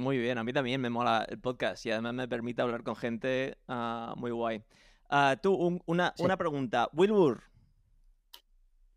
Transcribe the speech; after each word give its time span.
Muy 0.00 0.16
bien, 0.16 0.38
a 0.38 0.44
mí 0.44 0.50
también 0.54 0.80
me 0.80 0.88
mola 0.88 1.26
el 1.28 1.38
podcast 1.38 1.84
y 1.84 1.90
además 1.90 2.14
me 2.14 2.26
permite 2.26 2.62
hablar 2.62 2.82
con 2.82 2.96
gente 2.96 3.58
ah, 3.68 4.14
muy 4.16 4.30
guay. 4.30 4.64
Ah, 5.10 5.36
tú, 5.42 5.52
un- 5.52 5.82
una, 5.84 6.14
Sí. 6.16 6.22
una 6.24 6.38
pregunta. 6.38 6.88
Wilbur, 6.94 7.42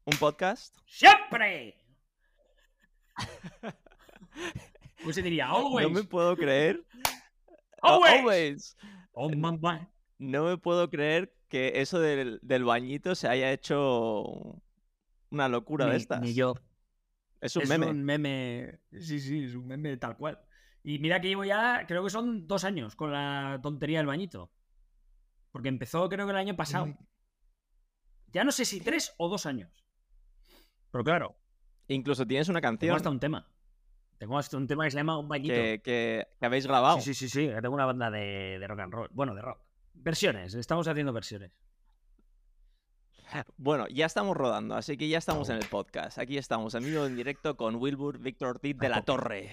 ¿un 0.05 0.18
podcast? 0.18 0.78
¡Siempre! 0.86 1.76
Pues 5.04 5.18
se 5.18 5.21
diría, 5.21 5.50
always. 5.50 5.86
No 5.89 5.94
me 5.94 6.04
puedo 6.05 6.38
creer. 6.38 6.81
Always. 7.81 8.13
Always. 8.13 8.77
Oh, 9.11 9.29
mamá. 9.29 9.91
No 10.17 10.45
me 10.45 10.57
puedo 10.57 10.89
creer 10.89 11.35
que 11.49 11.73
eso 11.81 11.99
del, 11.99 12.39
del 12.41 12.63
bañito 12.63 13.13
se 13.13 13.27
haya 13.27 13.51
hecho 13.51 14.61
una 15.29 15.49
locura 15.49 15.88
de 15.88 15.97
estas. 15.97 16.21
Ni 16.21 16.33
yo. 16.33 16.55
Es 17.41 17.57
un 17.57 17.63
es 17.63 17.70
meme. 17.70 17.88
un 17.88 18.01
meme. 18.01 18.79
Sí, 18.93 19.20
sí, 19.20 19.43
es 19.43 19.55
un 19.55 19.67
meme 19.67 19.97
tal 19.97 20.15
cual. 20.15 20.39
Y 20.84 21.00
mira 21.00 21.21
que 21.21 21.29
llevo 21.29 21.45
ya, 21.45 21.86
creo 21.88 22.04
que 22.04 22.09
son 22.09 22.45
dos 22.47 22.63
años 22.66 22.95
con 22.95 23.12
la 23.12 23.59
tontería 23.63 23.99
del 23.99 24.08
bañito. 24.08 24.52
Porque 25.52 25.70
empezó, 25.70 26.09
creo 26.09 26.25
que 26.25 26.31
el 26.31 26.38
año 26.38 26.55
pasado. 26.55 26.94
Ya 28.34 28.44
no 28.44 28.52
sé 28.52 28.66
si 28.66 28.81
tres 28.81 29.13
o 29.17 29.30
dos 29.30 29.45
años. 29.45 29.85
Pero 30.91 31.03
claro, 31.03 31.35
Incluso 31.88 32.25
tienes 32.25 32.48
una 32.49 32.61
tengo 32.61 32.72
canción 32.72 32.95
hasta 32.95 33.09
un 33.09 33.20
tema. 33.20 33.48
Tengo 34.17 34.38
hasta 34.38 34.55
un 34.58 34.67
tema 34.67 34.85
que 34.85 34.91
se 34.91 34.98
llama 34.98 35.17
Un 35.20 35.27
bañito. 35.27 35.53
que, 35.53 35.81
que- 35.84 36.27
que 36.39 36.45
habéis 36.45 36.66
grabado. 36.66 37.00
Sí, 37.02 37.13
sí, 37.13 37.27
sí, 37.27 37.30
sí. 37.30 37.52
Tengo 37.61 37.75
una 37.75 37.86
banda 37.86 38.09
de, 38.09 38.58
de 38.59 38.67
rock 38.67 38.80
and 38.80 38.94
roll. 38.94 39.09
Bueno, 39.11 39.36
de 39.36 39.41
rock. 39.41 39.59
Versiones, 39.94 40.53
estamos 40.53 40.88
haciendo 40.88 41.11
versiones. 41.13 41.52
Bueno, 43.58 43.88
ya 43.89 44.05
estamos 44.05 44.38
rodando, 44.38 44.75
así 44.75 44.95
que 44.97 45.08
ya 45.09 45.17
estamos 45.17 45.50
en 45.50 45.58
el 45.58 45.66
podcast. 45.66 46.20
Aquí 46.20 46.38
estamos, 46.38 46.73
en 46.75 46.84
vivo 46.86 47.05
en 47.05 47.16
directo 47.16 47.58
con 47.58 47.75
Wilbur 47.75 48.20
Víctor 48.20 48.50
Ortiz 48.50 48.77
de 48.77 48.89
la. 48.89 49.02
Torre. 49.02 49.52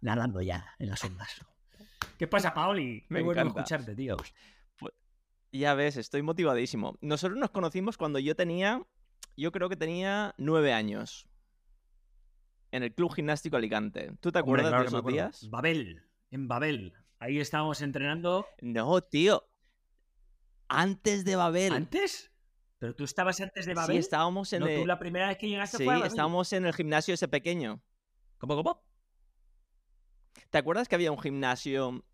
Nadando 0.00 0.40
ya 0.40 0.74
en 0.78 0.88
las 0.90 1.04
ondas. 1.04 1.40
¿Qué 2.18 2.26
pasa, 2.26 2.52
Paoli? 2.54 3.04
Me 3.08 3.18
Qué 3.20 3.24
bueno 3.24 3.40
encanta. 3.42 3.60
escucharte, 3.60 3.94
tío. 3.94 4.16
Ya 5.52 5.74
ves, 5.74 5.96
estoy 5.96 6.22
motivadísimo. 6.22 6.96
Nosotros 7.00 7.38
nos 7.38 7.50
conocimos 7.50 7.96
cuando 7.96 8.18
yo 8.18 8.36
tenía, 8.36 8.82
yo 9.36 9.50
creo 9.52 9.68
que 9.68 9.76
tenía 9.76 10.34
nueve 10.38 10.72
años. 10.72 11.26
En 12.70 12.84
el 12.84 12.94
Club 12.94 13.12
Gimnástico 13.14 13.56
Alicante. 13.56 14.12
¿Tú 14.20 14.30
te 14.30 14.38
Hombre, 14.38 14.62
acuerdas 14.62 14.70
claro 14.70 14.82
de 14.84 14.88
esos 14.88 15.06
días? 15.06 15.50
Babel, 15.50 16.04
en 16.30 16.46
Babel. 16.46 16.94
Ahí 17.18 17.40
estábamos 17.40 17.80
entrenando. 17.82 18.46
No, 18.60 19.00
tío. 19.02 19.44
Antes 20.68 21.24
de 21.24 21.34
Babel. 21.34 21.72
¿Antes? 21.72 22.30
¿Pero 22.78 22.94
tú 22.94 23.02
estabas 23.04 23.40
antes 23.40 23.66
de 23.66 23.74
Babel? 23.74 23.96
Sí, 23.96 23.98
estábamos 23.98 24.52
en 24.52 24.60
no, 24.60 24.68
el... 24.68 24.80
tú 24.80 24.86
la 24.86 24.98
primera 25.00 25.26
vez 25.28 25.36
que 25.36 25.48
llegaste 25.48 25.78
Sí, 25.78 25.84
fue 25.84 25.94
a 25.94 25.96
Babel. 25.96 26.10
estábamos 26.12 26.52
en 26.52 26.64
el 26.64 26.72
gimnasio 26.72 27.12
ese 27.14 27.26
pequeño. 27.26 27.82
¿Cómo, 28.38 28.54
cómo? 28.54 28.84
¿Te 30.48 30.58
acuerdas 30.58 30.88
que 30.88 30.94
había 30.94 31.12
un 31.12 31.20
gimnasio? 31.20 32.04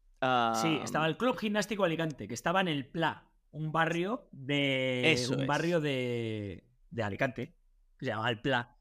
Sí, 0.60 0.80
estaba 0.82 1.06
el 1.06 1.16
Club 1.16 1.38
Gimnástico 1.38 1.84
Alicante, 1.84 2.26
que 2.26 2.34
estaba 2.34 2.60
en 2.60 2.68
el 2.68 2.86
Pla, 2.86 3.28
un 3.52 3.70
barrio 3.70 4.28
de. 4.32 5.12
Eso 5.12 5.34
un 5.34 5.42
es. 5.42 5.46
barrio 5.46 5.80
de. 5.80 6.64
de 6.90 7.02
Alicante. 7.02 7.54
Que 7.98 8.06
se 8.06 8.10
llamaba 8.10 8.30
el 8.30 8.40
Pla. 8.40 8.76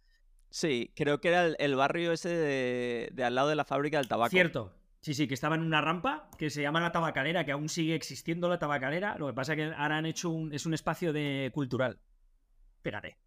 Sí, 0.49 0.91
creo 0.95 1.19
que 1.19 1.27
era 1.27 1.45
el, 1.45 1.55
el 1.59 1.75
barrio 1.75 2.13
ese 2.13 2.29
de, 2.29 3.09
de 3.13 3.23
al 3.23 3.35
lado 3.35 3.49
de 3.49 3.55
la 3.55 3.65
fábrica 3.65 3.97
del 3.97 4.07
tabaco. 4.07 4.29
Cierto. 4.31 4.73
Sí, 5.01 5.13
sí, 5.13 5.27
que 5.27 5.35
estaba 5.35 5.53
en 5.55 5.61
una 5.61 5.81
rampa 5.81 6.31
que 6.39 6.49
se 6.49 6.63
llama 6.63 6.81
la 6.81 6.91
tabacalera, 6.91 7.45
que 7.45 7.51
aún 7.51 7.69
sigue 7.69 7.93
existiendo 7.93 8.49
la 8.49 8.57
tabacalera. 8.57 9.17
Lo 9.19 9.27
que 9.27 9.33
pasa 9.33 9.53
es 9.53 9.57
que 9.57 9.63
ahora 9.75 9.97
han 9.97 10.05
hecho 10.07 10.29
un. 10.31 10.51
es 10.51 10.65
un 10.65 10.73
espacio 10.73 11.13
de 11.13 11.51
cultural. 11.53 11.99
Fíjate. 12.81 13.17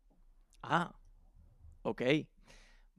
Ah, 0.62 0.92
ok. 1.82 2.02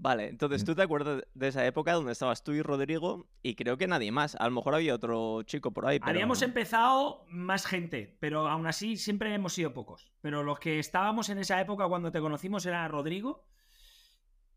Vale, 0.02 0.30
entonces 0.30 0.64
Mm. 0.64 0.66
tú 0.66 0.75
te 0.75 0.81
acuerdas 0.81 1.23
de 1.33 1.47
esa 1.50 1.66
época 1.66 1.92
donde 1.92 2.14
estabas 2.14 2.42
tú 2.42 2.53
y 2.53 2.61
Rodrigo 2.61 3.28
y 3.44 3.55
creo 3.55 3.78
que 3.78 3.86
nadie 3.86 4.14
más. 4.14 4.36
A 4.36 4.45
lo 4.45 4.52
mejor 4.52 4.73
había 4.73 4.95
otro 4.95 5.44
chico 5.44 5.72
por 5.72 5.86
ahí, 5.86 6.00
pero... 6.00 6.11
Habíamos 6.11 6.41
empezado 6.41 7.25
más 7.28 7.66
gente, 7.66 8.16
pero 8.22 8.47
aún 8.47 8.66
así 8.66 8.95
siempre 8.95 9.33
hemos 9.33 9.52
sido 9.53 9.73
pocos. 9.73 10.09
Pero 10.22 10.41
los 10.44 10.58
que 10.59 10.80
estábamos 10.80 11.28
en 11.28 11.40
esa 11.40 11.59
época 11.59 11.85
cuando 11.90 12.13
te 12.13 12.22
conocimos 12.22 12.66
era 12.66 12.88
Rodrigo. 12.88 13.46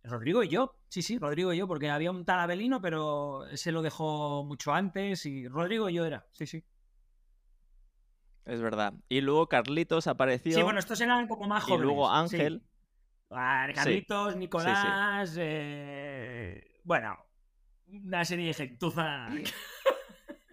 Rodrigo 0.04 0.44
y 0.44 0.48
yo, 0.48 0.76
sí, 0.88 1.02
sí, 1.02 1.18
Rodrigo 1.18 1.52
y 1.52 1.56
yo, 1.58 1.66
porque 1.66 1.90
había 1.90 2.12
un 2.12 2.24
tal 2.24 2.38
Abelino, 2.38 2.80
pero 2.80 3.44
ese 3.46 3.72
lo 3.72 3.82
dejó 3.82 4.44
mucho 4.44 4.72
antes 4.72 5.26
y 5.26 5.48
Rodrigo 5.48 5.88
y 5.88 5.94
yo 5.94 6.04
era, 6.06 6.24
sí, 6.32 6.46
sí. 6.46 6.64
Es 8.44 8.60
verdad. 8.60 8.94
Y 9.08 9.20
luego 9.20 9.48
Carlitos 9.48 10.06
apareció. 10.08 10.54
Sí, 10.56 10.62
bueno, 10.62 10.78
estos 10.80 11.00
eran 11.00 11.28
como 11.28 11.46
más 11.46 11.62
y 11.64 11.66
jóvenes. 11.66 11.84
luego 11.86 12.06
sí. 12.08 12.14
Ángel. 12.16 12.62
Carlitos, 13.74 14.36
Nicolás, 14.36 15.34
eh, 15.38 16.80
bueno, 16.84 17.16
una 17.88 18.24
serie 18.24 18.46
de 18.48 18.54
gentuza. 18.54 19.28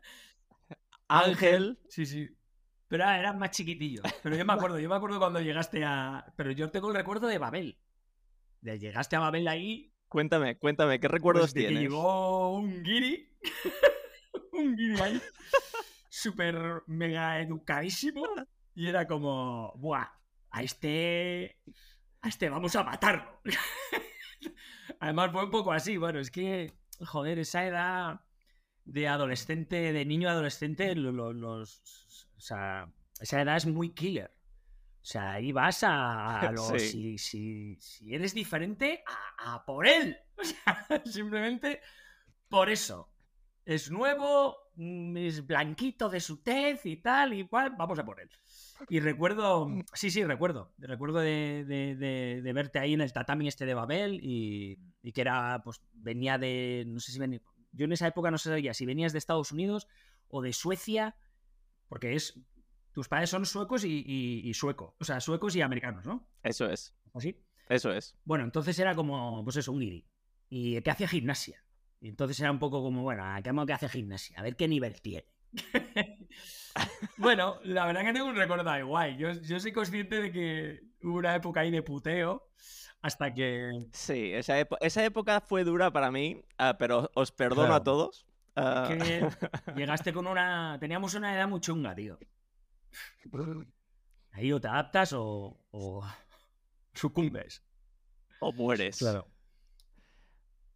Ángel. 1.08 1.80
Sí, 1.90 2.06
sí. 2.06 2.30
Pero 2.88 3.04
era- 3.04 3.20
eran 3.20 3.38
más 3.40 3.52
chiquitillos. 3.52 4.04
Pero 4.24 4.36
yo 4.36 4.46
me 4.46 4.54
acuerdo, 4.54 4.80
yo 4.80 4.90
me 4.90 4.96
acuerdo 4.96 5.20
cuando 5.20 5.42
llegaste 5.42 5.84
a. 5.86 6.26
Pero 6.36 6.52
yo 6.52 6.70
tengo 6.72 6.90
el 6.90 6.96
recuerdo 6.96 7.28
de 7.28 7.38
Babel. 7.38 7.78
De 8.62 8.80
llegaste 8.80 9.16
a 9.16 9.20
Babel 9.20 9.48
ahí. 9.48 9.94
Cuéntame, 10.08 10.58
cuéntame, 10.58 11.00
¿qué 11.00 11.08
recuerdos 11.08 11.46
pues, 11.46 11.54
de 11.54 11.62
que 11.62 11.68
tienes? 11.68 11.84
llegó 11.84 12.56
un 12.56 12.84
guiri. 12.84 13.30
un 14.54 14.76
guiri 14.76 15.00
ahí. 15.02 15.22
Súper 16.10 16.84
mega 16.88 17.40
educadísimo. 17.42 18.24
Y 18.76 18.88
era 18.88 19.08
como. 19.08 19.74
Buah, 19.78 20.08
a 20.52 20.64
este. 20.64 21.60
A 22.22 22.28
este 22.30 22.50
vamos 22.50 22.76
a 22.76 22.84
matarlo. 22.84 23.42
Además 25.00 25.32
fue 25.32 25.44
un 25.46 25.52
poco 25.52 25.72
así. 25.72 25.98
Bueno, 25.98 26.20
es 26.20 26.32
que. 26.32 26.74
Joder, 27.06 27.40
esa 27.40 27.66
edad 27.66 28.22
de 28.84 29.08
adolescente, 29.08 29.94
de 29.94 30.04
niño 30.06 30.30
adolescente, 30.30 30.94
lo- 30.96 31.14
lo- 31.14 31.32
los, 31.32 32.28
o 32.36 32.42
sea, 32.42 32.92
esa 33.22 33.42
edad 33.42 33.56
es 33.56 33.66
muy 33.68 33.94
killer. 33.94 34.32
O 35.02 35.06
sea, 35.06 35.32
ahí 35.34 35.54
vas 35.54 35.84
a, 35.84 36.40
a 36.42 36.52
los, 36.52 36.68
Sí. 36.68 36.80
si, 36.80 37.18
si, 37.18 37.76
si 37.80 38.14
eres 38.14 38.34
diferente, 38.34 39.02
a, 39.38 39.54
a 39.56 39.66
por 39.66 39.88
él. 39.88 40.18
O 40.40 40.44
sea, 40.44 41.02
simplemente 41.06 41.82
por 42.50 42.70
eso. 42.70 43.10
Es 43.66 43.92
nuevo, 43.92 44.58
es 44.78 45.46
blanquito 45.46 46.10
de 46.10 46.20
su 46.22 46.42
tez 46.42 46.86
y 46.86 46.98
tal, 46.98 47.34
y 47.34 47.46
cual, 47.48 47.76
vamos 47.78 48.00
a 48.00 48.06
por 48.06 48.20
él. 48.20 48.30
Y 48.88 49.00
recuerdo, 49.02 49.68
sí, 49.94 50.10
sí, 50.10 50.24
recuerdo. 50.24 50.74
Recuerdo 50.78 51.20
de, 51.20 51.66
de- 51.68 51.96
de- 51.96 52.42
de 52.42 52.54
verte 52.54 52.80
ahí 52.80 52.94
en 52.94 53.02
el 53.02 53.12
tatami 53.14 53.48
este 53.48 53.66
de 53.66 53.74
Babel 53.74 54.20
y, 54.24 54.80
y 55.04 55.12
que 55.12 55.22
era, 55.22 55.62
pues, 55.64 55.82
venía 55.94 56.38
de, 56.38 56.86
no 56.88 57.00
sé 57.00 57.12
si 57.12 57.20
venía, 57.20 57.42
yo 57.72 57.86
en 57.86 57.92
esa 57.92 58.08
época 58.08 58.32
no 58.32 58.38
sabía 58.38 58.74
si 58.74 58.86
venías 58.86 59.12
de 59.12 59.20
Estados 59.20 59.52
Unidos 59.52 59.88
o 60.30 60.42
de 60.42 60.54
Suecia, 60.54 61.16
porque 61.88 62.16
es, 62.16 62.40
tus 62.94 63.08
padres 63.08 63.30
son 63.30 63.46
suecos 63.46 63.84
y, 63.84 64.04
y, 64.06 64.48
y 64.48 64.54
sueco, 64.54 64.96
o 65.00 65.04
sea, 65.04 65.20
suecos 65.20 65.56
y 65.56 65.62
americanos, 65.62 66.06
¿no? 66.06 66.28
Eso 66.44 66.70
es, 66.70 66.96
¿Así? 67.14 67.36
eso 67.68 67.92
es. 67.92 68.16
Bueno, 68.24 68.44
entonces 68.44 68.78
era 68.80 68.96
como, 68.96 69.44
pues 69.44 69.58
eso, 69.58 69.72
un 69.72 69.80
guiri. 69.80 70.08
Y 70.50 70.82
que 70.82 70.90
hacía 70.90 71.08
gimnasia. 71.08 71.64
Y 72.02 72.08
entonces 72.08 72.40
era 72.40 72.52
un 72.52 72.60
poco 72.60 72.82
como, 72.82 73.04
bueno, 73.04 73.24
¿qué 73.44 73.52
que 73.68 73.74
hace 73.74 73.90
gimnasia? 73.90 74.40
A 74.40 74.44
ver 74.44 74.56
qué 74.56 74.68
nivel 74.68 75.02
tiene. 75.02 75.26
bueno, 77.18 77.60
la 77.64 77.86
verdad 77.86 78.04
que 78.04 78.14
tengo 78.14 78.28
un 78.28 78.36
recuerdo 78.36 78.70
ahí 78.70 78.82
guay. 78.82 79.18
Yo, 79.18 79.32
yo 79.32 79.60
soy 79.60 79.72
consciente 79.72 80.22
de 80.22 80.32
que 80.32 80.82
hubo 81.04 81.18
una 81.18 81.36
época 81.36 81.62
ahí 81.62 81.72
de 81.72 81.82
puteo 81.82 82.48
hasta 83.02 83.34
que... 83.34 83.72
Sí, 83.94 84.32
esa, 84.34 84.60
esa 84.82 85.04
época 85.06 85.42
fue 85.42 85.64
dura 85.64 85.92
para 85.92 86.12
mí, 86.12 86.42
ah, 86.58 86.76
pero 86.78 87.10
os 87.16 87.32
perdono 87.32 87.62
Claro. 87.68 87.76
a 87.76 87.84
todos. 87.84 88.26
Ah, 88.56 88.88
que 88.90 89.28
llegaste 89.76 90.12
con 90.14 90.28
una... 90.28 90.78
Teníamos 90.80 91.14
una 91.14 91.34
edad 91.34 91.48
muy 91.48 91.62
chunga, 91.62 91.96
tío. 91.96 92.20
Ahí 94.32 94.52
o 94.52 94.60
te 94.60 94.68
adaptas 94.68 95.14
o, 95.14 95.58
o 95.72 96.04
sucumbes. 96.94 97.64
o 98.40 98.52
mueres. 98.52 99.02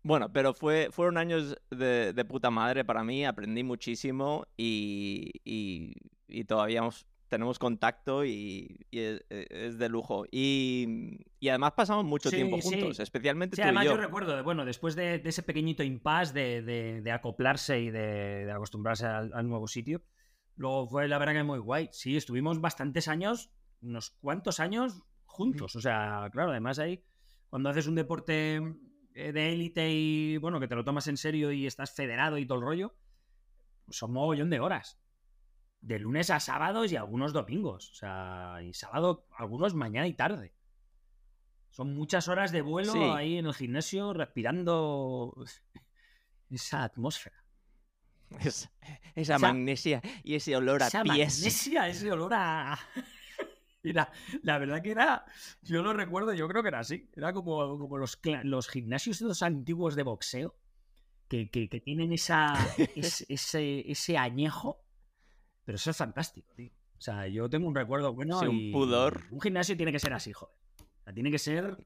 Bueno, 0.03 0.31
pero 0.33 0.53
fue, 0.53 0.89
fueron 0.91 1.17
años 1.17 1.55
de, 1.71 2.11
de 2.13 2.25
puta 2.25 2.49
madre 2.51 2.83
para 2.83 3.03
mí, 3.03 3.25
aprendí 3.25 3.63
muchísimo 3.63 4.45
y, 4.57 5.31
y- 5.45 5.93
y 6.27 6.43
todavía 6.45 6.79
hemos- 6.79 7.05
tenemos 7.29 7.57
contacto 7.57 8.23
y, 8.25 8.85
y 8.91 8.99
es, 8.99 9.21
es 9.29 9.77
de 9.79 9.89
lujo. 9.89 10.25
Y, 10.29 11.17
y 11.39 11.49
además 11.49 11.71
pasamos 11.71 12.05
mucho 12.05 12.29
Sí, 12.29 12.35
tiempo 12.35 12.57
sí. 12.61 12.69
juntos, 12.69 12.99
especialmente 12.99 13.55
Sí, 13.55 13.61
tú 13.61 13.65
además 13.65 13.85
y 13.85 13.87
yo 13.87 13.95
yo. 13.95 13.97
recuerdo, 14.01 14.43
bueno, 14.43 14.65
después 14.65 14.95
de, 14.95 15.17
de 15.19 15.29
ese 15.29 15.41
pequeñito 15.41 15.81
impasse 15.83 16.33
de, 16.33 16.61
de- 16.61 17.01
de 17.01 17.11
acoplarse 17.11 17.79
y 17.79 17.89
de, 17.89 18.51
acostumbrarse 18.51 19.07
al, 19.07 19.31
al 19.33 19.47
nuevo 19.47 19.67
sitio, 19.67 20.03
luego 20.57 20.87
fue 20.87 21.07
la 21.07 21.17
verdad 21.17 21.33
que 21.33 21.43
muy 21.43 21.59
guay. 21.59 21.89
Sí, 21.91 22.15
estuvimos 22.17 22.61
bastantes 22.61 23.07
años, 23.07 23.49
unos 23.81 24.11
cuantos 24.21 24.59
años 24.59 25.01
juntos. 25.25 25.75
O 25.75 25.81
sea, 25.81 26.29
claro, 26.31 26.51
además 26.51 26.77
ahí, 26.77 27.03
cuando 27.49 27.69
haces 27.69 27.87
un 27.87 27.95
deporte 27.95 28.61
de 29.13 29.53
élite 29.53 29.91
y, 29.91 30.37
bueno, 30.37 30.59
que 30.59 30.67
te 30.67 30.75
lo 30.75 30.83
tomas 30.83 31.07
en 31.07 31.17
serio 31.17 31.51
y 31.51 31.67
estás 31.67 31.91
federado 31.93 32.37
y 32.37 32.45
todo 32.45 32.57
el 32.59 32.63
rollo, 32.65 32.95
pues 33.85 33.97
son 33.97 34.13
mogollón 34.13 34.49
de 34.49 34.59
horas. 34.59 34.99
De 35.81 35.99
lunes 35.99 36.29
a 36.29 36.39
sábados 36.39 36.91
y 36.91 36.95
algunos 36.95 37.33
domingos. 37.33 37.91
O 37.91 37.95
sea, 37.95 38.59
y 38.63 38.73
sábado, 38.73 39.27
algunos 39.37 39.73
mañana 39.73 40.07
y 40.07 40.13
tarde. 40.13 40.55
Son 41.69 41.93
muchas 41.93 42.27
horas 42.27 42.51
de 42.51 42.61
vuelo 42.61 42.93
Sí. 42.93 42.99
ahí 42.99 43.37
en 43.37 43.47
el 43.47 43.53
gimnasio 43.53 44.13
respirando 44.13 45.35
esa 46.49 46.83
atmósfera. 46.83 47.43
esa 49.15 49.37
magnesia 49.39 50.01
y 50.23 50.35
ese 50.35 50.55
olor 50.55 50.83
a 50.83 50.87
esa 50.87 51.03
pies. 51.03 51.39
Magnesia, 51.39 51.87
ese 51.87 52.11
olor 52.11 52.33
a. 52.33 52.79
Mira, 53.93 54.09
la 54.43 54.57
verdad 54.59 54.81
que 54.81 54.91
era, 54.91 55.25
yo 55.61 55.83
lo 55.83 55.91
recuerdo, 55.91 56.33
yo 56.33 56.47
creo 56.47 56.61
que 56.61 56.69
era 56.69 56.79
así. 56.79 57.09
Era 57.15 57.33
como, 57.33 57.77
como 57.77 57.97
los, 57.97 58.17
los 58.43 58.69
gimnasios 58.69 59.19
los 59.19 59.43
antiguos 59.43 59.95
de 59.95 60.03
boxeo, 60.03 60.55
que, 61.27 61.49
que, 61.49 61.67
tienen 61.81 62.13
esa, 62.13 62.53
ese, 62.95 63.25
ese, 63.91 64.17
añejo. 64.17 64.85
Pero 65.65 65.75
eso 65.75 65.91
es 65.91 65.97
fantástico, 65.97 66.53
tío. 66.55 66.71
O 66.97 67.01
sea, 67.01 67.27
yo 67.27 67.49
tengo 67.49 67.67
un 67.67 67.75
recuerdo 67.75 68.13
bueno. 68.13 68.39
un 68.39 68.71
pudor. 68.71 69.23
Un 69.31 69.41
gimnasio 69.41 69.75
tiene 69.75 69.91
que 69.91 69.99
ser 69.99 70.13
así, 70.13 70.31
joder. 70.31 70.55
O 70.79 71.03
sea, 71.03 71.13
tiene 71.13 71.31
que 71.31 71.39
ser 71.39 71.85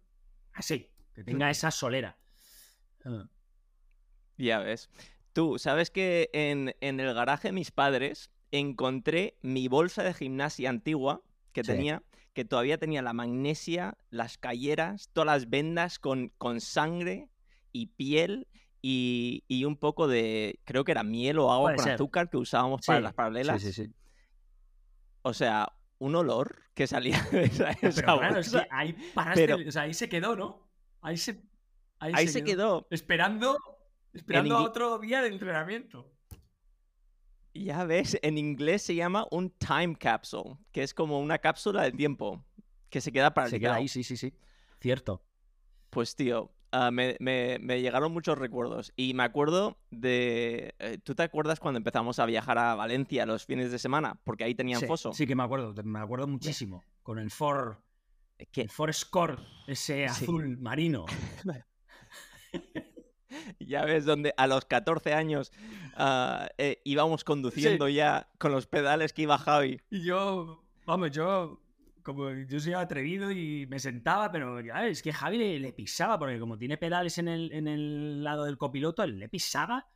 así, 0.54 0.92
que 1.16 1.24
tenga 1.24 1.50
esa 1.50 1.72
solera. 1.72 2.20
Ah. 3.04 3.28
Ya 4.38 4.60
ves. 4.60 4.92
Tú, 5.34 5.58
¿sabes 5.58 5.90
que 5.90 6.30
en, 6.34 6.76
en, 6.82 7.00
el 7.00 7.16
garaje 7.16 7.48
de 7.48 7.54
mis 7.54 7.72
padres 7.72 8.32
encontré 8.52 9.40
mi 9.42 9.68
bolsa 9.68 10.04
de 10.04 10.14
gimnasia 10.14 10.70
antigua 10.70 11.24
que 11.58 11.64
tenía, 11.64 12.04
que 12.34 12.46
todavía 12.46 12.78
tenía 12.78 13.02
la 13.02 13.14
magnesia, 13.14 13.98
las 14.12 14.38
calleras, 14.38 15.10
todas 15.12 15.26
las 15.26 15.50
vendas 15.50 15.98
con, 15.98 16.30
con 16.38 16.62
sangre 16.62 17.30
y 17.72 17.88
piel 17.88 18.48
y, 18.80 19.44
y, 19.48 19.66
un 19.66 19.76
poco 19.76 20.08
de, 20.08 20.60
creo 20.66 20.84
que 20.84 20.92
era 20.92 21.04
miel 21.04 21.40
o 21.40 21.52
agua 21.52 21.74
con 21.74 21.90
azúcar 21.90 22.30
que 22.30 22.38
usábamos 22.38 22.82
para 22.86 23.00
las 23.02 23.14
paralelas. 23.16 23.60
Sí, 23.60 23.74
sí, 23.74 23.86
sí. 23.86 23.94
O 25.24 25.34
sea, 25.34 25.74
un 25.98 26.16
olor 26.16 26.62
que 26.76 26.86
salía 26.86 27.20
de 27.32 27.46
esa, 27.46 27.74
Claro, 27.74 28.38
es 28.38 28.52
que 28.52 28.68
ahí 28.70 28.96
paraste, 29.16 29.54
o 29.54 29.72
sea, 29.72 29.82
ahí 29.82 29.96
se 29.96 30.08
quedó, 30.08 30.36
¿no? 30.36 30.70
Ahí 31.02 31.18
se, 31.18 31.42
ahí, 31.98 32.28
se, 32.28 32.44
quedó. 32.44 32.88
Esperando, 32.92 33.58
esperando 34.14 34.58
a 34.58 34.62
otro 34.62 35.00
día 35.00 35.24
de 35.24 35.30
entrenamiento. 35.30 36.14
Ya 37.64 37.84
ves, 37.86 38.18
en 38.22 38.38
inglés 38.38 38.84
se 38.84 38.96
llama 38.96 39.28
un 39.32 39.50
time 39.50 39.96
capsule, 39.96 40.58
que 40.72 40.84
es 40.84 40.94
como 40.94 41.20
una 41.20 41.40
cápsula 41.40 41.84
del 41.84 41.96
tiempo 41.96 42.44
que 42.90 43.02
se 43.02 43.12
queda 43.12 43.34
para 43.34 43.50
Se 43.50 43.60
queda 43.60 43.76
ahí, 43.76 43.88
sí, 43.88 44.04
sí, 44.04 44.18
sí. 44.18 44.34
Cierto. 44.80 45.22
Pues 45.90 46.16
tío, 46.16 46.52
ah, 46.72 46.92
me, 46.92 47.18
llegaron 47.20 48.12
muchos 48.12 48.38
recuerdos. 48.38 48.94
Y 48.96 49.14
me 49.14 49.24
acuerdo 49.24 49.78
de. 49.92 50.76
Eh, 50.80 50.98
¿Tú 51.04 51.16
te 51.16 51.24
acuerdas 51.24 51.60
cuando 51.60 51.78
empezamos 51.78 52.20
a 52.20 52.26
viajar 52.26 52.58
a 52.58 52.76
Valencia 52.76 53.26
los 53.26 53.46
fines 53.46 53.72
de 53.72 53.80
semana? 53.80 54.20
Porque 54.24 54.44
ahí 54.44 54.56
tenían 54.56 54.82
foso. 54.82 55.14
Sí, 55.14 55.26
que 55.26 55.36
me 55.36 55.44
acuerdo, 55.44 55.74
me 55.84 56.00
acuerdo 56.00 56.28
muchísimo. 56.28 56.84
Con 57.04 57.20
el 57.20 57.32
Ford. 57.32 57.78
El 58.54 58.70
Ford 58.70 58.94
Score, 58.94 59.40
ese 59.66 60.06
azul 60.06 60.58
marino. 60.58 61.06
ya 63.60 63.86
ves, 63.86 64.06
donde 64.06 64.34
a 64.38 64.48
los 64.48 64.66
14 64.66 65.14
años 65.14 65.52
ah, 65.96 66.50
eh, 66.58 66.82
íbamos 66.84 67.24
conduciendo 67.24 67.90
ya 67.90 68.30
con 68.38 68.52
los 68.52 68.68
pedales 68.68 69.14
que 69.14 69.24
iba 69.24 69.38
Javi. 69.38 69.82
Y 69.90 70.04
yo, 70.04 70.64
vamos, 70.86 71.12
yo, 71.12 71.62
como 72.04 72.32
yo 72.32 72.60
soy 72.60 72.74
atrevido 72.74 73.32
y 73.32 73.66
me 73.68 73.80
sentaba, 73.80 74.32
pero 74.32 74.62
ya 74.62 74.88
es 74.88 75.02
que 75.02 75.14
Javi 75.14 75.60
le, 75.60 75.74
pisaba, 75.74 76.18
porque 76.18 76.40
como 76.40 76.58
tiene 76.58 76.78
pedales 76.78 77.18
en 77.18 77.28
el, 77.28 77.52
en 77.52 77.68
el 77.68 78.24
lado 78.24 78.46
del 78.46 78.58
copiloto, 78.58 79.04
él 79.04 79.20
le 79.20 79.30
pisaba 79.30 79.88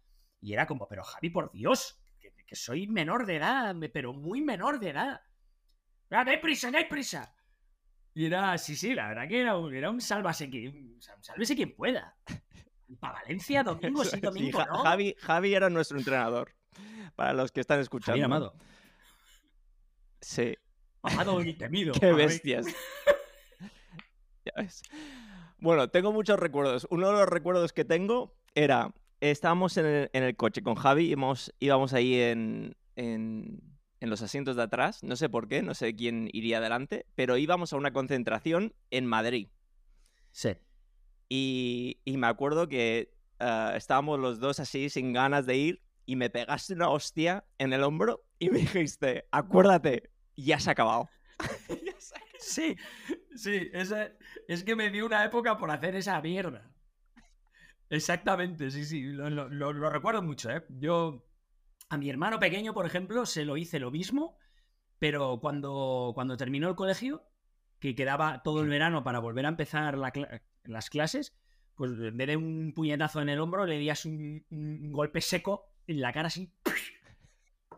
y 0.42 0.54
era 0.54 0.66
como, 0.66 0.88
pero 0.88 1.04
Javi, 1.04 1.30
por 1.30 1.52
Dios, 1.52 2.02
que, 2.20 2.56
soy 2.56 2.88
menor 2.88 3.26
de 3.26 3.38
edad, 3.38 3.76
pero 3.94 4.12
muy 4.12 4.42
menor 4.42 4.80
de 4.80 4.90
edad. 4.90 5.22
¡No 6.10 6.20
hay 6.20 6.38
prisa, 6.38 6.70
no 6.70 6.78
hay 6.78 6.86
prisa! 6.86 7.34
Y 8.14 8.26
era, 8.26 8.58
sí, 8.58 8.76
sí, 8.76 8.94
la 8.94 9.08
verdad 9.08 9.28
que 9.30 9.40
era 9.40 9.58
un, 9.58 9.74
era 9.74 9.90
un 9.90 10.02
sálvase 10.02 10.50
quien, 10.50 10.98
sálvese 11.22 11.56
quien 11.56 11.74
pueda. 11.76 12.18
Para 13.00 13.14
Valencia, 13.22 13.64
domingo 13.64 14.04
sí, 14.04 14.20
domingo, 14.20 14.60
Javi, 14.84 15.16
Javi 15.20 15.54
era 15.54 15.70
nuestro 15.70 15.98
entrenador. 15.98 16.54
Para 17.16 17.34
los 17.34 17.52
que 17.52 17.60
están 17.62 17.80
escuchando. 17.80 18.14
Javi 18.14 18.24
Amado. 18.24 18.56
Sí. 20.22 20.56
Amado 21.04 21.42
y 21.42 21.54
temido. 21.58 21.94
Qué 21.94 22.14
bestias. 22.14 22.66
ya 24.46 24.54
ves. 24.56 24.82
Bueno, 25.58 25.90
tengo 25.90 26.12
muchos 26.12 26.40
recuerdos. 26.40 26.88
Uno 26.90 27.08
de 27.08 27.14
los 27.14 27.30
recuerdos 27.30 27.74
que 27.74 27.86
tengo 27.86 28.36
era, 28.56 28.94
estábamos 29.20 29.78
en 29.78 30.10
el, 30.12 30.36
coche 30.36 30.64
con 30.64 30.76
Javi, 30.76 31.06
íbamos, 31.06 31.54
íbamos 31.60 31.94
ahí 31.94 32.20
en, 32.20 32.76
en, 32.96 33.62
en, 34.00 34.10
los 34.10 34.24
asientos 34.24 34.56
de 34.56 34.64
atrás, 34.64 35.04
no 35.04 35.16
sé 35.16 35.30
por 35.30 35.48
qué, 35.48 35.62
no 35.62 35.76
sé 35.76 35.96
quién 35.96 36.30
iría 36.34 36.58
adelante, 36.58 37.06
pero 37.14 37.38
íbamos 37.38 37.74
a 37.74 37.78
una 37.78 37.94
concentración 37.94 38.74
en 38.90 39.06
Madrid. 39.06 39.50
Sí. 40.32 40.56
Y, 41.34 42.02
me 42.06 42.28
acuerdo 42.28 42.68
que 42.68 43.14
ah, 43.40 43.72
estábamos 43.78 44.20
los 44.20 44.42
dos 44.42 44.60
así 44.60 44.90
sin 44.90 45.14
ganas 45.14 45.46
de 45.46 45.56
ir 45.56 45.82
y 46.06 46.18
me 46.18 46.30
pegaste 46.30 46.74
una 46.74 46.90
hostia 46.90 47.46
en 47.58 47.72
el 47.72 47.84
hombro 47.84 48.26
y 48.38 48.50
me 48.50 48.60
dijiste, 48.60 49.30
acuérdate, 49.32 50.12
ya 50.36 50.60
se 50.60 50.70
ha 50.70 50.74
acabado. 50.74 51.10
sí, 52.38 52.76
sí, 53.34 53.72
es 54.50 54.64
que 54.66 54.76
me 54.76 54.90
dio 54.92 55.06
una 55.06 55.24
época 55.24 55.58
por 55.58 55.72
hacer 55.72 55.96
esa 55.96 56.20
mierda. 56.22 56.70
Exactamente, 57.90 58.70
sí, 58.70 58.84
sí, 58.84 59.02
lo, 59.02 59.90
recuerdo 59.90 60.22
mucho, 60.22 60.50
¿eh? 60.50 60.66
Yo, 60.68 61.26
a 61.88 61.98
mi 61.98 62.10
hermano 62.10 62.40
pequeño, 62.40 62.74
por 62.74 62.86
ejemplo, 62.86 63.26
se 63.26 63.46
lo 63.46 63.56
hice 63.56 63.80
lo 63.80 63.90
mismo, 63.90 64.38
pero 65.00 65.40
cuando, 65.40 66.12
cuando 66.14 66.36
terminó 66.36 66.68
el 66.68 66.76
colegio, 66.76 67.24
que 67.82 67.96
quedaba 67.96 68.44
todo 68.44 68.62
el 68.62 68.70
verano 68.70 69.04
para 69.04 69.20
volver 69.20 69.46
a 69.46 69.50
empezar 69.50 69.98
la, 69.98 70.14
las 70.64 70.90
clases, 70.90 71.36
pues 71.76 71.92
en 71.94 72.16
vez 72.16 72.28
de 72.28 72.38
un 72.38 72.74
puñetazo 72.76 73.22
en 73.22 73.30
el 73.30 73.40
hombro, 73.40 73.66
le 73.66 73.80
días 73.80 74.06
un, 74.06 74.46
golpe 74.92 75.20
seco 75.20 75.74
en 75.88 76.00
la 76.00 76.14
cara 76.14 76.28
así. 76.28 76.54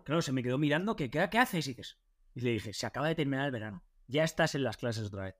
Claro, 0.03 0.21
se 0.21 0.33
me 0.33 0.43
quedó 0.43 0.57
mirando, 0.57 0.97
que, 0.97 1.09
¿qué, 1.09 1.19
haces? 1.21 1.65
Y 1.67 1.71
dices, 1.71 1.97
y 2.35 2.41
le 2.41 2.51
dije, 2.51 2.73
se 2.73 2.85
acaba 2.85 3.07
de 3.07 3.15
terminar 3.15 3.45
el 3.45 3.53
verano, 3.53 3.81
ya 4.07 4.25
estás 4.25 4.55
en 4.55 4.63
las 4.63 4.75
clases 4.75 5.05
otra 5.05 5.23
vez. 5.23 5.35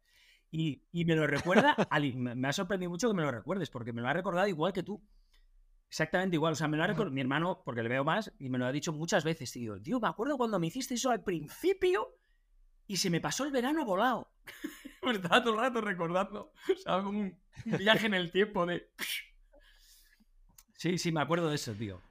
Y, 0.50 0.81
me 0.94 1.16
lo 1.16 1.27
recuerda, 1.27 1.74
Ali, 1.89 2.13
me, 2.13 2.48
ha 2.48 2.54
sorprendido 2.54 2.89
mucho 2.89 3.09
que 3.09 3.16
me 3.16 3.24
lo 3.24 3.31
recuerdes, 3.31 3.69
porque 3.69 3.92
me 3.92 4.01
lo 4.01 4.07
ha 4.07 4.13
recordado 4.13 4.48
igual 4.48 4.71
que 4.71 4.83
tú. 4.83 5.06
Exactamente 5.89 6.38
igual, 6.38 6.54
o 6.54 6.56
sea, 6.56 6.69
me 6.69 6.77
lo 6.77 6.83
ha 6.83 6.88
recordado 6.88 7.13
mi 7.13 7.19
hermano, 7.19 7.62
porque 7.66 7.83
le 7.83 7.89
veo 7.89 8.06
más, 8.06 8.31
y 8.39 8.50
me 8.50 8.57
lo 8.57 8.66
ha 8.66 8.71
dicho 8.71 8.94
muchas 8.94 9.25
veces, 9.25 9.51
tío. 9.51 9.81
Tío, 9.81 10.00
me 10.00 10.07
acuerdo 10.07 10.38
cuando 10.38 10.57
me 10.57 10.68
hiciste 10.68 10.94
eso 10.94 11.12
al 11.12 11.21
principio 11.21 12.18
y 12.88 12.97
se 12.97 13.09
me 13.09 13.21
pasó 13.21 13.45
el 13.45 13.51
verano 13.51 13.85
volado. 13.85 14.31
me 15.03 15.12
estaba 15.12 15.44
todo 15.44 15.53
el 15.53 15.59
rato 15.59 15.81
recordando. 15.81 16.53
O 16.71 16.77
sea, 16.77 17.01
como 17.01 17.19
un 17.19 17.39
viaje 17.65 18.07
en 18.07 18.13
el 18.13 18.31
tiempo 18.31 18.65
de. 18.65 18.89
Sí, 20.77 20.97
sí, 20.97 21.12
me 21.12 21.21
acuerdo 21.21 21.50
de 21.50 21.56
eso, 21.56 21.74
tío. 21.74 22.01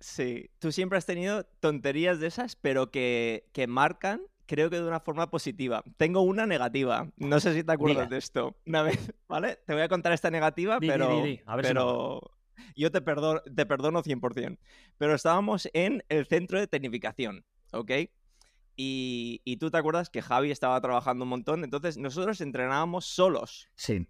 Sí, 0.00 0.50
tú 0.58 0.70
siempre 0.70 0.98
has 0.98 1.06
tenido 1.06 1.44
tonterías 1.60 2.20
de 2.20 2.26
esas, 2.26 2.56
pero 2.56 2.90
que, 2.90 3.48
que 3.54 3.66
marcan, 3.66 4.20
creo 4.46 4.68
que 4.68 4.76
de 4.76 4.86
una 4.86 5.00
forma 5.00 5.30
positiva. 5.30 5.82
Tengo 5.96 6.20
una 6.20 6.46
negativa. 6.46 7.10
No 7.16 7.40
sé 7.40 7.54
si 7.54 7.64
te 7.64 7.72
acuerdas 7.72 8.10
de 8.10 8.18
esto. 8.18 8.54
Una 8.66 8.82
vez, 8.82 8.98
¿vale? 9.28 9.58
Te 9.66 9.72
voy 9.72 9.82
a 9.82 9.88
contar 9.88 10.12
esta 10.12 10.30
negativa, 10.30 10.78
pero. 10.78 11.22
a 11.46 11.56
ver 11.56 11.66
pero... 11.66 12.20
Yo 12.76 12.92
te 12.92 13.00
perdono, 13.00 13.40
te 13.40 13.66
perdono 13.66 14.02
100%. 14.02 14.58
Pero 14.98 15.14
estábamos 15.14 15.68
en 15.72 16.04
el 16.08 16.26
centro 16.26 16.58
de 16.60 16.66
tecnificación, 16.66 17.44
¿ok? 17.72 17.90
Y, 18.76 19.56
tú 19.60 19.70
te 19.70 19.78
acuerdas 19.78 20.10
que 20.10 20.22
Javi 20.22 20.50
estaba 20.50 20.80
trabajando 20.80 21.24
un 21.24 21.30
montón, 21.30 21.64
entonces 21.64 21.96
nosotros 21.96 22.40
entrenábamos 22.40 23.06
solos. 23.06 23.68
Sí. 23.76 24.08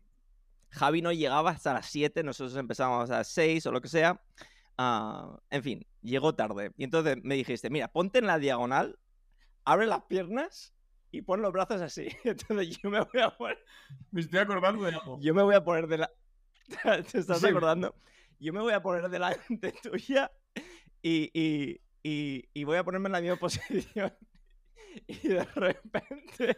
Javi 0.71 1.03
no 1.03 1.13
llegaba 1.13 1.51
hasta 1.51 1.75
las 1.75 1.87
7, 1.87 2.23
nosotros 2.23 2.57
empezábamos 2.57 3.11
a 3.11 3.19
las 3.19 3.29
6 3.29 3.67
o 3.67 3.73
lo 3.73 3.81
que 3.81 3.89
sea. 3.89 4.21
Ah, 4.77 5.39
en 5.51 5.63
fin, 5.63 5.87
llegó 6.03 6.35
tarde. 6.35 6.73
Y 6.77 6.85
entonces 6.85 7.19
me 7.23 7.37
dijiste, 7.37 7.71
mira, 7.71 7.89
ponte 7.89 8.19
en 8.19 8.27
la 8.27 8.39
diagonal, 8.39 8.99
abre 9.65 9.87
las 9.87 10.03
piernas 10.05 10.75
y 11.11 11.23
pon 11.23 11.43
los 11.43 11.53
brazos 11.53 11.81
así. 11.81 12.09
Entonces 12.25 12.79
yo 12.79 12.91
me 12.91 13.01
voy 13.01 13.21
a 13.21 13.31
poner... 13.37 13.59
Me 14.11 14.21
estoy 14.21 14.41
acordando 14.41 14.83
de 14.85 14.95
algo. 14.95 15.19
Yo 15.21 15.33
me 15.35 15.43
voy 15.43 15.55
a 15.55 15.63
poner 15.63 15.87
de 15.87 15.99
la... 15.99 16.11
¿Te 17.13 17.19
estás 17.19 17.45
acordando? 17.45 17.95
Yo 18.41 18.53
me 18.53 18.61
voy 18.61 18.73
a 18.73 18.83
poner 18.83 19.09
delante 19.09 19.73
tuya 19.83 20.33
y, 21.03 21.31
y, 21.33 21.81
y, 22.03 22.49
y 22.53 22.65
voy 22.65 22.79
a 22.79 22.85
ponerme 22.85 23.09
en 23.09 23.13
la 23.13 23.21
misma 23.21 23.37
posición. 23.37 24.13
y 25.07 25.29
de 25.29 25.45
repente 25.45 26.57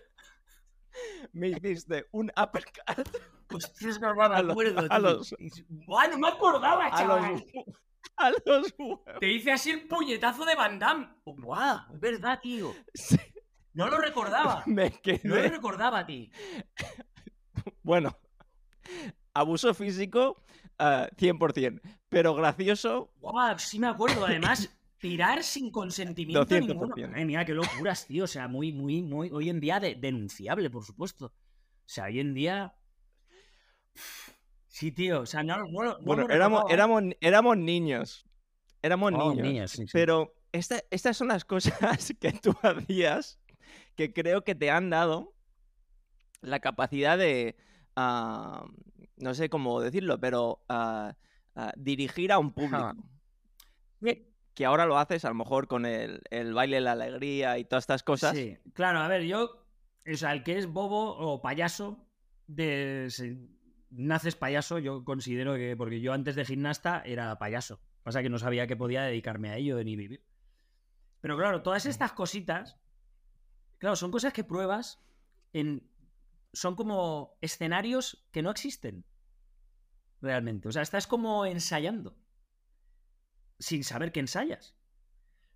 me 1.32 1.48
hiciste 1.48 2.06
un 2.12 2.30
uppercut. 2.30 3.08
Pues 3.46 3.72
es 3.82 4.00
normal, 4.00 4.44
me 4.44 4.52
acuerdo. 4.52 4.86
A 4.90 4.98
los, 4.98 5.34
no 5.38 6.18
me 6.18 6.28
acordaba, 6.28 6.90
chaval. 6.90 7.44
A 8.16 8.30
los, 8.30 8.74
Te 9.20 9.30
hice 9.30 9.52
así 9.52 9.70
el 9.70 9.86
puñetazo 9.86 10.44
de 10.44 10.54
Van 10.54 10.78
Damme. 10.78 11.08
¡Guau! 11.24 11.80
Es 11.92 12.00
verdad, 12.00 12.40
tío. 12.40 12.72
No 13.74 13.88
lo 13.88 13.98
recordaba. 13.98 14.62
Me 14.66 14.90
quedé... 14.90 15.20
No 15.24 15.36
lo 15.36 15.48
recordaba, 15.48 16.06
tío. 16.06 16.30
Bueno, 17.82 18.18
abuso 19.34 19.74
físico, 19.74 20.42
100%. 20.78 21.56
Eh, 21.58 21.98
pero 22.08 22.34
gracioso. 22.34 23.12
¡Guau! 23.20 23.58
Sí 23.58 23.78
me 23.78 23.88
acuerdo. 23.88 24.24
Además, 24.24 24.74
tirar 25.08 25.42
sin 25.42 25.70
consentimiento 25.70 26.46
200%. 26.46 26.66
ninguno. 26.66 26.94
mira, 27.24 27.44
qué 27.44 27.54
locuras, 27.54 28.06
tío. 28.06 28.24
O 28.24 28.26
sea, 28.26 28.48
muy, 28.48 28.72
muy, 28.72 29.02
muy. 29.02 29.30
Hoy 29.30 29.48
en 29.48 29.60
día 29.60 29.80
denunciable, 29.80 30.70
por 30.70 30.84
supuesto. 30.84 31.26
O 31.26 31.88
sea, 31.88 32.04
hoy 32.04 32.20
en 32.20 32.34
día. 32.34 32.74
Sí, 34.68 34.92
tío. 34.92 35.20
O 35.20 35.26
sea, 35.26 35.42
no. 35.42 35.68
bueno, 35.70 36.28
éramos, 36.28 36.64
éramos, 36.70 37.04
éramos 37.20 37.56
niños. 37.56 38.26
éramos 38.82 39.12
oh, 39.14 39.34
niños. 39.34 39.80
Pero 39.92 40.34
estas 40.52 41.16
son 41.16 41.28
las 41.28 41.44
cosas 41.44 42.12
que 42.20 42.32
tú 42.32 42.54
hacías 42.62 43.38
que 43.94 44.12
creo 44.12 44.44
que 44.44 44.54
te 44.54 44.70
han 44.70 44.90
dado 44.90 45.34
la 46.42 46.60
capacidad 46.60 47.16
de, 47.16 47.56
ah, 47.96 48.66
no 49.16 49.34
sé 49.34 49.48
cómo 49.48 49.80
decirlo, 49.80 50.20
pero 50.20 50.62
ah, 50.68 51.16
ah, 51.54 51.72
dirigir 51.76 52.30
a 52.32 52.38
un 52.38 52.52
público. 52.52 52.94
Que 54.56 54.64
ahora 54.64 54.86
lo 54.86 54.98
haces 54.98 55.24
a 55.24 55.28
lo 55.28 55.34
mejor 55.34 55.68
con 55.68 55.86
el, 55.86 56.22
el 56.30 56.54
baile, 56.54 56.80
la 56.80 56.92
alegría 56.92 57.58
y 57.58 57.64
todas 57.64 57.82
estas 57.82 58.02
cosas. 58.02 58.34
Sí, 58.34 58.56
claro, 58.72 59.00
a 59.00 59.06
ver, 59.06 59.22
yo, 59.22 59.64
o 60.10 60.16
sea, 60.16 60.32
el 60.32 60.42
que 60.42 60.56
es 60.56 60.66
bobo 60.66 61.14
o 61.16 61.42
payaso, 61.42 62.08
de, 62.46 63.08
naces 63.90 64.34
payaso, 64.34 64.78
yo 64.78 65.04
considero 65.04 65.54
que, 65.56 65.76
porque 65.76 66.00
yo 66.00 66.12
antes 66.12 66.36
de 66.36 66.44
gimnasta 66.44 67.02
era 67.04 67.38
payaso. 67.38 67.80
Pasa 68.02 68.22
que 68.22 68.30
no 68.30 68.38
sabía 68.38 68.66
que 68.66 68.76
podía 68.76 69.02
dedicarme 69.02 69.50
a 69.50 69.56
ello 69.56 69.82
ni 69.84 69.94
vivir. 69.94 70.24
Pero 71.20 71.36
claro, 71.36 71.62
todas 71.62 71.86
estas 71.86 72.12
cositas, 72.12 72.78
claro, 73.78 73.94
son 73.94 74.10
cosas 74.10 74.32
que 74.32 74.44
pruebas 74.44 75.02
en... 75.52 75.90
Son 76.52 76.76
como 76.76 77.36
escenarios 77.42 78.26
que 78.32 78.40
no 78.40 78.50
existen. 78.50 79.04
Realmente. 80.22 80.68
O 80.68 80.72
sea, 80.72 80.80
estás 80.80 81.06
como 81.06 81.44
ensayando. 81.44 82.16
Sin 83.58 83.84
saber 83.84 84.12
que 84.12 84.20
ensayas. 84.20 84.76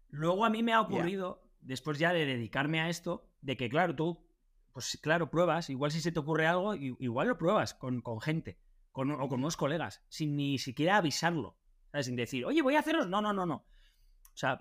Luego 0.08 0.44
a 0.44 0.50
mí 0.50 0.62
me 0.62 0.72
ha 0.72 0.80
ocurrido, 0.80 1.42
después 1.60 1.98
ya 1.98 2.12
de 2.12 2.26
dedicarme 2.26 2.80
a 2.80 2.88
esto, 2.88 3.28
de 3.42 3.56
que, 3.56 3.68
claro, 3.68 3.94
tú 3.94 4.30
pues 4.72 4.98
claro, 5.02 5.30
pruebas, 5.30 5.70
igual 5.70 5.90
si 5.90 6.00
se 6.00 6.12
te 6.12 6.20
ocurre 6.20 6.46
algo, 6.46 6.74
igual 6.74 7.28
lo 7.28 7.38
pruebas 7.38 7.74
con, 7.74 8.02
gente 8.20 8.58
con, 8.92 9.10
o 9.10 9.28
con 9.28 9.40
unos 9.40 9.56
colegas, 9.56 10.02
sin 10.08 10.36
ni 10.36 10.58
siquiera 10.58 10.96
avisarlo, 10.96 11.56
sin 12.00 12.16
decir, 12.16 12.44
oye, 12.44 12.62
voy 12.62 12.76
a 12.76 12.80
hacerlo. 12.80 13.06
No, 13.06 13.20
no, 13.20 13.32
no, 13.32 13.46
no. 13.46 13.56
O 13.56 14.36
sea, 14.36 14.58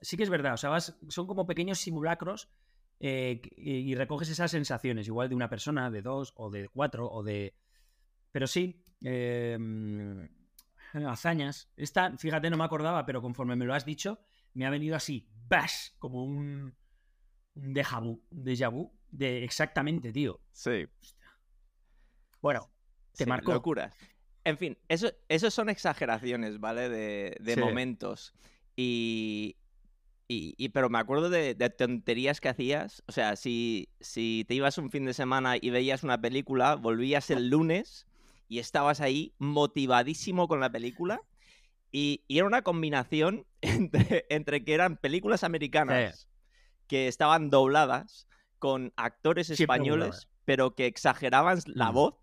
sí 0.00 0.16
que 0.16 0.22
es 0.22 0.30
verdad, 0.30 0.54
o 0.54 0.56
sea, 0.56 0.78
son 0.80 1.26
como 1.26 1.46
pequeños 1.46 1.78
simulacros 1.78 2.50
eh, 3.00 3.40
y, 3.56 3.94
recoges 3.94 4.28
esas 4.28 4.50
sensaciones, 4.50 5.06
igual 5.06 5.28
de 5.28 5.34
una 5.34 5.48
persona, 5.48 5.90
de 5.90 6.02
dos, 6.02 6.32
o 6.36 6.50
de 6.50 6.68
cuatro, 6.68 7.10
o 7.10 7.22
de... 7.22 7.54
Pero 8.32 8.46
sí, 8.46 8.84
em, 9.00 10.28
hazañas. 11.08 11.68
Esta, 11.76 12.16
fíjate, 12.16 12.50
no 12.50 12.56
me 12.56 12.64
acordaba, 12.64 13.06
pero 13.06 13.22
conforme 13.22 13.56
me 13.56 13.64
lo 13.64 13.74
has 13.74 13.84
dicho, 13.84 14.20
me 14.54 14.66
ha 14.66 14.70
venido 14.70 14.96
así, 14.96 15.28
bash, 15.48 15.90
como 15.98 16.24
un, 16.24 16.74
un 17.54 17.74
déjà 17.74 18.00
vu, 18.00 18.22
déjà 18.30 18.70
vu 18.70 18.92
de 19.10 19.44
exactamente, 19.44 20.12
tío. 20.12 20.40
Sí. 20.52 20.86
Bueno, 22.40 22.70
te 23.14 23.26
marcó. 23.26 23.52
Locura. 23.52 23.92
En 24.44 24.58
fin, 24.58 24.78
eso, 24.88 25.12
eso 25.28 25.50
son 25.50 25.68
exageraciones, 25.68 26.60
¿vale? 26.60 26.88
De, 26.88 27.56
momentos. 27.56 28.32
Y, 28.76 29.56
y, 30.28 30.68
pero 30.68 30.88
me 30.88 30.98
acuerdo 30.98 31.30
de, 31.30 31.54
tonterías 31.70 32.40
que 32.40 32.48
hacías. 32.48 33.02
O 33.06 33.12
sea, 33.12 33.34
si, 33.34 33.88
si 34.00 34.44
te 34.46 34.54
ibas 34.54 34.78
un 34.78 34.90
fin 34.90 35.04
de 35.04 35.14
semana 35.14 35.56
y 35.60 35.70
veías 35.70 36.04
una 36.04 36.20
película, 36.20 36.76
volvías 36.76 37.30
el 37.30 37.48
lunes 37.48 38.06
y 38.48 38.58
estabas 38.58 39.00
ahí 39.00 39.34
motivadísimo 39.38 40.48
con 40.48 40.60
la 40.60 40.70
película. 40.70 41.20
Y, 41.92 42.24
era 42.28 42.46
una 42.46 42.62
combinación 42.62 43.46
entre, 43.60 44.26
entre, 44.28 44.64
que 44.64 44.74
eran 44.74 44.96
películas 44.96 45.44
americanas 45.44 46.28
que 46.86 47.08
estaban 47.08 47.50
dobladas 47.50 48.28
con 48.58 48.92
actores 48.96 49.50
españoles, 49.50 50.28
pero 50.44 50.74
que 50.74 50.86
exageraban 50.86 51.58
la 51.66 51.90
mm. 51.90 51.94
voz. 51.94 52.14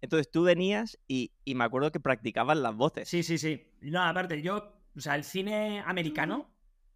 Entonces 0.00 0.30
tú 0.30 0.44
venías 0.44 0.98
y, 1.06 1.32
me 1.46 1.64
acuerdo 1.64 1.92
que 1.92 2.00
practicaban 2.00 2.62
las 2.62 2.74
voces. 2.74 3.08
Sí, 3.08 3.22
sí, 3.22 3.38
sí. 3.38 3.66
No, 3.80 4.02
aparte, 4.02 4.40
yo, 4.40 4.72
o 4.96 5.00
sea, 5.00 5.14
el 5.14 5.24
cine 5.24 5.82
americano, 5.84 6.50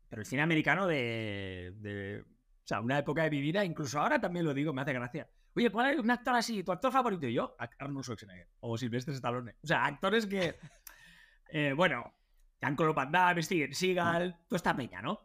pero 0.08 0.22
el 0.22 0.26
cine 0.26 0.42
americano 0.42 0.86
de, 0.86 1.74
de, 1.76 2.22
o 2.22 2.66
sea, 2.66 2.80
una 2.80 2.98
época 2.98 3.24
de 3.24 3.30
mi 3.30 3.40
vida, 3.40 3.64
incluso 3.64 4.00
ahora 4.00 4.20
también 4.20 4.46
lo 4.46 4.54
digo, 4.54 4.72
me 4.72 4.82
hace 4.82 4.92
gracia. 4.92 5.28
Oye, 5.56 5.70
¿cuál 5.70 5.94
es 5.94 6.00
un 6.00 6.10
actor 6.10 6.34
así? 6.34 6.64
¿Tu 6.64 6.72
actor 6.72 6.90
favorito? 6.90 7.26
Y 7.26 7.34
yo, 7.34 7.56
Arnold 7.78 8.04
Schwarzenegger 8.04 8.48
o 8.60 8.76
Silvestre 8.76 9.14
Stallone. 9.14 9.56
O 9.62 9.66
sea, 9.66 9.84
actores 9.84 10.26
que, 10.26 10.56
eh, 11.50 11.72
bueno, 11.74 12.12
Van 12.60 13.12
Damme, 13.12 13.42
Steven 13.42 13.74
Seagal, 13.74 14.38
toda 14.48 14.56
esta 14.56 14.74
peña, 14.76 15.02
¿no? 15.02 15.20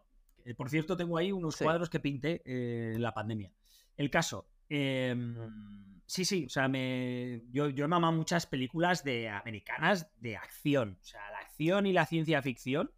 Eh, 0.46 0.54
por 0.56 0.70
cierto, 0.70 0.98
tengo 0.98 1.18
ahí 1.18 1.32
unos 1.32 1.58
cuadros 1.58 1.90
que 1.90 2.00
pinté 2.00 2.42
eh, 2.46 2.94
en 2.96 3.02
la 3.02 3.14
pandemia. 3.14 3.52
El 3.96 4.10
caso. 4.10 4.50
Em, 4.68 6.02
sí, 6.06 6.26
sí, 6.26 6.46
o 6.46 6.50
sea, 6.50 6.68
me, 6.68 7.44
yo, 7.52 7.70
yo 7.70 7.86
he 7.86 7.88
mamado 7.88 8.14
muchas 8.14 8.46
películas 8.46 9.04
de 9.04 9.30
americanas 9.30 10.12
de 10.18 10.38
acción. 10.38 10.98
O 11.02 11.06
sea, 11.06 11.30
la 11.32 11.40
acción 11.40 11.86
y 11.86 11.94
la 11.94 12.06
ciencia 12.06 12.42
ficción. 12.42 12.92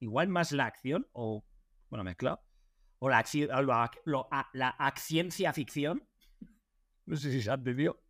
Igual 0.00 0.28
más 0.28 0.52
la 0.52 0.66
acción, 0.66 1.08
o. 1.12 1.44
Bueno, 1.90 2.04
mezclado. 2.04 2.40
O 3.00 3.08
la, 3.08 3.24
la, 4.52 4.94
ciencia 4.96 5.52
ficción. 5.52 6.07
No 7.08 7.16
sé 7.16 7.32
si 7.32 7.40
se 7.40 7.50
ha 7.50 7.54
entendido. 7.54 8.02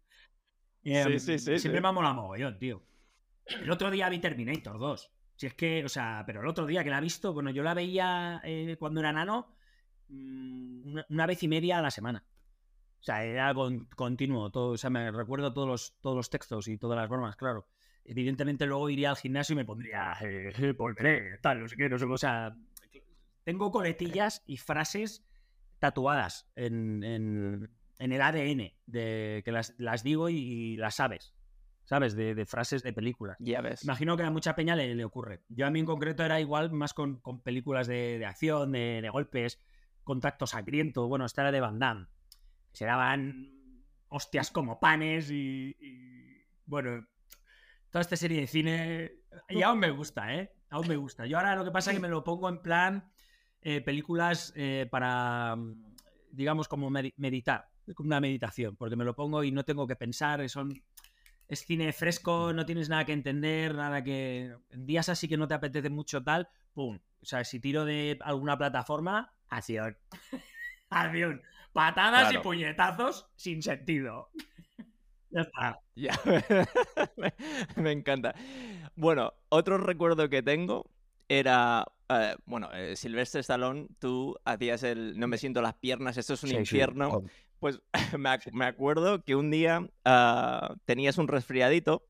sí, 0.82 1.18
sí, 1.20 1.38
sí. 1.38 1.58
Siempre 1.58 1.80
me 1.80 1.88
ha 1.88 1.92
molado 1.92 2.14
mogollón, 2.16 2.58
tío. 2.58 2.82
El 3.46 3.70
otro 3.70 3.90
día 3.92 4.08
vi 4.08 4.18
Terminator 4.18 4.78
2. 4.78 5.10
Si 5.36 5.46
es 5.46 5.54
que, 5.54 5.84
o 5.84 5.88
sea, 5.88 6.24
pero 6.26 6.40
el 6.40 6.48
otro 6.48 6.66
día 6.66 6.82
que 6.82 6.90
la 6.90 6.98
he 6.98 7.02
visto, 7.02 7.32
bueno, 7.32 7.50
yo 7.50 7.62
la 7.62 7.74
veía 7.74 8.40
eh, 8.42 8.76
cuando 8.76 8.98
era 8.98 9.12
nano 9.12 9.54
mm, 10.08 10.98
una, 11.08 11.26
vez 11.26 11.44
y 11.44 11.48
media 11.48 11.78
a 11.78 11.82
la 11.82 11.92
semana. 11.92 12.24
O 13.00 13.02
sea, 13.04 13.24
era 13.24 13.54
continuo, 13.94 14.50
todo, 14.50 14.70
o 14.70 14.76
sea, 14.76 14.90
me 14.90 15.12
recuerdo 15.12 15.52
todos 15.52 15.68
los, 15.68 16.00
todos 16.00 16.16
los 16.16 16.28
textos 16.28 16.66
y 16.66 16.76
todas 16.76 16.98
las 16.98 17.08
bromas, 17.08 17.36
claro. 17.36 17.68
Evidentemente 18.04 18.66
luego 18.66 18.90
iría 18.90 19.10
al 19.10 19.16
gimnasio 19.16 19.52
y 19.52 19.56
me 19.56 19.64
pondría, 19.64 20.14
eh, 20.22 20.52
eh, 20.58 20.72
volveré, 20.72 21.38
tal, 21.38 21.60
no 21.60 21.68
sé 21.68 21.76
qué, 21.76 21.88
no 21.88 22.00
sé 22.00 22.06
O 22.06 22.18
sea, 22.18 22.56
tengo 23.44 23.70
coletillas 23.70 24.42
y 24.44 24.56
frases 24.56 25.24
tatuadas 25.78 26.50
en, 26.56 27.04
en, 27.04 27.70
el 27.98 28.22
ADN, 28.22 28.72
de, 28.86 29.42
que 29.44 29.52
las, 29.52 29.74
las 29.78 30.02
digo 30.02 30.28
y 30.28 30.76
las 30.76 30.96
sabes. 30.96 31.34
¿sabes? 31.88 32.14
De, 32.14 32.44
frases 32.44 32.82
de 32.82 32.92
películas. 32.92 33.38
Ya 33.40 33.62
ves. 33.62 33.82
Imagino 33.82 34.14
que 34.16 34.22
a 34.22 34.30
mucha 34.30 34.54
peña 34.54 34.76
le, 34.76 35.04
ocurre. 35.04 35.40
Yo 35.48 35.66
a 35.66 35.70
mí 35.70 35.80
en 35.80 35.86
concreto 35.86 36.22
era 36.22 36.38
igual 36.38 36.70
más 36.70 36.92
con, 36.92 37.20
películas 37.42 37.86
de, 37.86 38.24
acción, 38.26 38.72
de, 38.72 39.08
golpes, 39.10 39.58
contacto 40.04 40.46
sangriento. 40.46 41.08
Bueno, 41.08 41.24
esta 41.24 41.42
era 41.42 41.52
de 41.52 41.60
Van 41.60 41.78
Damme. 41.78 42.06
Se 42.72 42.84
daban 42.84 43.82
hostias 44.08 44.50
como 44.50 44.78
panes 44.78 45.30
y, 45.30 45.74
bueno, 46.66 47.06
toda 47.90 48.02
esta 48.02 48.16
serie 48.16 48.42
de 48.42 48.46
cine 48.46 49.12
y 49.48 49.62
aún 49.62 49.78
me 49.78 49.90
gusta, 49.90 50.34
¿eh? 50.34 50.52
Aún 50.68 50.88
me 50.88 50.96
gusta. 50.96 51.24
Yo 51.24 51.38
ahora 51.38 51.56
lo 51.56 51.64
que 51.64 51.70
pasa 51.70 51.90
es 51.90 51.96
que 51.96 52.02
me 52.02 52.08
lo 52.08 52.22
pongo 52.22 52.50
en 52.50 52.60
plan 52.60 53.10
eh, 53.62 53.80
películas 53.80 54.52
eh, 54.56 54.86
para, 54.90 55.56
digamos, 56.30 56.68
como 56.68 56.90
meditar, 56.90 57.70
como 57.94 58.08
una 58.08 58.20
meditación, 58.20 58.76
porque 58.76 58.96
me 58.96 59.04
lo 59.04 59.14
pongo 59.14 59.44
y 59.44 59.50
no 59.50 59.64
tengo 59.64 59.86
que 59.86 59.96
pensar, 59.96 60.48
son 60.48 60.82
es 61.48 61.64
cine 61.64 61.92
fresco, 61.92 62.52
no 62.52 62.66
tienes 62.66 62.88
nada 62.88 63.04
que 63.04 63.12
entender, 63.12 63.74
nada 63.74 64.04
que. 64.04 64.54
En 64.70 64.86
días 64.86 65.08
así 65.08 65.28
que 65.28 65.38
no 65.38 65.48
te 65.48 65.54
apetece 65.54 65.88
mucho 65.88 66.22
tal, 66.22 66.48
¡pum! 66.74 66.98
O 67.22 67.24
sea, 67.24 67.42
si 67.44 67.58
tiro 67.58 67.84
de 67.84 68.18
alguna 68.20 68.56
plataforma, 68.58 69.32
acción. 69.48 69.96
acción. 70.90 71.42
Patadas 71.72 72.32
y 72.34 72.38
puñetazos 72.38 73.30
sin 73.36 73.62
sentido. 73.62 74.30
ya 75.30 75.40
está. 75.40 75.80
Ya. 75.98 76.12
me, 77.76 77.90
encanta. 77.90 78.32
Bueno, 78.94 79.34
otro 79.48 79.78
recuerdo 79.78 80.28
que 80.28 80.44
tengo 80.44 80.88
era. 81.28 81.84
Eh, 82.08 82.36
bueno, 82.44 82.70
eh, 82.72 82.94
Silvestre 82.94 83.40
Stallone, 83.40 83.88
tú 83.98 84.36
hacías 84.44 84.84
el 84.84 85.18
No 85.18 85.26
me 85.26 85.38
siento 85.38 85.60
las 85.60 85.74
piernas, 85.74 86.16
esto 86.16 86.34
es 86.34 86.44
un 86.44 86.52
infierno. 86.52 87.24
Pues 87.58 87.80
me, 88.52 88.64
acuerdo 88.64 89.22
que 89.24 89.34
un 89.34 89.50
día 89.50 89.88
ah, 90.04 90.74
tenías 90.84 91.18
un 91.18 91.28
resfriadito 91.28 92.06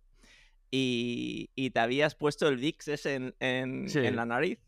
y, 0.71 1.71
te 1.71 1.81
habías 1.81 2.15
puesto 2.15 2.49
el 2.49 2.57
VIX 2.57 3.07
en, 3.07 3.35
en, 3.41 4.17
la 4.17 4.27
nariz, 4.27 4.59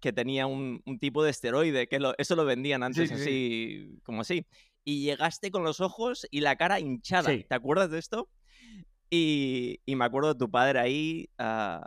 que 0.00 0.12
tenía 0.12 0.46
un, 0.46 0.82
tipo 1.00 1.24
de 1.24 1.30
esteroide, 1.30 1.88
que 1.88 1.98
eso 2.18 2.36
lo 2.36 2.44
vendían 2.44 2.82
antes 2.82 3.10
así, 3.10 3.98
como 4.04 4.20
así. 4.22 4.46
Y 4.84 5.02
llegaste 5.02 5.50
con 5.50 5.64
los 5.64 5.80
ojos 5.80 6.26
y 6.30 6.40
la 6.40 6.56
cara 6.56 6.80
hinchada. 6.80 7.28
¿Te 7.28 7.54
acuerdas 7.54 7.90
de 7.90 7.98
esto? 7.98 8.28
Y, 9.10 9.80
me 9.86 10.04
acuerdo 10.04 10.34
de 10.34 10.38
tu 10.38 10.50
padre 10.50 10.78
ahí 10.78 11.28
uh, 11.38 11.80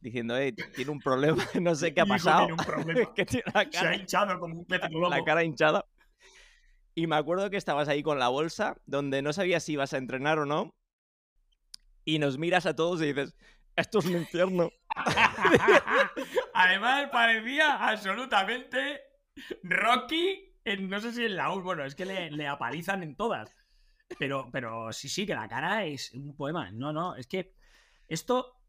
diciendo, 0.00 0.36
eh, 0.36 0.52
tiene 0.74 0.90
un 0.90 1.00
problema, 1.00 1.42
no 1.60 1.74
sé 1.74 1.94
qué 1.94 2.02
ha 2.02 2.06
pasado. 2.06 2.46
Tiene 2.46 2.60
un 2.60 2.66
problema. 2.66 3.10
la 3.54 3.70
cara, 3.70 3.70
Se 3.70 3.86
ha 3.86 3.96
hinchado 3.96 4.38
como 4.38 4.60
un 4.60 5.10
La 5.10 5.24
cara 5.24 5.44
hinchada. 5.44 5.84
Y 6.94 7.06
me 7.06 7.16
acuerdo 7.16 7.50
que 7.50 7.56
estabas 7.56 7.88
ahí 7.88 8.02
con 8.02 8.18
la 8.18 8.28
bolsa, 8.28 8.76
donde 8.86 9.22
no 9.22 9.32
sabías 9.32 9.64
si 9.64 9.72
ibas 9.72 9.92
a 9.94 9.98
entrenar 9.98 10.38
o 10.38 10.46
no. 10.46 10.74
Y 12.04 12.18
nos 12.18 12.38
miras 12.38 12.66
a 12.66 12.76
todos 12.76 13.02
y 13.02 13.06
dices, 13.06 13.34
esto 13.76 13.98
es 13.98 14.06
un 14.06 14.16
infierno. 14.18 14.70
Además, 16.54 17.08
parecía 17.10 17.88
absolutamente 17.88 19.00
Rocky, 19.62 20.54
en, 20.64 20.88
no 20.88 21.00
sé 21.00 21.12
si 21.12 21.24
en 21.24 21.36
la 21.36 21.52
U, 21.52 21.62
bueno, 21.62 21.84
es 21.84 21.94
que 21.94 22.04
le, 22.04 22.46
apalizan 22.46 23.02
en 23.02 23.16
todas. 23.16 23.56
Pero, 24.18 24.48
pero 24.52 24.92
sí, 24.92 25.08
sí, 25.08 25.26
que 25.26 25.34
la 25.34 25.48
cara 25.48 25.84
es 25.84 26.12
un 26.12 26.36
poema. 26.36 26.70
No, 26.70 26.92
no, 26.92 27.16
es 27.16 27.26
que 27.26 27.54
esto 28.06 28.60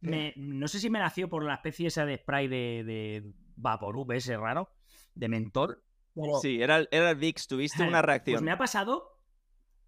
no 0.00 0.68
sé 0.68 0.78
si 0.78 0.90
me 0.90 0.98
nació 0.98 1.28
por 1.28 1.44
la 1.44 1.54
especie 1.54 1.88
esa 1.88 2.04
de 2.04 2.18
spray 2.18 2.48
de, 2.48 2.84
de 2.84 3.32
Vaporub 3.56 4.10
ese 4.12 4.36
raro, 4.36 4.70
de 5.14 5.28
mentor. 5.28 5.82
Sí, 6.40 6.60
era, 6.60 6.84
era 6.90 7.10
el 7.10 7.16
VIX, 7.16 7.46
tuviste 7.46 7.82
una 7.82 8.02
reacción. 8.02 8.34
Pues 8.34 8.42
me 8.42 8.50
ha 8.50 8.58
pasado 8.58 9.18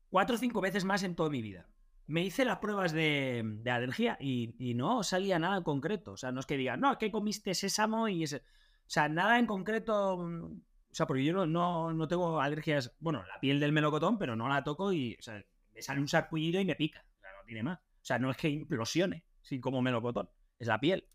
cuatro 0.08 0.36
o 0.36 0.38
cinco 0.38 0.60
veces 0.60 0.84
más 0.84 1.02
en 1.02 1.14
toda 1.14 1.30
mi 1.30 1.42
vida. 1.42 1.68
Me 2.06 2.22
hice 2.22 2.44
las 2.44 2.58
pruebas 2.58 2.92
de, 2.92 3.60
alergia 3.66 4.16
y, 4.20 4.74
no 4.74 5.02
salía 5.02 5.38
nada 5.38 5.56
en 5.56 5.62
concreto. 5.62 6.12
O 6.12 6.16
sea, 6.16 6.32
no 6.32 6.40
es 6.40 6.46
que 6.46 6.56
diga, 6.56 6.76
no, 6.76 6.92
es 6.92 6.98
que 6.98 7.10
comiste 7.10 7.54
sésamo 7.54 8.08
y 8.08 8.24
ese. 8.24 8.36
O 8.36 8.90
sea, 8.90 9.08
nada 9.08 9.38
en 9.38 9.46
concreto. 9.46 10.18
Mm, 10.18 10.60
o 10.90 10.94
sea, 10.94 11.06
porque 11.06 11.24
yo 11.24 11.46
no, 11.46 11.92
no, 11.92 12.08
tengo 12.08 12.40
alergias. 12.40 12.94
Bueno, 13.00 13.24
la 13.26 13.40
piel 13.40 13.58
del 13.58 13.72
melocotón, 13.72 14.18
pero 14.18 14.36
no 14.36 14.48
la 14.48 14.62
toco 14.62 14.92
y. 14.92 15.16
O 15.18 15.22
sea, 15.22 15.42
me 15.72 15.82
sale 15.82 16.00
un 16.00 16.08
sarpullido 16.08 16.60
y 16.60 16.64
me 16.64 16.76
pica. 16.76 17.04
O 17.16 17.20
sea, 17.20 17.30
no 17.32 17.44
tiene 17.44 17.62
más. 17.62 17.78
O 17.78 18.04
sea, 18.04 18.18
no 18.18 18.30
es 18.30 18.36
que 18.36 18.50
implosione, 18.50 19.24
sí, 19.42 19.60
como 19.60 19.80
melocotón. 19.80 20.28
Es 20.58 20.68
la 20.68 20.78
piel. 20.78 21.08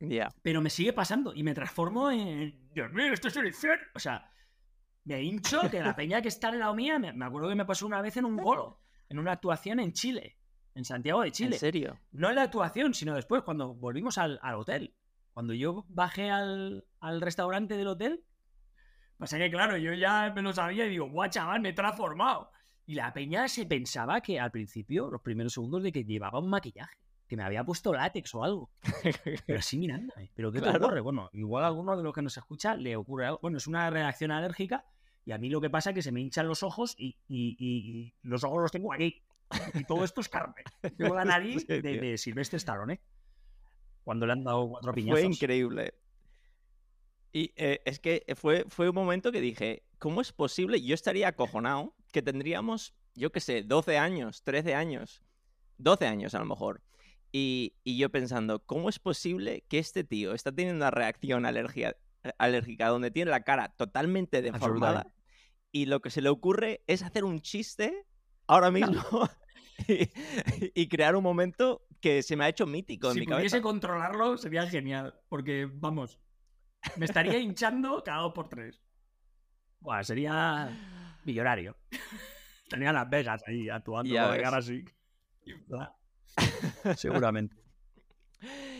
Ya. 0.00 0.28
Pero 0.42 0.60
me 0.60 0.70
sigue 0.70 0.92
pasando 0.92 1.34
y 1.34 1.42
me 1.42 1.54
transformo 1.54 2.10
en. 2.10 2.68
Dios 2.72 2.92
mío, 2.92 3.12
esto 3.12 3.28
es 3.28 3.36
un 3.36 3.46
infierno. 3.46 3.84
O 3.94 3.98
sea, 3.98 4.30
me 5.04 5.22
hincho 5.22 5.68
que 5.70 5.80
la 5.80 5.96
peña 5.96 6.22
que 6.22 6.28
está 6.28 6.50
en 6.50 6.60
la 6.60 6.72
mía. 6.72 6.98
Me, 6.98 7.24
acuerdo 7.24 7.48
que 7.48 7.54
me 7.54 7.64
pasó 7.64 7.86
una 7.86 8.00
vez 8.00 8.16
en 8.16 8.24
un 8.24 8.36
golo, 8.36 8.80
en 9.08 9.18
una 9.18 9.32
actuación 9.32 9.80
en 9.80 9.92
Chile, 9.92 10.38
en 10.74 10.84
Santiago 10.84 11.22
de 11.22 11.32
Chile. 11.32 11.56
¿En 11.56 11.60
serio? 11.60 12.00
No 12.12 12.28
en 12.28 12.36
la 12.36 12.42
actuación, 12.42 12.94
sino 12.94 13.14
después, 13.14 13.42
cuando 13.42 13.74
volvimos 13.74 14.18
al, 14.18 14.38
hotel. 14.54 14.94
Cuando 15.32 15.54
yo 15.54 15.84
bajé 15.88 16.30
al, 16.30 16.84
al 17.00 17.20
restaurante 17.20 17.76
del 17.76 17.88
hotel, 17.88 18.24
pasa 19.18 19.38
que, 19.38 19.50
claro, 19.50 19.76
yo 19.76 19.92
ya 19.94 20.32
me 20.34 20.42
lo 20.42 20.52
sabía 20.52 20.86
y 20.86 20.90
digo, 20.90 21.08
guau, 21.10 21.28
chaval, 21.28 21.60
me 21.60 21.70
he 21.70 21.72
transformado. 21.72 22.50
Y 22.86 22.94
la 22.94 23.12
peña 23.12 23.48
se 23.48 23.66
pensaba 23.66 24.20
que 24.20 24.40
al 24.40 24.50
principio, 24.50 25.10
los 25.10 25.20
primeros 25.20 25.52
segundos, 25.52 25.82
de 25.82 25.92
que 25.92 26.04
llevaba 26.04 26.38
un 26.38 26.48
maquillaje 26.50 27.07
que 27.28 27.36
me 27.36 27.44
había 27.44 27.62
puesto 27.62 27.92
látex 27.92 28.34
o 28.34 28.42
algo. 28.42 28.70
Pero 29.46 29.58
así 29.58 29.78
mirándome. 29.78 30.30
¿Pero 30.34 30.50
qué 30.50 30.60
te 30.60 30.70
ocurre? 30.70 31.00
Bueno, 31.00 31.30
igual 31.34 31.64
a 31.64 31.68
alguno 31.68 31.96
de 31.96 32.02
los 32.02 32.14
que 32.14 32.22
nos 32.22 32.36
escucha 32.36 32.74
le 32.74 32.96
ocurre 32.96 33.26
algo. 33.26 33.38
Bueno, 33.42 33.58
es 33.58 33.66
una 33.66 33.88
reacción 33.90 34.30
alérgica 34.30 34.84
y 35.24 35.32
a 35.32 35.38
mí 35.38 35.50
lo 35.50 35.60
que 35.60 35.68
pasa 35.68 35.90
es 35.90 35.94
que 35.94 36.02
se 36.02 36.10
me 36.10 36.22
hinchan 36.22 36.48
los 36.48 36.62
ojos 36.62 36.96
y, 36.98 38.14
los 38.22 38.44
ojos 38.44 38.62
los 38.62 38.72
tengo 38.72 38.94
aquí. 38.94 39.22
Y 39.74 39.84
todo 39.84 40.04
esto 40.04 40.22
es 40.22 40.28
carne. 40.28 40.62
Tengo 40.96 41.14
la 41.14 41.24
nariz 41.26 41.66
de, 41.66 41.82
de, 41.82 42.16
Silvestre 42.16 42.56
Stallone. 42.56 42.94
¿eh? 42.94 43.00
Cuando 44.04 44.26
le 44.26 44.32
han 44.32 44.42
dado 44.42 44.68
cuatro 44.70 44.94
piñazos. 44.94 45.20
Fue 45.20 45.28
increíble. 45.28 45.94
Y 47.30 47.52
eh, 47.56 47.82
es 47.84 48.00
que 48.00 48.24
fue, 48.36 48.64
fue 48.68 48.88
un 48.88 48.94
momento 48.94 49.30
que 49.30 49.42
dije, 49.42 49.84
¿cómo 49.98 50.22
es 50.22 50.32
posible? 50.32 50.80
Yo 50.80 50.94
estaría 50.94 51.28
acojonado 51.28 51.94
que 52.10 52.22
tendríamos, 52.22 52.94
yo 53.14 53.30
qué 53.30 53.40
sé, 53.40 53.62
12 53.62 53.98
años, 53.98 54.42
13 54.44 54.74
años, 54.74 55.22
12 55.76 56.06
años 56.06 56.34
a 56.34 56.38
lo 56.38 56.46
mejor. 56.46 56.82
Y, 57.30 57.74
yo 57.84 58.10
pensando, 58.10 58.64
¿cómo 58.64 58.88
es 58.88 58.98
posible 58.98 59.64
que 59.68 59.78
este 59.78 60.04
tío 60.04 60.32
está 60.32 60.50
teniendo 60.52 60.76
una 60.76 60.90
reacción 60.90 61.44
alérgica, 61.46 61.96
alérgica 62.38 62.88
donde 62.88 63.10
tiene 63.10 63.30
la 63.30 63.44
cara 63.44 63.68
totalmente 63.76 64.42
deformada 64.42 65.12
y 65.70 65.86
lo 65.86 66.00
que 66.00 66.10
se 66.10 66.22
le 66.22 66.28
ocurre 66.28 66.82
es 66.86 67.02
hacer 67.02 67.24
un 67.24 67.40
chiste 67.40 68.06
ahora 68.46 68.70
mismo 68.70 69.02
y, 70.74 70.88
crear 70.88 71.14
un 71.14 71.22
momento 71.22 71.86
que 72.00 72.22
se 72.22 72.36
me 72.36 72.44
ha 72.44 72.48
hecho 72.48 72.66
mítico 72.66 73.10
en 73.10 73.20
mi 73.20 73.26
cabeza. 73.26 73.36
Si 73.36 73.48
pudiese 73.50 73.62
controlarlo 73.62 74.36
sería 74.36 74.66
genial, 74.66 75.20
porque 75.28 75.68
vamos, 75.70 76.18
me 76.96 77.04
estaría 77.04 77.38
hinchando 77.38 78.02
cada 78.04 78.22
dos 78.22 78.32
por 78.32 78.48
tres. 78.48 78.80
Buah, 79.80 80.02
sería 80.02 81.20
millonario. 81.24 81.76
Tenía 82.68 82.92
Las 82.92 83.08
Vegas 83.08 83.42
ahí 83.46 83.68
actuando 83.68 84.12
de 84.30 84.42
cara 84.42 84.58
así. 84.58 84.84
Seguramente. 86.96 87.56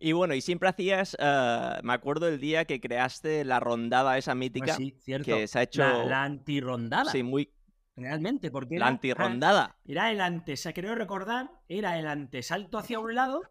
Y 0.00 0.12
bueno, 0.12 0.34
y 0.34 0.40
siempre 0.40 0.68
hacías, 0.68 1.16
eh, 1.18 1.72
me 1.82 1.92
acuerdo 1.92 2.28
el 2.28 2.38
día 2.38 2.64
que 2.66 2.80
creaste 2.80 3.44
la 3.44 3.58
rondada 3.58 4.16
esa 4.16 4.30
pues 4.30 4.38
mítica. 4.38 4.74
sí, 4.74 4.94
cierto. 5.00 5.34
Que 5.34 5.48
se 5.48 5.58
ha 5.58 5.62
hecho... 5.62 5.82
La, 5.82 6.04
la 6.04 6.22
antirrondada. 6.22 7.10
Sí, 7.10 7.24
muy... 7.24 7.52
Realmente, 7.96 8.52
porque 8.52 8.78
La 8.78 8.86
era, 8.86 8.86
antirrondada. 8.86 9.76
Era 9.84 10.12
el 10.12 10.20
antes, 10.20 10.68
creo 10.72 10.94
recordar, 10.94 11.50
era 11.68 11.98
el 11.98 12.06
antesalto 12.06 12.78
hacia 12.78 13.00
un 13.00 13.16
lado 13.16 13.42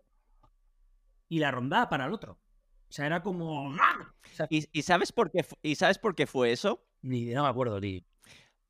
y 1.28 1.39
la 1.39 1.52
rondada 1.52 1.89
para 1.89 2.06
el 2.06 2.13
otro. 2.13 2.39
O 2.89 2.93
sea, 2.93 3.06
era 3.06 3.21
como... 3.21 3.76
¿Y, 4.50 4.82
sabes 4.84 5.12
por 5.12 5.32
qué, 5.32 5.45
¿Y 5.62 5.76
sabes 5.76 6.00
por 6.00 6.15
qué 6.15 6.28
fue 6.28 6.54
eso? 6.54 6.82
Ni 7.02 7.26
no 7.26 7.43
me 7.43 7.50
acuerdo, 7.50 7.82
tío. 7.82 8.02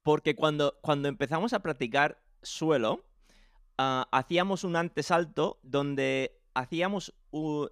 Porque 0.01 0.36
cuando, 0.36 0.80
cuando 0.82 1.10
empezamos 1.10 1.53
a 1.53 1.62
practicar 1.62 2.23
suelo, 2.41 3.06
ah, 3.77 4.07
hacíamos 4.11 4.63
un 4.63 4.75
antesalto 4.75 5.59
donde 5.63 6.39
hacíamos 6.53 7.13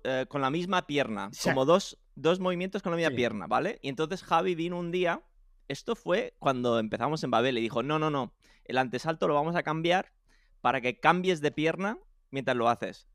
eh, 0.04 0.26
con 0.28 0.42
la 0.42 0.50
misma 0.50 0.86
pierna, 0.86 1.32
como 1.44 1.66
dos, 1.66 1.98
dos, 2.16 2.40
movimientos 2.40 2.84
con 2.84 2.92
la 2.92 2.98
misma 2.98 3.16
pierna, 3.16 3.48
¿vale? 3.48 3.80
Y 3.82 3.90
entonces 3.90 4.24
Javi 4.24 4.56
vino 4.56 4.78
un 4.78 4.92
día, 4.92 5.24
esto 5.68 5.96
fue 5.96 6.36
cuando 6.40 6.80
empezamos 6.80 7.24
en 7.24 7.32
Babel, 7.32 7.58
y 7.58 7.62
dijo, 7.62 7.82
no, 7.82 7.98
no, 7.98 8.10
no, 8.10 8.34
el 8.64 8.78
antesalto 8.78 9.28
lo 9.28 9.34
vamos 9.34 9.56
a 9.56 9.64
cambiar 9.64 10.14
para 10.62 10.82
que 10.82 11.00
cambies 11.00 11.42
de 11.42 11.52
pierna 11.52 11.98
mientras 12.32 12.56
lo 12.58 12.70
haces. 12.70 13.08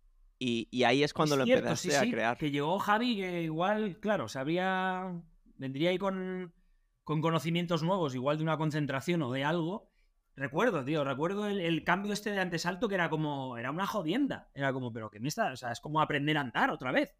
Y, 0.42 0.84
ahí 0.84 1.02
es 1.02 1.12
cuando 1.12 1.36
lo 1.36 1.42
empezaste 1.42 1.96
a 1.96 2.00
crear. 2.00 2.38
Que 2.38 2.50
llegó 2.50 2.78
Javi, 2.78 3.16
que 3.16 3.42
igual, 3.42 3.98
claro, 4.00 4.26
sabría. 4.26 5.22
Vendría 5.56 5.90
ahí 5.90 5.98
con, 5.98 6.54
con 7.04 7.20
conocimientos 7.20 7.82
nuevos, 7.82 8.14
igual 8.14 8.38
de 8.38 8.44
una 8.44 8.56
concentración 8.56 9.20
o 9.20 9.30
de 9.32 9.44
algo. 9.44 9.89
Recuerdo, 10.36 10.84
tío, 10.84 11.04
recuerdo 11.04 11.46
el, 11.46 11.84
cambio 11.84 12.12
este 12.12 12.30
de 12.30 12.40
antesalto 12.40 12.88
que 12.88 12.94
era 12.94 13.10
como. 13.10 13.58
Era 13.58 13.70
una 13.70 13.86
jodienda. 13.86 14.48
Era 14.54 14.72
como, 14.72 14.92
pero 14.92 15.10
que 15.10 15.20
me 15.20 15.28
está. 15.28 15.52
O 15.52 15.56
sea, 15.56 15.72
es 15.72 15.80
como 15.80 16.00
aprender 16.00 16.36
a 16.36 16.42
andar 16.42 16.70
otra 16.70 16.92
vez. 16.92 17.14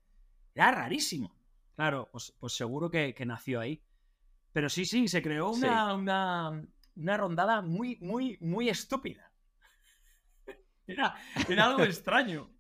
Era 0.55 0.71
rarísimo. 0.71 1.35
Claro, 1.77 2.09
pues, 2.13 2.35
pues 2.39 2.55
seguro 2.55 2.91
que, 2.91 3.15
nació 3.27 3.61
ahí. 3.61 3.83
Pero 4.53 4.69
sí, 4.69 4.85
sí, 4.85 5.09
se 5.09 5.23
creó 5.23 5.51
una, 5.51 5.95
una, 5.95 6.63
una 6.97 7.17
rondada 7.17 7.63
muy, 7.63 7.99
muy, 8.01 8.37
muy 8.41 8.69
estúpida. 8.69 9.33
Era, 10.87 11.15
era 11.49 11.67
algo 11.67 11.85
extraño. 11.85 12.51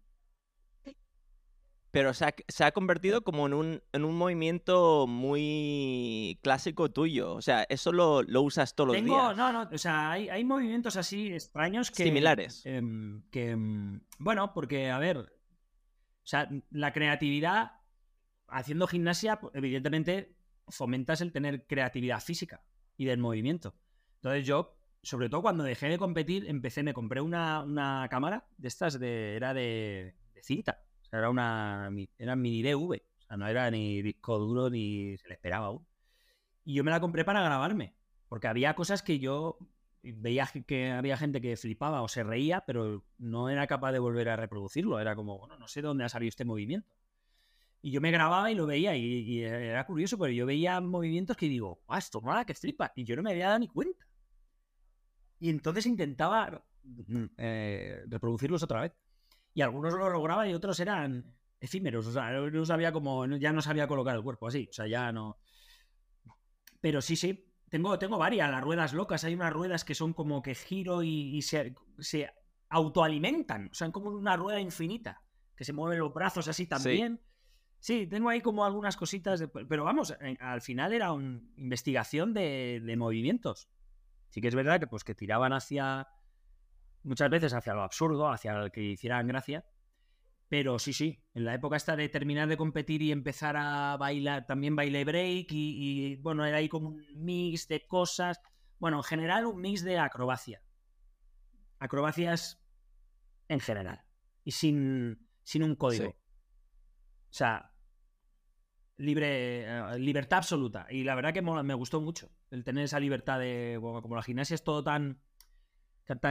Pero 1.91 2.15
se 2.15 2.25
ha, 2.65 2.71
convertido 2.71 3.25
como 3.25 3.47
en 3.47 3.55
un, 3.55 3.83
en 3.93 4.05
un, 4.05 4.17
movimiento 4.17 5.09
muy 5.09 6.39
clásico 6.41 6.91
tuyo. 6.93 7.35
O 7.35 7.43
sea, 7.43 7.65
eso 7.69 7.91
lo, 7.91 8.23
usas 8.43 8.77
todos 8.77 8.89
los 8.89 8.97
días. 8.97 9.37
No, 9.37 9.53
no, 9.53 9.69
o 9.73 9.79
sea, 9.79 10.13
hay, 10.13 10.45
movimientos 10.45 10.97
así 10.97 11.33
extraños 11.33 11.91
que... 11.91 12.05
Similares. 12.05 12.65
Em, 12.65 13.23
que, 13.33 13.51
em, 13.51 14.01
bueno, 14.19 14.53
porque, 14.55 14.89
a 14.91 15.01
ver, 15.01 15.19
o 15.19 15.27
sea, 16.23 16.49
la 16.71 16.93
creatividad, 16.93 17.73
haciendo 18.47 18.87
gimnasia, 18.87 19.41
pues, 19.41 19.53
evidentemente, 19.57 20.37
fomentas 20.69 21.21
el 21.23 21.33
tener 21.33 21.67
creatividad 21.67 22.21
física 22.21 22.63
y 22.97 23.05
del 23.07 23.19
movimiento. 23.19 23.75
Entonces 24.17 24.47
yo, 24.47 24.79
sobre 25.03 25.29
todo 25.29 25.43
cuando 25.43 25.65
dejé 25.65 25.89
de 25.89 25.99
competir, 25.99 26.49
empecé, 26.49 26.85
me 26.85 26.95
compré 26.95 27.21
una, 27.21 27.65
una 27.65 28.07
cámara 28.09 28.47
de 28.59 28.69
estas, 28.69 29.01
de, 29.01 29.35
era 29.35 29.55
de, 29.55 30.15
de 30.35 30.43
cinta 30.45 30.85
era 31.13 31.31
una 31.31 31.91
era 32.19 32.37
mini 32.37 32.63
DV, 32.63 33.03
o 33.19 33.23
sea, 33.23 33.37
no 33.37 33.47
era 33.47 33.71
ni 33.71 34.03
disco 34.03 34.39
duro 34.39 34.71
ni 34.71 35.17
se 35.19 35.29
le 35.29 35.35
esperaba 35.35 35.67
aún. 35.67 35.87
Y 36.65 36.75
yo 36.75 36.85
me 36.85 36.91
la 36.91 37.01
compré 37.01 37.25
para 37.25 37.43
grabarme, 37.43 37.95
porque 38.29 38.49
había 38.49 38.75
cosas 38.75 39.03
que 39.03 39.19
yo 39.19 39.59
veía 40.03 40.49
que 40.67 40.91
había 40.91 41.17
gente 41.17 41.41
que 41.41 41.57
flipaba 41.57 42.03
o 42.03 42.09
se 42.09 42.23
reía, 42.23 42.65
pero 42.67 43.05
no 43.19 43.49
era 43.49 43.67
capaz 43.67 43.93
de 43.93 43.99
volver 43.99 44.29
a 44.29 44.37
reproducirlo. 44.37 44.99
Era 45.01 45.15
como, 45.15 45.39
bueno, 45.39 45.59
no 45.59 45.69
sé 45.69 45.83
dónde 45.83 46.05
ha 46.05 46.09
salido 46.09 46.29
este 46.29 46.45
movimiento. 46.45 46.95
Y 47.83 47.93
yo 47.93 48.01
me 48.01 48.11
grababa 48.11 48.51
y 48.51 48.55
lo 48.55 48.67
veía, 48.67 48.95
y, 48.97 49.43
era 49.43 49.87
curioso, 49.87 50.19
pero 50.19 50.33
yo 50.33 50.45
veía 50.45 50.81
movimientos 50.81 51.37
que 51.37 51.49
digo, 51.49 51.83
ah, 51.89 51.99
esto 51.99 52.21
la 52.25 52.45
que 52.45 52.55
flipa, 52.55 52.93
y 52.95 53.05
yo 53.05 53.17
no 53.17 53.23
me 53.23 53.31
había 53.31 53.47
dado 53.47 53.59
ni 53.59 53.69
cuenta. 53.69 54.07
Y 55.39 55.49
entonces 55.49 55.87
intentaba 55.87 56.63
mm, 56.83 57.25
eh, 57.39 58.03
reproducirlos 58.07 58.63
otra 58.63 58.83
vez. 58.83 58.93
Y 59.61 59.63
algunos 59.63 59.93
lo 59.93 60.09
lograba 60.09 60.49
y 60.49 60.55
otros 60.55 60.81
eran 60.81 61.37
efímeros. 61.61 62.07
O 62.07 62.13
sea, 62.13 62.31
no 62.31 62.65
sabía 62.65 62.93
cómo, 62.93 63.27
ya 63.27 63.53
no 63.53 63.61
sabía 63.61 63.87
colocar 63.87 64.17
el 64.17 64.23
cuerpo 64.23 64.49
así. 64.49 64.67
O 64.71 64.73
sea, 64.73 64.87
ya 64.87 65.13
no. 65.13 65.37
Pero 66.81 67.03
sí, 67.03 67.15
sí. 67.15 67.47
Tengo, 67.69 67.99
tengo 67.99 68.17
varias, 68.17 68.51
las 68.51 68.63
ruedas 68.63 68.95
locas. 68.95 69.23
Hay 69.25 69.35
unas 69.35 69.53
ruedas 69.53 69.85
que 69.85 69.95
son 69.95 70.15
como 70.15 70.41
que 70.41 70.55
giro 70.55 71.03
y, 71.03 71.43
se, 71.43 71.75
se, 71.99 72.31
autoalimentan. 72.71 73.69
O 73.71 73.75
sea, 73.75 73.93
como 73.93 74.09
una 74.09 74.35
rueda 74.35 74.61
infinita. 74.61 75.21
Que 75.55 75.67
se 75.67 75.75
mueven 75.75 75.99
los 75.99 76.15
brazos 76.15 76.49
así 76.49 76.67
también. 76.67 77.21
Sí, 77.81 78.07
tengo 78.07 78.31
ahí 78.31 78.41
como 78.41 78.65
algunas 78.65 78.97
cositas. 78.97 79.45
pero 79.69 79.85
vamos, 79.85 80.17
al 80.39 80.63
final 80.63 80.95
era 80.95 81.13
una 81.13 81.39
investigación 81.59 82.33
de, 82.33 82.81
de 82.83 82.97
movimientos. 82.97 83.69
Sí 84.31 84.41
que 84.41 84.49
es 84.49 84.55
verdad 84.55 84.81
que 84.81 84.87
pues 84.87 85.05
que 85.05 85.15
tiraban 85.15 85.53
hacia 85.53 86.09
muchas 87.03 87.31
veces 87.31 87.55
hacia 87.55 87.75
lo 87.75 87.83
absurdo, 87.83 88.31
hacia 88.31 88.53
el 88.53 88.71
que 88.71 88.83
hicieran 88.83 89.27
gracia. 89.27 89.65
Pero 90.49 90.81
sí, 90.81 90.93
sí, 90.93 91.23
en 91.35 91.45
la 91.45 91.55
época 91.55 91.77
esta 91.77 91.95
de 91.95 92.09
terminar 92.09 92.49
de 92.49 92.57
competir 92.57 93.03
y 93.03 93.13
empezar 93.13 93.57
a 93.57 93.97
bailar, 93.97 94.47
también 94.47 94.75
bailé 94.75 95.05
break 95.05 95.47
y, 95.51 96.17
bueno, 96.17 96.45
era 96.45 96.57
ahí 96.57 96.69
como 96.69 96.89
un 96.89 97.05
mix 97.15 97.69
de 97.69 97.87
cosas. 97.87 98.41
Bueno, 98.79 98.97
en 98.97 99.05
general 99.05 99.47
un 99.47 99.61
mix 99.61 99.85
de 99.85 99.99
acrobacia. 99.99 100.61
Acrobacias 101.79 102.61
en 103.49 103.61
general. 103.61 104.03
Y 104.43 104.51
sin, 104.51 105.29
sin 105.45 105.63
un 105.63 105.77
código. 105.77 106.11
O 106.11 107.33
sea, 107.33 107.73
libre, 108.97 109.65
eh, 109.67 109.99
libertad 109.99 110.39
absoluta. 110.39 110.87
Y 110.91 111.05
la 111.05 111.15
verdad 111.15 111.33
que 111.33 111.43
me 111.43 111.75
gustó 111.75 112.01
mucho 112.01 112.33
el 112.51 112.65
tener 112.65 112.85
esa 112.85 113.01
libertad 113.01 113.39
de, 113.39 113.79
como 113.81 114.17
la 114.17 114.23
gimnasia 114.23 114.55
es 114.55 114.65
todo 114.65 114.83
tan, 114.83 115.21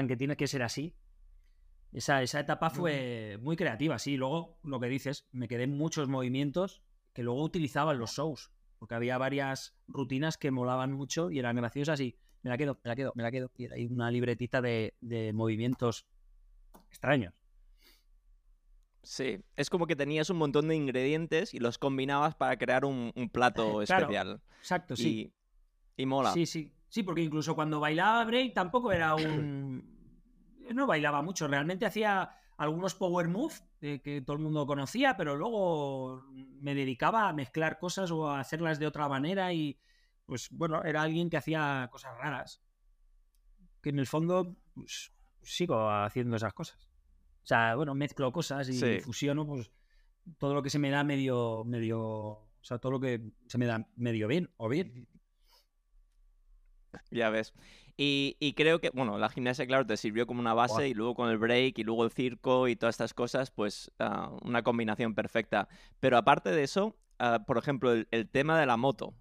que 0.07 0.17
tiene 0.17 0.35
que 0.35 0.47
ser 0.47 0.63
así. 0.63 0.95
Esa, 1.91 2.21
esa 2.21 2.39
etapa 2.39 2.69
fue 2.69 3.37
muy 3.41 3.55
creativa, 3.55 3.97
sí. 3.97 4.15
Luego, 4.17 4.59
lo 4.63 4.79
que 4.79 4.87
dices, 4.87 5.27
me 5.31 5.47
quedé 5.47 5.63
en 5.63 5.77
muchos 5.77 6.07
movimientos 6.07 6.83
que 7.13 7.23
luego 7.23 7.43
utilizaba 7.43 7.93
en 7.93 7.99
los 7.99 8.11
shows, 8.11 8.51
porque 8.77 8.95
había 8.95 9.17
varias 9.17 9.75
rutinas 9.87 10.37
que 10.37 10.51
molaban 10.51 10.91
mucho 10.91 11.31
y 11.31 11.39
eran 11.39 11.55
graciosas 11.55 11.99
y 11.99 12.17
me 12.43 12.49
la 12.49 12.57
quedo, 12.57 12.79
me 12.83 12.89
la 12.89 12.95
quedo, 12.95 13.11
me 13.15 13.23
la 13.23 13.31
quedo. 13.31 13.51
Y 13.57 13.65
hay 13.71 13.85
una 13.87 14.11
libretita 14.11 14.61
de, 14.61 14.95
de 15.01 15.33
movimientos 15.33 16.05
extraños. 16.89 17.33
Sí, 19.03 19.41
es 19.55 19.69
como 19.69 19.87
que 19.87 19.95
tenías 19.95 20.29
un 20.29 20.37
montón 20.37 20.67
de 20.67 20.75
ingredientes 20.75 21.53
y 21.53 21.59
los 21.59 21.77
combinabas 21.77 22.35
para 22.35 22.57
crear 22.57 22.85
un, 22.85 23.11
plato 23.31 23.81
especial. 23.81 24.41
Exacto, 24.59 24.95
sí. 24.95 25.33
Y, 25.95 26.05
mola. 26.05 26.33
Sí, 26.33 26.45
sí. 26.45 26.71
Sí, 26.89 27.03
porque 27.03 27.21
incluso 27.21 27.55
cuando 27.55 27.79
bailaba 27.79 28.25
break 28.25 28.53
tampoco 28.53 28.91
era 28.91 29.15
un. 29.15 29.97
No 30.69 30.85
bailaba 30.85 31.23
mucho, 31.23 31.47
realmente 31.47 31.87
hacía 31.87 32.29
algunos 32.55 32.93
power 32.93 33.27
moves 33.27 33.63
que 33.79 34.21
todo 34.23 34.35
el 34.35 34.43
mundo 34.43 34.67
conocía, 34.67 35.17
pero 35.17 35.35
luego 35.35 36.23
me 36.61 36.75
dedicaba 36.75 37.27
a 37.27 37.33
mezclar 37.33 37.79
cosas 37.79 38.11
o 38.11 38.29
a 38.29 38.39
hacerlas 38.39 38.77
de 38.77 38.85
otra 38.85 39.07
manera 39.09 39.51
y 39.51 39.79
pues 40.27 40.47
bueno, 40.51 40.83
era 40.83 41.01
alguien 41.01 41.27
que 41.31 41.37
hacía 41.37 41.89
cosas 41.91 42.15
raras. 42.19 42.61
Que 43.81 43.89
en 43.89 43.97
el 43.97 44.05
fondo 44.05 44.57
pues, 44.75 45.11
sigo 45.41 45.89
haciendo 45.89 46.35
esas 46.35 46.53
cosas. 46.53 46.87
O 47.43 47.47
sea, 47.47 47.75
bueno, 47.75 47.95
mezclo 47.95 48.31
cosas 48.31 48.69
y 48.69 48.99
fusiono, 48.99 49.47
pues 49.47 49.71
todo 50.37 50.53
lo 50.53 50.61
que 50.61 50.69
se 50.69 50.77
me 50.77 50.91
da 50.91 51.03
medio, 51.03 51.63
medio, 51.65 51.99
o 51.99 52.49
sea, 52.61 52.77
todo 52.77 52.91
lo 52.91 52.99
que 52.99 53.21
se 53.47 53.57
me 53.57 53.65
da 53.65 53.87
medio 53.95 54.27
bien 54.27 54.51
o 54.57 54.69
bien. 54.69 55.07
Ya 57.11 57.29
ves. 57.29 57.53
Y, 58.01 58.53
creo 58.55 58.79
que, 58.79 58.91
bueno, 58.91 59.17
la 59.17 59.27
gimnasia, 59.27 59.67
claro, 59.67 59.85
te 59.85 59.97
sirvió 59.97 60.25
como 60.25 60.39
una 60.39 60.53
base 60.53 60.87
y 60.87 60.93
luego 60.93 61.15
con 61.15 61.29
el 61.29 61.37
break 61.37 61.79
y 61.79 61.83
luego 61.83 62.05
el 62.05 62.11
circo 62.11 62.69
y 62.69 62.77
todas 62.77 62.93
estas 62.93 63.13
cosas, 63.13 63.51
pues 63.51 63.91
ah, 63.99 64.31
una 64.41 64.63
combinación 64.63 65.15
perfecta. 65.15 65.67
Pero 65.99 66.17
aparte 66.17 66.49
de 66.49 66.63
eso, 66.63 66.95
ah, 67.19 67.43
por 67.45 67.57
ejemplo, 67.57 67.91
el, 67.91 68.07
el, 68.11 68.29
tema 68.29 68.57
de 68.57 68.65
la 68.65 68.77
moto. 68.77 69.13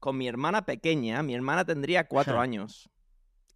Con 0.00 0.18
mi 0.18 0.26
hermana 0.26 0.66
pequeña, 0.66 1.22
mi 1.22 1.34
hermana 1.34 1.64
tendría 1.64 2.08
cuatro 2.08 2.40
años 2.40 2.90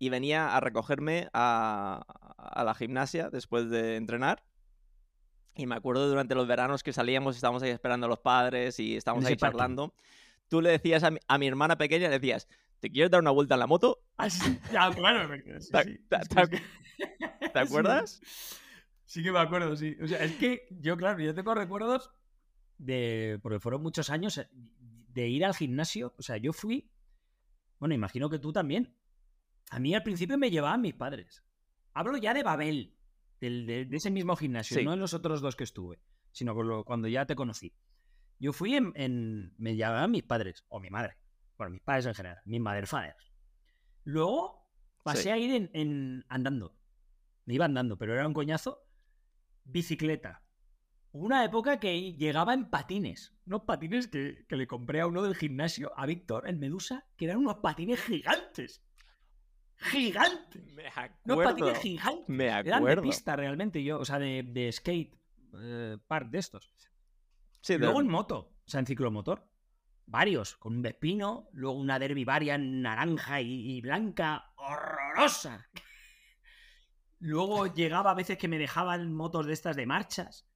y 0.00 0.08
venía 0.08 0.56
a 0.56 0.60
recogerme 0.60 1.28
a, 1.34 2.02
la 2.64 2.74
gimnasia 2.74 3.28
después 3.28 3.68
de 3.68 3.96
entrenar. 3.96 4.42
Y 5.54 5.66
me 5.66 5.74
acuerdo 5.74 6.08
durante 6.08 6.34
los 6.34 6.48
veranos 6.48 6.82
que 6.82 6.94
salíamos, 6.94 7.36
estábamos 7.36 7.62
ahí 7.62 7.70
esperando 7.70 8.06
a 8.06 8.08
los 8.08 8.18
padres 8.18 8.80
y 8.80 8.96
estábamos 8.96 9.26
ahí 9.26 9.36
charlando. 9.36 9.94
Tú 10.48 10.62
le 10.62 10.70
decías 10.70 11.04
a 11.04 11.38
mi, 11.38 11.46
hermana 11.46 11.76
pequeña, 11.76 12.08
le 12.08 12.18
decías, 12.18 12.48
¿te 12.80 12.90
quieres 12.90 13.10
dar 13.10 13.20
una 13.20 13.30
vuelta 13.30 13.54
en 13.54 13.60
la 13.60 13.66
moto? 13.66 13.98
Ah, 14.16 14.28
ya, 14.72 14.90
claro. 14.90 15.30
¿Te, 17.52 17.58
acuerdas? 17.58 18.20
Sí, 19.04 19.22
que 19.22 19.32
me 19.32 19.38
acuerdo, 19.38 19.76
sí. 19.76 19.96
O 20.02 20.06
sea, 20.06 20.22
es 20.24 20.36
que 20.36 20.66
yo, 20.70 20.96
claro, 20.96 21.20
yo 21.20 21.34
tengo 21.34 21.54
recuerdos 21.54 22.10
de, 22.78 23.38
porque 23.42 23.60
fueron 23.60 23.82
muchos 23.82 24.10
años 24.10 24.38
eh, 24.38 24.48
de 25.08 25.28
ir 25.28 25.44
al 25.44 25.54
gimnasio. 25.54 26.14
O 26.18 26.22
sea, 26.22 26.36
yo 26.36 26.52
fui, 26.52 26.90
bueno, 27.78 27.94
imagino 27.94 28.30
que 28.30 28.38
tú 28.38 28.52
también. 28.52 28.96
A 29.70 29.78
mí 29.78 29.94
al 29.94 30.02
principio 30.02 30.38
me 30.38 30.50
llevaban 30.50 30.80
mis 30.80 30.94
padres. 30.94 31.44
Hablo 31.92 32.16
ya 32.16 32.34
de 32.34 32.42
Babel, 32.42 32.96
de, 33.40 33.88
ese 33.90 34.10
mismo 34.10 34.36
gimnasio, 34.36 34.82
no 34.82 34.92
en 34.92 35.00
los 35.00 35.14
otros 35.14 35.40
dos 35.40 35.56
que 35.56 35.64
estuve, 35.64 36.00
sino 36.32 36.54
cuando 36.84 37.08
ya 37.08 37.26
te 37.26 37.36
conocí. 37.36 37.74
Yo 38.38 38.52
fui 38.52 38.74
en, 38.74 39.54
Me 39.58 39.76
llevaban 39.76 40.10
mis 40.10 40.22
padres, 40.22 40.64
o 40.68 40.80
mi 40.80 40.88
madre. 40.88 41.16
Bueno, 41.60 41.72
mis 41.72 41.82
padres 41.82 42.06
en 42.06 42.14
general, 42.14 42.38
mis 42.46 42.58
mother 42.58 42.86
fathers. 42.86 43.30
Luego 44.04 44.66
pasé 45.02 45.30
a 45.30 45.36
ir 45.36 45.68
en, 45.74 46.24
andando. 46.30 46.74
Me 47.44 47.52
iba 47.52 47.66
andando, 47.66 47.98
pero 47.98 48.14
era 48.14 48.26
un 48.26 48.32
coñazo. 48.32 48.86
Bicicleta. 49.64 50.42
Una 51.12 51.44
época 51.44 51.78
que 51.78 52.14
llegaba 52.14 52.54
en 52.54 52.70
patines. 52.70 53.34
Unos 53.44 53.64
patines 53.64 54.08
que, 54.08 54.46
que 54.48 54.56
le 54.56 54.66
compré 54.66 55.02
a 55.02 55.06
uno 55.06 55.22
del 55.22 55.34
gimnasio, 55.34 55.92
a 55.98 56.06
Víctor, 56.06 56.48
en 56.48 56.60
Medusa, 56.60 57.04
que 57.18 57.26
eran 57.26 57.36
unos 57.36 57.56
patines 57.56 58.00
gigantes 58.00 58.82
gigante. 59.76 60.62
Me 60.72 60.86
acuerdo. 60.88 61.66
No 61.66 61.74
gigantes. 61.74 62.28
Me 62.28 62.50
acuerdo. 62.50 62.86
Eran 62.86 62.96
de 62.96 63.02
pista 63.02 63.36
realmente 63.36 63.84
yo, 63.84 63.98
o 63.98 64.04
sea, 64.06 64.18
de, 64.18 64.70
skate 64.72 65.14
eh, 65.58 65.98
park 66.06 66.30
de 66.30 66.38
estos. 66.38 66.72
Sí, 67.60 67.76
Luego 67.76 68.00
en 68.00 68.08
moto, 68.08 68.54
o 68.64 68.70
sea, 68.70 68.80
en 68.80 68.86
ciclomotor. 68.86 69.49
Varios, 70.10 70.56
con 70.56 70.74
un 70.74 70.82
Vespino, 70.82 71.48
luego 71.52 71.78
una 71.78 72.00
Derby 72.00 72.24
Varian 72.24 72.82
naranja 72.82 73.40
y, 73.40 73.80
blanca, 73.80 74.52
horrorosa. 74.56 75.68
Luego 77.20 77.72
llegaba 77.72 78.10
a 78.10 78.14
veces 78.14 78.36
que 78.36 78.48
me 78.48 78.58
dejaban 78.58 79.14
motos 79.14 79.46
de 79.46 79.52
estas 79.52 79.76
de 79.76 79.86
marchas. 79.86 80.48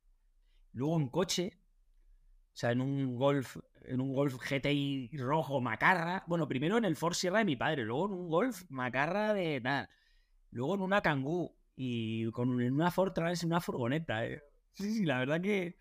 Luego 0.73 0.99
en 0.99 1.09
coche, 1.09 1.61
o 2.53 2.57
sea, 2.57 2.73
en 2.73 2.81
un 2.81 3.15
Golf, 3.15 3.59
en 3.85 4.01
un 4.01 4.13
Golf 4.13 4.35
GTI 4.35 5.11
rojo 5.19 5.61
macarra. 5.61 6.25
Bueno, 6.27 6.49
primero 6.49 6.77
en 6.77 6.85
el 6.85 6.97
Ford 6.97 7.15
Sierra 7.15 7.39
de 7.39 7.45
mi 7.45 7.55
padre, 7.55 7.85
luego 7.85 8.07
en 8.07 8.13
un 8.13 8.29
Golf 8.29 8.65
macarra 8.71 9.35
de 9.35 9.61
nada. 9.61 9.89
Luego 10.51 10.75
en 10.75 10.81
una 10.81 11.01
Kangoo 11.01 11.55
y 11.77 12.29
con 12.33 12.49
una 12.49 12.91
Ford 12.91 13.13
Trans 13.13 13.45
en 13.45 13.51
una 13.51 13.61
furgoneta. 13.61 14.27
Eh. 14.27 14.43
Sí, 14.73 14.95
sí, 14.95 15.05
la 15.05 15.21
verdad 15.21 15.41
que 15.41 15.77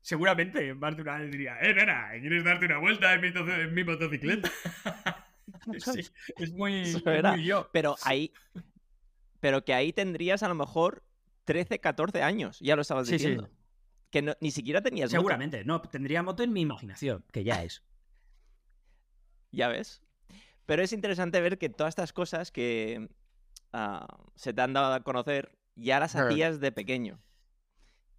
seguramente 0.00 0.74
más 0.74 0.96
de 0.96 1.02
una 1.02 1.18
vez 1.18 1.30
diría, 1.30 1.58
eh, 1.60 1.74
nena, 1.74 2.10
¿quieres 2.20 2.44
darte 2.44 2.66
una 2.66 2.78
vuelta 2.78 3.14
en 3.14 3.74
mi, 3.74 3.84
motocicleta? 3.84 4.50
sí, 5.78 6.00
es 6.36 6.52
muy, 6.52 6.84
yo. 7.44 7.68
Pero 7.72 7.96
ahí, 8.04 8.32
pero 9.40 9.64
que 9.64 9.74
ahí 9.74 9.92
tendrías 9.92 10.42
a 10.42 10.48
lo 10.48 10.54
mejor 10.54 11.04
13, 11.44 11.80
14 11.80 12.22
años, 12.22 12.58
ya 12.60 12.76
lo 12.76 12.82
estabas 12.82 13.08
diciendo. 13.08 13.46
Sí, 13.46 13.52
que 14.10 14.36
ni 14.40 14.50
siquiera 14.50 14.82
tenías 14.82 15.10
Seguramente, 15.10 15.64
no, 15.64 15.80
tendría 15.82 16.22
moto 16.22 16.42
en 16.42 16.52
mi 16.52 16.60
imaginación, 16.62 17.24
que 17.32 17.44
ya 17.44 17.62
es. 17.62 17.82
ya 19.52 19.68
ves. 19.68 20.02
Pero 20.66 20.82
es 20.82 20.92
interesante 20.92 21.40
ver 21.40 21.58
que 21.58 21.68
todas 21.68 21.92
estas 21.92 22.12
cosas 22.12 22.50
que 22.50 23.08
ah, 23.72 24.06
se 24.34 24.52
te 24.52 24.60
han 24.60 24.72
dado 24.72 24.94
a 24.94 25.02
conocer 25.02 25.58
ya 25.74 26.00
las 26.00 26.14
hacías 26.14 26.60
de 26.60 26.72
pequeño. 26.72 27.20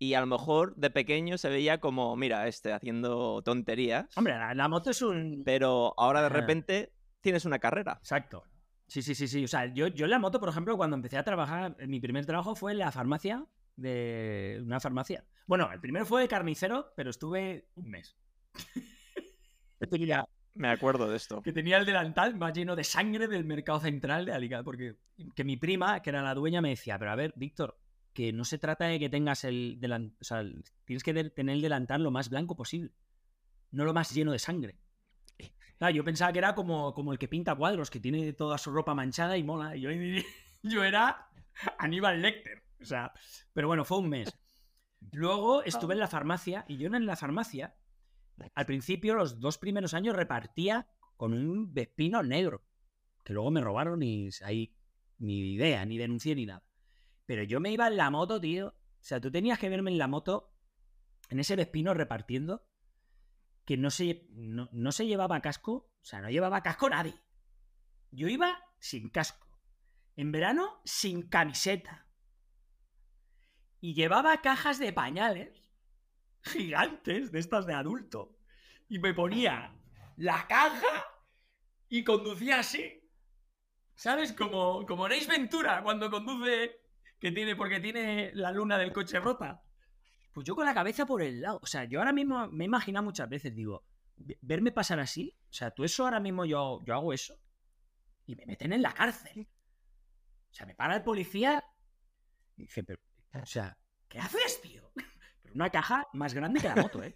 Y 0.01 0.15
a 0.15 0.19
lo 0.19 0.25
mejor 0.25 0.75
de 0.77 0.89
pequeño 0.89 1.37
se 1.37 1.47
veía 1.47 1.79
como, 1.79 2.15
mira, 2.15 2.47
este 2.47 2.73
haciendo 2.73 3.43
tonterías. 3.43 4.07
Hombre, 4.17 4.33
la, 4.55 4.67
moto 4.67 4.89
es 4.89 5.03
un. 5.03 5.43
Pero 5.45 5.93
ahora 5.95 6.23
de 6.23 6.29
repente 6.29 6.91
tienes 7.21 7.45
una 7.45 7.59
carrera. 7.59 7.99
Exacto. 7.99 8.43
Sí, 8.87 9.03
sí, 9.03 9.13
sí, 9.13 9.27
sí. 9.27 9.43
O 9.43 9.47
sea, 9.47 9.71
yo, 9.71 9.85
yo 9.89 10.05
en 10.05 10.09
la 10.09 10.17
moto, 10.17 10.39
por 10.39 10.49
ejemplo, 10.49 10.75
cuando 10.75 10.95
empecé 10.95 11.19
a 11.19 11.23
trabajar, 11.23 11.77
mi 11.87 11.99
primer 11.99 12.25
trabajo 12.25 12.55
fue 12.55 12.71
en 12.71 12.79
la 12.79 12.91
farmacia 12.91 13.45
de 13.75 14.59
una 14.65 14.79
farmacia. 14.79 15.23
Bueno, 15.45 15.71
el 15.71 15.79
primero 15.79 16.03
fue 16.07 16.21
de 16.21 16.27
carnicero, 16.27 16.93
pero 16.95 17.11
estuve 17.11 17.67
un 17.75 17.91
mes. 17.91 18.17
tenía, 19.91 20.27
Me 20.55 20.69
acuerdo 20.69 21.11
de 21.11 21.17
esto. 21.17 21.43
Que 21.43 21.53
tenía 21.53 21.77
el 21.77 21.85
delantal 21.85 22.35
más 22.39 22.53
lleno 22.53 22.75
de 22.75 22.85
sangre 22.85 23.27
del 23.27 23.45
mercado 23.45 23.79
central 23.79 24.25
de 24.25 24.33
Alicante. 24.33 24.63
Porque 24.63 24.95
que 25.35 25.43
mi 25.43 25.57
prima, 25.57 26.01
que 26.01 26.09
era 26.09 26.23
la 26.23 26.33
dueña, 26.33 26.59
me 26.59 26.69
decía, 26.69 26.97
pero 26.97 27.11
a 27.11 27.15
ver, 27.15 27.33
Víctor, 27.35 27.77
que 28.13 28.33
no 28.33 28.43
se 28.43 28.57
trata 28.57 28.85
de 28.85 28.99
que 28.99 29.09
tengas 29.09 29.43
el 29.43 29.77
delantal, 29.79 30.17
o 30.19 30.23
sea, 30.23 30.43
tienes 30.85 31.03
que 31.03 31.13
tener 31.29 31.55
el 31.55 31.61
delantal 31.61 32.03
lo 32.03 32.11
más 32.11 32.29
blanco 32.29 32.55
posible, 32.55 32.91
no 33.71 33.85
lo 33.85 33.93
más 33.93 34.13
lleno 34.13 34.31
de 34.31 34.39
sangre. 34.39 34.77
yo 35.93 36.03
pensaba 36.03 36.31
que 36.31 36.39
era 36.39 36.55
como, 36.55 36.93
como 36.93 37.13
el 37.13 37.19
que 37.19 37.27
pinta 37.27 37.55
cuadros, 37.55 37.89
que 37.89 37.99
tiene 37.99 38.33
toda 38.33 38.57
su 38.57 38.71
ropa 38.71 38.93
manchada 38.93 39.37
y 39.37 39.43
mola. 39.43 39.75
Yo, 39.75 39.89
yo 40.63 40.83
era 40.83 41.29
Aníbal 41.77 42.21
Lecter. 42.21 42.63
O 42.81 42.85
sea, 42.85 43.13
pero 43.53 43.67
bueno, 43.67 43.85
fue 43.85 43.99
un 43.99 44.09
mes. 44.09 44.37
Luego 45.11 45.63
estuve 45.63 45.93
en 45.93 45.99
la 45.99 46.07
farmacia 46.07 46.65
y 46.67 46.77
yo 46.77 46.87
en 46.87 47.05
la 47.05 47.15
farmacia, 47.15 47.75
al 48.55 48.65
principio, 48.65 49.15
los 49.15 49.39
dos 49.39 49.57
primeros 49.57 49.93
años, 49.93 50.15
repartía 50.15 50.87
con 51.15 51.33
un 51.33 51.73
vespino 51.73 52.23
negro, 52.23 52.65
que 53.23 53.33
luego 53.33 53.51
me 53.51 53.61
robaron 53.61 54.01
y 54.03 54.29
ahí 54.43 54.75
ni 55.19 55.53
idea, 55.53 55.85
ni 55.85 55.97
denuncié 55.97 56.35
ni 56.35 56.47
nada. 56.47 56.63
Pero 57.31 57.43
yo 57.43 57.61
me 57.61 57.71
iba 57.71 57.87
en 57.87 57.95
la 57.95 58.09
moto, 58.09 58.41
tío. 58.41 58.67
O 58.67 58.75
sea, 58.99 59.21
tú 59.21 59.31
tenías 59.31 59.57
que 59.57 59.69
verme 59.69 59.89
en 59.89 59.97
la 59.97 60.09
moto, 60.09 60.53
en 61.29 61.39
ese 61.39 61.55
vespino 61.55 61.93
repartiendo, 61.93 62.67
que 63.63 63.77
no 63.77 63.89
se, 63.89 64.27
no, 64.31 64.67
no 64.73 64.91
se 64.91 65.07
llevaba 65.07 65.39
casco, 65.39 65.71
o 65.71 66.03
sea, 66.03 66.19
no 66.19 66.29
llevaba 66.29 66.61
casco 66.61 66.89
nadie. 66.89 67.15
Yo 68.11 68.27
iba 68.27 68.61
sin 68.79 69.07
casco. 69.07 69.47
En 70.17 70.33
verano, 70.33 70.81
sin 70.83 71.21
camiseta 71.21 72.05
y 73.79 73.93
llevaba 73.93 74.41
cajas 74.41 74.77
de 74.77 74.91
pañales 74.91 75.63
gigantes 76.43 77.31
de 77.31 77.39
estas 77.39 77.65
de 77.65 77.75
adulto. 77.75 78.37
Y 78.89 78.99
me 78.99 79.13
ponía 79.13 79.73
la 80.17 80.47
caja 80.49 81.05
y 81.87 82.03
conducía 82.03 82.59
así. 82.59 83.09
¿Sabes? 83.95 84.33
Como, 84.33 84.85
como 84.85 85.07
Ventura 85.07 85.81
cuando 85.81 86.11
conduce 86.11 86.80
que 87.21 87.31
tiene, 87.31 87.55
porque 87.55 87.79
tiene 87.79 88.31
la 88.33 88.51
luna 88.51 88.79
del 88.79 88.91
coche 88.91 89.19
rota. 89.19 89.63
Pues 90.33 90.45
yo 90.45 90.55
con 90.55 90.65
la 90.65 90.73
cabeza 90.73 91.05
por 91.05 91.21
el 91.21 91.39
lado. 91.39 91.59
O 91.61 91.67
sea, 91.67 91.83
yo 91.83 91.99
ahora 91.99 92.11
mismo 92.11 92.47
me 92.47 92.63
he 92.63 92.67
imaginado 92.67 93.05
muchas 93.05 93.29
veces, 93.29 93.53
digo, 93.53 93.85
verme 94.41 94.71
pasar 94.71 94.99
así. 94.99 95.37
O 95.49 95.53
sea, 95.53 95.69
tú 95.69 95.83
eso 95.83 96.03
ahora 96.03 96.19
mismo 96.19 96.45
yo, 96.45 96.81
yo 96.83 96.95
hago 96.95 97.13
eso. 97.13 97.39
Y 98.25 98.35
me 98.35 98.47
meten 98.47 98.73
en 98.73 98.81
la 98.81 98.93
cárcel. 98.93 99.47
O 100.49 100.53
sea, 100.53 100.65
me 100.65 100.73
para 100.73 100.95
el 100.95 101.03
policía 101.03 101.63
y 102.57 102.63
dice, 102.63 102.83
pero, 102.83 102.99
o 103.33 103.45
sea, 103.45 103.77
¿qué 104.07 104.17
haces, 104.17 104.59
tío? 104.61 104.91
Pero 105.43 105.55
una 105.55 105.69
caja 105.69 106.07
más 106.13 106.33
grande 106.33 106.59
que 106.59 106.67
la 106.67 106.75
moto, 106.75 107.03
¿eh? 107.03 107.15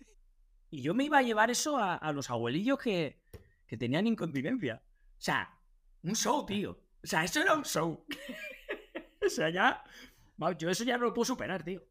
Y 0.69 0.81
yo 0.81 0.93
me 0.93 1.05
iba 1.05 1.17
a 1.17 1.23
llevar 1.23 1.49
eso 1.49 1.77
a, 1.77 2.11
los 2.11 2.29
abuelillos 2.29 2.79
que, 2.79 3.21
que 3.65 3.77
tenían 3.77 4.07
incontinencia. 4.07 4.83
O 4.85 5.21
sea, 5.21 5.57
un 6.03 6.15
show, 6.15 6.45
tío. 6.45 6.71
O 7.03 7.07
sea, 7.07 7.23
eso 7.23 7.41
era 7.41 7.53
un 7.53 7.63
show. 7.63 8.05
o 9.27 9.29
sea, 9.29 9.49
ya. 9.49 9.83
Yo 10.57 10.69
eso 10.69 10.83
ya 10.83 10.97
no 10.97 11.05
lo 11.05 11.13
puedo 11.13 11.25
superar, 11.25 11.63
tío. 11.63 11.81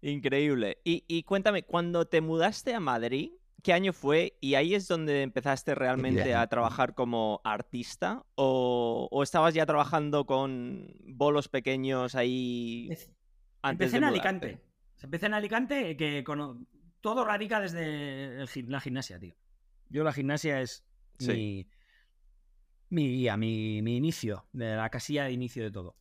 Increíble. 0.00 0.78
Y, 0.84 1.22
cuéntame, 1.24 1.62
cuando 1.62 2.06
te 2.06 2.20
mudaste 2.20 2.74
a 2.74 2.80
Madrid, 2.80 3.30
¿qué 3.62 3.72
año 3.72 3.92
fue? 3.92 4.36
¿Y 4.40 4.54
ahí 4.54 4.74
es 4.74 4.88
donde 4.88 5.22
empezaste 5.22 5.74
realmente 5.74 6.34
a 6.34 6.46
trabajar 6.48 6.94
como 6.94 7.40
artista? 7.44 8.24
¿O, 8.34 9.20
estabas 9.22 9.54
ya 9.54 9.66
trabajando 9.66 10.26
con 10.26 10.88
bolos 11.04 11.48
pequeños 11.48 12.14
ahí? 12.14 12.90
Empecé 13.62 13.98
en 13.98 14.04
Alicante. 14.04 14.60
Empecé 15.02 15.26
en 15.26 15.34
Alicante, 15.34 15.96
que 15.96 16.24
todo 17.00 17.24
radica 17.24 17.60
desde 17.60 18.44
la 18.66 18.80
gimnasia, 18.80 19.18
tío. 19.18 19.34
Yo 19.88 20.02
la 20.02 20.12
gimnasia 20.12 20.60
es 20.62 20.84
mi, 21.20 21.68
mi 22.92 23.08
guía, 23.08 23.38
mi, 23.38 23.78
inicio, 23.78 24.46
de 24.52 24.76
la 24.76 24.90
casilla 24.90 25.24
de 25.24 25.32
inicio 25.32 25.64
de 25.64 25.70
todo. 25.70 25.96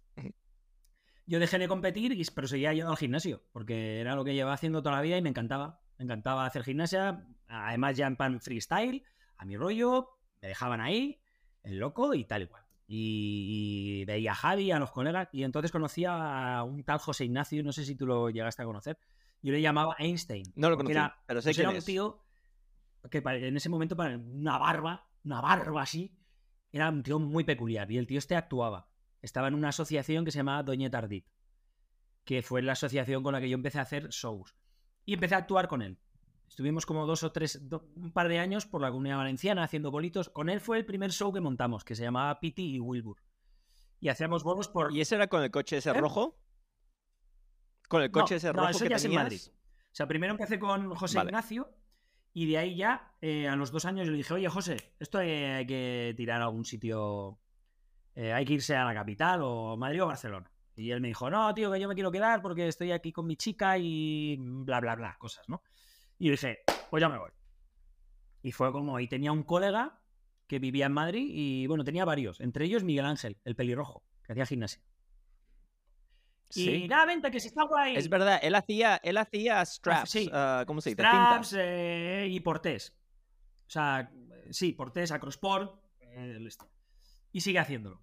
Yo 1.25 1.39
dejé 1.39 1.57
de 1.57 1.69
competir, 1.69 2.17
pero 2.35 2.47
seguía 2.47 2.73
yendo 2.73 2.91
al 2.91 2.97
gimnasio, 2.97 3.43
porque 3.53 4.01
era 4.01 4.15
lo 4.15 4.25
que 4.25 4.33
llevaba 4.33 4.55
haciendo 4.55 4.83
toda 4.83 4.97
la 4.97 5.01
vida 5.01 5.17
y 5.17 5.21
me 5.21 5.29
encantaba. 5.29 5.79
Me 5.97 6.03
encantaba 6.03 6.45
hacer 6.45 6.63
gimnasia, 6.63 7.25
además 7.47 7.95
ya 7.95 8.07
en 8.07 8.17
pan 8.17 8.41
freestyle, 8.41 9.03
a 9.37 9.45
mi 9.45 9.55
rollo, 9.55 10.09
me 10.41 10.49
dejaban 10.49 10.81
ahí, 10.81 11.21
el 11.63 11.77
loco 11.77 12.13
y 12.13 12.25
tal 12.25 12.41
igual. 12.41 12.63
Y, 12.87 14.03
veía 14.05 14.33
a 14.33 14.35
Javi, 14.35 14.71
a 14.71 14.79
los 14.79 14.91
colegas, 14.91 15.29
y 15.31 15.43
entonces 15.43 15.71
conocía 15.71 16.57
a 16.57 16.63
un 16.63 16.83
tal 16.83 16.99
José 16.99 17.23
Ignacio, 17.23 17.63
no 17.63 17.71
sé 17.71 17.85
si 17.85 17.95
tú 17.95 18.05
lo 18.05 18.29
llegaste 18.29 18.63
a 18.63 18.65
conocer. 18.65 18.97
Yo 19.41 19.53
le 19.53 19.61
llamaba 19.61 19.95
Einstein. 19.97 20.43
No 20.55 20.69
lo 20.69 20.75
conocía, 20.75 21.15
pero 21.25 21.41
sé 21.41 21.53
que 21.53 21.61
era 21.61 21.69
un 21.69 21.81
tío 21.81 22.25
que 23.09 23.19
en 23.19 23.55
ese 23.55 23.69
momento 23.69 23.95
una 23.95 24.57
barba, 24.57 25.07
una 25.23 25.41
barba 25.41 25.81
así, 25.81 26.13
era 26.71 26.89
un 26.89 27.03
tío 27.03 27.19
muy 27.19 27.43
peculiar. 27.43 27.91
Y 27.91 27.97
el 27.97 28.07
tío 28.07 28.19
este 28.19 28.35
actuaba 28.35 28.87
estaba 29.21 29.47
en 29.47 29.55
una 29.55 29.69
asociación 29.69 30.25
que 30.25 30.31
se 30.31 30.39
llamaba 30.39 30.63
Doña 30.63 30.89
Tardit, 30.89 31.27
que 32.23 32.41
fue 32.41 32.61
la 32.61 32.73
asociación 32.73 33.23
con 33.23 33.33
la 33.33 33.41
que 33.41 33.49
yo 33.49 33.55
empecé 33.55 33.79
a 33.79 33.83
hacer 33.83 34.09
shows. 34.09 34.55
Y 35.05 35.13
empecé 35.13 35.35
a 35.35 35.39
actuar 35.39 35.67
con 35.67 35.81
él. 35.81 35.99
Estuvimos 36.47 36.85
como 36.85 37.05
dos 37.05 37.23
o 37.23 37.31
tres, 37.31 37.61
un 37.95 38.11
par 38.11 38.27
de 38.27 38.39
años 38.39 38.65
por 38.65 38.81
la 38.81 38.91
comunidad 38.91 39.17
valenciana 39.17 39.63
haciendo 39.63 39.89
bolitos. 39.89 40.29
Con 40.29 40.49
él 40.49 40.59
fue 40.59 40.77
el 40.77 40.85
primer 40.85 41.11
show 41.11 41.31
que 41.31 41.39
montamos, 41.39 41.83
que 41.83 41.95
se 41.95 42.03
llamaba 42.03 42.39
Pity 42.39 42.75
y 42.75 42.79
Wilbur. 42.79 43.17
Y 43.99 44.09
hacíamos 44.09 44.43
bolos 44.43 44.67
por. 44.67 44.93
¿Y 44.93 45.01
ese 45.01 45.15
era 45.15 45.27
con 45.27 45.43
el 45.43 45.51
coche 45.51 45.77
ese 45.77 45.91
¿Eh? 45.91 45.93
rojo? 45.93 46.37
¿Con 47.87 48.01
el 48.01 48.11
coche 48.11 48.35
ese 48.35 48.51
rojo 48.51 48.69
eso 48.69 48.85
ya 48.85 48.97
en 48.97 49.13
Madrid. 49.13 49.41
O 49.47 49.93
sea, 49.95 50.07
primero 50.07 50.33
empecé 50.33 50.59
con 50.59 50.93
José 50.95 51.19
Ignacio 51.19 51.69
y 52.33 52.49
de 52.49 52.57
ahí 52.57 52.75
ya, 52.75 53.13
eh, 53.21 53.47
a 53.47 53.55
los 53.55 53.71
dos 53.71 53.85
años, 53.85 54.05
yo 54.05 54.11
le 54.11 54.17
dije, 54.17 54.33
oye, 54.33 54.49
José, 54.49 54.77
esto 54.99 55.19
hay 55.19 55.65
que 55.65 56.13
tirar 56.15 56.41
a 56.41 56.45
algún 56.45 56.65
sitio 56.65 57.39
eh, 58.15 58.33
hay 58.33 58.45
que 58.45 58.53
irse 58.53 58.75
a 58.75 58.85
la 58.85 58.93
capital 58.93 59.41
o 59.43 59.77
Madrid 59.77 60.03
o 60.03 60.07
Barcelona. 60.07 60.51
Y 60.75 60.91
él 60.91 61.01
me 61.01 61.09
dijo, 61.09 61.29
no, 61.29 61.53
tío, 61.53 61.71
que 61.71 61.79
yo 61.79 61.87
me 61.87 61.95
quiero 61.95 62.11
quedar 62.11 62.41
porque 62.41 62.67
estoy 62.67 62.91
aquí 62.91 63.11
con 63.11 63.27
mi 63.27 63.35
chica 63.35 63.77
y 63.77 64.37
bla, 64.39 64.79
bla, 64.79 64.95
bla, 64.95 65.15
cosas, 65.17 65.47
¿no? 65.47 65.61
Y 66.17 66.25
yo 66.25 66.31
dije, 66.31 66.59
pues 66.89 67.01
ya 67.01 67.09
me 67.09 67.17
voy. 67.17 67.31
Y 68.41 68.51
fue 68.51 68.71
como, 68.71 68.99
y 68.99 69.07
tenía 69.07 69.31
un 69.31 69.43
colega 69.43 69.99
que 70.47 70.59
vivía 70.59 70.87
en 70.87 70.93
Madrid 70.93 71.27
y, 71.29 71.67
bueno, 71.67 71.83
tenía 71.83 72.05
varios, 72.05 72.41
entre 72.41 72.65
ellos 72.65 72.83
Miguel 72.83 73.05
Ángel, 73.05 73.37
el 73.43 73.55
pelirrojo, 73.55 74.03
que 74.23 74.33
hacía 74.33 74.45
gimnasia. 74.45 74.81
Y 76.55 76.87
nada, 76.87 77.05
venta, 77.05 77.31
que 77.31 77.39
se 77.39 77.47
está 77.47 77.63
guay. 77.63 77.95
Es 77.95 78.09
verdad, 78.09 78.39
él 78.41 78.55
hacía, 78.55 78.97
él 79.03 79.17
hacía 79.17 79.63
straps, 79.65 80.29
ah, 80.31 80.63
¿cómo 80.67 80.81
se 80.81 80.91
dice? 80.91 81.01
Straps 81.01 81.55
eh, 81.57 82.27
y 82.29 82.39
portés. 82.39 82.95
O 83.67 83.69
sea, 83.69 84.11
sí, 84.49 84.73
portés, 84.73 85.11
acrosport, 85.11 85.81
eh, 86.01 86.47
y 87.31 87.41
sigue 87.41 87.59
haciéndolo. 87.59 88.01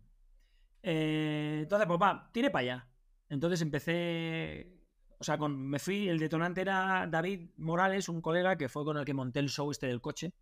Eh, 0.83 1.61
entonces, 1.63 1.87
pues 1.87 2.01
va, 2.01 2.31
tire 2.33 2.51
para 2.51 2.63
allá. 2.63 2.89
Entonces 3.29 3.61
empecé. 3.61 4.75
O 5.19 5.25
sea, 5.25 5.37
con, 5.37 5.57
me 5.69 5.79
fui. 5.79 6.09
El 6.09 6.19
detonante 6.19 6.61
era 6.61 7.07
David 7.09 7.51
Morales, 7.57 8.09
un 8.09 8.21
colega 8.21 8.57
que 8.57 8.69
fue 8.69 8.85
con 8.85 8.97
el 8.97 9.05
que 9.05 9.15
monté 9.15 9.41
el 9.41 9.49
show 9.49 9.71
este 9.71 9.87
del 9.87 10.01
coche, 10.01 10.33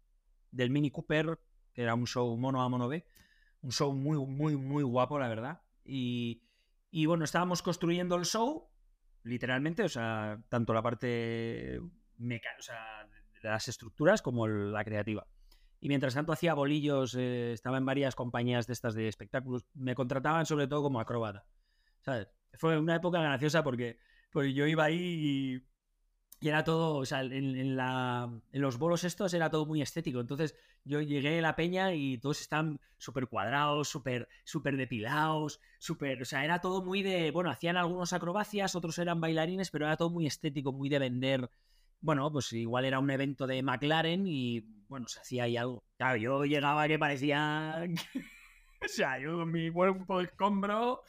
del 0.50 0.70
Mini 0.70 0.90
Cooper, 0.90 1.38
que 1.72 1.82
era 1.82 1.94
un 1.94 2.06
show 2.06 2.36
mono 2.36 2.62
A, 2.62 2.68
mono 2.68 2.88
B. 2.88 3.04
Un 3.62 3.72
show 3.72 3.92
muy, 3.92 4.18
muy, 4.24 4.56
muy 4.56 4.82
guapo, 4.84 5.18
la 5.18 5.28
verdad. 5.28 5.62
Y, 5.84 6.42
y 6.96 7.06
bueno, 7.06 7.24
estábamos 7.24 7.62
construyendo 7.62 8.16
el 8.16 8.24
show, 8.24 8.70
literalmente, 9.22 9.82
o 9.82 9.88
sea, 9.88 10.40
tanto 10.48 10.72
la 10.72 10.82
parte 10.82 11.78
mecánica, 12.16 12.56
o 12.58 12.62
sea, 12.62 13.06
de 13.42 13.48
las 13.48 13.68
estructuras 13.68 14.22
como 14.22 14.48
la 14.48 14.82
creativa 14.82 15.26
y 15.78 15.88
mientras 15.88 16.14
tanto 16.14 16.32
hacía 16.32 16.54
bolillos, 16.54 17.14
eh, 17.14 17.52
estaba 17.52 17.76
en 17.78 17.84
varias 17.84 18.14
compañías 18.14 18.66
de 18.66 18.72
estas 18.72 18.94
de 18.94 19.08
espectáculos, 19.08 19.66
me 19.74 19.94
contrataban 19.94 20.46
sobre 20.46 20.66
todo 20.66 20.82
como 20.82 20.98
acróbata. 20.98 21.44
¿sabes? 22.00 22.28
Fue 22.54 22.78
una 22.78 22.96
época 22.96 23.20
graciosa 23.20 23.62
porque, 23.62 23.98
porque 24.32 24.54
yo 24.54 24.66
iba 24.66 24.84
ahí 24.84 25.62
y, 26.40 26.48
era 26.48 26.64
todo, 26.64 26.96
o 26.96 27.04
sea, 27.04 27.20
en, 27.22 27.76
la, 27.76 28.30
en, 28.52 28.62
los 28.62 28.78
bolos 28.78 29.04
estos 29.04 29.34
era 29.34 29.50
todo 29.50 29.66
muy 29.66 29.82
estético. 29.82 30.20
Entonces 30.20 30.54
yo 30.86 31.02
llegué 31.02 31.38
a 31.38 31.42
la 31.42 31.56
peña 31.56 31.92
y 31.92 32.18
todos 32.18 32.40
están 32.40 32.80
súper 32.96 33.26
cuadrados, 33.26 33.88
súper 33.88 34.28
super 34.44 34.76
depilados, 34.76 35.60
súper, 35.78 36.22
o 36.22 36.24
sea, 36.24 36.44
era 36.44 36.60
todo 36.60 36.82
muy 36.82 37.02
de, 37.02 37.30
bueno, 37.30 37.50
hacían 37.50 37.76
algunos 37.76 38.12
acrobacias, 38.14 38.74
otros 38.74 38.98
eran 38.98 39.20
bailarines, 39.20 39.70
pero 39.70 39.84
era 39.84 39.96
todo 39.96 40.10
muy 40.10 40.26
estético, 40.26 40.72
muy 40.72 40.88
de 40.88 40.98
vender 40.98 41.50
bueno, 42.00 42.30
pues 42.30 42.52
igual 42.52 42.84
era 42.84 42.98
un 42.98 43.10
evento 43.10 43.46
de 43.46 43.62
McLaren 43.62 44.26
y, 44.26 44.60
bueno, 44.88 45.08
se 45.08 45.20
hacía 45.20 45.44
ahí 45.44 45.56
algo. 45.56 45.82
Claro, 45.96 46.16
yo 46.16 46.44
llegaba 46.44 46.86
que 46.86 46.98
parecía... 46.98 47.84
o 48.84 48.88
sea, 48.88 49.18
yo 49.18 49.38
con 49.38 49.50
mi 49.50 49.70
cuerpo 49.70 50.20
escombro, 50.20 51.02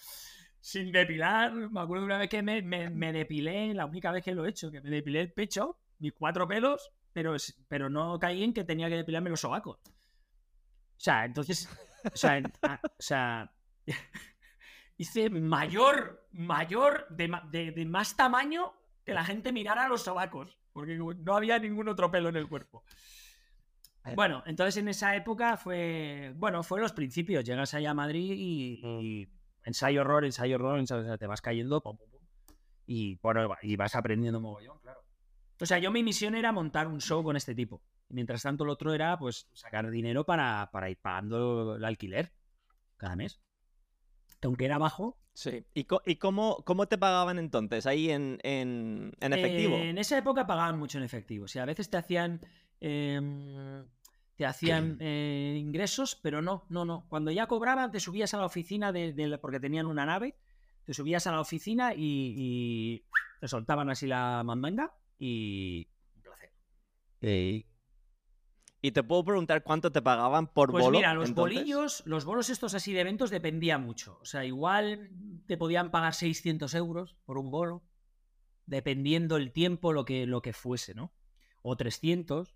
sin 0.59 0.91
depilar. 0.91 1.53
Me 1.53 1.81
acuerdo 1.81 2.05
una 2.05 2.17
vez 2.17 2.29
que 2.29 2.41
me, 2.41 2.61
me, 2.61 3.13
depilé, 3.13 3.73
la 3.73 3.85
única 3.85 4.11
vez 4.11 4.23
que 4.23 4.33
lo 4.33 4.45
he 4.45 4.49
hecho, 4.49 4.71
que 4.71 4.81
me 4.81 4.89
depilé 4.89 5.21
el 5.21 5.33
pecho, 5.33 5.77
mis 5.99 6.13
cuatro 6.13 6.47
pelos, 6.47 6.91
pero, 7.17 7.35
pero 7.67 7.89
no 7.89 8.19
caí 8.19 8.43
en 8.43 8.53
que 8.53 8.63
tenía 8.63 8.89
que 8.89 8.97
depilarme 8.97 9.31
los 9.31 9.39
sobacos. 9.41 9.79
O 9.79 10.99
sea, 10.99 11.25
entonces, 11.25 11.67
o 12.13 12.15
sea, 12.15 12.43
o 12.83 13.01
sea 13.01 13.51
hice 14.97 15.31
mayor, 15.31 16.27
mayor, 16.31 17.07
de, 17.09 17.71
de, 17.73 17.85
más 17.87 18.15
tamaño 18.15 18.71
que 19.03 19.15
la 19.15 19.25
gente 19.25 19.51
mirara 19.51 19.87
los 19.87 20.03
sobacos 20.03 20.59
porque 20.73 20.95
no 20.95 21.35
había 21.35 21.57
ningún 21.57 21.89
otro 21.89 22.11
pelo 22.11 22.29
en 22.29 22.35
el 22.35 22.47
cuerpo. 22.47 22.83
Bueno, 24.13 24.43
entonces 24.45 24.77
en 24.77 24.87
esa 24.87 25.15
época 25.15 25.57
fue, 25.57 26.33
bueno, 26.35 26.61
fue 26.61 26.79
los 26.79 26.93
principios. 26.93 27.43
Llegas 27.43 27.73
allá 27.73 27.89
a 27.89 27.95
Madrid 27.95 28.31
y, 28.37 29.27
ensayo 29.63 30.01
horror, 30.01 30.23
ensayo 30.23 30.57
horror, 30.57 30.77
ensayo, 30.77 31.17
te 31.17 31.25
vas 31.25 31.41
cayendo 31.41 31.81
y 32.85 33.15
bueno, 33.23 33.55
y 33.63 33.75
vas 33.75 33.95
aprendiendo 33.95 34.39
mogollón, 34.39 34.77
claro. 34.81 35.06
O 35.59 35.65
sea, 35.65 35.79
yo 35.79 35.91
mi 35.91 36.03
misión 36.03 36.35
era 36.35 36.51
montar 36.51 36.87
un 36.87 37.01
show 37.01 37.23
con 37.23 37.35
este 37.35 37.55
tipo. 37.55 37.81
Y 38.09 38.13
mientras 38.13 38.43
tanto, 38.43 38.63
el 38.63 38.69
otro 38.69 38.93
era 38.93 39.17
pues 39.17 39.49
sacar 39.53 39.89
dinero 39.89 40.25
para, 40.25 40.69
para 40.71 40.89
ir 40.89 40.97
pagando 40.97 41.75
el 41.75 41.83
alquiler 41.83 42.31
cada 42.97 43.15
mes. 43.15 43.39
Aunque 44.41 44.65
era 44.65 44.77
bajo, 44.77 45.17
Sí. 45.37 45.63
¿Y, 45.75 45.83
cómo, 46.15 46.63
cómo, 46.65 46.87
te 46.87 46.97
pagaban 46.97 47.37
entonces? 47.37 47.85
¿Ahí 47.85 48.09
en, 48.09 48.39
en, 48.41 49.13
efectivo? 49.19 49.75
en 49.75 49.99
esa 49.99 50.17
época 50.17 50.47
pagaban 50.47 50.79
mucho 50.79 50.97
en 50.97 51.03
efectivo. 51.03 51.45
O 51.45 51.47
sea, 51.47 51.61
a 51.61 51.67
veces 51.67 51.91
te 51.91 51.97
hacían. 51.97 52.41
Em, 52.79 53.85
te 54.35 54.47
hacían 54.47 54.97
eh, 54.99 55.57
ingresos, 55.59 56.15
pero 56.15 56.41
no, 56.41 56.65
no, 56.69 56.85
no. 56.85 57.05
Cuando 57.07 57.29
ya 57.29 57.45
cobraban, 57.45 57.91
te 57.91 57.99
subías 57.99 58.33
a 58.33 58.37
la 58.37 58.47
oficina 58.47 58.91
de, 58.91 59.37
porque 59.39 59.59
tenían 59.59 59.85
una 59.85 60.07
nave, 60.07 60.39
te 60.85 60.95
subías 60.95 61.27
a 61.27 61.31
la 61.31 61.39
oficina 61.39 61.93
y, 61.95 63.05
te 63.39 63.47
soltaban 63.47 63.91
así 63.91 64.07
la 64.07 64.41
mandanga 64.43 64.95
y 65.17 65.87
un 66.15 66.21
placer. 66.21 66.51
Y 68.81 68.91
te 68.91 69.03
puedo 69.03 69.25
preguntar 69.25 69.63
cuánto 69.63 69.91
te 69.91 70.01
pagaban 70.01 70.47
por 70.47 70.71
pues 70.71 70.83
bolo. 70.83 70.93
Pues 70.93 70.99
mira, 70.99 71.13
los 71.13 71.33
bolillos, 71.33 72.03
los 72.05 72.25
bolos 72.25 72.49
estos 72.49 72.73
así 72.73 72.93
de 72.93 73.01
eventos 73.01 73.29
dependía 73.29 73.77
mucho. 73.77 74.19
O 74.21 74.25
sea, 74.25 74.45
igual 74.45 75.09
te 75.47 75.57
podían 75.57 75.89
pagar 75.89 76.13
600 76.13 76.73
euros 76.75 77.17
por 77.25 77.37
un 77.37 77.49
bolo, 77.49 77.83
dependiendo 78.65 79.37
el 79.37 79.51
tiempo, 79.51 79.93
lo 79.93 80.05
que, 80.05 80.27
lo 80.27 80.41
que 80.41 80.53
fuese, 80.53 80.93
¿no? 80.93 81.11
O 81.63 81.75
300, 81.75 82.55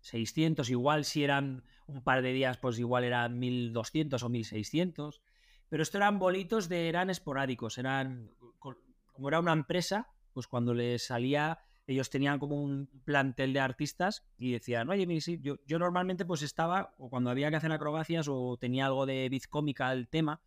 600, 0.00 0.68
igual 0.68 1.06
si 1.06 1.24
eran 1.24 1.64
un 1.86 2.04
par 2.04 2.20
de 2.22 2.32
días, 2.32 2.58
pues 2.58 2.78
igual 2.78 3.04
eran 3.04 3.38
1200 3.38 4.22
o 4.22 4.28
1600. 4.28 5.22
Pero 5.70 5.82
esto 5.82 5.96
eran 5.96 6.18
bolitos 6.18 6.68
de, 6.68 6.88
eran 6.88 7.08
esporádicos, 7.08 7.78
eran 7.78 8.30
como 8.58 9.28
era 9.28 9.40
una 9.40 9.52
empresa, 9.52 10.08
pues 10.32 10.46
cuando 10.46 10.74
les 10.74 11.06
salía, 11.06 11.60
ellos 11.86 12.10
tenían 12.10 12.38
como 12.38 12.56
un 12.62 12.88
plantel 13.04 13.52
de 13.52 13.60
artistas 13.60 14.24
y 14.38 14.52
decían, 14.52 14.88
oye, 14.88 15.06
yo, 15.40 15.56
yo 15.66 15.78
normalmente 15.78 16.24
pues 16.24 16.42
estaba, 16.42 16.94
o 16.98 17.10
cuando 17.10 17.30
había 17.30 17.50
que 17.50 17.56
hacer 17.56 17.72
acrobacias 17.72 18.26
o 18.28 18.56
tenía 18.58 18.86
algo 18.86 19.06
de 19.06 19.28
biz 19.28 19.46
cómica 19.48 19.92
el 19.92 20.08
tema, 20.08 20.40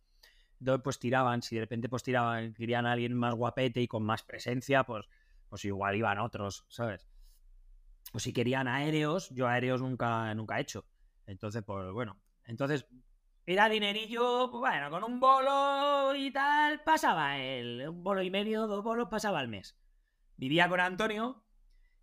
entonces 0.58 0.82
pues 0.82 0.98
tiraban, 0.98 1.42
si 1.42 1.54
de 1.54 1.62
repente 1.62 1.88
pues 1.88 2.02
tiraban, 2.02 2.52
querían 2.54 2.86
a 2.86 2.92
alguien 2.92 3.14
más 3.14 3.34
guapete 3.34 3.80
y 3.80 3.88
con 3.88 4.02
más 4.02 4.24
presencia, 4.24 4.84
pues, 4.84 5.06
pues 5.48 5.64
igual 5.64 5.94
iban 5.94 6.18
otros, 6.18 6.64
¿sabes? 6.68 7.08
O 8.12 8.18
si 8.18 8.32
querían 8.32 8.66
aéreos, 8.66 9.30
yo 9.30 9.46
aéreos 9.46 9.80
nunca, 9.80 10.34
nunca 10.34 10.58
he 10.58 10.62
hecho. 10.62 10.84
Entonces, 11.26 11.62
pues 11.62 11.92
bueno, 11.92 12.18
entonces 12.46 12.86
era 13.46 13.68
dinerillo, 13.68 14.50
pues, 14.50 14.60
bueno, 14.60 14.90
con 14.90 15.04
un 15.04 15.20
bolo 15.20 16.14
y 16.16 16.32
tal, 16.32 16.82
pasaba 16.82 17.38
el 17.38 17.88
un 17.88 18.02
bolo 18.02 18.22
y 18.22 18.30
medio, 18.30 18.66
dos 18.66 18.82
bolos, 18.82 19.08
pasaba 19.08 19.38
al 19.38 19.48
mes. 19.48 19.76
Vivía 20.38 20.68
con 20.68 20.78
Antonio, 20.78 21.44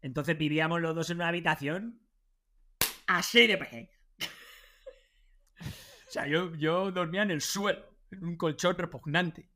entonces 0.01 0.37
vivíamos 0.37 0.81
los 0.81 0.93
dos 0.93 1.09
en 1.09 1.17
una 1.17 1.29
habitación 1.29 2.01
así 3.07 3.47
de 3.47 3.57
pequeña. 3.57 3.89
o 5.61 6.11
sea, 6.11 6.27
yo, 6.27 6.53
yo 6.55 6.91
dormía 6.91 7.23
en 7.23 7.31
el 7.31 7.39
suelo, 7.39 7.97
en 8.11 8.25
un 8.25 8.37
colchón 8.37 8.77
repugnante. 8.77 9.49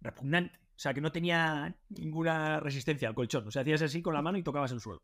Repugnante. 0.00 0.56
O 0.56 0.78
sea, 0.82 0.94
que 0.94 1.00
no 1.00 1.10
tenía 1.10 1.76
ninguna 1.88 2.60
resistencia 2.60 3.08
al 3.08 3.14
colchón. 3.14 3.48
O 3.48 3.50
sea, 3.50 3.62
hacías 3.62 3.82
así 3.82 4.02
con 4.02 4.14
la 4.14 4.22
mano 4.22 4.38
y 4.38 4.44
tocabas 4.44 4.70
el 4.70 4.80
suelo. 4.80 5.02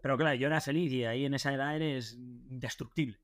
Pero 0.00 0.16
claro, 0.16 0.36
yo 0.36 0.46
era 0.46 0.60
feliz 0.60 0.92
y 0.92 1.04
ahí 1.04 1.24
en 1.24 1.34
esa 1.34 1.52
edad 1.52 1.74
eres 1.74 2.14
indestructible. 2.14 3.18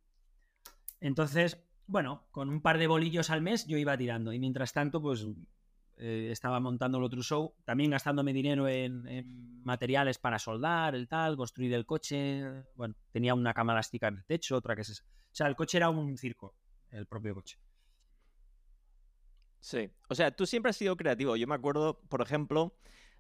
Entonces, 1.00 1.64
bueno, 1.86 2.26
con 2.32 2.48
un 2.48 2.62
par 2.62 2.78
de 2.78 2.88
bolillos 2.88 3.30
al 3.30 3.42
mes 3.42 3.64
yo 3.66 3.78
iba 3.78 3.96
tirando. 3.96 4.32
Y 4.32 4.40
mientras 4.40 4.72
tanto, 4.72 5.00
pues 5.00 5.24
eh, 5.98 6.28
estaba 6.30 6.60
montando 6.60 6.98
el 6.98 7.04
otro 7.04 7.22
show, 7.22 7.54
también 7.64 7.90
gastándome 7.90 8.32
dinero 8.32 8.68
en, 8.68 9.62
materiales 9.64 10.18
para 10.18 10.38
soldar, 10.38 10.94
el 10.94 11.08
tal, 11.08 11.36
construir 11.36 11.74
el 11.74 11.84
coche. 11.86 12.42
Bueno, 12.74 12.94
tenía 13.10 13.34
una 13.34 13.52
cama 13.52 13.72
elástica 13.72 14.08
en 14.08 14.16
el 14.18 14.24
techo, 14.24 14.56
otra 14.56 14.74
que 14.74 14.82
es 14.82 14.90
esa. 14.90 15.04
O 15.04 15.34
sea, 15.34 15.46
el 15.46 15.56
coche 15.56 15.78
era 15.78 15.90
un 15.90 16.16
circo, 16.16 16.54
el 16.90 17.06
propio 17.06 17.34
coche. 17.34 17.58
Sí, 19.60 19.90
o 20.08 20.14
sea, 20.14 20.30
tú 20.30 20.46
siempre 20.46 20.70
has 20.70 20.76
sido 20.76 20.96
creativo. 20.96 21.36
Yo 21.36 21.46
me 21.46 21.54
acuerdo, 21.54 22.00
por 22.08 22.22
ejemplo, 22.22 22.76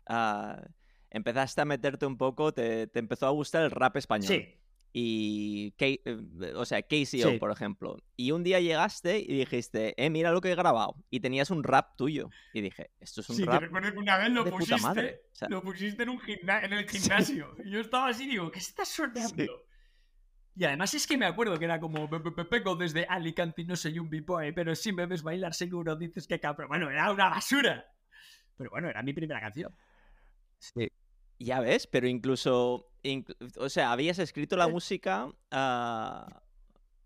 uh, 0.08 0.62
empezaste 1.10 1.60
a 1.60 1.64
meterte 1.64 2.06
un 2.06 2.16
poco, 2.16 2.52
te, 2.52 2.88
empezó 2.94 3.26
a 3.26 3.30
gustar 3.30 3.64
el 3.64 3.70
rap 3.70 3.96
español. 3.96 4.28
Sí. 4.28 4.54
Y, 4.92 5.74
eh, 5.78 6.00
o 6.56 6.64
sea, 6.64 6.82
KCO, 6.82 7.38
por 7.38 7.50
ejemplo. 7.50 7.98
Y 8.16 8.30
un 8.32 8.42
día 8.42 8.58
llegaste 8.58 9.18
y 9.18 9.38
dijiste, 9.38 9.94
eh, 10.02 10.10
mira 10.10 10.32
lo 10.32 10.40
que 10.40 10.50
he 10.50 10.54
grabado. 10.54 10.96
Y 11.10 11.20
tenías 11.20 11.50
un 11.50 11.62
rap 11.62 11.96
tuyo. 11.96 12.30
Y 12.52 12.62
dije, 12.62 12.90
esto 12.98 13.20
es 13.20 13.30
un 13.30 13.38
rap. 13.46 13.54
Sí, 13.54 13.58
te 13.60 13.66
recuerdo 13.66 13.92
que 13.92 13.98
una 13.98 14.18
vez 14.18 14.30
lo 14.30 14.44
pusiste, 14.44 15.22
lo 15.48 15.62
pusiste 15.62 16.02
en, 16.02 16.08
un 16.08 16.20
en 16.26 16.72
el 16.72 16.88
gimnasio. 16.88 17.54
Y 17.64 17.70
yo 17.70 17.80
estaba 17.80 18.08
así 18.08 18.24
y 18.24 18.28
digo, 18.28 18.50
¿qué 18.50 18.58
estás 18.58 18.88
sonando? 18.88 19.68
Y 20.58 20.64
además 20.64 20.92
es 20.94 21.06
que 21.06 21.16
me 21.16 21.26
acuerdo 21.26 21.56
que 21.56 21.66
era 21.66 21.78
como, 21.78 22.08
vengo 22.08 22.74
desde 22.74 23.04
Alicante 23.04 23.62
y 23.62 23.64
no 23.64 23.76
soy 23.76 24.00
un 24.00 24.10
b-boy, 24.10 24.50
pero 24.50 24.74
si 24.74 24.90
me 24.90 25.06
ves 25.06 25.22
bailar 25.22 25.54
seguro 25.54 25.94
dices 25.94 26.26
que 26.26 26.40
cabrón. 26.40 26.66
Bueno, 26.66 26.90
era 26.90 27.12
una 27.12 27.28
basura. 27.28 27.86
Pero 28.56 28.70
bueno, 28.70 28.88
era 28.88 29.00
mi 29.04 29.12
primera 29.12 29.40
canción. 29.40 29.72
Sí. 30.58 30.90
Ya 31.38 31.60
ves, 31.60 31.86
pero 31.86 32.08
incluso, 32.08 32.87
o 33.56 33.68
sea, 33.68 33.92
habías 33.92 34.18
escrito 34.18 34.56
la 34.56 34.68
música 34.68 35.28
ah, 35.50 36.42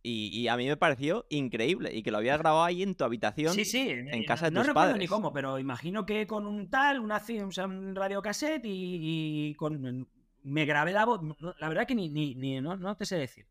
y, 0.02 0.48
a 0.48 0.56
mí 0.56 0.66
me 0.66 0.76
pareció 0.76 1.26
increíble 1.28 1.94
y 1.94 2.02
que 2.02 2.10
lo 2.10 2.18
habías 2.18 2.38
grabado 2.38 2.64
ahí 2.64 2.82
en 2.82 2.94
tu 2.94 3.04
habitación, 3.04 3.54
sí, 3.54 3.64
sí, 3.64 3.88
en 3.88 4.24
casa 4.24 4.46
de 4.46 4.50
no 4.52 4.60
tus 4.60 4.68
recuerdo 4.68 4.90
padres. 4.90 5.00
ni 5.00 5.06
cómo, 5.06 5.32
pero 5.32 5.58
imagino 5.58 6.04
que 6.04 6.26
con 6.26 6.46
un 6.46 6.70
tal, 6.70 6.98
una, 6.98 7.22
un 7.64 7.94
radiocassette 7.94 8.64
y, 8.64 9.50
y 9.50 9.54
con 9.54 10.08
me 10.44 10.64
grabé 10.64 10.92
la 10.92 11.04
voz. 11.04 11.20
La 11.58 11.68
verdad 11.68 11.86
que 11.86 11.94
ni, 11.94 12.08
ni, 12.08 12.60
no, 12.60 12.76
no, 12.76 12.96
te 12.96 13.06
sé 13.06 13.16
decir. 13.16 13.46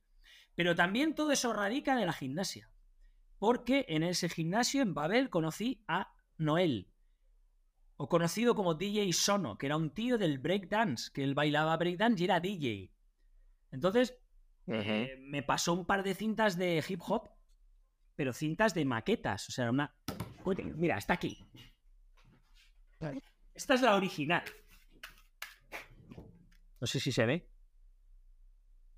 Pero 0.56 0.76
también 0.76 1.16
todo 1.16 1.32
eso 1.32 1.54
radica 1.54 1.96
de 1.96 2.06
la 2.06 2.14
gimnasia. 2.14 2.70
Porque 3.40 3.86
en 3.90 4.04
ese 4.04 4.30
gimnasio 4.30 4.82
en 4.82 4.94
Babel 4.94 5.30
conocí 5.30 5.84
a 5.88 6.14
Noel, 6.38 6.88
o 8.02 8.10
conocido 8.10 8.56
como 8.56 8.74
DJ 8.74 9.14
Sono, 9.14 9.60
que 9.60 9.68
era 9.68 9.78
un 9.78 9.92
tío 9.92 10.18
del 10.18 10.40
breakdance, 10.40 11.12
que 11.14 11.24
él 11.24 11.36
bailaba 11.36 11.78
breakdance 11.78 12.20
y 12.20 12.26
era 12.26 12.40
DJ. 12.40 12.92
Entonces, 13.70 14.18
eh, 14.66 15.18
me 15.20 15.44
pasó 15.44 15.74
un 15.74 15.86
par 15.86 16.02
de 16.02 16.16
cintas 16.16 16.58
de 16.58 16.84
hip 16.88 17.00
hop, 17.08 17.30
pero 18.16 18.34
cintas 18.34 18.74
de 18.74 18.86
maquetas. 18.86 19.48
O 19.50 19.52
sea, 19.52 19.70
una. 19.70 19.96
Mira, 20.78 20.98
está 20.98 21.14
aquí. 21.14 21.46
Esta 23.54 23.76
es 23.76 23.82
la 23.84 23.96
original. 23.96 24.44
No 26.80 26.88
sé 26.88 27.00
si 27.00 27.12
se 27.12 27.28
ve. 27.28 27.48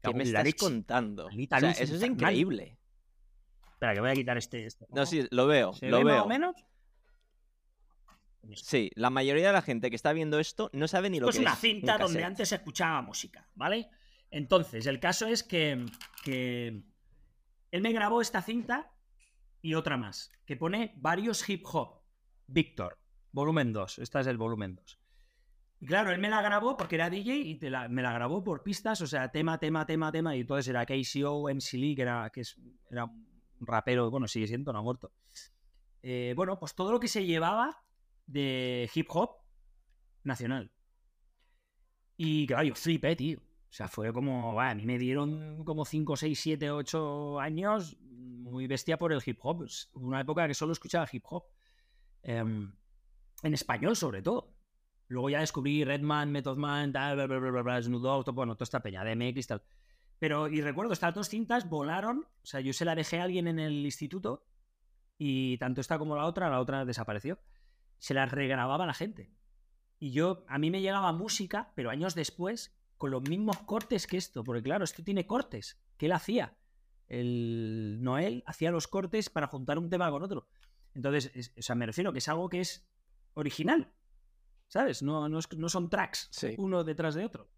¿Qué 0.02 0.14
me 0.14 0.24
estás 0.24 0.54
contando? 0.56 1.28
eso 1.30 1.96
es 1.96 2.04
increíble. 2.04 2.78
Espera, 3.74 3.96
que 3.96 4.00
voy 4.00 4.12
a 4.12 4.14
quitar 4.14 4.38
este. 4.38 4.66
este 4.66 4.86
no, 4.92 5.06
sí, 5.06 5.28
lo 5.30 5.46
veo. 5.46 5.74
lo 5.82 6.06
veo. 6.06 6.16
Más 6.16 6.26
o 6.26 6.30
menos? 6.30 6.56
Sí, 8.56 8.92
la 8.96 9.10
mayoría 9.10 9.48
de 9.48 9.54
la 9.54 9.62
gente 9.62 9.90
que 9.90 9.96
está 9.96 10.14
viendo 10.14 10.40
esto 10.40 10.70
no 10.74 10.88
sabe 10.88 11.10
ni 11.10 11.20
lo 11.20 11.28
que 11.28 11.32
es. 11.32 11.36
Es 11.38 11.42
una 11.42 11.56
cinta 11.56 11.98
donde 11.98 12.24
antes 12.24 12.50
se 12.50 12.56
escuchaba 12.56 13.02
música, 13.02 13.48
¿vale? 13.56 13.90
Entonces, 14.30 14.86
el 14.88 15.00
caso 15.00 15.28
es 15.28 15.44
que, 15.44 15.86
que 16.24 16.84
él 17.72 17.82
me 17.82 17.94
grabó 17.94 18.22
esta 18.22 18.42
cinta 18.42 18.92
y 19.62 19.76
otra 19.76 19.96
más, 19.96 20.32
que 20.46 20.58
pone 20.58 20.94
varios 20.98 21.48
hip 21.48 21.64
hop. 21.72 22.02
Víctor, 22.48 23.00
volumen 23.32 23.72
2. 23.72 24.00
Esta 24.00 24.20
es 24.20 24.28
el 24.28 24.38
volumen 24.38 24.76
2. 24.76 25.00
Y 25.80 25.86
claro, 25.86 26.12
él 26.12 26.20
me 26.20 26.30
la 26.30 26.42
grabó 26.42 26.78
porque 26.78 26.96
era 26.96 27.10
DJ 27.10 27.36
y 27.36 27.60
me 27.90 28.02
la 28.02 28.14
grabó 28.14 28.44
por 28.44 28.64
pistas, 28.64 29.02
o 29.02 29.08
sea, 29.08 29.32
tema, 29.32 29.60
tema, 29.60 29.86
tema, 29.86 30.12
tema. 30.12 30.36
Y 30.36 30.42
entonces 30.42 30.68
era 30.68 30.86
KCO, 30.86 31.50
MC 31.50 31.74
Lee, 31.74 31.96
que 31.96 32.02
era, 32.02 32.30
que 32.30 32.42
era 32.90 33.06
un 33.06 33.68
rapero, 33.68 34.10
bueno, 34.10 34.28
sigue 34.28 34.48
siendo, 34.48 34.74
no 34.74 34.80
ha 34.80 34.82
muerto. 34.82 35.12
Eh, 36.02 36.34
bueno, 36.36 36.60
pues 36.60 36.76
todo 36.76 36.92
lo 36.92 37.00
que 37.00 37.08
se 37.08 37.26
llevaba 37.26 37.84
de 38.26 38.90
hip 38.94 39.08
hop 39.10 39.38
nacional. 40.24 40.72
Y 42.18 42.48
claro, 42.48 42.64
yo 42.64 42.76
flipé, 42.76 43.16
tío. 43.16 43.40
O 43.40 43.76
sea, 43.76 43.88
fue 43.88 44.14
como, 44.14 44.60
a 44.60 44.76
mí 44.76 44.86
me 44.86 45.00
dieron 45.00 45.64
como 45.66 45.84
5, 45.84 46.16
6, 46.16 46.40
7, 46.40 46.72
8 46.72 47.40
años 47.40 47.98
muy 48.00 48.68
bestia 48.68 48.98
por 48.98 49.12
el 49.12 49.22
hip 49.26 49.40
hop. 49.42 49.68
Una 49.94 50.22
época 50.22 50.48
que 50.48 50.54
solo 50.54 50.74
escuchaba 50.74 51.08
hip 51.12 51.24
hop. 51.28 51.46
Em, 52.22 52.72
en 53.42 53.54
español, 53.54 53.96
sobre 53.96 54.22
todo. 54.22 54.54
Luego 55.08 55.30
ya 55.30 55.40
descubrí 55.40 55.84
Redman, 55.84 56.32
Method 56.32 56.58
Man, 56.58 56.92
tal, 56.92 57.16
bla, 57.16 57.26
bla, 57.26 57.40
bla, 57.40 57.62
bla, 57.62 57.82
Snoop 57.82 58.34
bueno, 58.34 58.56
toda 58.56 58.64
esta 58.64 58.82
peña, 58.82 59.04
de 59.04 59.34
y 59.36 59.44
tal. 59.44 59.64
Pero, 60.20 60.48
y 60.48 60.62
recuerdo, 60.62 60.94
estas 60.94 61.14
dos 61.14 61.28
cintas 61.28 61.68
volaron. 61.68 62.20
O 62.20 62.46
sea, 62.46 62.62
yo 62.62 62.74
se 62.74 62.86
la 62.86 62.96
dejé 62.96 63.20
a 63.20 63.24
alguien 63.24 63.48
en 63.48 63.60
el 63.60 63.86
instituto 63.86 64.46
y 65.18 65.58
tanto 65.58 65.82
esta 65.82 65.98
como 65.98 66.16
la 66.16 66.26
otra, 66.26 66.50
la 66.50 66.60
otra 66.60 66.86
desapareció 66.86 67.40
se 68.04 68.14
las 68.14 68.30
regrababa 68.30 68.86
la 68.86 68.94
gente. 68.94 69.32
Y 69.98 70.12
yo, 70.12 70.44
a 70.50 70.58
mí 70.58 70.70
me 70.70 70.82
llegaba 70.82 71.14
música, 71.14 71.72
pero 71.74 71.90
años 71.90 72.16
después, 72.16 72.76
con 72.98 73.12
los 73.12 73.22
mismos 73.22 73.60
cortes 73.60 74.08
que 74.08 74.18
esto, 74.18 74.44
porque 74.44 74.62
claro, 74.62 74.84
esto 74.84 75.06
tiene 75.06 75.26
cortes, 75.26 75.82
que 75.96 76.08
él 76.08 76.12
hacía. 76.12 76.58
El 77.08 78.00
Noel 78.02 78.44
hacía 78.46 78.72
los 78.72 78.90
cortes 78.90 79.30
para 79.30 79.48
juntar 79.48 79.80
un 79.80 79.90
tema 79.90 80.12
con 80.12 80.22
otro. 80.22 80.50
Entonces, 80.94 81.54
o 81.58 81.62
sea, 81.62 81.76
me 81.76 81.86
refiero 81.86 82.12
que 82.12 82.18
es 82.18 82.28
algo 82.28 82.50
que 82.50 82.60
es 82.60 82.86
original, 83.36 83.94
¿sabes? 84.68 85.02
No, 85.02 85.30
no, 85.30 85.70
son 85.70 85.90
tracks 85.90 86.30
uno 86.58 86.84
detrás 86.84 87.16
de 87.16 87.24
otro. 87.24 87.50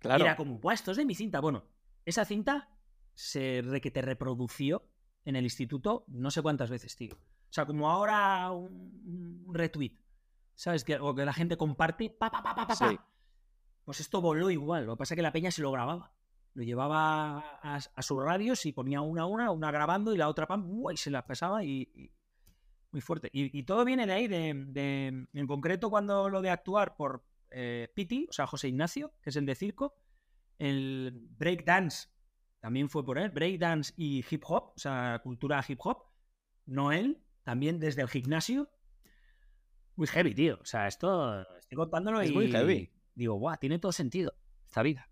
Claro. 0.00 0.22
era 0.22 0.36
como, 0.36 0.60
pues 0.60 0.80
esto 0.80 0.90
es 0.90 0.98
de 0.98 1.06
mi 1.06 1.14
cinta. 1.14 1.40
Bueno, 1.40 1.64
esa 2.04 2.26
cinta 2.26 2.68
se 3.14 3.62
re 3.64 3.80
que 3.80 3.90
te 3.90 4.02
reprodució 4.02 4.86
en 5.24 5.34
el 5.34 5.44
instituto 5.44 6.04
no 6.08 6.30
sé 6.30 6.42
cuántas 6.42 6.68
veces, 6.68 6.94
tío. 6.94 7.18
O 7.50 7.52
sea, 7.52 7.64
como 7.66 7.90
ahora 7.90 8.50
un, 8.50 9.46
retweet, 9.52 9.96
¿sabes? 10.54 10.84
Que, 10.84 10.96
o 10.98 11.14
que 11.14 11.24
la 11.24 11.32
gente 11.32 11.56
comparte, 11.56 12.10
pa, 12.10 12.30
pa, 12.30 12.42
pa, 12.42 12.54
pa, 12.54 12.66
pa, 12.66 13.08
Pues 13.84 14.00
esto 14.00 14.20
voló 14.20 14.50
igual. 14.50 14.86
Lo 14.86 14.94
que 14.94 14.98
pasa 14.98 15.14
es 15.14 15.16
que 15.16 15.22
la 15.22 15.32
peña 15.32 15.50
se 15.50 15.62
lo 15.62 15.72
grababa. 15.72 16.12
Lo 16.54 16.62
llevaba 16.62 17.60
a, 17.62 18.02
sus 18.02 18.22
radios 18.22 18.66
y 18.66 18.72
ponía 18.72 19.00
una 19.00 19.22
a 19.22 19.26
una, 19.26 19.50
una 19.50 19.70
grabando 19.70 20.14
y 20.14 20.18
la 20.18 20.28
otra 20.28 20.46
pam, 20.46 20.82
y 20.92 20.96
se 20.96 21.10
la 21.10 21.24
pasaba 21.24 21.64
y, 21.64 22.12
muy 22.90 23.00
fuerte. 23.00 23.30
Y, 23.32 23.62
todo 23.62 23.84
viene 23.84 24.06
de 24.06 24.12
ahí, 24.12 24.28
de, 24.28 25.26
en 25.32 25.46
concreto 25.46 25.90
cuando 25.90 26.28
lo 26.28 26.42
de 26.42 26.50
actuar 26.50 26.96
por 26.96 27.22
eh, 27.50 27.90
Piti, 27.94 28.26
o 28.28 28.32
sea, 28.32 28.46
José 28.46 28.68
Ignacio, 28.68 29.12
que 29.22 29.30
es 29.30 29.36
el 29.36 29.46
de 29.46 29.54
circo, 29.54 29.94
el 30.58 31.28
breakdance 31.38 32.08
también 32.60 32.88
fue 32.88 33.04
por 33.04 33.18
él, 33.18 33.30
breakdance 33.30 33.92
y 33.96 34.24
hip 34.28 34.42
hop, 34.46 34.72
o 34.74 34.78
sea, 34.78 35.20
cultura 35.22 35.64
hip 35.66 35.78
hop, 35.82 36.06
Noel, 36.66 37.22
también 37.48 37.78
desde 37.78 38.02
el 38.02 38.08
gimnasio. 38.08 38.68
Muy 39.96 40.06
heavy, 40.06 40.34
tío. 40.34 40.58
O 40.60 40.66
sea, 40.66 40.86
esto 40.86 41.40
estoy 41.58 41.76
contándolo 41.76 42.20
es 42.20 42.28
y 42.28 42.34
muy 42.34 42.50
heavy. 42.50 42.90
digo, 43.14 43.36
guau, 43.36 43.56
tiene 43.58 43.78
todo 43.78 43.90
sentido 43.90 44.34
esta 44.66 44.82
vida. 44.82 45.08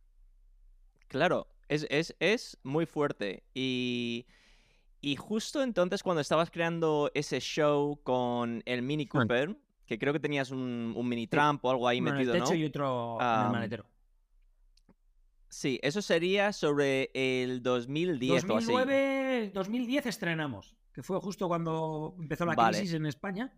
Claro, 1.09 1.49
es, 1.67 1.87
es, 2.21 2.59
muy 2.63 2.85
fuerte. 2.85 3.43
Y, 3.55 4.27
y, 5.01 5.17
justo 5.17 5.63
entonces 5.63 6.03
cuando 6.03 6.21
estabas 6.21 6.51
creando 6.51 7.11
ese 7.15 7.41
show 7.41 8.03
con 8.03 8.63
el 8.67 8.83
Mini 8.83 9.07
Cooper, 9.07 9.57
que 9.87 9.99
creo 9.99 10.13
que 10.13 10.21
tenías 10.21 10.51
un, 10.51 10.95
mini 11.09 11.27
tramp 11.27 11.65
o 11.65 11.71
algo 11.71 11.89
ahí 11.89 12.03
metido, 12.03 12.35
en 12.35 12.43
el 12.43 12.45
techo 12.45 12.55
y 12.55 12.67
otro 12.67 13.17
en 13.19 13.47
el 13.47 13.51
maletero. 13.51 13.87
Sí, 15.49 15.81
eso 15.83 16.03
sería 16.03 16.53
sobre 16.53 17.11
el 17.15 17.63
2010 17.63 18.47
2009, 18.47 19.16
2010 19.53 20.07
estrenamos, 20.07 20.77
que 20.93 21.03
fue 21.03 21.21
justo 21.21 21.49
cuando 21.49 22.17
empezó 22.19 22.45
la 22.45 22.57
crisis 22.57 22.95
en 22.95 23.07
España. 23.07 23.53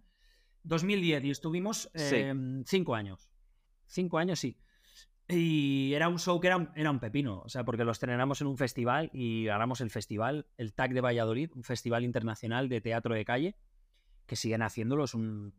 2010 0.64 1.24
y 1.24 1.30
estuvimos 1.30 1.90
em, 1.94 2.64
cinco 2.64 2.94
años. 2.94 3.30
Cinco 3.86 4.18
años, 4.18 4.38
sí. 4.38 4.58
Y 5.28 5.92
era 5.94 6.08
un 6.08 6.18
show 6.18 6.40
que 6.40 6.46
era 6.46 6.56
un, 6.56 6.70
era 6.74 6.90
un 6.90 7.00
pepino, 7.00 7.40
o 7.40 7.48
sea, 7.48 7.64
porque 7.64 7.84
lo 7.84 7.92
estrenamos 7.92 8.40
en 8.40 8.46
un 8.46 8.56
festival 8.56 9.10
y 9.12 9.44
ganamos 9.44 9.80
el 9.80 9.90
festival, 9.90 10.46
el 10.56 10.72
TAC 10.72 10.92
de 10.92 11.02
Valladolid, 11.02 11.50
un 11.54 11.64
festival 11.64 12.04
internacional 12.04 12.68
de 12.68 12.80
teatro 12.80 13.14
de 13.14 13.24
calle, 13.24 13.56
que 14.26 14.36
siguen 14.36 14.62
haciéndolo, 14.62 15.04
es 15.04 15.14
un, 15.14 15.54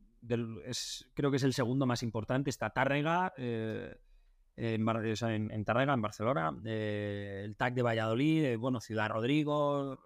creo 1.13 1.31
que 1.31 1.37
es 1.37 1.43
el 1.43 1.53
segundo 1.53 1.85
más 1.85 2.03
importante, 2.03 2.49
está 2.49 2.71
Tárrega, 2.71 3.33
eh, 3.37 3.95
en, 4.55 5.51
en, 5.51 5.65
Tárrega, 5.65 5.93
en 5.93 6.01
Barcelona, 6.01 6.51
eh, 6.65 7.43
el 7.45 7.55
TAC 7.55 7.75
de 7.75 7.81
Valladolid, 7.81 8.43
eh, 8.43 8.55
bueno, 8.57 8.81
Ciudad 8.81 9.09
Rodrigo, 9.09 9.99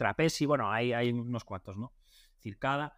Trapesi, 0.00 0.46
bueno, 0.46 0.72
hay, 0.72 0.94
hay 0.94 1.12
unos 1.12 1.44
cuantos, 1.44 1.76
¿no? 1.76 1.92
Circada, 2.38 2.96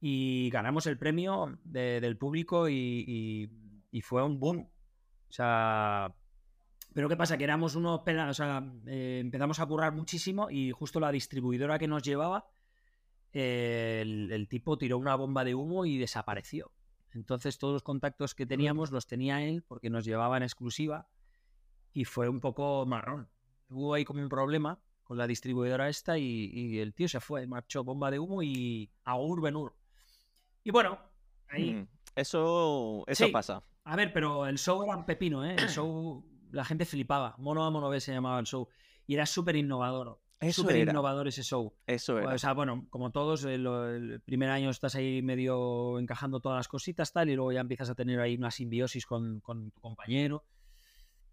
y 0.00 0.48
ganamos 0.50 0.86
el 0.86 0.96
premio 0.96 1.58
del 1.64 2.16
público 2.16 2.68
y, 2.68 3.50
y 3.90 4.00
fue 4.02 4.22
un 4.22 4.38
boom 4.38 4.68
o 5.28 5.36
sea, 5.36 6.14
pero 6.94 7.08
¿qué 7.08 7.16
pasa? 7.16 7.36
Que 7.36 7.42
éramos 7.42 7.74
unos... 7.74 8.02
O 8.06 8.34
sea, 8.34 8.62
eh, 8.86 9.18
empezamos 9.20 9.58
a 9.58 9.66
currar 9.66 9.92
muchísimo 9.92 10.48
y 10.48 10.70
justo 10.70 11.00
la 11.00 11.10
distribuidora 11.10 11.76
que 11.76 11.88
nos 11.88 12.04
llevaba, 12.04 12.46
eh, 13.32 14.00
el, 14.04 14.46
tipo 14.48 14.78
tiró 14.78 14.96
una 14.96 15.16
bomba 15.16 15.42
de 15.42 15.56
humo 15.56 15.86
y 15.86 15.98
desapareció. 15.98 16.70
Entonces 17.10 17.58
todos 17.58 17.72
los 17.72 17.82
contactos 17.82 18.36
que 18.36 18.46
teníamos 18.46 18.92
los 18.92 19.08
tenía 19.08 19.42
él 19.42 19.64
porque 19.66 19.90
nos 19.90 20.04
llevaba 20.04 20.36
en 20.36 20.44
exclusiva 20.44 21.08
y 21.92 22.04
fue 22.04 22.28
un 22.28 22.38
poco 22.38 22.86
marrón. 22.86 23.28
Hubo 23.70 23.94
ahí 23.94 24.04
como 24.04 24.22
un 24.22 24.28
problema 24.28 24.80
con 25.04 25.18
la 25.18 25.26
distribuidora 25.26 25.88
esta 25.88 26.18
y, 26.18 26.78
el 26.78 26.94
tío 26.94 27.08
se 27.08 27.20
fue, 27.20 27.46
marchó 27.46 27.84
bomba 27.84 28.10
de 28.10 28.18
humo 28.18 28.42
y 28.42 28.90
a 29.04 29.16
Urbenur. 29.16 29.76
Y 30.64 30.70
bueno, 30.70 30.98
ahí... 31.48 31.74
Mm, 31.74 31.88
eso, 32.16 33.04
eso 33.06 33.30
pasa. 33.30 33.62
A 33.84 33.96
ver, 33.96 34.12
pero 34.12 34.46
el 34.46 34.58
show 34.58 34.82
era 34.82 34.96
un 34.96 35.04
pepino, 35.04 35.44
¿eh? 35.44 35.56
El 35.58 35.68
show, 35.68 36.24
la 36.52 36.64
gente 36.64 36.84
flipaba. 36.84 37.34
Mono 37.38 37.64
a 37.64 37.70
mono 37.70 37.90
B 37.90 38.00
se 38.00 38.12
llamaba 38.12 38.38
el 38.38 38.46
show. 38.46 38.68
Y 39.06 39.14
era 39.14 39.26
súper 39.26 39.56
innovador. 39.56 40.20
Súper 40.52 40.76
innovador 40.76 41.28
ese 41.28 41.42
show. 41.42 41.74
Eso 41.86 42.18
era. 42.18 42.34
O 42.34 42.38
sea, 42.38 42.52
bueno, 42.52 42.86
como 42.90 43.10
todos, 43.10 43.44
el, 43.44 44.20
primer 44.24 44.50
año 44.50 44.70
estás 44.70 44.94
ahí 44.94 45.22
medio 45.22 45.98
encajando 45.98 46.40
todas 46.40 46.56
las 46.56 46.68
cositas, 46.68 47.12
tal, 47.12 47.30
y 47.30 47.34
luego 47.34 47.52
ya 47.52 47.60
empiezas 47.60 47.90
a 47.90 47.94
tener 47.94 48.20
ahí 48.20 48.36
una 48.36 48.50
simbiosis 48.50 49.06
con, 49.06 49.40
con 49.40 49.70
tu 49.70 49.80
compañero. 49.80 50.44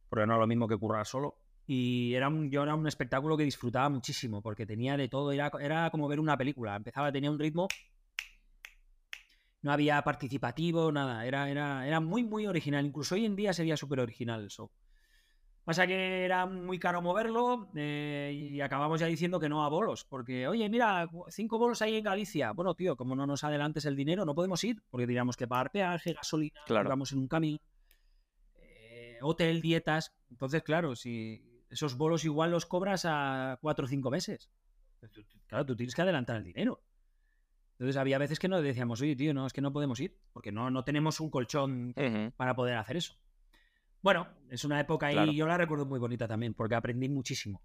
Porque 0.10 0.26
no 0.26 0.34
es 0.34 0.40
lo 0.40 0.48
mismo 0.48 0.68
que 0.68 0.78
currar 0.78 1.06
solo. 1.06 1.38
Y 1.74 2.14
era 2.16 2.28
un, 2.28 2.52
yo 2.52 2.64
era 2.64 2.76
un 2.76 2.86
espectáculo 2.86 3.38
que 3.38 3.46
disfrutaba 3.46 3.88
muchísimo, 3.88 4.42
porque 4.42 4.66
tenía 4.66 4.98
de 4.98 5.08
todo, 5.08 5.32
era, 5.32 5.50
era 5.62 5.90
como 5.90 6.10
ver 6.10 6.20
una 6.20 6.38
película. 6.38 6.76
Empezaba, 6.76 7.14
tenía 7.14 7.32
un 7.32 7.40
ritmo 7.40 7.70
no 9.62 9.72
había 9.72 10.02
participativo, 10.02 10.92
nada. 10.92 11.26
Era, 11.26 11.50
era, 11.50 11.88
era 11.88 12.02
muy, 12.02 12.26
muy 12.26 12.46
original. 12.46 12.86
Incluso 12.86 13.16
hoy 13.16 13.24
en 13.26 13.38
día 13.38 13.54
sería 13.54 13.78
súper 13.78 14.02
original 14.02 14.42
el 14.42 14.50
show. 14.50 14.70
Pasa 15.64 15.88
que 15.88 16.26
era 16.26 16.46
muy 16.46 16.78
caro 16.78 17.02
moverlo 17.02 17.70
eh, 17.74 18.50
y 18.52 18.60
acabamos 18.60 19.00
ya 19.00 19.06
diciendo 19.06 19.40
que 19.40 19.48
no 19.48 19.64
a 19.64 19.70
bolos. 19.70 20.04
Porque, 20.04 20.50
oye, 20.50 20.68
mira, 20.68 21.08
cinco 21.30 21.58
bolos 21.58 21.82
ahí 21.82 21.96
en 21.96 22.04
Galicia. 22.04 22.52
Bueno, 22.52 22.76
tío, 22.76 22.98
como 22.98 23.16
no 23.16 23.26
nos 23.26 23.46
adelantes 23.46 23.86
el 23.86 23.96
dinero, 23.96 24.26
no 24.26 24.36
podemos 24.36 24.62
ir. 24.66 24.84
Porque 24.90 25.08
diríamos 25.08 25.38
que 25.38 25.48
pagar 25.48 25.72
peaje, 25.72 26.12
gasolina, 26.12 26.60
claro. 26.66 26.90
vamos 26.90 27.14
en 27.14 27.20
un 27.20 27.30
camino, 27.30 27.60
eh, 28.56 29.20
hotel, 29.22 29.62
dietas. 29.62 30.12
Entonces, 30.30 30.64
claro, 30.64 30.98
si 30.98 31.51
esos 31.72 31.98
bolos 31.98 32.26
igual 32.26 32.52
los 32.52 32.66
cobras 32.66 33.06
a 33.06 33.58
cuatro 33.62 33.86
o 33.86 33.88
cinco 33.88 34.12
meses. 34.12 34.52
Claro, 35.48 35.66
tú 35.66 35.76
tienes 35.76 35.96
que 35.96 36.02
adelantar 36.02 36.36
el 36.36 36.44
dinero. 36.44 36.84
Entonces 37.72 37.98
había 37.98 38.20
veces 38.20 38.38
que 38.38 38.48
nos 38.48 38.62
decíamos, 38.62 39.02
oye, 39.02 39.16
tío, 39.16 39.34
no, 39.34 39.48
es 39.48 39.54
que 39.54 39.62
no 39.62 39.74
podemos 39.74 40.00
ir, 40.00 40.16
porque 40.34 40.52
no, 40.52 40.70
no 40.70 40.84
tenemos 40.84 41.20
un 41.20 41.32
colchón 41.32 41.96
para 42.38 42.56
poder 42.56 42.78
hacer 42.78 42.98
eso. 42.98 43.16
Bueno, 44.04 44.28
es 44.50 44.64
una 44.66 44.80
época 44.80 45.12
y 45.12 45.36
yo 45.36 45.48
la 45.48 45.58
recuerdo 45.58 45.86
muy 45.86 46.00
bonita 46.00 46.28
también, 46.28 46.54
porque 46.54 46.76
aprendí 46.76 47.10
muchísimo. 47.10 47.62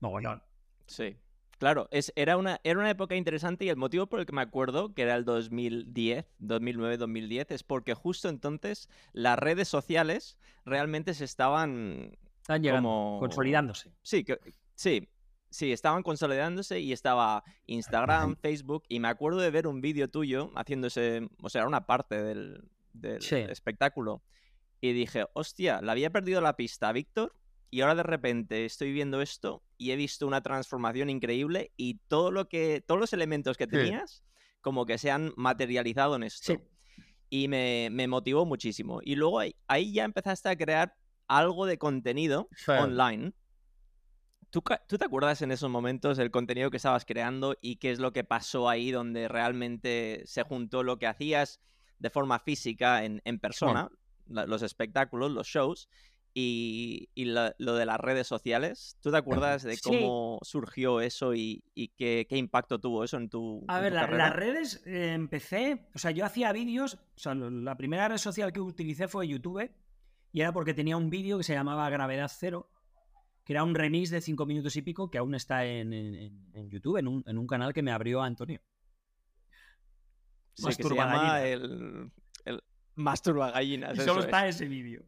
Mogollón. 0.00 0.42
Sí. 0.86 1.16
Claro, 1.58 1.88
es, 1.92 2.12
era, 2.16 2.36
una, 2.36 2.60
era 2.64 2.80
una 2.80 2.90
época 2.90 3.14
interesante 3.14 3.64
y 3.64 3.68
el 3.68 3.76
motivo 3.76 4.08
por 4.08 4.18
el 4.18 4.26
que 4.26 4.32
me 4.32 4.40
acuerdo, 4.40 4.94
que 4.94 5.02
era 5.02 5.14
el 5.14 5.24
2010, 5.24 6.26
2009-2010, 6.40 7.46
es 7.50 7.62
porque 7.62 7.94
justo 7.94 8.28
entonces 8.28 8.88
las 9.12 9.38
redes 9.38 9.68
sociales 9.68 10.38
realmente 10.64 11.14
se 11.14 11.24
estaban... 11.24 12.18
Están 12.42 12.62
llegando, 12.62 13.16
consolidándose. 13.18 13.94
Sí, 14.02 14.24
que, 14.24 14.38
sí, 14.74 15.08
Sí, 15.52 15.70
estaban 15.70 16.02
consolidándose 16.02 16.80
y 16.80 16.94
estaba 16.94 17.44
Instagram, 17.66 18.36
Facebook, 18.36 18.84
y 18.88 19.00
me 19.00 19.08
acuerdo 19.08 19.38
de 19.38 19.50
ver 19.50 19.66
un 19.66 19.82
vídeo 19.82 20.08
tuyo 20.08 20.50
haciéndose, 20.54 21.28
o 21.42 21.50
sea, 21.50 21.60
era 21.60 21.68
una 21.68 21.84
parte 21.84 22.22
del, 22.22 22.70
espectáculo. 23.50 24.22
Y 24.80 24.92
dije, 24.94 25.26
hostia, 25.34 25.82
le 25.82 25.90
había 25.90 26.08
perdido 26.08 26.40
la 26.40 26.56
pista 26.56 26.88
a 26.88 26.92
Víctor 26.92 27.36
y 27.70 27.82
ahora 27.82 27.96
de 27.96 28.02
repente 28.02 28.64
estoy 28.64 28.92
viendo 28.92 29.20
esto 29.20 29.62
y 29.76 29.90
he 29.90 29.96
visto 29.96 30.26
una 30.26 30.40
transformación 30.40 31.10
increíble 31.10 31.70
y 31.76 31.98
todo 32.08 32.30
lo 32.30 32.48
que, 32.48 32.82
todos 32.86 32.98
los 32.98 33.12
elementos 33.12 33.58
que 33.58 33.66
tenías 33.66 34.24
como 34.62 34.86
que 34.86 34.96
se 34.96 35.10
han 35.10 35.34
materializado 35.36 36.16
en 36.16 36.22
esto. 36.22 36.62
Y 37.28 37.48
me, 37.48 37.90
motivó 38.08 38.46
muchísimo. 38.46 39.00
Y 39.02 39.16
luego 39.16 39.40
ahí, 39.66 39.92
ya 39.92 40.04
empezaste 40.04 40.48
a 40.48 40.56
crear 40.56 40.96
algo 41.28 41.66
de 41.66 41.78
contenido 41.78 42.48
online. 42.66 43.32
¿Tú, 44.50 44.60
te 44.60 45.04
acuerdas 45.04 45.40
en 45.40 45.50
esos 45.50 45.70
momentos 45.70 46.18
del 46.18 46.30
contenido 46.30 46.70
que 46.70 46.76
estabas 46.76 47.06
creando 47.06 47.56
y 47.62 47.76
qué 47.76 47.90
es 47.90 47.98
lo 47.98 48.12
que 48.12 48.22
pasó 48.22 48.68
ahí 48.68 48.90
donde 48.90 49.26
realmente 49.26 50.22
se 50.26 50.42
juntó 50.42 50.82
lo 50.82 50.98
que 50.98 51.06
hacías 51.06 51.60
de 51.98 52.10
forma 52.10 52.38
física 52.38 53.02
en, 53.04 53.20
persona, 53.38 53.88
los 54.26 54.60
espectáculos, 54.60 55.30
los 55.30 55.46
shows, 55.46 55.88
y, 56.34 57.08
lo 57.24 57.74
de 57.74 57.86
las 57.86 57.98
redes 57.98 58.26
sociales? 58.26 58.98
¿Tú 59.00 59.10
te 59.10 59.16
acuerdas 59.16 59.62
de 59.62 59.78
cómo 59.78 60.38
surgió 60.42 61.00
eso 61.00 61.34
y, 61.34 61.62
qué, 61.96 62.26
impacto 62.30 62.78
tuvo 62.78 63.04
eso 63.04 63.16
en 63.16 63.28
tu 63.28 63.64
A 63.68 63.80
ver, 63.80 63.92
las 63.92 64.34
redes 64.34 64.82
eh, 64.86 65.12
empecé, 65.14 65.88
o 65.94 65.98
sea, 65.98 66.10
yo 66.10 66.24
hacía 66.24 66.52
vídeos, 66.52 66.94
o 66.94 67.18
sea, 67.18 67.34
la 67.34 67.76
primera 67.76 68.08
red 68.08 68.18
social 68.18 68.52
que 68.52 68.60
utilicé 68.60 69.08
fue 69.08 69.28
YouTube, 69.28 69.70
y 70.32 70.40
era 70.40 70.52
porque 70.52 70.74
tenía 70.74 70.96
un 70.96 71.10
vídeo 71.10 71.38
que 71.38 71.44
se 71.44 71.52
llamaba 71.52 71.88
Gravedad 71.90 72.30
Cero, 72.34 72.70
que 73.44 73.52
era 73.52 73.64
un 73.64 73.74
remix 73.74 74.10
de 74.10 74.20
cinco 74.20 74.46
minutos 74.46 74.74
y 74.76 74.82
pico 74.82 75.10
que 75.10 75.18
aún 75.18 75.34
está 75.34 75.66
en, 75.66 75.90
YouTube, 76.68 76.96
en 76.98 77.38
un, 77.38 77.46
canal 77.46 77.72
que 77.72 77.82
me 77.82 77.92
abrió 77.92 78.22
Antonio. 78.22 78.60
Sí, 80.54 80.66
que 80.66 80.82
se 80.82 80.94
llama 80.94 81.42
el, 81.42 82.10
el 82.44 82.62
Masturba 82.94 83.50
Gallinas. 83.50 83.96
Y 83.96 84.00
solo 84.00 84.20
está 84.20 84.46
ese 84.48 84.66
vídeo. 84.66 85.04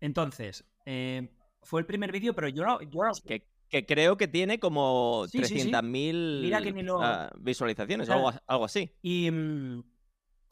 Entonces, 0.00 0.64
eh, 0.86 1.30
fue 1.62 1.80
el 1.80 1.86
primer 1.86 2.10
vídeo, 2.10 2.34
pero 2.34 2.48
yo 2.48 2.64
no... 2.64 2.78
que, 2.78 3.86
creo 3.86 4.16
que 4.16 4.28
tiene 4.28 4.58
como 4.58 5.26
300.000 5.26 6.98
ah, 7.02 7.30
visualizaciones, 7.38 8.08
algo, 8.08 8.32
algo, 8.46 8.64
así. 8.64 8.94
Y, 9.02 9.30
mm, 9.30 9.82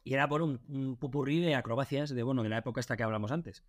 y, 0.09 0.15
era 0.15 0.29
por 0.29 0.43
un, 0.43 0.61
un 0.69 0.97
pupurrí 0.97 1.41
de 1.41 1.55
acrobacias 1.55 2.15
de, 2.15 2.23
bueno, 2.23 2.43
de 2.43 2.49
la 2.49 2.59
época 2.59 2.81
esta 2.81 2.97
que 2.97 3.03
hablamos 3.03 3.31
antes. 3.31 3.63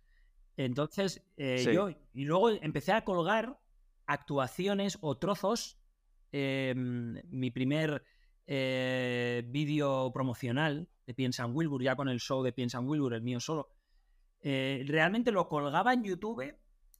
Entonces, 0.56 1.22
eh, 1.36 1.70
yo, 1.72 1.90
y 2.12 2.24
luego 2.24 2.50
empecé 2.50 2.92
a 2.92 3.04
colgar 3.04 3.58
actuaciones 4.06 4.98
o 5.00 5.16
trozos. 5.16 5.78
Em, 6.32 7.20
mi 7.28 7.50
primer 7.50 8.04
eh, 8.46 9.42
vídeo 9.46 10.12
promocional 10.12 10.88
de 11.06 11.14
Piensa 11.14 11.44
en 11.44 11.54
Wilbur, 11.54 11.82
ya 11.82 11.96
con 11.96 12.08
el 12.08 12.20
show 12.20 12.42
de 12.42 12.52
Piensa 12.52 12.78
en 12.78 12.88
Wilbur, 12.88 13.14
el 13.14 13.22
mío 13.22 13.40
solo. 13.40 13.70
Eh, 14.42 14.84
realmente 14.86 15.32
lo 15.32 15.48
colgaba 15.48 15.92
en 15.92 16.04
YouTube, 16.04 16.54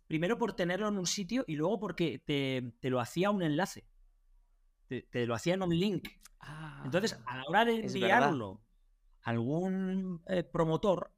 primero 0.06 0.36
por 0.36 0.54
tenerlo 0.54 0.88
en 0.88 0.98
un 0.98 1.06
sitio 1.06 1.44
y 1.46 1.56
luego 1.56 1.78
porque 1.78 2.18
te, 2.18 2.90
lo 2.90 3.00
hacía 3.00 3.30
un 3.30 3.42
enlace. 3.42 3.84
Te, 4.88 5.26
lo 5.26 5.34
hacía 5.34 5.54
en 5.54 5.62
un 5.62 5.78
link. 5.78 6.08
Entonces, 6.84 7.20
a 7.26 7.36
la 7.36 7.44
hora 7.46 7.64
de 7.64 7.86
enviarlo 7.86 8.60
algún 9.30 10.22
promotor 10.52 11.12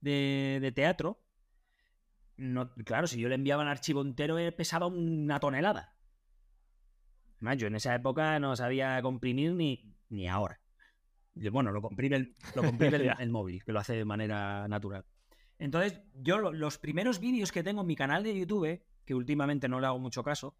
de, 0.00 0.58
de, 0.60 0.72
teatro, 0.72 1.22
claro, 2.84 3.06
si 3.06 3.20
yo 3.20 3.28
le 3.28 3.34
enviaba 3.34 3.62
un 3.62 3.68
archivo 3.68 4.02
entero, 4.02 4.38
eh, 4.38 4.52
pesaba 4.52 4.86
una 4.86 5.40
tonelada. 5.40 5.94
Además, 7.36 7.58
yo 7.58 7.66
en 7.66 7.76
esa 7.76 7.94
época 7.94 8.38
no 8.38 8.54
sabía 8.56 9.00
comprimir 9.02 9.52
ni, 9.52 9.94
ni 10.08 10.28
ahora. 10.28 10.60
Bueno, 11.34 11.72
lo 11.72 11.80
comprime, 11.80 12.16
el, 12.16 12.36
lo 12.54 12.62
el, 13.18 13.30
móvil, 13.30 13.64
que 13.64 13.72
lo 13.72 13.80
hace 13.80 13.94
de 13.94 14.04
manera 14.04 14.68
natural. 14.68 15.04
Entonces, 15.58 16.00
yo 16.14 16.38
los 16.38 16.78
primeros 16.78 17.20
vídeos 17.20 17.52
que 17.52 17.62
tengo 17.62 17.82
en 17.82 17.86
mi 17.86 17.96
canal 17.96 18.22
de 18.22 18.38
YouTube, 18.38 18.82
que 19.04 19.14
últimamente 19.14 19.68
no 19.68 19.80
le 19.80 19.86
hago 19.86 19.98
mucho 19.98 20.22
caso, 20.22 20.56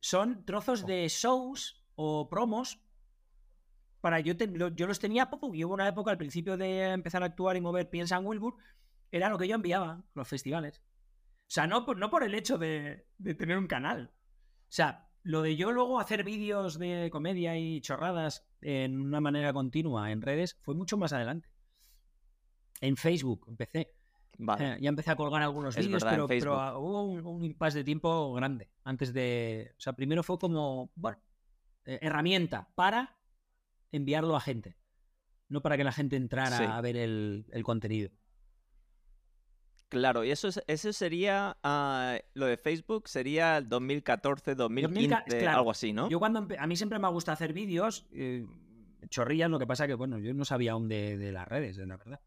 son 0.00 0.44
trozos 0.44 0.86
de 0.86 1.06
shows 1.08 1.84
o 1.94 2.28
promos 2.28 2.80
para 4.06 4.20
yo, 4.20 4.34
yo 4.36 4.86
los 4.86 5.00
tenía 5.00 5.28
poco, 5.28 5.52
y 5.52 5.64
hubo 5.64 5.74
una 5.74 5.88
época 5.88 6.12
al 6.12 6.16
principio 6.16 6.56
de 6.56 6.92
empezar 6.92 7.24
a 7.24 7.26
actuar 7.26 7.56
y 7.56 7.60
mover 7.60 7.90
Piensa 7.90 8.16
en 8.16 8.24
Wilbur, 8.24 8.54
era 9.10 9.28
lo 9.28 9.36
que 9.36 9.48
yo 9.48 9.56
enviaba 9.56 9.90
a 9.90 10.04
los 10.14 10.28
festivales. 10.28 10.80
O 11.40 11.48
sea, 11.48 11.66
no, 11.66 11.84
no 11.84 12.08
por 12.08 12.22
el 12.22 12.32
hecho 12.32 12.56
de, 12.56 13.08
de 13.18 13.34
tener 13.34 13.58
un 13.58 13.66
canal. 13.66 14.12
O 14.14 14.68
sea, 14.68 15.08
lo 15.24 15.42
de 15.42 15.56
yo 15.56 15.72
luego 15.72 15.98
hacer 15.98 16.22
vídeos 16.22 16.78
de 16.78 17.10
comedia 17.10 17.58
y 17.58 17.80
chorradas 17.80 18.46
en 18.60 19.00
una 19.00 19.20
manera 19.20 19.52
continua 19.52 20.12
en 20.12 20.22
redes 20.22 20.56
fue 20.62 20.76
mucho 20.76 20.96
más 20.96 21.12
adelante. 21.12 21.48
En 22.80 22.96
Facebook 22.96 23.44
empecé. 23.48 23.92
Eh, 24.60 24.78
ya 24.80 24.88
empecé 24.88 25.10
a 25.10 25.16
colgar 25.16 25.42
algunos 25.42 25.74
vídeos, 25.74 26.04
pero, 26.04 26.28
pero, 26.28 26.78
hubo 26.78 27.02
un, 27.02 27.26
un, 27.26 27.44
impasse 27.44 27.78
de 27.78 27.84
tiempo 27.84 28.32
grande. 28.34 28.70
Antes 28.84 29.12
de. 29.12 29.72
O 29.76 29.80
sea, 29.80 29.94
primero 29.94 30.22
fue 30.22 30.38
como, 30.38 30.92
bueno, 30.94 31.18
eh, 31.86 31.98
herramienta 32.02 32.68
para 32.76 33.16
enviarlo 33.96 34.36
a 34.36 34.40
gente. 34.40 34.76
No 35.48 35.62
para 35.62 35.76
que 35.76 35.84
la 35.84 35.92
gente 35.92 36.16
entrara 36.16 36.76
a 36.76 36.80
ver 36.80 36.96
el, 36.96 37.44
contenido. 37.62 38.10
Claro, 39.88 40.24
y 40.24 40.32
eso, 40.32 40.48
eso 40.66 40.92
sería, 40.92 41.56
ah, 41.62 42.18
lo 42.34 42.46
de 42.46 42.56
Facebook 42.56 43.08
sería 43.08 43.58
el 43.58 43.68
2014, 43.68 44.56
2015, 44.56 45.46
algo 45.46 45.70
así, 45.70 45.92
¿no? 45.92 46.08
Yo 46.08 46.18
cuando, 46.18 46.48
a 46.58 46.66
mí 46.66 46.76
siempre 46.76 46.98
me 46.98 47.08
gusta 47.08 47.32
hacer 47.32 47.52
vídeos, 47.52 48.08
eh, 48.12 48.44
chorrillas, 49.08 49.48
lo 49.48 49.60
que 49.60 49.66
pasa 49.66 49.86
que, 49.86 49.94
bueno, 49.94 50.18
yo 50.18 50.34
no 50.34 50.44
sabía 50.44 50.72
aún 50.72 50.88
de, 50.88 51.30
las 51.32 51.46
redes, 51.46 51.76
la 51.78 51.96
verdad. 51.96 52.20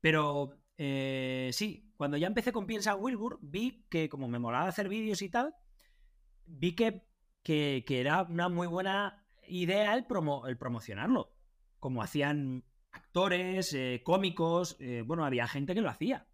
Pero 0.00 0.58
eh, 0.76 1.50
sí, 1.52 1.92
cuando 1.96 2.16
ya 2.16 2.26
empecé 2.26 2.52
con 2.52 2.66
Piensa 2.66 2.94
Wilbur, 2.94 3.38
vi 3.42 3.84
que 3.88 4.08
como 4.08 4.28
me 4.28 4.38
molaba 4.38 4.68
hacer 4.68 4.88
vídeos 4.88 5.22
y 5.22 5.28
tal, 5.28 5.54
vi 6.46 6.74
que, 6.74 7.04
que, 7.42 7.84
era 7.88 8.22
una 8.22 8.48
muy 8.48 8.66
buena 8.66 9.17
idea 9.48 9.94
el, 9.94 10.06
promo, 10.06 10.46
el 10.46 10.56
promocionarlo. 10.56 11.32
Como 11.80 12.02
hacían 12.02 12.64
actores, 12.92 13.72
eh, 13.74 14.02
cómicos, 14.04 14.78
bueno, 15.04 15.24
había 15.24 15.46
gente 15.46 15.74
que 15.74 15.80
lo 15.80 15.90
hacía 15.90 16.26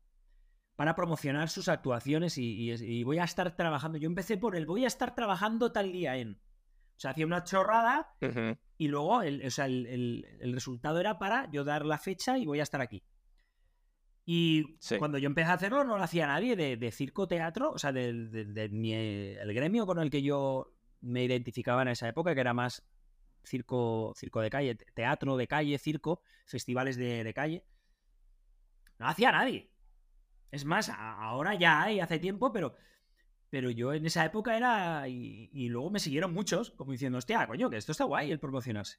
para 0.77 0.97
promocionar 0.97 1.49
sus 1.49 1.69
actuaciones 1.69 2.37
y, 2.37 3.05
voy 3.05 3.19
a 3.19 3.25
estar 3.25 3.57
trabajando. 3.57 3.99
Yo 3.99 4.09
empecé 4.09 4.37
por 4.37 4.57
el 4.57 4.67
voy 4.67 4.85
a 4.85 4.89
estar 4.89 5.15
trabajando 5.15 5.73
tal 5.73 5.93
día 5.93 6.17
en. 6.17 6.41
O 6.97 7.01
sea, 7.01 7.11
hacía 7.11 7.27
una 7.27 7.43
chorrada 7.43 8.15
y 8.79 8.89
luego 8.89 9.23
el, 9.23 9.45
o 9.45 9.51
sea, 9.51 9.67
el, 9.67 10.53
resultado 10.53 11.01
era 11.01 11.19
para 11.19 11.51
yo 11.51 11.65
dar 11.65 11.85
la 11.85 11.99
fecha 11.99 12.39
y 12.39 12.47
voy 12.47 12.61
a 12.61 12.63
estar 12.63 12.81
aquí. 12.81 13.03
Y 14.27 14.79
cuando 14.99 15.19
yo 15.19 15.27
empecé 15.27 15.51
a 15.51 15.55
hacerlo 15.55 15.85
no 15.85 15.99
lo 15.99 16.03
hacía 16.03 16.27
nadie 16.27 16.57
de, 16.57 16.93
circo 16.93 17.29
teatro, 17.29 17.73
o 17.73 17.79
sea, 17.79 17.93
del 17.93 18.31
de, 18.31 19.39
el 19.41 19.55
gremio 19.55 19.87
con 19.87 19.99
el 19.99 20.11
que 20.11 20.23
yo 20.23 20.73
me 21.01 21.25
identificaba 21.25 21.83
en 21.83 21.89
esa 21.89 22.09
época, 22.09 22.35
que 22.35 22.41
era 22.41 22.55
más 22.55 22.87
circo, 23.45 24.13
circo 24.17 24.41
de 24.41 24.51
calle, 24.51 24.75
teatro 24.75 25.37
de 25.37 25.47
calle, 25.47 25.79
circo, 25.79 26.23
festivales 26.47 26.97
de, 26.97 27.25
de 27.25 27.35
calle. 27.35 27.65
No 28.99 29.07
hacía 29.07 29.33
nadie. 29.33 29.71
Es 30.55 30.65
más, 30.65 30.89
ahora 30.89 31.55
ya 31.57 31.83
hay, 31.83 31.99
hace 31.99 32.21
tiempo, 32.21 32.53
pero, 32.53 32.77
pero 33.51 33.71
yo 33.71 33.93
en 33.93 34.07
esa 34.07 34.25
época 34.25 34.57
era. 34.57 35.09
Y, 35.09 35.69
luego 35.69 35.91
me 35.91 35.99
siguieron 35.99 36.33
muchos, 36.33 36.71
como 36.71 36.93
diciendo, 36.93 37.19
hostia, 37.19 37.45
coño, 37.49 37.69
que 37.69 37.77
esto 37.77 37.91
está 37.91 38.05
guay 38.05 38.31
el 38.31 38.39
promocionarse. 38.39 38.99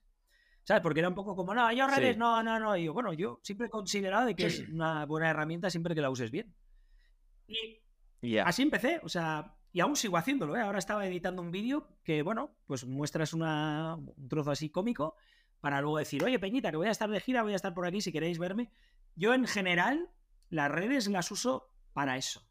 ¿Sabes? 0.64 0.84
Porque 0.84 1.00
era 1.00 1.08
un 1.08 1.16
poco 1.16 1.34
como, 1.36 1.54
no, 1.54 1.72
yo 1.72 1.88
redes, 1.88 2.18
no, 2.18 2.44
no, 2.44 2.60
no. 2.60 2.76
Y 2.76 2.90
bueno, 2.90 3.14
yo 3.14 3.40
siempre 3.42 3.68
he 3.68 3.70
considerado 3.70 4.26
de 4.26 4.36
que 4.36 4.48
es 4.48 4.68
una 4.68 5.06
buena 5.06 5.30
herramienta 5.30 5.70
siempre 5.70 5.96
que 5.96 6.02
la 6.02 6.10
uses 6.10 6.30
bien. 6.30 6.54
Y 8.22 8.38
así 8.38 8.64
empecé, 8.64 9.00
o 9.04 9.08
sea, 9.08 9.56
y 9.76 9.82
aún 9.82 9.98
sigo 9.98 10.16
haciéndolo, 10.16 10.56
¿eh? 10.56 10.62
Ahora 10.62 10.80
estaba 10.80 11.06
editando 11.06 11.42
un 11.42 11.52
vídeo 11.52 11.86
que, 12.06 12.22
bueno, 12.22 12.56
pues 12.66 12.86
muestras 12.86 13.34
una, 13.34 13.96
un 13.96 14.30
trozo 14.30 14.52
así 14.52 14.70
cómico 14.70 15.18
para 15.60 15.82
luego 15.82 15.98
decir, 15.98 16.24
oye, 16.24 16.40
Peñita, 16.40 16.72
que 16.72 16.78
voy 16.78 16.88
a 16.88 16.92
estar 16.92 17.10
de 17.10 17.20
gira, 17.20 17.44
voy 17.44 17.52
a 17.52 17.58
estar 17.58 17.74
por 17.74 17.86
aquí 17.86 18.00
si 18.00 18.14
queréis 18.14 18.40
verme. 18.40 18.72
Yo 19.18 19.34
en 19.34 19.46
general 19.46 20.10
las 20.50 20.72
redes 20.72 21.10
las 21.10 21.30
uso 21.30 21.74
para 21.92 22.16
eso. 22.16 22.48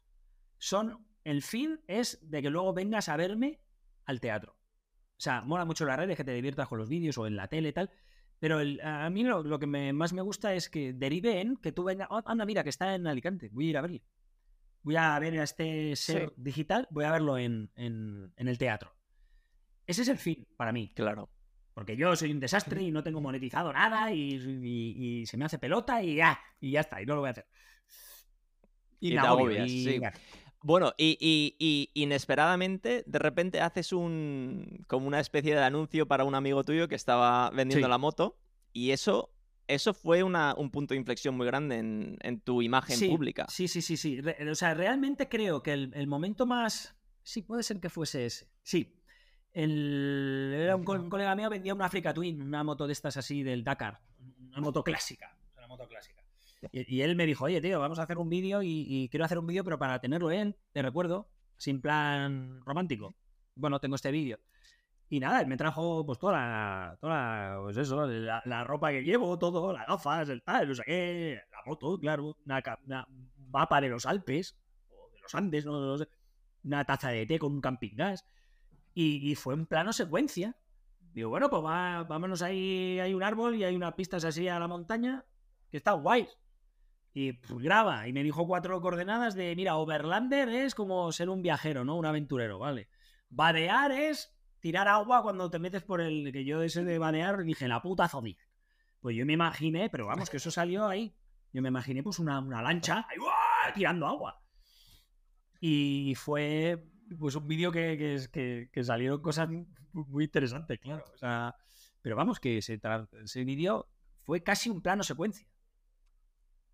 Son, 0.59 1.03
el 1.23 1.41
fin 1.41 1.81
es 1.87 2.19
de 2.29 2.43
que 2.43 2.51
luego 2.51 2.75
vengas 2.75 3.09
a 3.09 3.17
verme 3.17 3.59
al 4.05 4.21
teatro. 4.21 4.51
O 5.17 5.19
sea, 5.19 5.41
mola 5.41 5.65
mucho 5.65 5.83
las 5.85 5.97
redes, 5.97 6.17
que 6.17 6.23
te 6.23 6.31
diviertas 6.31 6.67
con 6.67 6.77
los 6.77 6.89
vídeos 6.89 7.17
o 7.17 7.25
en 7.25 7.37
la 7.37 7.47
tele 7.47 7.69
y 7.69 7.73
tal. 7.73 7.89
Pero 8.37 8.59
a 8.83 9.09
mí 9.09 9.23
lo, 9.23 9.57
que 9.57 9.65
más 9.65 10.13
me 10.13 10.21
gusta 10.21 10.53
es 10.53 10.69
que 10.69 10.93
derive 10.93 11.41
en 11.41 11.57
que 11.57 11.71
tú 11.71 11.85
vengas, 11.85 12.07
oh, 12.11 12.21
anda, 12.23 12.45
mira, 12.45 12.61
que 12.61 12.69
está 12.69 12.93
en 12.93 13.07
Alicante, 13.07 13.49
voy 13.51 13.65
a 13.65 13.69
ir 13.71 13.77
a 13.77 13.81
verle. 13.81 14.03
Voy 14.85 14.97
a 14.97 15.17
ver 15.17 15.39
a 15.39 15.43
este 15.43 15.95
ser 15.95 16.31
digital, 16.37 16.87
voy 16.91 17.05
a 17.05 17.11
verlo 17.11 17.39
en, 17.39 17.71
el 17.75 18.57
teatro. 18.59 18.95
Ese 19.87 20.03
es 20.03 20.07
el 20.09 20.19
fin 20.19 20.47
para 20.55 20.71
mí. 20.71 20.93
Claro. 20.93 21.27
Porque 21.73 21.97
yo 21.97 22.15
soy 22.15 22.31
un 22.31 22.39
desastre 22.39 22.83
y 22.83 22.91
no 22.91 23.01
tengo 23.01 23.19
monetizado 23.19 23.73
nada 23.73 24.13
y, 24.13 24.35
y 24.35 25.25
se 25.25 25.37
me 25.37 25.45
hace 25.45 25.57
pelota 25.57 26.03
y 26.03 26.17
ya, 26.17 26.39
y 26.61 26.69
ya 26.69 26.81
está, 26.81 27.01
y 27.01 27.05
no 27.07 27.15
lo 27.15 27.21
voy 27.21 27.29
a 27.29 27.31
hacer. 27.31 27.47
Y, 28.99 29.17
Bueno, 30.61 30.93
y, 30.99 31.89
inesperadamente, 31.95 33.03
de 33.07 33.19
repente 33.19 33.61
haces 33.61 33.91
un 33.91 34.85
como 34.85 35.07
una 35.07 35.19
especie 35.19 35.55
de 35.55 35.63
anuncio 35.63 36.07
para 36.07 36.25
un 36.25 36.35
amigo 36.35 36.63
tuyo 36.63 36.87
que 36.87 36.95
estaba 36.95 37.49
vendiendo 37.49 37.87
la 37.87 37.97
moto. 37.97 38.37
Y 38.71 38.91
eso, 38.91 39.34
eso 39.67 39.93
fue 39.93 40.23
un 40.23 40.69
punto 40.71 40.93
de 40.93 40.99
inflexión 40.99 41.35
muy 41.35 41.45
grande 41.45 41.77
en, 41.77 42.41
tu 42.41 42.61
imagen 42.61 43.09
pública. 43.09 43.45
Sí, 43.49 43.67
sí, 43.67 43.81
sí, 43.81 43.97
sí. 43.97 44.21
o 44.49 44.55
sea, 44.55 44.73
realmente 44.73 45.29
creo 45.29 45.63
que 45.63 45.73
el, 45.73 46.07
momento 46.07 46.45
más. 46.45 46.95
Sí, 47.23 47.41
puede 47.41 47.63
ser 47.63 47.79
que 47.79 47.89
fuese 47.89 48.25
ese. 48.25 48.49
Sí. 48.61 49.01
El, 49.51 50.53
era 50.53 50.75
un, 50.75 50.87
un, 50.87 51.09
colega 51.09 51.33
mío 51.35 51.49
vendía 51.49 51.73
una 51.73 51.85
Africa 51.85 52.13
Twin, 52.13 52.41
una 52.41 52.63
moto 52.63 52.85
de 52.85 52.93
estas 52.93 53.17
así 53.17 53.41
del 53.41 53.63
Dakar. 53.63 54.01
Una 54.49 54.59
moto 54.59 54.83
clásica. 54.83 55.35
Una 55.57 55.67
moto 55.67 55.87
clásica. 55.87 56.25
Y, 56.71 57.01
él 57.01 57.15
me 57.15 57.25
dijo, 57.25 57.45
oye, 57.45 57.61
tío, 57.61 57.79
vamos 57.79 57.99
a 57.99 58.03
hacer 58.03 58.17
un 58.17 58.29
vídeo 58.29 58.61
y, 58.63 59.07
quiero 59.09 59.25
hacer 59.25 59.39
un 59.39 59.47
vídeo, 59.47 59.63
pero 59.63 59.77
para 59.77 59.99
tenerlo 59.99 60.31
en, 60.31 60.55
te 60.71 60.81
recuerdo, 60.81 61.29
sin 61.57 61.81
plan 61.81 62.61
romántico. 62.65 63.15
Bueno, 63.55 63.79
tengo 63.79 63.95
este 63.95 64.11
vídeo. 64.11 64.39
Y 65.09 65.19
nada, 65.19 65.41
él 65.41 65.47
me 65.47 65.57
trajo 65.57 66.05
pues 66.05 66.17
toda 66.17 66.33
la, 66.33 66.97
toda 66.99 67.59
pues 67.61 67.77
eso, 67.77 68.07
la, 68.07 68.63
ropa 68.63 68.89
que 68.91 69.03
llevo, 69.03 69.37
todo, 69.37 69.71
las 69.71 69.85
gafas, 69.85 70.29
el 70.29 70.41
tal, 70.41 70.67
no 70.67 70.75
sé 70.75 70.83
qué, 70.83 71.41
la 71.51 71.59
moto, 71.65 71.99
claro, 71.99 72.35
una, 72.45 73.07
mapa 73.51 73.81
de 73.81 73.89
los 73.89 74.05
Alpes, 74.05 74.57
o 74.89 75.11
de 75.13 75.21
los 75.21 75.35
Andes, 75.35 75.65
no, 75.65 75.97
sé, 75.97 76.07
una 76.63 76.83
taza 76.85 77.09
de 77.09 77.25
té 77.25 77.37
con 77.37 77.53
un 77.53 77.61
camping 77.61 77.95
gas. 77.95 78.25
Y, 78.97 79.35
fue 79.35 79.53
en 79.53 79.65
plano 79.65 79.91
secuencia. 79.91 80.55
Digo, 81.13 81.29
bueno, 81.29 81.49
pues 81.49 81.61
vámonos 81.61 82.41
ahí, 82.41 82.97
hay 82.99 83.13
un 83.13 83.23
árbol 83.23 83.55
y 83.55 83.63
hay 83.65 83.75
unas 83.75 83.93
pistas 83.93 84.23
así 84.23 84.47
a 84.47 84.57
la 84.57 84.67
montaña 84.67 85.25
que 85.69 85.77
está 85.77 85.91
guay. 85.91 86.27
Y 87.13 87.33
pues, 87.33 87.61
graba. 87.61 88.07
Y 88.07 88.13
me 88.13 88.23
dijo 88.23 88.47
cuatro 88.47 88.81
coordenadas 88.81 89.35
de, 89.35 89.53
mira, 89.55 89.75
Overlander 89.75 90.47
es 90.49 90.75
como 90.75 91.11
ser 91.11 91.29
un 91.29 91.41
viajero, 91.41 91.83
¿no? 91.83 91.97
Un 91.97 92.05
aventurero, 92.05 92.57
¿vale? 92.57 92.89
Badear 93.29 93.91
es 93.91 94.34
tirar 94.65 94.87
agua 94.87 95.21
cuando 95.21 95.47
te 95.51 95.59
metes 95.59 95.83
por 95.83 96.01
el... 96.01 96.31
Que 96.33 96.43
yo 96.43 96.63
ese 96.63 96.83
de 96.83 96.97
badear 96.97 97.43
dije, 97.43 97.67
la 97.67 97.83
puta 97.83 98.07
Zodiac. 98.07 98.39
Pues 98.99 99.15
yo 99.15 99.23
me 99.23 99.33
imaginé, 99.33 99.91
pero 99.91 100.07
vamos, 100.07 100.27
que 100.27 100.37
eso 100.37 100.49
salió 100.49 100.87
ahí. 100.87 101.15
Yo 101.53 101.61
me 101.61 101.69
imaginé 101.69 102.01
pues 102.01 102.17
una, 102.17 102.41
lancha 102.41 103.05
ahí, 103.07 103.19
tirando 103.75 104.07
agua. 104.07 104.41
Y 105.59 106.15
fue 106.15 106.83
pues 107.19 107.35
un 107.35 107.47
vídeo 107.47 107.71
que, 107.71 108.27
que, 108.33 108.69
que, 108.73 108.83
salieron 108.83 109.21
cosas 109.21 109.49
muy 109.93 110.23
interesantes, 110.23 110.79
claro. 110.79 111.05
O 111.13 111.17
sea, 111.19 111.55
pero 112.01 112.15
vamos, 112.15 112.39
que 112.39 112.57
ese, 112.57 112.81
ese 113.23 113.43
vídeo 113.43 113.87
fue 114.23 114.41
casi 114.41 114.71
un 114.71 114.81
plano 114.81 115.03
secuencia 115.03 115.47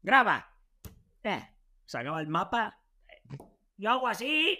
graba. 0.02 0.48
Eh, 1.24 1.46
sacaba 1.84 2.22
el 2.22 2.28
mapa. 2.28 2.80
Yo 3.76 3.90
hago 3.90 4.08
así 4.08 4.58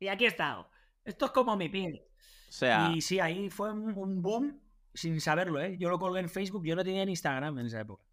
y 0.00 0.08
aquí 0.08 0.24
he 0.24 0.28
estado. 0.28 0.70
Esto 1.04 1.26
es 1.26 1.32
como 1.32 1.54
mi 1.54 1.68
piel. 1.68 2.05
O 2.48 2.52
sea... 2.52 2.92
Y 2.94 3.00
sí, 3.00 3.20
ahí 3.20 3.50
fue 3.50 3.72
un 3.72 4.22
boom 4.22 4.60
sin 4.94 5.20
saberlo, 5.20 5.60
¿eh? 5.60 5.76
Yo 5.78 5.90
lo 5.90 5.98
colgué 5.98 6.20
en 6.20 6.28
Facebook, 6.28 6.64
yo 6.64 6.74
no 6.74 6.84
tenía 6.84 7.04
ni 7.04 7.12
Instagram 7.12 7.58
en 7.58 7.66
esa 7.66 7.80
época. 7.80 8.04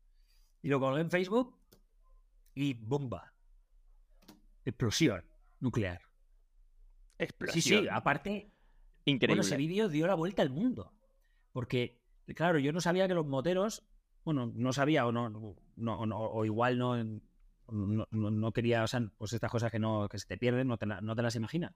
Y 0.61 0.69
lo 0.69 0.79
colgué 0.79 1.01
en 1.01 1.09
Facebook 1.09 1.57
y 2.55 2.73
bomba. 2.73 3.33
Explosión 4.65 5.23
nuclear. 5.59 6.01
Explosión. 7.17 7.61
Sí, 7.61 7.69
sí, 7.83 7.87
aparte. 7.89 8.51
Increíble. 9.05 9.35
Bueno, 9.35 9.41
ese 9.41 9.57
vídeo 9.57 9.89
dio 9.89 10.07
la 10.07 10.15
vuelta 10.15 10.41
al 10.41 10.49
mundo. 10.49 10.93
Porque, 11.51 12.01
claro, 12.35 12.59
yo 12.59 12.73
no 12.73 12.81
sabía 12.81 13.07
que 13.07 13.13
los 13.13 13.25
moteros 13.25 13.83
bueno, 14.23 14.51
no 14.55 14.73
sabía 14.73 15.05
o 15.05 15.11
no, 15.11 15.29
no, 15.75 15.95
o 15.95 16.45
igual 16.45 16.77
no, 16.77 17.03
no, 17.03 18.07
no, 18.11 18.51
quería, 18.53 18.83
o 18.83 18.87
sea, 18.87 19.01
pues 19.17 19.33
estas 19.33 19.51
cosas 19.51 19.71
que 19.71 19.79
no 19.79 20.07
que 20.07 20.17
se 20.17 20.27
te 20.27 20.37
pierden, 20.37 20.67
no 20.67 20.77
te, 20.77 20.85
no 20.85 21.15
te 21.15 21.21
las 21.21 21.35
imaginas. 21.35 21.73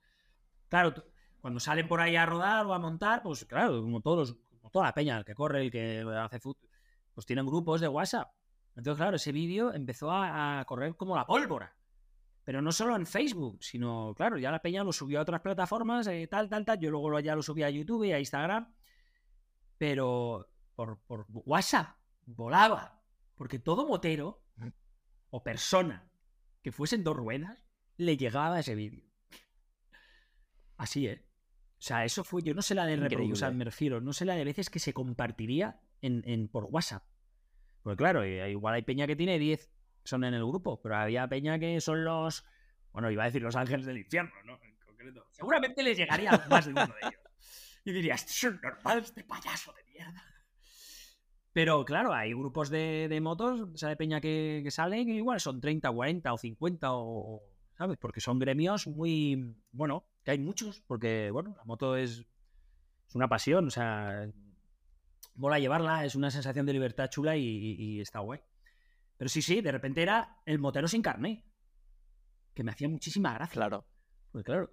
Claro, 0.70 0.94
cuando 1.42 1.60
salen 1.60 1.88
por 1.88 2.02
ahí 2.02 2.16
a 2.16 2.26
rodar 2.26 2.66
o 2.66 2.74
a 2.74 2.80
montar, 2.80 3.22
pues 3.24 3.46
claro, 3.46 3.82
como 3.82 4.02
todos 4.02 4.36
como 4.60 4.72
toda 4.72 4.86
la 4.86 4.94
peña, 4.94 5.18
el 5.18 5.26
que 5.26 5.36
corre, 5.36 5.62
el 5.62 5.72
que 5.72 6.02
hace 6.20 6.40
fútbol, 6.40 6.70
pues 7.14 7.26
tienen 7.26 7.46
grupos 7.46 7.82
de 7.82 7.88
WhatsApp. 7.88 8.32
Entonces, 8.76 9.00
claro, 9.00 9.16
ese 9.16 9.32
vídeo 9.32 9.74
empezó 9.74 10.12
a, 10.12 10.64
correr 10.68 10.96
como 10.96 11.16
la 11.16 11.26
pólvora. 11.26 11.76
Pero 12.44 12.62
no 12.62 12.72
solo 12.72 12.96
en 12.96 13.06
Facebook, 13.06 13.64
sino, 13.64 14.14
claro, 14.16 14.38
ya 14.38 14.52
la 14.52 14.62
peña 14.62 14.84
lo 14.84 14.94
subió 14.94 15.20
a 15.20 15.24
otras 15.24 15.42
plataformas, 15.42 16.08
eh, 16.08 16.28
tal, 16.28 16.48
tal, 16.48 16.64
tal. 16.64 16.80
Yo 16.80 16.92
luego 16.92 17.20
ya 17.20 17.36
lo 17.36 17.42
subí 17.42 17.64
a 17.64 17.70
YouTube 17.70 18.06
y 18.06 18.12
a 18.12 18.20
Instagram. 18.20 18.74
Pero 19.78 20.48
por, 20.76 21.00
por 21.00 21.26
WhatsApp, 21.30 21.98
volaba. 22.26 23.02
Porque 23.36 23.60
todo 23.60 23.88
motero 23.88 24.44
o 25.30 25.44
persona 25.44 26.10
que 26.62 26.72
fuese 26.72 26.96
en 26.96 27.04
dos 27.04 27.18
ruedas 27.18 27.66
le 27.98 28.16
llegaba 28.16 28.60
ese 28.60 28.76
vídeo. 28.76 29.06
Así, 30.78 31.08
¿eh? 31.08 31.27
O 31.80 31.82
sea, 31.82 32.06
eso 32.06 32.24
fue, 32.24 32.42
yo 32.42 32.54
no 32.54 32.62
sé 32.62 32.74
la 32.74 32.86
de 32.86 32.96
reproducir, 32.96 33.52
me 33.52 33.64
refiero, 33.64 34.02
no 34.02 34.12
sé 34.12 34.26
la 34.26 34.36
de 34.36 34.44
veces 34.44 34.70
que 34.70 34.80
se 34.80 34.94
compartiría 34.94 35.80
en, 36.02 36.24
en 36.26 36.48
por 36.48 36.66
WhatsApp. 36.66 37.04
Porque 37.84 37.98
claro, 37.98 38.24
eh, 38.24 38.50
igual 38.50 38.74
hay 38.74 38.82
peña 38.82 39.06
que 39.06 39.16
tiene 39.16 39.38
10 39.38 39.70
son 40.08 40.24
en 40.24 40.34
el 40.34 40.46
grupo, 40.46 40.82
pero 40.82 40.96
había 40.96 41.28
peña 41.28 41.60
que 41.60 41.80
son 41.82 42.04
los, 42.04 42.46
bueno, 42.92 43.12
iba 43.12 43.24
a 43.24 43.26
decir 43.28 43.42
los 43.42 43.56
ángeles 43.56 43.86
del 43.86 43.98
infierno, 43.98 44.32
¿no? 44.46 44.60
En 44.64 44.76
concreto. 44.78 45.26
Seguramente 45.32 45.84
les 45.84 45.98
llegaría 45.98 46.32
más 46.50 46.66
de 46.66 46.72
uno 46.72 46.88
de 46.88 46.94
ellos. 47.02 47.22
Y 47.84 47.92
dirías, 47.92 48.26
esto 48.26 48.50
es 48.50 48.62
normal, 48.62 49.00
este 49.00 49.24
payaso 49.24 49.74
de 49.74 49.84
mierda. 49.92 50.24
Pero 51.54 51.86
claro, 51.86 52.14
hay 52.14 52.34
grupos 52.34 52.70
de, 52.70 53.08
de 53.10 53.22
motos, 53.22 53.62
o 53.62 53.78
sea, 53.78 53.90
de 53.90 53.96
peña 53.96 54.22
que, 54.22 54.62
que 54.64 54.72
salen, 54.72 55.10
igual 55.10 55.40
son 55.40 55.60
30, 55.60 55.92
40 55.92 56.34
o 56.34 56.38
50 56.38 56.88
o, 56.92 57.44
¿sabes? 57.78 57.98
Porque 57.98 58.22
son 58.22 58.40
gremios 58.40 58.88
muy, 58.88 59.56
bueno, 59.72 60.06
que 60.28 60.32
hay 60.32 60.40
muchos, 60.40 60.82
porque, 60.82 61.32
bueno, 61.32 61.56
la 61.56 61.64
moto 61.64 61.96
es, 61.96 62.26
es 63.08 63.16
una 63.16 63.30
pasión, 63.30 63.68
o 63.68 63.70
sea, 63.70 64.30
mola 65.36 65.58
llevarla, 65.58 66.04
es 66.04 66.16
una 66.16 66.30
sensación 66.32 66.66
de 66.66 66.74
libertad 66.74 67.08
chula 67.10 67.38
y, 67.38 68.02
está 68.02 68.20
guay. 68.20 68.42
Pero 69.16 69.30
sí, 69.30 69.42
sí, 69.42 69.62
de 69.62 69.72
repente 69.72 70.02
era 70.02 70.42
el 70.46 70.60
motero 70.60 70.90
sin 70.90 71.02
carné. 71.02 71.46
Que 72.54 72.62
me 72.62 72.72
hacía 72.72 72.90
muchísima 72.90 73.36
gracia. 73.36 73.54
Claro. 73.54 73.88
Pues 74.34 74.44
claro. 74.44 74.70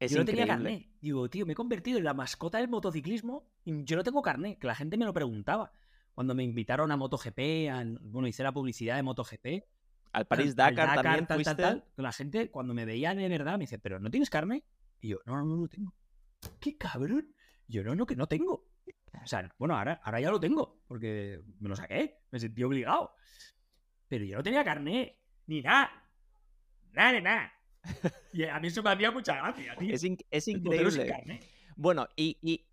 yo 0.00 0.18
no 0.18 0.24
tenía 0.24 0.48
carné. 0.48 0.90
Digo, 1.00 1.30
tío, 1.30 1.46
me 1.46 1.52
he 1.52 1.54
convertido 1.54 1.98
en 1.98 2.04
la 2.04 2.14
mascota 2.14 2.58
del 2.58 2.66
motociclismo 2.66 3.48
y 3.62 3.84
yo 3.84 3.96
no 3.96 4.02
tengo 4.02 4.20
carné. 4.20 4.58
Que 4.58 4.66
la 4.66 4.74
gente 4.74 4.96
me 4.96 5.04
lo 5.04 5.12
preguntaba. 5.12 5.70
Cuando 6.12 6.34
me 6.34 6.42
invitaron 6.42 6.90
a 6.90 6.96
MotoGP, 6.96 8.00
bueno, 8.00 8.26
hice 8.26 8.42
la 8.42 8.52
publicidad 8.52 8.96
de 8.96 9.04
MotoGP. 9.04 9.46
Al 10.16 10.24
Paris 10.26 10.56
Dakar, 10.56 11.02
también 11.02 11.26
tal, 11.26 11.42
tal, 11.42 11.56
tal, 11.56 11.84
La 11.96 12.10
gente, 12.10 12.50
cuando 12.50 12.72
me 12.72 12.86
veían 12.86 13.18
de 13.18 13.28
verdad, 13.28 13.58
me 13.58 13.64
dice, 13.64 13.78
¿pero 13.78 14.00
no 14.00 14.10
tienes 14.10 14.30
carne? 14.30 14.64
Y 14.98 15.08
yo, 15.08 15.18
no, 15.26 15.36
no, 15.36 15.44
no, 15.44 15.68
tengo. 15.68 15.94
¿Qué 16.58 16.78
cabrón? 16.78 17.34
yo, 17.68 17.84
no, 17.84 17.94
no, 17.94 18.06
que 18.06 18.16
no 18.16 18.26
tengo. 18.26 18.66
O 19.22 19.26
sea, 19.26 19.54
bueno, 19.58 19.76
ahora, 19.76 20.00
ahora 20.02 20.18
ya 20.18 20.30
lo 20.30 20.40
tengo, 20.40 20.80
porque 20.88 21.42
me 21.60 21.68
lo 21.68 21.76
saqué, 21.76 22.20
me 22.30 22.40
sentí 22.40 22.62
obligado. 22.62 23.14
Pero 24.08 24.24
yo 24.24 24.38
no 24.38 24.42
tenía 24.42 24.64
carne, 24.64 25.20
ni 25.48 25.60
nada. 25.60 25.90
Nada 26.92 27.12
de 27.12 27.20
nada. 27.20 27.52
Y 28.32 28.44
a 28.44 28.58
mí 28.58 28.68
eso 28.68 28.82
me 28.82 28.92
hacía 28.92 29.10
mucha 29.10 29.36
gracia, 29.36 29.76
tío. 29.76 29.94
Es, 29.94 30.48
increíble. 30.48 31.40
Bueno, 31.76 32.08
y, 32.16 32.38
y, 32.40 32.66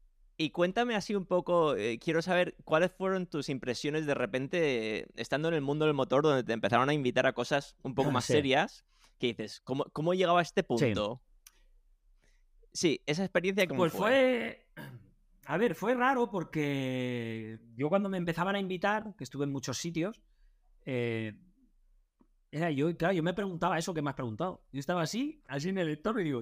cuéntame 0.51 0.95
así 0.95 1.15
un 1.15 1.25
poco, 1.25 1.75
eh, 1.75 1.99
quiero 1.99 2.21
saber 2.21 2.55
cuáles 2.65 2.91
fueron 2.91 3.27
tus 3.27 3.49
impresiones 3.49 4.05
de 4.05 4.13
repente 4.13 5.07
estando 5.15 5.47
en 5.47 5.53
el 5.53 5.61
mundo 5.61 5.85
del 5.85 5.93
motor, 5.93 6.23
donde 6.23 6.43
te 6.43 6.53
empezaron 6.53 6.89
a 6.89 6.93
invitar 6.93 7.25
a 7.25 7.33
cosas 7.33 7.75
un 7.83 7.95
poco 7.95 8.11
más 8.11 8.25
serias, 8.25 8.83
que 9.19 9.27
dices, 9.27 9.61
¿cómo, 9.63 9.85
cómo 9.93 10.13
llegaba 10.13 10.39
a 10.39 10.43
este 10.43 10.63
punto? 10.63 11.21
Sí, 12.73 13.01
esa 13.05 13.23
experiencia 13.23 13.67
como 13.67 13.81
pues 13.81 13.93
fue... 13.93 14.67
A 15.45 15.57
ver, 15.57 15.75
fue 15.75 15.93
raro 15.93 16.31
porque 16.31 17.59
yo 17.75 17.89
cuando 17.89 18.07
me 18.07 18.15
empezaban 18.17 18.55
a 18.55 18.61
invitar, 18.61 19.13
que 19.17 19.25
estuve 19.25 19.43
en 19.43 19.51
muchos 19.51 19.77
sitios, 19.77 20.21
eh, 20.85 21.33
era 22.49 22.71
yo, 22.71 22.95
claro, 22.95 23.13
yo 23.13 23.23
me 23.23 23.33
preguntaba 23.33 23.77
eso 23.77 23.93
que 23.93 24.01
me 24.01 24.09
has 24.09 24.15
preguntado. 24.15 24.63
Yo 24.71 24.79
estaba 24.79 25.01
así, 25.01 25.43
así 25.47 25.67
en 25.67 25.79
el 25.79 25.89
entorno 25.89 26.21
y 26.21 26.23
digo, 26.23 26.41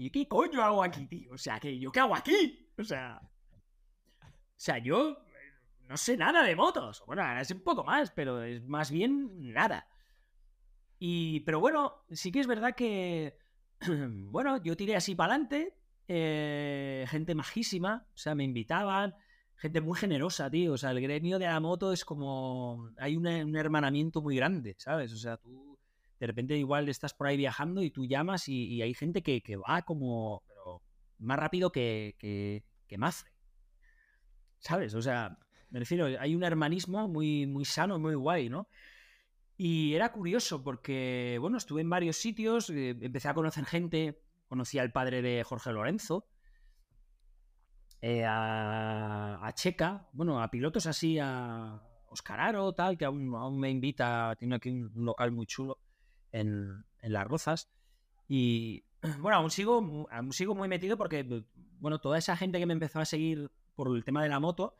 ¿y 0.00 0.10
qué 0.10 0.26
coño 0.26 0.62
hago 0.62 0.82
aquí, 0.82 1.06
tío? 1.06 1.32
O 1.32 1.38
sea, 1.38 1.60
que 1.60 1.78
¿yo 1.78 1.92
qué 1.92 2.00
hago 2.00 2.14
aquí? 2.14 2.72
O 2.78 2.84
sea, 2.84 3.20
o 3.22 4.28
sea, 4.56 4.78
yo 4.78 5.18
no 5.88 5.96
sé 5.96 6.16
nada 6.16 6.42
de 6.42 6.56
motos. 6.56 7.02
Bueno, 7.06 7.22
ahora 7.22 7.40
es 7.40 7.50
un 7.50 7.60
poco 7.60 7.84
más, 7.84 8.10
pero 8.10 8.42
es 8.42 8.64
más 8.66 8.90
bien 8.90 9.52
nada. 9.52 9.86
Y, 10.98 11.40
pero 11.40 11.60
bueno, 11.60 12.04
sí 12.10 12.32
que 12.32 12.40
es 12.40 12.46
verdad 12.46 12.74
que, 12.74 13.38
bueno, 14.30 14.62
yo 14.62 14.76
tiré 14.76 14.96
así 14.96 15.14
para 15.14 15.34
adelante 15.34 15.76
eh, 16.08 17.06
gente 17.08 17.36
majísima, 17.36 18.06
o 18.12 18.18
sea, 18.18 18.34
me 18.34 18.42
invitaban, 18.42 19.14
gente 19.54 19.80
muy 19.80 19.96
generosa, 19.96 20.50
tío. 20.50 20.72
O 20.72 20.78
sea, 20.78 20.90
el 20.90 21.00
gremio 21.00 21.38
de 21.38 21.46
la 21.46 21.60
moto 21.60 21.92
es 21.92 22.04
como. 22.04 22.90
Hay 22.98 23.16
un 23.16 23.26
hermanamiento 23.56 24.20
muy 24.20 24.34
grande, 24.36 24.74
¿sabes? 24.78 25.12
O 25.12 25.16
sea, 25.16 25.36
tú 25.36 25.69
de 26.20 26.26
repente 26.26 26.56
igual 26.56 26.88
estás 26.88 27.14
por 27.14 27.26
ahí 27.26 27.36
viajando 27.36 27.82
y 27.82 27.90
tú 27.90 28.04
llamas 28.04 28.48
y, 28.48 28.82
hay 28.82 28.94
gente 28.94 29.22
que, 29.22 29.56
va 29.56 29.82
como. 29.82 30.42
Más 31.18 31.38
rápido 31.38 31.70
que, 31.70 32.14
que, 32.18 32.64
que 32.86 32.98
¿Sabes? 34.58 34.94
O 34.94 35.02
sea, 35.02 35.38
me 35.70 35.80
refiero, 35.80 36.06
hay 36.18 36.34
un 36.34 36.44
hermanismo 36.44 37.08
muy, 37.08 37.46
muy 37.46 37.64
sano, 37.64 37.98
muy 37.98 38.14
guay, 38.14 38.48
¿no? 38.48 38.68
Y 39.56 39.94
era 39.94 40.12
curioso 40.12 40.62
porque, 40.62 41.36
bueno, 41.40 41.58
estuve 41.58 41.82
en 41.82 41.90
varios 41.90 42.16
sitios, 42.16 42.70
eh, 42.70 42.96
empecé 43.00 43.28
a 43.28 43.34
conocer 43.34 43.66
gente 43.66 44.22
conocí 44.50 44.80
al 44.80 44.90
padre 44.90 45.22
de 45.22 45.44
Jorge 45.44 45.72
Lorenzo, 45.72 46.26
eh, 48.02 48.24
a, 48.26 49.52
Checa, 49.54 50.08
bueno, 50.12 50.42
a 50.42 50.50
pilotos 50.50 50.86
así, 50.86 51.18
a 51.20 51.80
Oscar 52.08 52.40
Aro, 52.40 52.72
tal, 52.72 52.98
que 52.98 53.04
aún, 53.04 53.60
me 53.60 53.70
invita, 53.70 54.34
tiene 54.36 54.56
aquí 54.56 54.70
un, 54.70 54.90
local 55.04 55.30
muy 55.30 55.46
chulo 55.46 55.78
en, 56.32 56.84
Las 57.02 57.26
Rozas. 57.26 57.70
Y 58.28 58.84
bueno, 59.20 59.38
aún 59.38 59.50
sigo, 59.50 60.08
aún 60.10 60.32
sigo 60.32 60.54
muy 60.54 60.68
metido 60.68 60.96
porque, 60.96 61.44
bueno, 61.78 62.00
toda 62.00 62.18
esa 62.18 62.36
gente 62.36 62.58
que 62.58 62.66
me 62.66 62.72
empezó 62.72 63.00
a 63.00 63.04
seguir 63.04 63.50
por 63.74 63.94
el 63.94 64.04
tema 64.04 64.22
de 64.22 64.28
la 64.28 64.40
moto, 64.40 64.74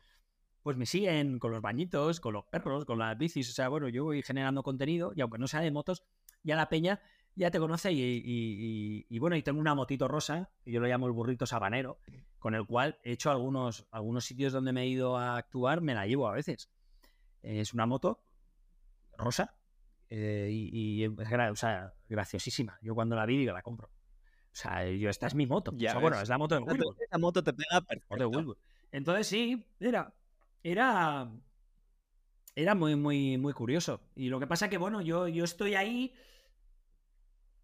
pues 0.63 0.77
me 0.77 0.85
siguen 0.85 1.39
con 1.39 1.51
los 1.51 1.61
bañitos, 1.61 2.19
con 2.19 2.33
los 2.33 2.45
perros, 2.45 2.85
con 2.85 2.99
las 2.99 3.17
bicis. 3.17 3.49
O 3.49 3.53
sea, 3.53 3.69
bueno, 3.69 3.89
yo 3.89 4.03
voy 4.03 4.21
generando 4.21 4.63
contenido 4.63 5.11
y 5.15 5.21
aunque 5.21 5.37
no 5.37 5.47
sea 5.47 5.61
de 5.61 5.71
motos, 5.71 6.03
ya 6.43 6.55
la 6.55 6.69
peña 6.69 7.01
ya 7.35 7.49
te 7.49 7.59
conoce 7.59 7.91
y, 7.93 9.19
bueno, 9.19 9.35
y 9.35 9.41
tengo 9.41 9.59
una 9.59 9.73
motito 9.73 10.07
rosa, 10.07 10.49
que 10.63 10.71
yo 10.71 10.79
lo 10.79 10.87
llamo 10.87 11.07
el 11.07 11.13
burrito 11.13 11.45
sabanero, 11.45 11.99
con 12.39 12.55
el 12.55 12.65
cual 12.65 12.99
he 13.03 13.13
hecho 13.13 13.31
algunos, 13.31 13.87
algunos 13.91 14.25
sitios 14.25 14.51
donde 14.53 14.73
me 14.73 14.83
he 14.83 14.87
ido 14.87 15.17
a 15.17 15.37
actuar, 15.37 15.81
me 15.81 15.93
la 15.93 16.05
llevo 16.05 16.27
a 16.27 16.33
veces. 16.33 16.69
Es 17.41 17.73
una 17.73 17.85
moto 17.85 18.23
rosa 19.17 19.55
eh, 20.11 20.49
y, 20.51 21.03
es 21.03 21.11
graciosísima. 22.07 22.77
Yo 22.81 22.93
cuando 22.93 23.15
la 23.15 23.25
vi 23.25 23.37
digo, 23.37 23.53
la 23.53 23.63
compro. 23.63 23.87
O 23.87 24.55
sea, 24.55 24.87
yo, 24.87 25.09
esta 25.09 25.27
es 25.27 25.33
mi 25.33 25.47
moto. 25.47 25.71
bueno, 25.71 26.21
es 26.21 26.29
la 26.29 26.37
moto 26.37 26.55
de 26.55 26.61
Wilbur. 26.61 26.95
La 27.09 27.17
moto 27.17 27.43
te 27.43 27.53
pega 27.53 27.81
perfecto. 27.81 28.57
Entonces 28.91 29.25
sí, 29.25 29.65
era, 29.79 30.13
era, 30.61 31.31
era 32.53 32.75
muy, 32.75 32.95
muy, 32.95 33.37
muy 33.37 33.53
curioso. 33.53 34.01
Y 34.15 34.29
lo 34.29 34.39
que 34.39 34.47
pasa 34.47 34.69
que, 34.69 34.77
bueno, 34.77 35.01
yo, 35.01 35.27
yo 35.27 35.45
estoy 35.45 35.75
ahí 35.75 36.13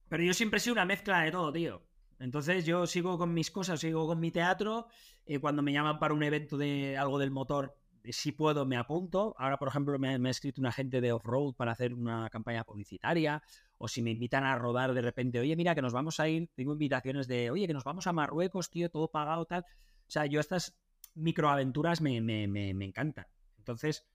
pero 0.09 0.23
yo 0.23 0.33
siempre 0.33 0.57
he 0.57 0.59
sido 0.61 0.73
una 0.73 0.85
mezcla 0.85 1.21
de 1.21 1.31
todo, 1.31 1.51
tío. 1.51 1.81
Entonces 2.19 2.65
yo 2.65 2.87
sigo 2.87 3.17
con 3.17 3.33
mis 3.33 3.51
cosas, 3.51 3.79
sigo 3.79 4.07
con 4.07 4.19
mi 4.19 4.31
teatro. 4.31 4.87
Eh, 5.25 5.39
cuando 5.39 5.61
me 5.61 5.73
llaman 5.73 5.99
para 5.99 6.13
un 6.13 6.23
evento 6.23 6.57
de 6.57 6.97
algo 6.97 7.19
del 7.19 7.31
motor, 7.31 7.75
si 8.12 8.32
puedo, 8.32 8.66
me 8.66 8.78
apunto. 8.78 9.36
Ahora, 9.38 9.58
por 9.58 9.68
ejemplo, 9.68 9.97
me, 9.99 10.10
ha 10.16 10.30
escrito 10.30 10.62
una 10.62 10.72
gente 10.72 11.01
de 11.01 11.12
off-road 11.12 11.55
para 11.55 11.72
hacer 11.72 11.93
una 11.93 12.30
campaña 12.30 12.64
publicitaria. 12.64 13.41
O 13.78 13.88
si 13.88 14.01
me 14.01 14.12
invitan 14.12 14.43
a 14.43 14.58
rodar 14.58 14.93
de 14.93 15.01
repente, 15.01 15.39
oye, 15.39 15.55
mira, 15.55 15.76
que 15.76 15.82
nos 15.82 15.93
vamos 15.93 16.20
a 16.20 16.28
ir. 16.28 16.49
Tengo 16.55 16.74
invitaciones 16.74 17.28
de, 17.28 17.51
oye, 17.51 17.68
que 17.68 17.74
nos 17.74 17.84
vamos 17.84 18.08
a 18.08 18.14
Marruecos, 18.14 18.70
tío, 18.70 18.89
todo 18.89 19.10
pagado, 19.10 19.45
tal. 19.45 19.64
O 19.64 20.12
sea, 20.12 20.26
yo 20.26 20.39
estas 20.39 20.78
microaventuras 21.16 22.01
me, 22.01 22.22
me, 22.22 22.47
me, 22.47 22.74
me 22.74 22.86
encantan. 22.86 23.28
Entonces, 23.58 24.05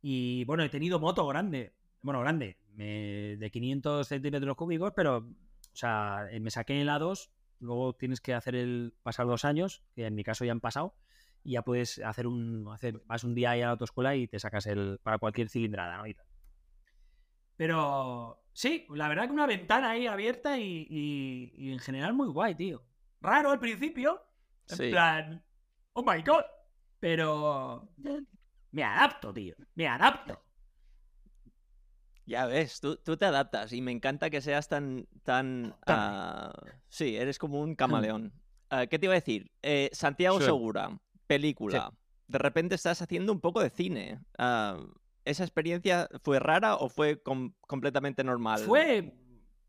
y 0.00 0.44
bueno, 0.44 0.62
he 0.62 0.68
tenido 0.68 0.98
moto 0.98 1.26
grande. 1.26 1.74
Bueno, 2.02 2.20
grande 2.20 2.58
de 2.76 3.50
500 3.52 4.06
centímetros 4.06 4.56
cúbicos, 4.56 4.92
pero, 4.94 5.18
o 5.18 5.26
sea, 5.72 6.26
eh, 6.30 6.40
me 6.40 6.50
saqué 6.50 6.80
en 6.80 6.86
la 6.86 6.98
2, 6.98 7.30
luego 7.60 7.94
tienes 7.94 8.20
que 8.20 8.34
hacer 8.34 8.54
el 8.54 8.94
pasar 9.02 9.26
dos 9.26 9.44
años, 9.44 9.82
que 9.94 10.06
en 10.06 10.14
mi 10.14 10.24
caso 10.24 10.44
ya 10.44 10.52
han 10.52 10.60
pasado, 10.60 10.94
y 11.44 11.52
ya 11.52 11.62
puedes 11.62 11.98
hacer 11.98 12.26
un, 12.26 12.68
hacer, 12.72 13.02
vas 13.06 13.24
un 13.24 13.34
día 13.34 13.50
ahí 13.50 13.62
a 13.62 13.66
la 13.66 13.70
autoescuela 13.72 14.14
y 14.14 14.28
te 14.28 14.38
sacas 14.38 14.66
el, 14.66 14.98
para 15.02 15.18
cualquier 15.18 15.48
cilindrada, 15.48 15.96
¿no? 15.96 16.04
Pero, 17.56 18.44
sí, 18.52 18.86
la 18.90 19.08
verdad 19.08 19.26
que 19.26 19.32
una 19.32 19.46
ventana 19.46 19.90
ahí 19.90 20.06
abierta 20.06 20.58
y, 20.58 21.52
en 21.56 21.78
general 21.78 22.14
muy 22.14 22.28
guay, 22.28 22.54
tío. 22.54 22.82
Raro 23.20 23.50
al 23.50 23.60
principio, 23.60 24.20
en 24.68 24.90
plan, 24.90 25.44
oh 25.92 26.02
my 26.02 26.22
god, 26.22 26.44
pero 26.98 27.88
me 28.70 28.82
adapto, 28.82 29.32
tío, 29.32 29.54
me 29.74 29.86
adapto. 29.86 30.42
Ya 32.24 32.46
ves, 32.46 32.80
tú, 32.80 32.96
te 32.96 33.24
adaptas 33.24 33.72
y 33.72 33.82
me 33.82 33.90
encanta 33.90 34.30
que 34.30 34.40
seas 34.40 34.68
tan... 34.68 35.08
tan 35.24 35.76
ah, 35.86 36.52
sí, 36.88 37.16
eres 37.16 37.38
como 37.38 37.60
un 37.60 37.74
camaleón. 37.74 38.32
Ah, 38.70 38.86
¿Qué 38.86 38.98
te 38.98 39.06
iba 39.06 39.12
a 39.12 39.20
decir? 39.20 39.52
Eh, 39.60 39.90
Santiago 39.92 40.40
Segura, 40.40 40.98
película. 41.36 41.92
De 42.26 42.38
repente 42.38 42.74
estás 42.74 43.02
haciendo 43.02 43.32
un 43.32 43.40
poco 43.40 43.60
de 43.60 43.70
cine. 43.70 44.20
Ah, 44.38 44.78
¿Esa 45.24 45.44
experiencia 45.44 46.08
fue 46.22 46.38
rara 46.38 46.76
o 46.76 46.88
fue 46.88 47.22
completamente 47.22 48.24
normal? 48.24 48.60
Fue... 48.60 49.18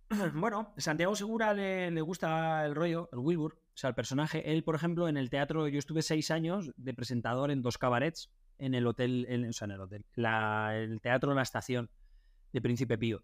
Bueno, 0.36 0.74
Santiago 0.78 1.16
Segura 1.16 1.54
le, 1.54 1.90
le, 1.90 2.02
gusta 2.02 2.66
el 2.66 2.76
rollo, 2.76 3.10
el 3.12 3.20
Wilbur, 3.20 3.56
o 3.56 3.78
sea, 3.78 3.88
el 3.88 3.96
personaje. 3.96 4.52
Él, 4.52 4.64
por 4.64 4.76
ejemplo, 4.76 5.08
en 5.08 5.18
el 5.18 5.32
teatro, 5.32 5.68
yo 5.68 5.80
estuve 5.80 6.04
seis 6.04 6.30
años 6.30 6.72
de 6.76 6.94
presentador 6.94 7.50
en 7.50 7.64
dos 7.64 7.80
cabarets 7.80 8.30
en 8.60 8.76
el 8.76 8.86
hotel, 8.86 9.26
en, 9.30 9.46
o 9.50 9.54
sea, 9.54 9.66
en 9.66 9.72
el 9.72 9.82
hotel, 9.82 10.06
el 10.16 11.02
teatro 11.02 11.32
de 11.32 11.36
la 11.36 11.42
estación 11.42 11.90
de 12.52 12.62
Príncipe 12.62 12.98
Pío. 12.98 13.24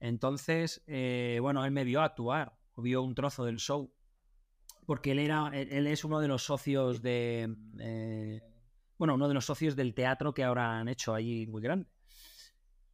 Entonces, 0.00 0.82
eh, 0.86 1.38
bueno, 1.40 1.64
él 1.64 1.72
me 1.72 1.84
vio 1.84 2.02
actuar, 2.02 2.56
vio 2.76 3.02
un 3.02 3.14
trozo 3.14 3.44
del 3.44 3.56
show, 3.56 3.92
porque 4.86 5.10
él 5.10 5.18
era, 5.18 5.50
él 5.52 5.86
es 5.86 6.04
uno 6.04 6.20
de 6.20 6.28
los 6.28 6.44
socios 6.44 7.02
de, 7.02 7.54
eh, 7.80 8.40
bueno, 8.98 9.14
uno 9.14 9.28
de 9.28 9.34
los 9.34 9.44
socios 9.44 9.76
del 9.76 9.94
teatro 9.94 10.32
que 10.32 10.44
ahora 10.44 10.78
han 10.78 10.88
hecho 10.88 11.12
allí 11.12 11.46
muy 11.46 11.60
grande. 11.60 11.86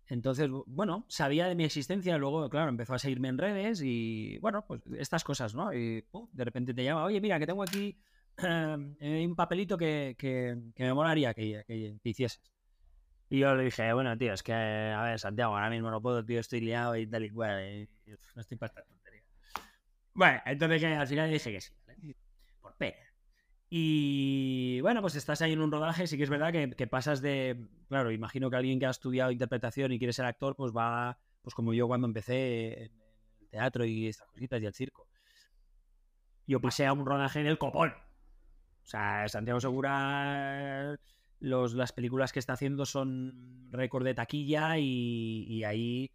Entonces, 0.06 0.50
bueno, 0.66 1.06
sabía 1.08 1.46
de 1.46 1.54
mi 1.54 1.64
existencia, 1.64 2.18
luego, 2.18 2.48
claro, 2.50 2.68
empezó 2.68 2.94
a 2.94 2.98
seguirme 2.98 3.28
en 3.28 3.38
redes 3.38 3.80
y, 3.82 4.38
bueno, 4.40 4.64
pues 4.66 4.82
estas 4.98 5.24
cosas, 5.24 5.54
¿no? 5.54 5.72
Y 5.72 6.04
de 6.32 6.44
repente 6.44 6.74
te 6.74 6.84
llama, 6.84 7.04
oye, 7.04 7.20
mira, 7.20 7.38
que 7.38 7.46
tengo 7.46 7.62
aquí 7.62 7.98
eh, 8.38 9.26
un 9.26 9.36
papelito 9.36 9.78
que, 9.78 10.16
que, 10.18 10.56
me 10.76 10.94
molaría 10.94 11.32
que, 11.34 11.64
que, 11.66 11.98
hicieses. 12.02 12.42
Y 13.30 13.38
yo 13.38 13.54
le 13.54 13.64
dije, 13.64 13.90
bueno, 13.94 14.16
tío, 14.18 14.34
es 14.34 14.42
que, 14.42 14.52
a 14.52 15.02
ver, 15.04 15.18
Santiago, 15.18 15.54
ahora 15.54 15.70
mismo 15.70 15.90
no 15.90 16.02
puedo, 16.02 16.22
tío, 16.24 16.40
estoy 16.40 16.60
liado 16.60 16.96
y 16.96 17.06
tal 17.06 17.24
y 17.24 17.30
cual, 17.30 17.88
no 18.34 18.40
estoy 18.42 18.58
para 18.58 18.68
esta 18.68 18.84
tontería. 18.84 19.22
Bueno, 20.14 20.42
entonces 20.44 20.84
al 20.84 21.06
final 21.06 21.30
dije 21.30 21.52
que 21.52 21.60
sí, 21.62 21.72
Y 23.74 24.82
bueno, 24.82 25.00
pues 25.00 25.14
estás 25.14 25.40
ahí 25.40 25.52
en 25.52 25.62
un 25.62 25.72
rodaje, 25.72 26.06
sí 26.06 26.18
que 26.18 26.24
es 26.24 26.28
verdad 26.28 26.52
que, 26.52 26.86
pasas 26.86 27.22
de, 27.22 27.68
claro, 27.88 28.10
imagino 28.10 28.50
que 28.50 28.56
alguien 28.56 28.78
que 28.78 28.84
ha 28.84 28.90
estudiado 28.90 29.30
interpretación 29.30 29.92
y 29.92 29.98
quiere 29.98 30.12
ser 30.12 30.26
actor, 30.26 30.54
pues 30.54 30.72
va, 30.76 31.18
pues 31.40 31.54
como 31.54 31.72
yo 31.72 31.88
cuando 31.88 32.06
empecé 32.06 32.84
en 32.84 32.92
el 33.40 33.48
teatro 33.48 33.86
y 33.86 34.08
estas 34.08 34.28
cositas 34.28 34.60
y 34.60 34.66
el 34.66 34.74
circo. 34.74 35.08
Yo 36.46 36.60
pasé 36.60 36.84
a 36.84 36.92
un 36.92 37.06
rodaje 37.06 37.40
en 37.40 37.46
el 37.46 37.56
copón. 37.56 37.94
O 38.82 38.86
sea, 38.86 39.26
Santiago 39.28 39.58
Segura, 39.58 40.94
los, 41.40 41.72
las 41.72 41.92
películas 41.92 42.30
que 42.34 42.40
está 42.40 42.52
haciendo 42.52 42.84
son 42.84 43.70
récord 43.70 44.04
de 44.04 44.12
taquilla 44.12 44.76
y, 44.76 45.46
y 45.48 45.64
ahí 45.64 46.12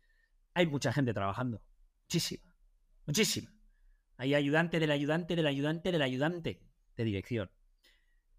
hay 0.53 0.67
mucha 0.67 0.93
gente 0.93 1.11
trabajando. 1.11 1.63
Muchísima. 2.03 2.53
Muchísima. 3.07 3.56
Hay 4.17 4.33
ayudante 4.33 4.79
del 4.79 4.91
ayudante 4.91 5.35
del 5.35 5.47
ayudante 5.47 5.91
del 5.91 6.01
ayudante 6.01 6.61
de 6.95 7.03
dirección. 7.03 7.51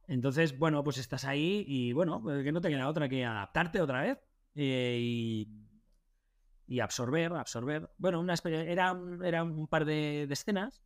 Entonces, 0.09 0.59
bueno, 0.59 0.83
pues 0.83 0.99
estás 0.99 1.25
ahí 1.25 1.65
y 1.67 1.93
bueno, 1.93 2.21
pues 2.23 2.43
que 2.43 2.51
no 2.51 2.61
te 2.61 2.69
queda 2.69 2.89
otra 2.89 3.09
que 3.09 3.25
adaptarte 3.25 3.81
otra 3.81 4.03
vez 4.03 4.19
eh, 4.55 5.47
y, 6.67 6.81
absorber, 6.81 7.33
absorber. 7.35 7.91
Bueno, 7.99 8.19
una 8.21 8.35
era, 8.45 8.99
era 9.23 9.43
un 9.45 9.69
par 9.69 9.85
de, 9.85 10.25
escenas 10.25 10.83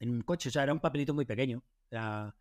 en 0.00 0.10
un 0.10 0.22
coche, 0.22 0.48
o 0.48 0.52
sea, 0.52 0.62
era 0.62 0.72
un 0.72 0.80
papelito 0.80 1.14
muy 1.14 1.24
pequeño. 1.24 1.62
Era 1.90 2.34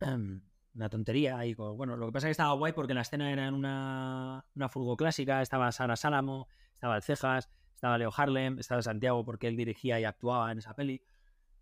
una 0.74 0.88
tontería. 0.88 1.44
Y, 1.44 1.54
bueno, 1.54 1.96
lo 1.96 2.06
que 2.06 2.12
pasa 2.12 2.26
es 2.26 2.28
que 2.28 2.32
estaba 2.32 2.54
guay 2.54 2.72
porque 2.72 2.94
la 2.94 3.02
escena 3.02 3.30
era 3.30 3.46
en 3.46 3.54
una, 3.54 4.46
una 4.54 4.68
furgo 4.70 4.96
clásica, 4.96 5.42
estaba 5.42 5.70
Sara 5.72 5.96
Sálamo, 5.96 6.48
estaba 6.72 6.96
el 6.96 7.02
Cejas, 7.02 7.50
estaba 7.84 7.98
Leo 7.98 8.10
Harlem, 8.16 8.58
estaba 8.58 8.80
Santiago 8.80 9.22
porque 9.26 9.46
él 9.46 9.56
dirigía 9.58 10.00
y 10.00 10.04
actuaba 10.04 10.50
en 10.50 10.56
esa 10.56 10.74
peli. 10.74 11.02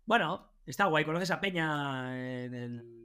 Bueno, 0.05 0.53
está 0.65 0.85
guay, 0.85 1.03
conoces 1.03 1.31
a 1.31 1.41
Peña 1.41 2.15
en 2.17 2.53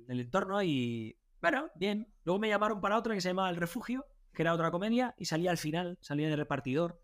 el, 0.09 0.21
entorno 0.21 0.63
y. 0.63 1.19
Bueno, 1.41 1.69
bien. 1.75 2.07
Luego 2.23 2.39
me 2.39 2.49
llamaron 2.49 2.81
para 2.81 2.97
otra 2.97 3.15
que 3.15 3.21
se 3.21 3.31
llamaba 3.31 3.51
El 3.51 3.57
Refugio, 3.57 4.07
que 4.33 4.43
era 4.43 4.55
otra 4.55 4.71
comedia, 4.71 5.17
y 5.19 5.25
salía 5.25 5.51
al 5.51 5.59
final, 5.59 5.99
salía 6.01 6.29
de 6.29 6.37
repartidor. 6.37 7.03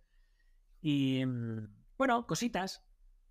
Y. 0.81 1.27
Mm, 1.27 1.67
bueno, 1.99 2.29
cositas. 2.29 2.85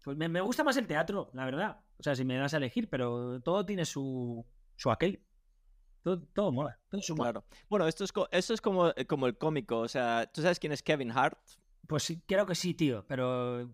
Pues 0.03 0.17
me, 0.17 0.41
gusta 0.41 0.65
más 0.65 0.75
el 0.75 0.85
teatro, 0.85 1.29
la 1.31 1.45
verdad. 1.45 1.79
O 1.97 2.03
sea, 2.03 2.17
si 2.17 2.25
me 2.25 2.35
das 2.35 2.53
a 2.53 2.57
elegir, 2.57 2.89
pero 2.89 3.39
todo 3.39 3.65
tiene 3.65 3.85
su, 3.85 4.45
su 4.75 4.91
aquel. 4.91 5.23
Todo, 6.01 6.51
mola. 6.51 6.77
Todo 6.89 7.01
su 7.01 7.15
claro. 7.15 7.45
Bueno, 7.69 7.87
esto 7.87 8.03
es, 8.03 8.11
esto 8.31 8.53
es 8.53 8.59
como, 8.59 8.91
como 9.07 9.27
el 9.27 9.37
cómico. 9.37 9.79
O 9.79 9.87
sea, 9.87 10.29
¿tú 10.33 10.41
sabes 10.41 10.59
quién 10.59 10.73
es 10.73 10.83
Kevin 10.83 11.11
Hart? 11.11 11.39
Pues 11.87 12.03
sí, 12.03 12.21
creo 12.25 12.45
que 12.45 12.55
sí, 12.55 12.73
tío. 12.73 13.05
Pero 13.07 13.67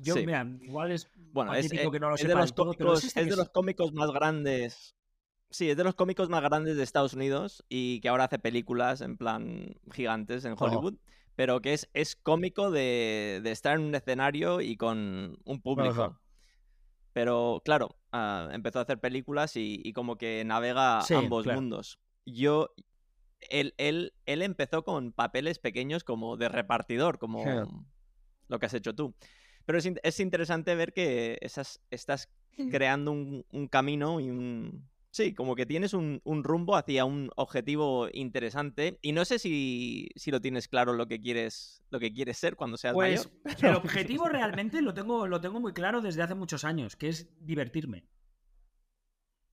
yo, 0.00 0.16
mira, 0.16 0.46
igual 0.62 0.92
es 0.92 1.10
bueno, 1.32 1.54
es, 1.54 1.72
eh, 1.72 1.88
que 1.90 2.00
no 2.00 2.10
lo 2.10 2.16
de 2.16 2.34
los 2.34 2.52
cómicos, 2.52 3.04
es, 3.04 3.14
de 3.14 3.36
los 3.36 3.50
cómicos 3.50 3.92
más 3.92 4.10
grandes. 4.10 4.96
Sí, 5.50 5.70
es 5.70 5.76
de 5.76 5.84
los 5.84 5.94
cómicos 5.94 6.28
más 6.28 6.42
grandes 6.42 6.76
de 6.76 6.82
Estados 6.82 7.14
Unidos 7.14 7.64
y 7.68 8.00
que 8.00 8.08
ahora 8.08 8.24
hace 8.24 8.38
películas 8.38 9.00
en 9.00 9.16
plan 9.16 9.76
gigantes 9.92 10.44
en 10.44 10.54
Hollywood. 10.58 10.94
Pero 11.36 11.60
que 11.60 11.72
es, 11.72 11.88
es 11.94 12.16
cómico 12.16 12.70
de, 12.70 13.40
estar 13.44 13.76
en 13.76 13.84
un 13.84 13.94
escenario 13.94 14.60
y 14.60 14.76
con 14.76 15.38
un 15.44 15.60
público. 15.60 16.18
Pero 17.12 17.62
claro, 17.64 17.96
ah, 18.12 18.48
empezó 18.52 18.78
a 18.78 18.82
hacer 18.82 18.98
películas 18.98 19.52
y, 19.54 19.92
como 19.92 20.16
que 20.16 20.44
navega 20.44 21.00
ambos 21.16 21.46
mundos. 21.46 21.98
Yo, 22.26 22.74
él, 23.40 23.74
él, 23.78 24.12
él 24.26 24.42
empezó 24.42 24.84
con 24.84 25.12
papeles 25.12 25.58
pequeños 25.58 26.04
como 26.04 26.36
de 26.36 26.48
repartidor, 26.48 27.18
como 27.18 27.44
lo 28.48 28.58
que 28.58 28.66
has 28.66 28.74
hecho 28.74 28.94
tú. 28.94 29.14
Pero 29.64 29.78
es, 29.78 30.20
interesante 30.20 30.74
ver 30.74 30.94
que 30.94 31.36
esas, 31.42 31.82
estás 31.90 32.30
creando 32.70 33.12
un, 33.12 33.68
camino 33.70 34.18
y 34.18 34.30
un... 34.30 34.88
Sí, 35.10 35.34
como 35.34 35.56
que 35.56 35.66
tienes 35.66 35.92
un, 35.92 36.22
rumbo 36.24 36.76
hacia 36.76 37.04
un 37.04 37.30
objetivo 37.36 38.08
interesante 38.12 38.98
y 39.02 39.12
no 39.12 39.24
sé 39.24 39.38
si, 39.38 40.08
lo 40.26 40.40
tienes 40.40 40.68
claro 40.68 40.94
lo 40.94 41.06
que 41.06 41.20
quieres 41.20 41.82
lo 41.90 42.00
que 42.00 42.12
quieres 42.12 42.38
ser 42.38 42.56
cuando 42.56 42.76
seas 42.76 42.94
pues, 42.94 43.30
mayor. 43.44 43.60
El 43.70 43.76
objetivo 43.84 44.28
realmente 44.28 44.80
lo 44.80 44.94
tengo, 44.94 45.26
lo 45.26 45.40
tengo 45.40 45.60
muy 45.60 45.72
claro 45.72 46.00
desde 46.00 46.22
hace 46.22 46.34
muchos 46.34 46.64
años, 46.64 46.96
que 46.96 47.08
es 47.08 47.28
divertirme. 47.40 48.06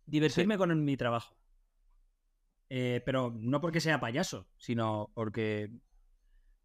Divertirme 0.05 0.57
con 0.57 0.83
mi 0.85 0.95
trabajo. 0.95 1.35
Eh, 2.69 3.01
pero 3.05 3.31
no 3.37 3.61
porque 3.61 3.79
sea 3.79 3.99
payaso, 3.99 4.47
sino 4.57 5.11
porque, 5.13 5.71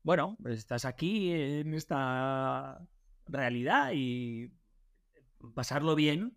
bueno, 0.02 0.36
estás 0.46 0.84
aquí 0.84 1.30
en 1.32 1.74
esta 1.74 2.80
realidad 3.26 3.92
y 3.94 4.52
pasarlo 5.54 5.94
bien, 5.94 6.36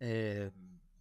eh, 0.00 0.50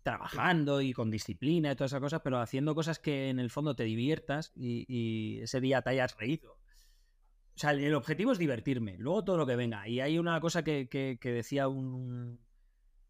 trabajando 0.01 0.81
y 0.81 0.93
con 0.93 1.11
disciplina 1.11 1.71
y 1.71 1.75
todas 1.75 1.91
esas 1.91 2.01
cosas, 2.01 2.21
pero 2.23 2.39
haciendo 2.39 2.73
cosas 2.73 2.97
que 2.97 3.29
en 3.29 3.39
el 3.39 3.49
fondo 3.49 3.75
te 3.75 3.83
diviertas 3.83 4.53
y, 4.55 5.39
ese 5.41 5.59
día 5.59 5.81
te 5.81 5.91
hayas 5.91 6.17
reído. 6.17 6.53
O 6.53 7.59
sea, 7.59 7.71
el 7.71 7.93
objetivo 7.93 8.31
es 8.31 8.37
divertirme, 8.37 8.97
luego 8.97 9.23
todo 9.23 9.37
lo 9.37 9.45
que 9.45 9.55
venga. 9.55 9.87
Y 9.87 9.99
hay 9.99 10.17
una 10.17 10.39
cosa 10.39 10.63
que, 10.63 11.19
decía 11.21 11.67
un, 11.67 12.39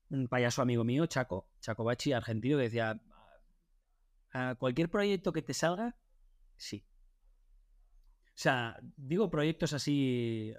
un, 0.10 0.28
payaso 0.28 0.62
amigo 0.62 0.84
mío, 0.84 1.06
Chaco, 1.06 1.50
Chaco 1.60 1.84
Bachi, 1.84 2.14
argentino, 2.14 2.58
que 2.58 2.64
decía, 2.64 3.00
cualquier 4.60 4.90
proyecto 4.90 5.34
que 5.34 5.42
te 5.42 5.54
salga, 5.54 5.96
sí. 6.56 6.86
O 8.28 8.40
sea, 8.40 8.78
digo 8.96 9.30
proyectos 9.30 9.74
así, 9.74 10.54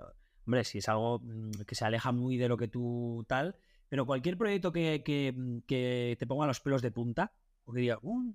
Hombre, 0.49 0.65
si 0.65 0.79
es 0.79 0.89
algo 0.89 1.19
mm, 1.19 1.51
que 1.67 1.75
se 1.75 1.85
aleja 1.85 2.11
muy 2.11 2.39
de 2.39 2.49
lo 2.49 2.57
que 2.57 2.69
tú 2.69 3.23
tal, 3.29 3.55
pero 3.91 4.07
cualquier 4.07 4.39
proyecto 4.39 4.73
que, 4.73 5.35
mm, 5.37 5.59
te 5.67 6.27
ponga 6.27 6.47
los 6.47 6.61
pelos 6.61 6.81
de 6.81 6.91
punta, 6.91 7.35
o 7.67 7.73
que 7.75 7.81
diga, 7.83 7.99
uh, 8.01 8.35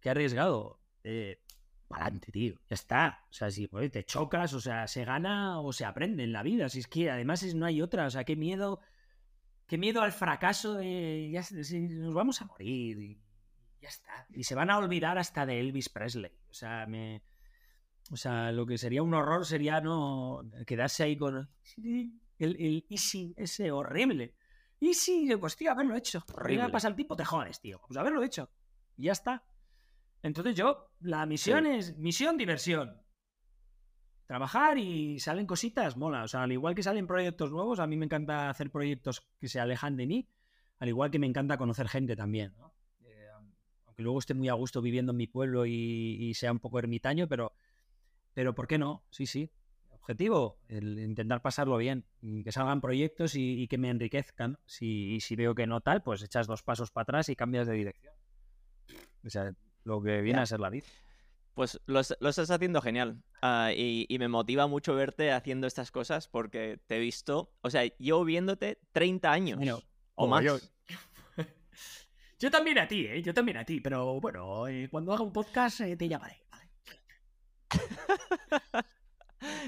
qué 0.00 0.08
arriesgado, 0.08 0.80
eh, 1.04 1.42
para 1.88 2.04
adelante, 2.04 2.32
tío, 2.32 2.54
ya 2.70 2.74
está. 2.74 3.26
O 3.28 3.34
sea, 3.34 3.50
si 3.50 3.68
te 3.68 4.04
chocas, 4.04 4.54
o 4.54 4.60
sea, 4.60 4.86
se 4.86 5.04
gana 5.04 5.60
o 5.60 5.74
se 5.74 5.84
aprende 5.84 6.24
en 6.24 6.32
la 6.32 6.42
vida. 6.42 6.70
Si 6.70 6.78
es 6.78 6.86
que 6.86 7.10
además 7.10 7.44
no 7.54 7.66
hay 7.66 7.82
otra, 7.82 8.06
o 8.06 8.10
sea, 8.10 8.24
qué 8.24 8.36
miedo, 8.36 8.80
qué 9.66 9.76
miedo 9.76 10.00
al 10.00 10.12
fracaso 10.12 10.72
de, 10.74 11.28
ya, 11.30 11.42
nos 11.90 12.14
vamos 12.14 12.40
a 12.40 12.46
morir 12.46 13.20
ya 13.80 13.88
está. 13.88 14.26
Y 14.30 14.44
se 14.44 14.54
van 14.54 14.70
a 14.70 14.78
olvidar 14.78 15.18
hasta 15.18 15.46
de 15.46 15.60
Elvis 15.60 15.88
Presley. 15.88 16.32
O 16.50 16.54
sea, 16.54 16.86
me, 16.86 17.22
o 18.10 18.16
sea, 18.16 18.52
lo 18.52 18.66
que 18.66 18.78
sería 18.78 19.02
un 19.02 19.14
horror 19.14 19.46
sería 19.46 19.80
no 19.80 20.42
quedarse 20.66 21.04
ahí 21.04 21.16
con 21.16 21.48
el, 21.76 22.20
el 22.38 22.86
easy 22.88 23.34
ese 23.36 23.70
horrible. 23.70 24.34
Easy, 24.80 25.36
pues 25.36 25.56
tío, 25.56 25.70
haberlo 25.70 25.94
hecho. 25.94 26.24
Horrible. 26.34 26.70
pasa 26.70 26.88
el 26.88 26.96
tipo, 26.96 27.14
te 27.14 27.24
jodes, 27.24 27.60
tío. 27.60 27.80
Pues 27.86 27.98
haberlo 27.98 28.22
hecho. 28.22 28.50
Y 28.96 29.04
ya 29.04 29.12
está. 29.12 29.44
Entonces 30.22 30.54
yo, 30.54 30.90
la 31.00 31.26
misión 31.26 31.66
es 31.66 31.96
misión, 31.98 32.36
diversión. 32.36 33.00
Trabajar 34.26 34.78
y 34.78 35.18
salen 35.18 35.46
cositas, 35.46 35.96
mola. 35.96 36.24
O 36.24 36.28
sea, 36.28 36.42
al 36.42 36.52
igual 36.52 36.74
que 36.74 36.82
salen 36.82 37.06
proyectos 37.06 37.50
nuevos, 37.50 37.78
a 37.78 37.86
mí 37.86 37.96
me 37.96 38.06
encanta 38.06 38.48
hacer 38.48 38.70
proyectos 38.70 39.26
que 39.38 39.48
se 39.48 39.60
alejan 39.60 39.96
de 39.96 40.06
mí, 40.06 40.28
al 40.78 40.88
igual 40.88 41.10
que 41.10 41.18
me 41.18 41.26
encanta 41.26 41.58
conocer 41.58 41.88
gente 41.88 42.16
también. 42.16 42.54
Eh, 42.58 42.69
aunque 44.00 44.04
luego 44.04 44.18
esté 44.18 44.34
muy 44.34 44.48
a 44.48 44.54
gusto 44.54 44.80
viviendo 44.80 45.12
en 45.12 45.18
mi 45.18 45.26
pueblo 45.26 45.66
y 45.66 46.32
sea 46.34 46.52
un 46.52 46.58
poco 46.58 46.78
ermitaño, 46.78 47.28
pero 47.28 47.52
pero 48.34 48.54
¿por 48.54 48.66
qué 48.66 48.78
no? 48.78 49.04
Sí, 49.10 49.26
sí. 49.26 49.50
Objetivo, 49.90 50.58
el 50.68 50.98
intentar 50.98 51.42
pasarlo 51.42 51.76
bien, 51.76 52.06
y 52.20 52.42
que 52.42 52.52
salgan 52.52 52.80
proyectos 52.80 53.34
y, 53.34 53.68
que 53.68 53.78
me 53.78 53.90
enriquezcan. 53.90 54.58
Si, 54.64 55.14
y 55.14 55.20
si 55.20 55.36
veo 55.36 55.54
que 55.54 55.66
no 55.66 55.80
tal, 55.80 56.02
pues 56.02 56.22
echas 56.22 56.46
dos 56.46 56.62
pasos 56.62 56.90
para 56.90 57.02
atrás 57.02 57.28
y 57.28 57.36
cambias 57.36 57.66
de 57.66 57.74
dirección. 57.74 58.14
O 59.24 59.30
sea, 59.30 59.52
lo 59.84 60.02
que 60.02 60.22
viene 60.22 60.40
a 60.40 60.46
ser 60.46 60.60
la 60.60 60.70
vida. 60.70 60.86
Pues 61.54 61.80
lo, 61.86 62.00
estás 62.00 62.50
haciendo 62.50 62.80
genial. 62.80 63.22
Ah, 63.42 63.72
y, 63.76 64.06
me 64.18 64.28
motiva 64.28 64.66
mucho 64.66 64.94
verte 64.94 65.32
haciendo 65.32 65.66
estas 65.66 65.90
cosas 65.90 66.28
porque 66.28 66.80
te 66.86 66.96
he 66.96 67.00
visto, 67.00 67.52
o 67.60 67.70
sea, 67.70 67.82
yo 67.98 68.24
viéndote 68.24 68.80
30 68.92 69.30
años 69.30 69.84
o 70.14 70.26
más. 70.26 70.42
Yo 70.42 70.58
también 72.48 72.78
a 72.78 72.88
ti, 72.88 73.06
¿eh? 73.06 73.20
Yo 73.22 73.34
también 73.34 73.56
a 73.58 73.64
ti, 73.64 73.80
pero 73.80 74.20
bueno, 74.20 74.68
eh, 74.68 74.88
cuando 74.90 75.12
haga 75.12 75.22
un 75.22 75.32
podcast 75.32 75.80
eh, 75.80 75.96
te 75.96 76.08
llamaré. 76.08 76.42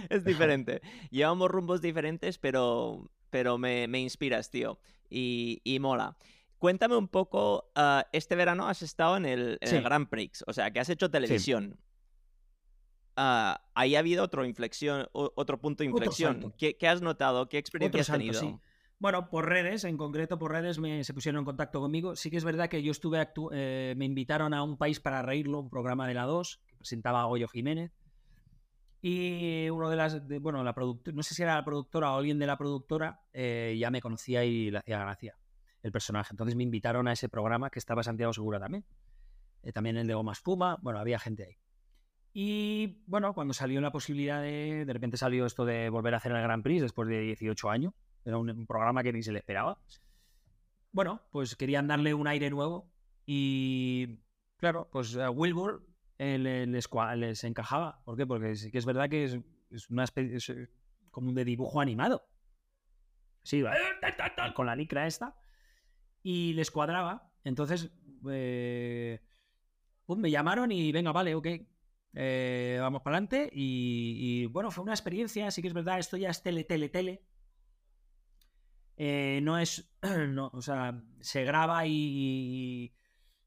es 0.08 0.24
diferente. 0.24 0.80
Llevamos 1.10 1.50
rumbos 1.50 1.82
diferentes, 1.82 2.38
pero, 2.38 3.10
pero 3.30 3.58
me, 3.58 3.84
inspiras, 3.98 4.48
tío. 4.48 4.80
Y, 5.10 5.60
y, 5.64 5.80
mola. 5.80 6.16
Cuéntame 6.56 6.96
un 6.96 7.08
poco, 7.08 7.70
ah, 7.74 8.06
este 8.12 8.36
verano 8.36 8.68
has 8.68 8.80
estado 8.80 9.18
en 9.18 9.26
el, 9.26 9.58
Grand 9.60 10.08
Prix, 10.08 10.44
o 10.46 10.52
sea, 10.54 10.70
que 10.70 10.80
has 10.80 10.88
hecho 10.88 11.10
televisión. 11.10 11.78
Ah, 13.16 13.60
ahí 13.74 13.96
ha 13.96 13.98
habido 13.98 14.24
otro 14.24 14.46
inflexión, 14.46 15.08
otro 15.12 15.60
punto 15.60 15.82
de 15.82 15.90
inflexión. 15.90 16.54
¿Qué, 16.56 16.76
has 16.88 17.02
notado? 17.02 17.48
¿Qué 17.48 17.58
experiencia 17.58 18.00
has 18.00 18.06
tenido? 18.06 18.60
Bueno, 19.02 19.28
por 19.28 19.48
redes, 19.48 19.82
en 19.82 19.96
concreto 19.96 20.38
por 20.38 20.52
redes, 20.52 20.78
me, 20.78 21.02
se 21.02 21.12
pusieron 21.12 21.40
en 21.40 21.44
contacto 21.44 21.80
conmigo. 21.80 22.14
Sí 22.14 22.30
que 22.30 22.36
es 22.36 22.44
verdad 22.44 22.68
que 22.68 22.84
yo 22.84 22.92
estuve, 22.92 23.28
eh, 23.50 23.94
me 23.96 24.04
invitaron 24.04 24.54
a 24.54 24.62
Un 24.62 24.76
País 24.76 25.00
para 25.00 25.22
Reírlo, 25.22 25.58
un 25.58 25.70
programa 25.70 26.06
de 26.06 26.14
la 26.14 26.22
2, 26.22 26.62
que 26.68 26.76
presentaba 26.76 27.24
Goyo 27.24 27.48
Jiménez. 27.48 27.90
Y 29.00 29.68
uno 29.70 29.90
de 29.90 29.96
las, 29.96 30.24
bueno, 30.40 30.62
la 30.62 30.72
no 31.14 31.22
sé 31.24 31.34
si 31.34 31.42
era 31.42 31.56
la 31.56 31.64
productora 31.64 32.12
o 32.12 32.18
alguien 32.18 32.38
de 32.38 32.46
la 32.46 32.56
productora, 32.56 33.22
eh, 33.32 33.76
ya 33.76 33.90
me 33.90 34.00
conocía 34.00 34.44
y 34.44 34.70
le 34.70 34.78
hacía 34.78 35.00
gracia 35.00 35.36
el 35.82 35.90
personaje. 35.90 36.32
Entonces 36.32 36.54
me 36.54 36.62
invitaron 36.62 37.08
a 37.08 37.12
ese 37.12 37.28
programa 37.28 37.70
que 37.70 37.80
estaba 37.80 38.04
Santiago 38.04 38.32
Segura 38.32 38.60
también. 38.60 38.84
Eh, 39.64 39.72
también 39.72 39.96
el 39.96 40.06
de 40.06 40.14
Goma 40.14 40.30
Espuma, 40.30 40.78
bueno, 40.80 41.00
había 41.00 41.18
gente 41.18 41.42
ahí. 41.42 41.56
Y 42.32 43.02
bueno, 43.08 43.34
cuando 43.34 43.52
salió 43.52 43.80
la 43.80 43.90
posibilidad 43.90 44.40
de, 44.40 44.84
de 44.84 44.92
repente 44.92 45.16
salió 45.16 45.44
esto 45.44 45.64
de 45.64 45.90
volver 45.90 46.14
a 46.14 46.18
hacer 46.18 46.30
el 46.30 46.40
Grand 46.40 46.62
Prix 46.62 46.82
después 46.82 47.08
de 47.08 47.18
18 47.18 47.68
años, 47.68 47.94
era 48.24 48.38
un, 48.38 48.66
programa 48.66 49.02
que 49.02 49.12
ni 49.12 49.22
se 49.22 49.32
le 49.32 49.38
esperaba. 49.38 49.78
Bueno, 50.92 51.22
pues 51.30 51.56
querían 51.56 51.88
darle 51.88 52.14
un 52.14 52.26
aire 52.26 52.50
nuevo 52.50 52.90
y 53.26 54.18
claro, 54.58 54.88
pues 54.90 55.16
a 55.16 55.30
Wilbur 55.30 55.86
eh, 56.18 56.38
les, 56.38 57.44
encajaba. 57.44 58.00
¿Por 58.04 58.16
qué? 58.16 58.26
Porque 58.26 58.54
sí 58.54 58.70
que 58.70 58.78
es 58.78 58.86
verdad 58.86 59.08
que 59.08 59.24
es, 59.24 59.90
una 59.90 60.04
especie, 60.04 60.54
eh, 60.54 60.68
como 61.10 61.32
de 61.32 61.44
dibujo 61.44 61.80
animado. 61.80 62.28
Sí, 63.42 63.64
con 64.54 64.66
la 64.66 64.76
licra 64.76 65.06
esta. 65.06 65.34
Y 66.22 66.52
les 66.52 66.70
cuadraba. 66.70 67.32
Entonces, 67.42 67.90
eh, 68.30 69.20
pues 70.06 70.18
me 70.20 70.30
llamaron 70.30 70.70
y 70.70 70.92
venga, 70.92 71.10
vale, 71.10 71.34
ok. 71.34 71.48
vamos 72.80 73.02
para 73.02 73.16
adelante. 73.16 73.50
Y, 73.52 74.42
y, 74.44 74.46
bueno, 74.46 74.70
fue 74.70 74.84
una 74.84 74.92
experiencia. 74.92 75.50
Sí 75.50 75.60
que 75.60 75.68
es 75.68 75.74
verdad, 75.74 75.98
esto 75.98 76.16
ya 76.16 76.30
es 76.30 76.40
tele, 76.42 76.62
tele, 76.62 76.88
tele. 76.88 77.24
Eh, 79.04 79.40
no 79.42 79.58
es, 79.58 79.92
no, 80.28 80.52
o 80.54 80.62
sea, 80.62 81.02
se 81.18 81.42
graba 81.42 81.84
y, 81.88 82.94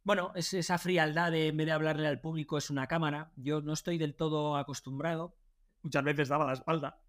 bueno, 0.04 0.34
es 0.36 0.54
esa 0.54 0.78
frialdad 0.78 1.32
de 1.32 1.48
en 1.48 1.56
vez 1.56 1.66
de 1.66 1.72
hablarle 1.72 2.08
al 2.08 2.20
público 2.20 2.58
es 2.58 2.70
una 2.70 2.88
cámara. 2.88 3.32
Yo 3.38 3.62
no 3.62 3.72
estoy 3.72 3.98
del 3.98 4.16
todo 4.16 4.58
acostumbrado. 4.58 5.38
Muchas 5.82 6.04
veces 6.04 6.28
daba 6.28 6.46
la 6.46 6.52
espalda. 6.52 7.00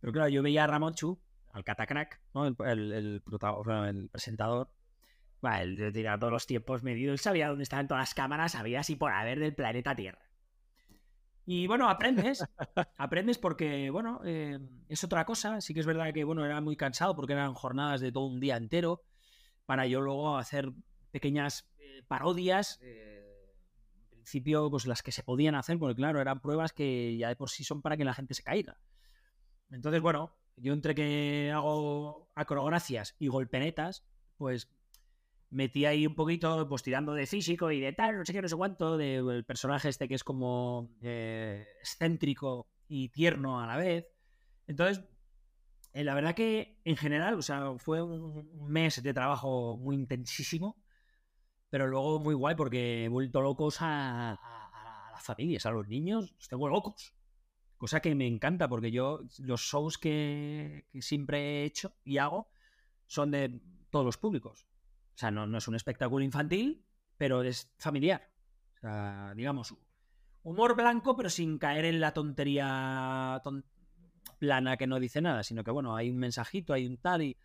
Pero 0.00 0.14
claro, 0.14 0.30
yo 0.30 0.42
veía 0.42 0.64
a 0.64 0.66
Ramonchu, 0.66 1.20
al 1.52 1.62
Catacrack, 1.62 2.22
¿no? 2.32 2.46
el, 2.46 2.56
el, 2.64 2.92
el, 2.92 4.08
presentador. 4.10 4.70
Bueno, 5.42 5.58
el 5.58 5.92
de 5.92 6.16
todos 6.18 6.32
los 6.32 6.46
tiempos 6.46 6.82
medidos. 6.82 7.12
Él 7.12 7.18
sabía 7.18 7.48
dónde 7.48 7.64
estaban 7.64 7.86
todas 7.86 8.00
las 8.00 8.14
cámaras, 8.14 8.52
sabía 8.52 8.80
así 8.80 8.96
por 8.96 9.12
haber 9.12 9.40
del 9.40 9.54
planeta 9.54 9.94
Tierra. 9.94 10.23
Y 11.46 11.66
bueno, 11.66 11.88
aprendes, 11.88 12.42
aprendes 12.96 13.38
porque, 13.38 13.90
bueno, 13.90 14.20
eh, 14.24 14.58
es 14.88 15.04
otra 15.04 15.24
cosa. 15.24 15.60
Sí 15.60 15.74
que 15.74 15.80
es 15.80 15.86
verdad 15.86 16.12
que, 16.12 16.24
bueno, 16.24 16.44
era 16.44 16.60
muy 16.60 16.76
cansado 16.76 17.14
porque 17.14 17.34
eran 17.34 17.54
jornadas 17.54 18.00
de 18.00 18.12
todo 18.12 18.26
un 18.26 18.40
día 18.40 18.56
entero 18.56 19.02
para 19.66 19.86
yo 19.86 20.00
luego 20.00 20.36
hacer 20.36 20.72
pequeñas 21.10 21.68
eh, 21.78 22.02
parodias. 22.08 22.78
Eh, 22.82 23.20
en 24.02 24.08
principio, 24.10 24.70
pues 24.70 24.86
las 24.86 25.02
que 25.02 25.12
se 25.12 25.22
podían 25.22 25.54
hacer, 25.54 25.78
porque 25.78 25.96
claro, 25.96 26.20
eran 26.20 26.40
pruebas 26.40 26.72
que 26.72 27.16
ya 27.16 27.28
de 27.28 27.36
por 27.36 27.50
sí 27.50 27.62
son 27.62 27.82
para 27.82 27.96
que 27.96 28.04
la 28.04 28.14
gente 28.14 28.32
se 28.32 28.42
caiga. 28.42 28.78
Entonces, 29.70 30.00
bueno, 30.00 30.34
yo 30.56 30.72
entre 30.72 30.94
que 30.94 31.52
hago 31.54 32.30
acrogracias 32.34 33.16
y 33.18 33.28
golpenetas, 33.28 34.04
pues 34.38 34.70
metí 35.54 35.86
ahí 35.86 36.06
un 36.06 36.14
poquito, 36.14 36.68
pues 36.68 36.82
tirando 36.82 37.14
de 37.14 37.26
físico 37.26 37.70
y 37.70 37.80
de 37.80 37.92
tal, 37.92 38.18
no 38.18 38.24
sé 38.24 38.32
qué, 38.32 38.42
no 38.42 38.48
sé 38.48 38.56
cuánto, 38.56 38.96
del 38.96 39.44
personaje 39.44 39.88
este 39.88 40.08
que 40.08 40.16
es 40.16 40.24
como 40.24 40.90
eh, 41.00 41.64
excéntrico 41.80 42.68
y 42.88 43.08
tierno 43.10 43.60
a 43.60 43.66
la 43.66 43.76
vez. 43.76 44.06
Entonces, 44.66 45.04
eh, 45.92 46.02
la 46.02 46.14
verdad 46.14 46.34
que 46.34 46.80
en 46.84 46.96
general, 46.96 47.34
o 47.34 47.42
sea, 47.42 47.78
fue 47.78 48.02
un 48.02 48.66
mes 48.68 49.00
de 49.00 49.14
trabajo 49.14 49.76
muy 49.76 49.94
intensísimo, 49.94 50.82
pero 51.70 51.86
luego 51.86 52.18
muy 52.18 52.34
guay 52.34 52.56
porque 52.56 53.04
he 53.04 53.08
vuelto 53.08 53.40
locos 53.40 53.80
a, 53.80 54.32
a, 54.32 55.10
las 55.12 55.22
familias, 55.22 55.66
a 55.66 55.70
los 55.70 55.86
niños, 55.86 56.32
los 56.36 56.48
tengo 56.48 56.68
locos. 56.68 57.14
Cosa 57.76 58.00
que 58.00 58.14
me 58.16 58.26
encanta 58.26 58.68
porque 58.68 58.90
yo, 58.90 59.20
los 59.38 59.60
shows 59.60 59.98
que 59.98 60.86
siempre 61.00 61.62
he 61.62 61.64
hecho 61.64 61.94
y 62.04 62.18
hago 62.18 62.48
son 63.06 63.30
de 63.30 63.60
todos 63.90 64.04
los 64.04 64.18
públicos. 64.18 64.66
O 65.14 65.18
sea, 65.18 65.30
no, 65.30 65.56
es 65.56 65.68
un 65.68 65.74
espectáculo 65.76 66.24
infantil, 66.24 66.84
pero 67.16 67.42
es 67.42 67.72
familiar. 67.78 68.30
O 68.76 68.80
sea, 68.80 69.32
digamos, 69.36 69.74
humor 70.42 70.74
blanco, 70.74 71.16
pero 71.16 71.30
sin 71.30 71.58
caer 71.58 71.84
en 71.84 72.00
la 72.00 72.12
tontería 72.12 73.40
plana 74.38 74.76
que 74.76 74.86
no 74.86 74.98
dice 74.98 75.20
nada, 75.20 75.42
sino 75.42 75.62
que, 75.62 75.70
bueno, 75.70 75.94
hay 75.96 76.10
un 76.10 76.18
mensajito, 76.18 76.72
hay 76.72 76.86
un 76.86 76.98
tal 76.98 77.22
y, 77.22 77.36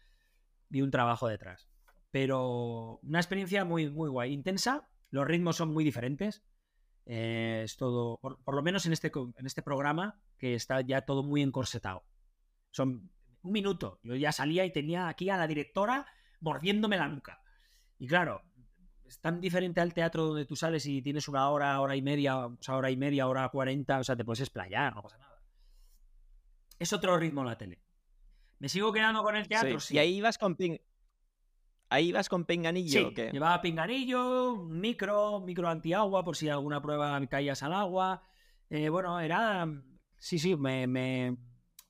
un 0.72 0.92
trabajo 0.92 1.28
detrás. 1.28 1.68
Pero 2.12 3.00
una 3.04 3.20
experiencia 3.20 3.66
muy, 3.66 3.90
muy 3.90 4.10
guay, 4.10 4.34
intensa. 4.34 4.90
Los 5.12 5.28
ritmos 5.28 5.56
son 5.58 5.72
muy 5.72 5.84
diferentes. 5.84 6.44
Eh, 7.06 7.62
es 7.66 7.78
todo, 7.78 8.20
por, 8.20 8.56
lo 8.56 8.62
menos 8.64 8.86
en 8.86 8.94
este, 8.94 9.12
en 9.16 9.46
este 9.46 9.62
programa, 9.62 10.20
que 10.38 10.56
está 10.56 10.82
ya 10.82 11.02
todo 11.02 11.24
muy 11.24 11.42
encorsetado. 11.42 12.04
Son 12.72 13.12
un 13.42 13.52
minuto. 13.52 14.00
Yo 14.04 14.16
ya 14.16 14.32
salía 14.32 14.66
y 14.66 14.74
tenía 14.74 15.08
aquí 15.08 15.30
a 15.30 15.38
la 15.38 15.48
directora 15.48 16.08
mordiéndome 16.40 16.98
la 16.98 17.08
nuca. 17.08 17.42
Y 18.00 18.08
claro, 18.08 18.42
es 19.06 19.20
tan 19.20 19.40
diferente 19.42 19.82
al 19.82 19.94
teatro 19.94 20.26
donde 20.26 20.46
tú 20.46 20.56
sales 20.56 20.86
y 20.86 21.02
tienes 21.02 21.28
una 21.28 21.50
hora, 21.50 21.80
hora 21.82 21.96
y 21.96 22.02
media, 22.02 22.38
o 22.38 22.58
sea, 22.62 22.76
hora 22.76 22.90
y 22.90 22.98
media, 22.98 23.28
hora 23.28 23.50
cuarenta, 23.50 24.00
o 24.00 24.04
sea, 24.04 24.16
te 24.16 24.26
puedes 24.26 24.40
explayar, 24.40 24.96
no 24.96 25.04
pasa 25.04 25.18
nada. 25.18 25.42
Es 26.80 26.94
otro 26.94 27.18
ritmo 27.18 27.44
la 27.44 27.58
tele. 27.58 27.82
¿Me 28.60 28.70
sigo 28.70 28.92
quedando 28.92 29.24
con 29.24 29.36
el 29.36 29.48
teatro? 29.48 29.80
Sí. 29.80 29.96
¿Y 29.96 29.98
ahí 29.98 30.16
ibas 30.16 30.38
con 30.38 30.56
ping... 30.56 30.78
¿Ahí 31.92 32.10
ibas 32.10 32.30
con 32.30 32.46
pinganillo 32.46 33.10
sí, 33.10 33.16
llevaba 33.32 33.62
pinganillo, 33.62 34.58
micro, 34.58 35.40
micro 35.40 35.68
antiagua 35.70 36.24
por 36.24 36.38
si 36.38 36.48
alguna 36.48 36.80
prueba 36.82 37.20
caías 37.26 37.64
al 37.64 37.74
agua. 37.74 38.22
Eh, 38.70 38.90
bueno, 38.90 39.20
era... 39.20 39.68
Sí, 40.20 40.38
sí, 40.38 40.56
me, 40.56 40.86
me, 40.86 41.36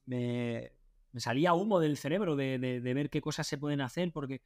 me, 0.05 0.71
salía 1.17 1.53
humo 1.53 1.79
del 1.79 1.97
cerebro 1.97 2.35
de, 2.35 2.59
de, 2.59 2.93
ver 2.93 3.09
qué 3.09 3.19
cosas 3.19 3.45
se 3.45 3.57
pueden 3.57 3.81
hacer 3.81 4.13
porque 4.13 4.41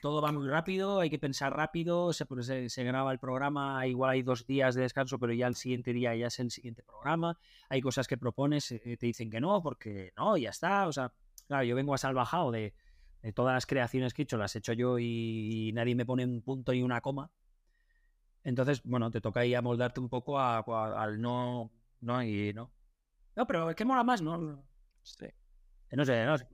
todo 0.00 0.20
va 0.20 0.32
muy 0.32 0.48
rápido, 0.48 1.00
hay 1.00 1.10
que 1.10 1.18
pensar 1.18 1.56
rápido, 1.56 2.10
pues, 2.28 2.46
se, 2.46 2.68
se, 2.68 2.84
graba 2.84 3.12
el 3.12 3.18
programa, 3.18 3.86
igual 3.86 4.10
hay 4.10 4.22
dos 4.22 4.46
días 4.46 4.74
de 4.74 4.82
descanso, 4.82 5.18
pero 5.18 5.32
ya 5.32 5.46
el 5.46 5.54
siguiente 5.54 5.92
día 5.92 6.14
ya 6.14 6.26
es 6.26 6.38
el 6.40 6.50
siguiente 6.50 6.82
programa, 6.82 7.38
hay 7.68 7.80
cosas 7.80 8.06
que 8.06 8.16
propones, 8.16 8.72
eh, 8.72 8.96
te 8.98 9.06
dicen 9.06 9.30
que 9.30 9.40
no, 9.40 9.62
porque 9.62 10.12
no, 10.16 10.36
ya 10.36 10.50
está, 10.50 10.86
o 10.88 10.92
sea, 10.92 11.12
claro, 11.46 11.64
yo 11.64 11.76
vengo 11.76 11.94
a 11.94 11.98
salvajado 11.98 12.50
de, 12.50 12.74
de 13.22 13.32
todas 13.32 13.54
las 13.54 13.66
creaciones 13.66 14.14
que 14.14 14.22
he 14.22 14.24
hecho, 14.24 14.36
las 14.36 14.54
he 14.54 14.58
hecho 14.58 14.72
yo 14.72 14.98
y, 14.98 15.70
nadie 15.74 15.94
me 15.94 16.06
pone 16.06 16.24
un 16.24 16.42
punto 16.42 16.72
y 16.72 16.82
una 16.82 17.00
coma, 17.00 17.30
entonces, 18.42 18.82
bueno, 18.84 19.10
te 19.10 19.20
toca 19.20 19.40
ahí 19.40 19.54
amoldarte 19.54 20.00
un 20.00 20.08
poco 20.08 20.38
al 20.38 21.20
no, 21.20 21.72
no 22.00 22.22
y 22.22 22.52
no. 22.52 22.70
No, 23.36 23.46
pero 23.46 23.70
es 23.70 23.76
que 23.76 23.84
mola 23.86 24.04
más, 24.04 24.20
¿no? 24.20 24.62
Sí. 25.02 25.26
No 25.92 26.04
sé, 26.04 26.24
no 26.24 26.36
sé. 26.36 26.46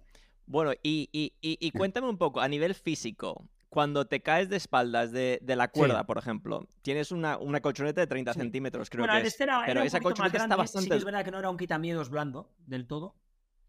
Bueno, 0.51 0.73
y, 0.83 1.71
cuéntame 1.77 2.09
un 2.09 2.19
poco, 2.19 2.41
a 2.41 2.49
nivel 2.49 2.75
físico, 2.75 3.49
cuando 3.69 4.09
te 4.09 4.21
caes 4.21 4.49
de 4.49 4.57
espaldas 4.57 5.13
de, 5.13 5.41
la 5.47 5.69
cuerda, 5.69 6.05
por 6.05 6.19
ejemplo, 6.19 6.69
tienes 6.83 7.13
una, 7.13 7.39
colchoneta 7.63 8.01
de 8.01 8.09
30 8.09 8.35
centímetros, 8.35 8.91
creo 8.91 9.07
que 9.07 9.19
es. 9.19 9.27
Este 9.29 9.47
pero 9.65 9.83
esa 9.83 10.01
colchoneta 10.01 10.39
está 10.39 10.57
bastante... 10.57 10.91
Sí 10.91 10.97
es 10.97 11.05
verdad 11.05 11.25
que 11.25 11.31
no 11.31 11.39
era 11.39 11.51
un 11.51 11.57
quitamiedos 11.57 12.11
blando 12.11 12.53
del 12.59 12.89
todo. 12.89 13.17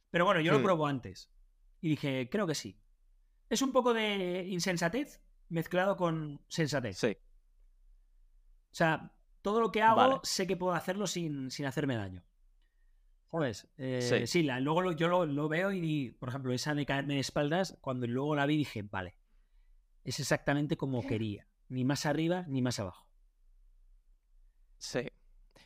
Pero 0.09 0.25
bueno, 0.25 0.41
yo 0.41 0.53
lo 0.53 0.63
probó 0.63 0.87
antes. 0.87 1.29
Y 1.81 1.89
dije, 1.89 2.29
creo 2.31 2.47
que 2.47 2.55
sí. 2.55 2.79
Es 3.47 3.61
un 3.61 3.71
poco 3.71 3.93
de 3.93 4.47
insensatez 4.49 5.21
mezclado 5.49 5.95
con 5.95 6.41
sensatez. 6.47 6.97
Sí. 6.97 7.15
O 8.71 8.73
sea, 8.73 9.13
todo 9.43 9.61
lo 9.61 9.71
que 9.71 9.83
hago 9.83 10.19
sé 10.23 10.47
que 10.47 10.57
puedo 10.57 10.73
hacerlo 10.73 11.05
sin, 11.05 11.51
sin 11.51 11.67
hacerme 11.67 11.95
daño. 11.95 12.23
Joder, 13.31 13.55
eh, 13.77 14.25
sí. 14.27 14.43
luego 14.43 14.91
yo 14.91 15.07
lo, 15.07 15.47
veo 15.47 15.71
y, 15.71 16.11
por 16.19 16.27
ejemplo, 16.27 16.51
esa 16.51 16.75
de 16.75 16.85
caerme 16.85 17.13
de 17.13 17.21
espaldas, 17.21 17.77
cuando 17.79 18.05
luego 18.05 18.35
la 18.35 18.45
vi 18.45 18.57
dije, 18.57 18.81
vale, 18.83 19.15
es 20.03 20.19
exactamente 20.19 20.75
como 20.75 21.01
quería, 21.07 21.47
ni 21.69 21.85
más 21.85 22.05
arriba 22.05 22.43
ni 22.49 22.61
más 22.61 22.77
abajo. 22.81 23.07
Sí. 24.79 25.07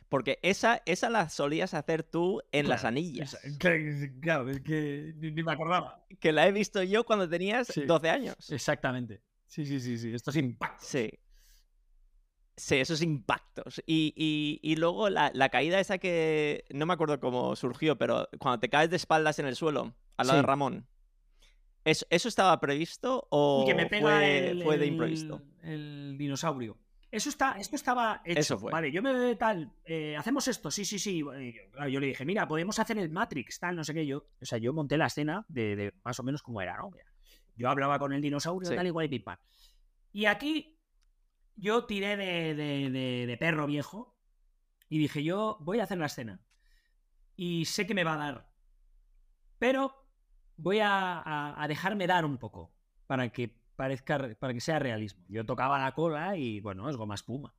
Porque 0.08 0.38
esa, 0.42 0.80
esa 0.86 1.10
la 1.10 1.28
solías 1.28 1.74
hacer 1.74 2.04
tú 2.04 2.40
en 2.52 2.68
las 2.68 2.84
anillas. 2.84 3.36
Claro, 4.20 4.48
es 4.48 4.60
que 4.60 5.12
ni, 5.16 5.42
me 5.42 5.50
acordaba. 5.50 6.06
Que 6.20 6.30
la 6.30 6.46
he 6.46 6.52
visto 6.52 6.84
yo 6.84 7.04
cuando 7.04 7.28
tenías 7.28 7.72
12 7.74 8.08
años. 8.08 8.52
Exactamente. 8.52 9.22
Sí, 9.46 9.66
sí, 9.66 9.80
sí, 9.80 9.98
sí. 9.98 10.14
Estos 10.14 10.36
impactos. 10.36 10.86
Sí. 10.86 11.10
Sí, 12.56 12.76
esos 12.76 13.02
impactos. 13.02 13.82
Y, 13.86 14.58
y, 14.62 14.76
luego 14.76 15.10
la, 15.10 15.30
la, 15.34 15.50
caída 15.50 15.78
esa 15.78 15.98
que 15.98 16.64
no 16.70 16.86
me 16.86 16.94
acuerdo 16.94 17.20
cómo 17.20 17.54
surgió, 17.54 17.98
pero 17.98 18.28
cuando 18.38 18.60
te 18.60 18.70
caes 18.70 18.88
de 18.88 18.96
espaldas 18.96 19.38
en 19.38 19.46
el 19.46 19.56
suelo, 19.56 19.94
al 20.16 20.26
lado 20.26 20.38
de 20.40 20.46
Ramón. 20.46 20.86
¿Eso, 21.84 22.06
¿Eso, 22.10 22.28
estaba 22.28 22.58
previsto 22.58 23.28
o 23.30 23.64
fue, 23.64 24.78
de 24.78 24.86
imprevisto? 24.86 25.42
El, 25.62 26.16
dinosaurio. 26.18 26.78
Eso 27.12 27.28
está, 27.28 27.52
esto 27.52 27.76
estaba 27.76 28.22
hecho. 28.24 28.40
Eso 28.40 28.58
fue. 28.58 28.72
Vale, 28.72 28.90
yo 28.90 29.02
me 29.02 29.36
tal, 29.36 29.72
eh, 29.84 30.16
hacemos 30.16 30.48
esto, 30.48 30.70
sí, 30.70 30.84
sí, 30.84 30.98
sí. 30.98 31.20
Yo 31.20 32.00
le 32.00 32.06
dije, 32.08 32.24
mira, 32.24 32.48
podemos 32.48 32.78
hacer 32.78 32.98
el 32.98 33.10
Matrix, 33.10 33.60
tal, 33.60 33.76
no 33.76 33.84
sé 33.84 33.94
qué. 33.94 34.04
Yo, 34.04 34.26
o 34.40 34.44
sea, 34.44 34.58
yo 34.58 34.72
monté 34.72 34.96
la 34.96 35.06
escena 35.06 35.44
de, 35.48 35.94
más 36.02 36.18
o 36.18 36.22
menos 36.24 36.42
como 36.42 36.60
era, 36.60 36.76
¿no? 36.76 36.90
Yo 37.54 37.70
hablaba 37.70 37.98
con 37.98 38.12
el 38.12 38.20
dinosaurio, 38.20 38.68
tal, 38.74 38.86
igual 38.86 39.06
y 39.06 39.08
pipa. 39.08 39.38
Y 40.12 40.24
aquí 40.24 40.75
yo 41.56 41.86
tiré 41.86 42.16
de, 42.16 43.36
perro 43.38 43.66
viejo 43.66 44.16
y 44.88 44.98
dije, 44.98 45.24
yo 45.24 45.58
voy 45.60 45.80
a 45.80 45.84
hacer 45.84 45.98
la 45.98 46.06
escena. 46.06 46.40
Y 47.34 47.64
sé 47.64 47.86
que 47.86 47.94
me 47.94 48.04
va 48.04 48.14
a 48.14 48.18
dar. 48.18 48.50
Pero 49.58 49.94
voy 50.56 50.78
a, 50.82 51.64
dejarme 51.68 52.06
dar 52.06 52.24
un 52.24 52.38
poco 52.38 52.74
para 53.06 53.30
que 53.30 53.60
parezca, 53.76 54.36
para 54.38 54.54
que 54.54 54.60
sea 54.60 54.78
realismo. 54.78 55.24
Yo 55.28 55.44
tocaba 55.44 55.80
la 55.80 55.92
cola 55.92 56.36
y 56.36 56.60
bueno, 56.60 56.88
es 56.88 56.96
goma 56.96 57.14
espuma. 57.14 57.54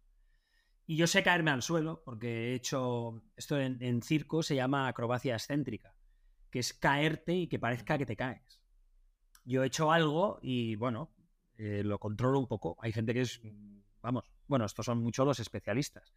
Y 0.86 0.96
yo 0.96 1.06
sé 1.06 1.22
caerme 1.22 1.52
al 1.52 1.62
suelo, 1.62 2.02
porque 2.06 2.52
he 2.52 2.54
hecho. 2.54 3.22
Esto 3.36 3.60
en, 3.60 4.02
circo 4.02 4.42
se 4.42 4.56
llama 4.56 4.88
acrobacia 4.88 5.34
excéntrica, 5.34 5.94
que 6.50 6.60
es 6.60 6.74
caerte 6.74 7.34
y 7.34 7.48
que 7.48 7.60
parezca 7.60 7.98
que 7.98 8.06
te 8.06 8.16
caes. 8.16 8.62
Yo 9.44 9.64
he 9.64 9.68
hecho 9.68 9.92
algo 9.92 10.40
y 10.42 10.76
bueno, 10.76 11.14
eh, 11.56 11.82
lo 11.84 12.00
controlo 12.00 12.40
un 12.40 12.48
poco. 12.48 12.78
Hay 12.80 12.94
gente 12.94 13.14
que 13.14 13.22
es 13.22 13.42
Vamos, 14.02 14.26
bueno, 14.48 14.66
estos 14.66 14.86
son 14.86 15.00
muchos 15.00 15.26
los 15.26 15.40
especialistas. 15.40 16.14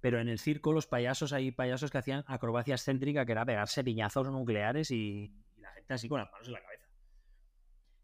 Pero 0.00 0.20
en 0.20 0.28
el 0.28 0.38
circo, 0.38 0.72
los 0.72 0.86
payasos, 0.86 1.32
hay 1.32 1.50
payasos 1.50 1.90
que 1.90 1.98
hacían 1.98 2.24
acrobacia 2.26 2.74
excéntrica, 2.74 3.24
que 3.24 3.32
era 3.32 3.46
pegarse 3.46 3.82
piñazos 3.82 4.30
nucleares 4.30 4.90
y, 4.90 5.32
la 5.56 5.72
gente 5.72 5.94
así 5.94 6.08
con 6.08 6.20
las 6.20 6.30
manos 6.30 6.46
en 6.46 6.52
la 6.52 6.62
cabeza. 6.62 6.86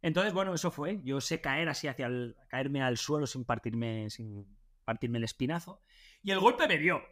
Entonces, 0.03 0.33
bueno, 0.33 0.55
eso 0.55 0.71
fue. 0.71 1.01
Yo 1.03 1.21
sé 1.21 1.43
caer 1.43 1.69
así 1.69 1.89
hacia 1.89 2.07
el, 2.07 2.37
caerme 2.49 2.83
al 2.83 2.97
suelo 2.97 3.27
sin 3.27 3.45
partirme, 3.45 4.09
sin 4.09 4.47
partirme 4.85 5.19
el 5.19 5.25
espinazo. 5.25 5.83
Y 6.23 6.31
el 6.31 6.41
golpe 6.41 6.67
me 6.67 6.79
dio. 6.79 7.03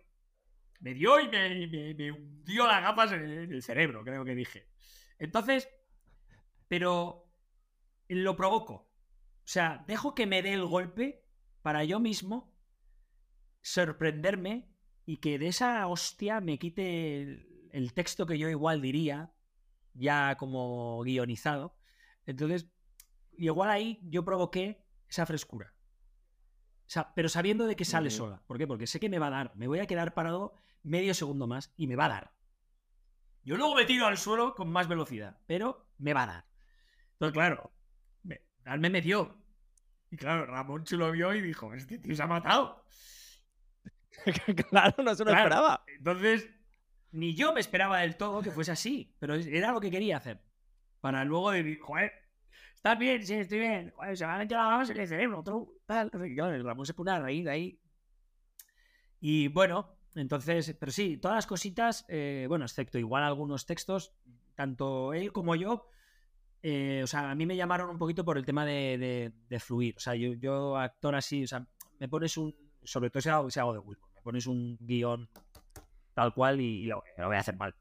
Me 0.81 0.95
dio 0.95 1.21
y 1.21 1.29
me, 1.29 2.13
hundió 2.13 2.67
las 2.67 2.83
gafas 2.83 3.13
en 3.13 3.53
el 3.53 3.63
cerebro, 3.63 4.05
creo 4.05 4.25
que 4.25 4.35
dije. 4.35 4.69
Entonces, 5.19 5.69
pero 6.69 7.29
lo 8.09 8.37
provoco. 8.37 8.73
O 8.75 9.51
sea, 9.51 9.85
dejo 9.87 10.15
que 10.15 10.27
me 10.27 10.41
dé 10.41 10.55
el 10.55 10.65
golpe 10.65 11.28
para 11.63 11.85
yo 11.85 12.01
mismo 12.01 12.55
sorprenderme 13.61 14.69
y 15.05 15.19
que 15.19 15.39
de 15.39 15.49
esa 15.49 15.87
hostia 15.87 16.41
me 16.41 16.59
quite 16.59 17.23
el, 17.73 17.93
texto 17.95 18.27
que 18.27 18.39
yo 18.39 18.49
igual 18.49 18.83
diría, 18.83 19.33
ya 19.95 20.37
como 20.37 21.03
guionizado. 21.03 21.77
Entonces, 22.27 22.71
igual 23.33 23.71
ahí 23.71 24.01
yo 24.03 24.25
provoqué 24.25 24.85
esa 25.09 25.27
frescura. 25.27 25.75
O 26.87 26.91
sea, 26.91 27.13
pero 27.15 27.29
sabiendo 27.29 27.67
de 27.67 27.77
que 27.77 27.85
sale 27.85 28.11
sola. 28.11 28.43
¿Por 28.47 28.59
qué? 28.59 28.67
Porque 28.67 28.87
sé 28.87 29.01
que 29.01 29.09
me 29.09 29.19
va 29.19 29.29
a 29.29 29.31
dar. 29.31 29.57
Me 29.57 29.67
voy 29.67 29.79
a 29.79 29.87
quedar 29.87 30.15
parado 30.15 30.55
medio 30.83 31.15
segundo 31.15 31.47
más 31.47 31.73
y 31.77 31.87
me 31.87 31.97
va 31.97 32.07
a 32.07 32.09
dar. 32.09 32.33
Yo 33.45 33.57
luego 33.57 33.75
me 33.75 33.85
tiro 33.87 34.07
al 34.07 34.19
suelo 34.19 34.55
con 34.55 34.71
más 34.71 34.89
velocidad, 34.89 35.41
pero 35.47 35.89
me 35.97 36.13
va 36.13 36.25
a 36.25 36.27
dar. 36.27 36.47
Entonces, 37.13 37.33
claro, 37.33 37.73
me, 38.23 38.43
me 38.79 38.91
metió. 38.91 39.38
Y 40.11 40.17
claro, 40.17 40.47
Ramón 40.47 40.85
lo 40.91 41.13
vio 41.13 41.35
y 41.35 41.43
dijo, 41.43 41.73
este 41.75 41.99
tío 41.99 42.15
se 42.15 42.23
ha 42.23 42.27
matado. 42.27 42.85
claro, 44.71 45.03
no 45.03 45.15
se 45.15 45.25
lo 45.25 45.31
esperaba. 45.33 45.85
Entonces, 45.87 46.49
ni 47.13 47.35
yo 47.35 47.53
me 47.53 47.61
esperaba 47.61 48.01
del 48.01 48.17
todo 48.17 48.43
que 48.43 48.51
fuese 48.51 48.73
así, 48.73 49.15
pero 49.19 49.35
era 49.35 49.73
lo 49.73 49.81
que 49.81 49.91
quería 49.91 50.17
hacer. 50.17 50.43
Para 51.01 51.25
luego 51.25 51.51
decir, 51.51 51.79
joder, 51.81 52.13
¿estás 52.75 52.99
bien? 52.99 53.25
Sí, 53.25 53.35
estoy 53.35 53.61
bien. 53.61 53.93
Joder, 53.95 54.17
se 54.17 54.27
me 54.27 54.33
ha 54.33 54.39
metido 54.39 54.61
la 54.61 54.69
mano 54.69 54.91
en 54.91 55.01
el 55.01 55.09
cerebro. 55.09 55.41
Otro, 55.41 55.75
tal. 55.87 56.11
Claro, 56.11 56.63
Ramón 56.63 56.87
se 56.87 56.95
pone 56.95 57.11
a 57.11 57.21
reír 57.21 57.45
de 57.45 57.51
ahí. 57.51 57.81
Y 59.21 59.49
bueno, 59.49 59.99
entonces, 60.15 60.75
pero 60.79 60.93
sí, 60.93 61.17
todas 61.19 61.37
las 61.37 61.47
cositas, 61.47 62.05
eh, 62.09 62.47
bueno, 62.49 62.65
excepto 62.65 62.99
igual 62.99 63.25
algunos 63.25 63.67
textos, 63.67 64.15
tanto 64.55 65.13
él 65.13 65.33
como 65.33 65.55
yo, 65.55 65.89
eh, 66.63 67.01
o 67.05 67.07
sea, 67.07 67.31
a 67.31 67.35
mí 67.35 67.47
me 67.47 67.57
llamaron 67.57 67.91
un 67.91 67.99
poquito 67.99 68.25
por 68.25 68.39
el 68.39 68.45
tema 68.45 68.65
de, 68.65 69.33
fluir. 69.59 69.95
O 69.97 70.01
sea, 70.01 70.15
yo, 70.15 70.77
actor 70.77 71.15
así, 71.15 71.45
o 71.45 71.47
sea, 71.47 71.67
me 71.99 72.09
pones 72.09 72.37
un, 72.37 72.55
sobre 72.83 73.11
todo 73.11 73.21
si 73.21 73.29
hago, 73.29 73.49
hago 73.55 73.73
de 73.73 73.79
Wilbur, 73.79 74.09
me 74.15 74.23
pones 74.23 74.47
un 74.47 74.77
guion 74.81 75.29
tal 76.15 76.35
cual 76.35 76.61
y, 76.61 76.87
lo, 76.87 77.03
voy 77.17 77.37
a 77.37 77.41
hacer 77.41 77.57
mal. 77.57 77.75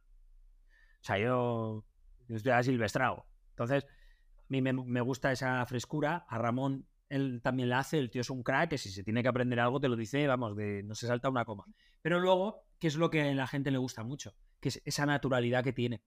O 1.02 1.04
sea, 1.04 1.18
yo, 1.18 1.84
estoy 2.30 2.52
a 2.52 2.62
silvestrado. 2.62 3.26
Entonces, 3.50 3.86
a 3.86 4.46
mí 4.50 4.62
me, 4.62 5.02
gusta 5.02 5.32
esa 5.32 5.66
frescura. 5.66 6.26
A 6.30 6.38
Ramón 6.38 6.88
él 7.10 7.42
también 7.42 7.70
la 7.70 7.80
hace, 7.80 7.98
el 7.98 8.10
tío 8.10 8.22
es 8.22 8.30
un 8.30 8.44
crack, 8.44 8.70
que 8.72 8.78
si 8.78 8.92
se 8.92 9.04
tiene 9.04 9.24
que 9.24 9.30
aprender 9.30 9.60
algo 9.60 9.80
te 9.80 9.88
lo 9.88 9.96
dice, 9.96 10.28
vamos, 10.28 10.56
de 10.56 10.84
no 10.84 10.94
se 10.94 11.08
salta 11.08 11.30
una 11.30 11.46
coma. 11.46 11.66
Pero 12.02 12.20
luego, 12.20 12.66
¿qué 12.80 12.88
es 12.88 12.96
lo 12.96 13.10
que 13.10 13.22
a 13.22 13.34
la 13.34 13.48
gente 13.48 13.72
le 13.72 13.78
gusta 13.78 14.04
mucho? 14.04 14.36
Que 14.60 14.70
es 14.70 14.82
esa 14.86 15.06
naturalidad 15.06 15.64
que 15.64 15.74
tiene. 15.74 16.02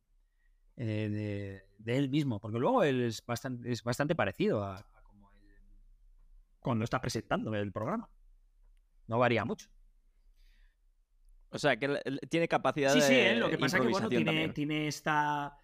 Eh, 0.77 1.63
de, 1.79 1.97
él 1.97 2.09
mismo, 2.09 2.41
porque 2.41 2.59
luego 2.59 2.83
él 2.83 3.03
es 3.03 3.25
bastante, 3.25 3.71
es 3.71 3.83
bastante 3.83 4.15
parecido 4.15 4.65
a, 4.65 4.87
como 5.03 5.31
él, 5.33 5.39
cuando 6.61 6.85
está 6.85 7.01
presentando 7.01 7.55
el 7.55 7.73
programa. 7.73 8.09
No 9.07 9.19
varía 9.19 9.45
mucho. 9.45 9.69
O 11.51 11.59
sea, 11.59 11.77
que 11.77 12.01
tiene 12.29 12.49
capacidad 12.49 12.93
sí, 12.93 13.01
de. 13.01 13.07
Sí, 13.07 13.15
sí, 13.15 13.37
lo 13.37 13.51
que 13.51 13.59
pasa 13.59 13.79
es 13.79 13.83
que 13.83 13.89
bueno, 13.89 14.09
tiene, 14.09 14.49
tiene 14.51 14.87
esta. 14.87 15.57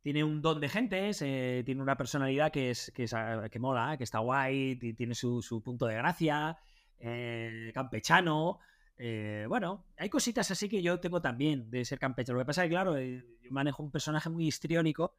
Tiene 0.00 0.22
un 0.22 0.42
don 0.42 0.60
de 0.60 0.68
gente, 0.68 1.10
eh, 1.20 1.62
tiene 1.64 1.80
una 1.80 1.96
personalidad 1.96 2.52
que 2.52 2.70
es, 2.70 2.92
que, 2.94 3.06
ah, 3.12 3.48
que 3.50 3.58
mola, 3.58 3.96
que 3.96 4.04
está 4.04 4.18
guay, 4.18 4.76
tiene 4.76 5.14
su, 5.14 5.40
su 5.40 5.62
punto 5.62 5.86
de 5.86 5.94
gracia, 5.94 6.58
eh, 6.98 7.70
campechano. 7.72 8.58
Eh, 8.96 9.46
bueno, 9.48 9.86
hay 9.96 10.08
cositas 10.08 10.50
así 10.50 10.68
que 10.68 10.82
yo 10.82 11.00
tengo 11.00 11.20
también 11.20 11.70
de 11.70 11.84
ser 11.84 11.98
campechano. 11.98 12.38
Lo 12.38 12.44
que 12.44 12.46
pasa 12.46 12.64
es 12.64 12.68
que, 12.68 12.74
claro, 12.74 12.96
eh, 12.96 13.24
yo 13.42 13.50
manejo 13.50 13.82
un 13.82 13.90
personaje 13.90 14.30
muy 14.30 14.46
histriónico 14.46 15.16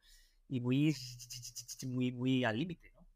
y 0.48 0.60
muy, 0.60 0.94
muy, 1.86 2.12
muy 2.12 2.44
al 2.44 2.58
límite, 2.58 2.92
¿no? 2.94 3.06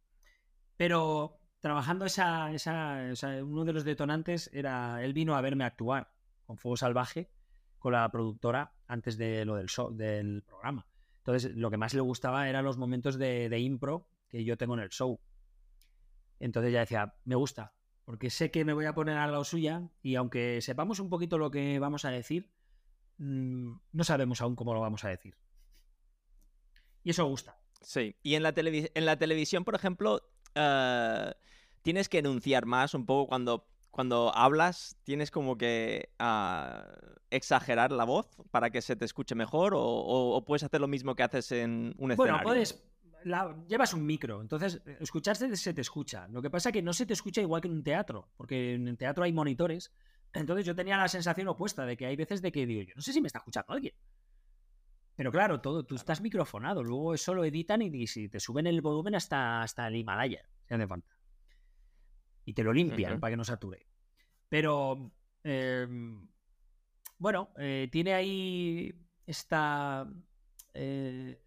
Pero 0.77 1.39
trabajando 1.61 2.05
esa, 2.05 2.53
esa, 2.53 3.11
uno 3.43 3.65
de 3.65 3.73
los 3.73 3.85
detonantes 3.85 4.51
era, 4.53 5.03
él 5.05 5.13
vino 5.13 5.37
a 5.37 5.41
verme 5.41 5.65
actuar 5.65 6.13
con 6.45 6.57
Fuego 6.57 6.77
Salvaje, 6.77 7.31
con 7.79 7.93
la 7.93 8.11
productora, 8.11 8.73
antes 8.87 9.17
de 9.17 9.45
lo 9.45 9.57
del 9.57 9.69
show, 9.69 9.95
del 9.95 10.43
programa. 10.43 10.87
Entonces, 11.19 11.55
lo 11.55 11.71
que 11.71 11.77
más 11.77 11.95
le 11.95 12.01
gustaba 12.01 12.49
eran 12.49 12.65
los 12.65 12.77
momentos 12.77 13.19
de, 13.19 13.49
de 13.49 13.59
impro 13.61 14.09
que 14.29 14.45
yo 14.45 14.57
tengo 14.57 14.75
en 14.75 14.81
el 14.81 14.91
show. 14.91 15.21
Entonces 16.39 16.73
ya 16.73 16.81
decía, 16.81 17.15
me 17.25 17.35
gusta, 17.35 17.75
porque 18.11 18.29
sé 18.29 18.51
que 18.51 18.65
me 18.65 18.73
voy 18.73 18.87
a 18.87 18.93
poner 18.93 19.17
a 19.17 19.29
la 19.29 19.45
suya 19.45 19.89
y 20.03 20.17
aunque 20.17 20.61
sepamos 20.63 20.99
un 20.99 21.09
poquito 21.09 21.39
lo 21.39 21.53
que 21.53 21.79
vamos 21.79 22.05
a 22.05 22.11
decir, 22.11 22.51
mm, 23.19 23.71
no 23.93 24.03
sabemos 24.03 24.41
aún 24.41 24.57
cómo 24.57 24.75
lo 24.75 24.81
vamos 24.81 25.05
a 25.05 25.11
decir. 25.11 25.37
Y 27.05 27.11
eso 27.11 27.25
gusta. 27.27 27.57
Sí, 27.83 28.17
y 28.25 28.35
en 28.35 28.43
la, 28.43 28.53
en 28.57 29.07
la 29.07 29.17
televisión, 29.17 29.65
por 29.65 29.77
ejemplo, 29.77 30.29
eh, 30.57 31.33
tienes 31.83 32.09
que 32.09 32.19
enunciar 32.19 32.67
más 32.67 32.95
un 32.95 33.07
poco 33.07 33.29
cuando, 33.29 33.69
cuando 33.93 34.35
hablas, 34.35 34.97
tienes 35.05 35.31
como 35.31 35.57
que 35.57 36.11
ah, 36.19 36.89
exagerar 37.31 37.93
la 37.93 38.03
voz 38.03 38.29
para 38.51 38.71
que 38.71 38.83
se 38.83 38.97
te 38.97 39.05
escuche 39.05 39.37
mejor 39.37 39.73
o, 39.77 40.43
puedes 40.45 40.65
hacer 40.65 40.81
lo 40.81 40.89
mismo 40.89 41.15
que 41.15 41.23
haces 41.23 41.53
en 41.53 41.95
un 41.97 42.11
escenario. 42.11 42.17
Bueno, 42.17 42.43
puedes, 42.43 42.90
llevas 43.69 43.95
un 43.95 44.07
micro, 44.07 44.41
entonces 44.41 44.81
eh, 44.87 44.99
escucharse 45.01 45.55
se 45.57 45.75
te 45.75 45.81
escucha. 45.81 46.29
Lo 46.29 46.43
que 46.43 46.51
pasa 46.51 46.71
es 46.71 46.73
que 46.73 46.83
no 46.83 46.93
se 46.93 47.07
te 47.07 47.13
escucha 47.13 47.41
igual 47.41 47.61
que 47.61 47.69
en 47.69 47.75
un 47.75 47.83
teatro, 47.83 48.31
porque 48.37 48.75
en 48.75 48.89
el 48.89 48.97
teatro 48.97 49.25
hay 49.25 49.33
monitores. 49.33 49.93
Entonces 50.33 50.65
yo 50.65 50.75
tenía 50.75 50.97
la 50.97 51.09
sensación 51.09 51.49
opuesta 51.49 51.85
de 51.85 51.97
que 51.97 52.07
hay 52.07 52.17
veces 52.17 52.41
de 52.41 52.53
que 52.53 52.67
digo, 52.67 52.83
yo 52.83 52.95
no 52.95 53.03
sé 53.03 53.13
si 53.13 53.21
me 53.21 53.27
está 53.27 53.39
escuchando 53.39 53.73
alguien. 53.73 53.95
Pero 55.17 55.33
claro, 55.33 55.61
todo, 55.61 55.85
tú 55.85 55.97
estás 55.97 56.21
microfonado, 56.21 56.83
luego 56.83 57.13
eso 57.15 57.35
lo 57.35 57.45
editan 57.45 57.83
y, 57.83 58.07
si 58.07 58.29
te 58.29 58.41
suben 58.41 58.67
el 58.67 58.81
volumen 58.81 59.15
hasta, 59.15 59.61
hasta 59.61 59.87
el 59.89 59.97
Himalaya, 59.97 60.49
si 60.67 60.75
hace 60.75 60.87
falta. 60.87 61.15
Y 62.45 62.55
te 62.55 62.63
lo 62.63 62.73
limpian 62.73 63.21
para 63.21 63.33
que 63.33 63.37
no 63.37 63.45
sature. 63.45 63.87
Pero, 64.49 65.13
em, 65.45 66.27
bueno, 67.19 67.51
eh, 67.59 67.89
tiene 67.93 68.15
ahí 68.15 68.95
esta... 69.27 70.09
Eh, 70.73 71.39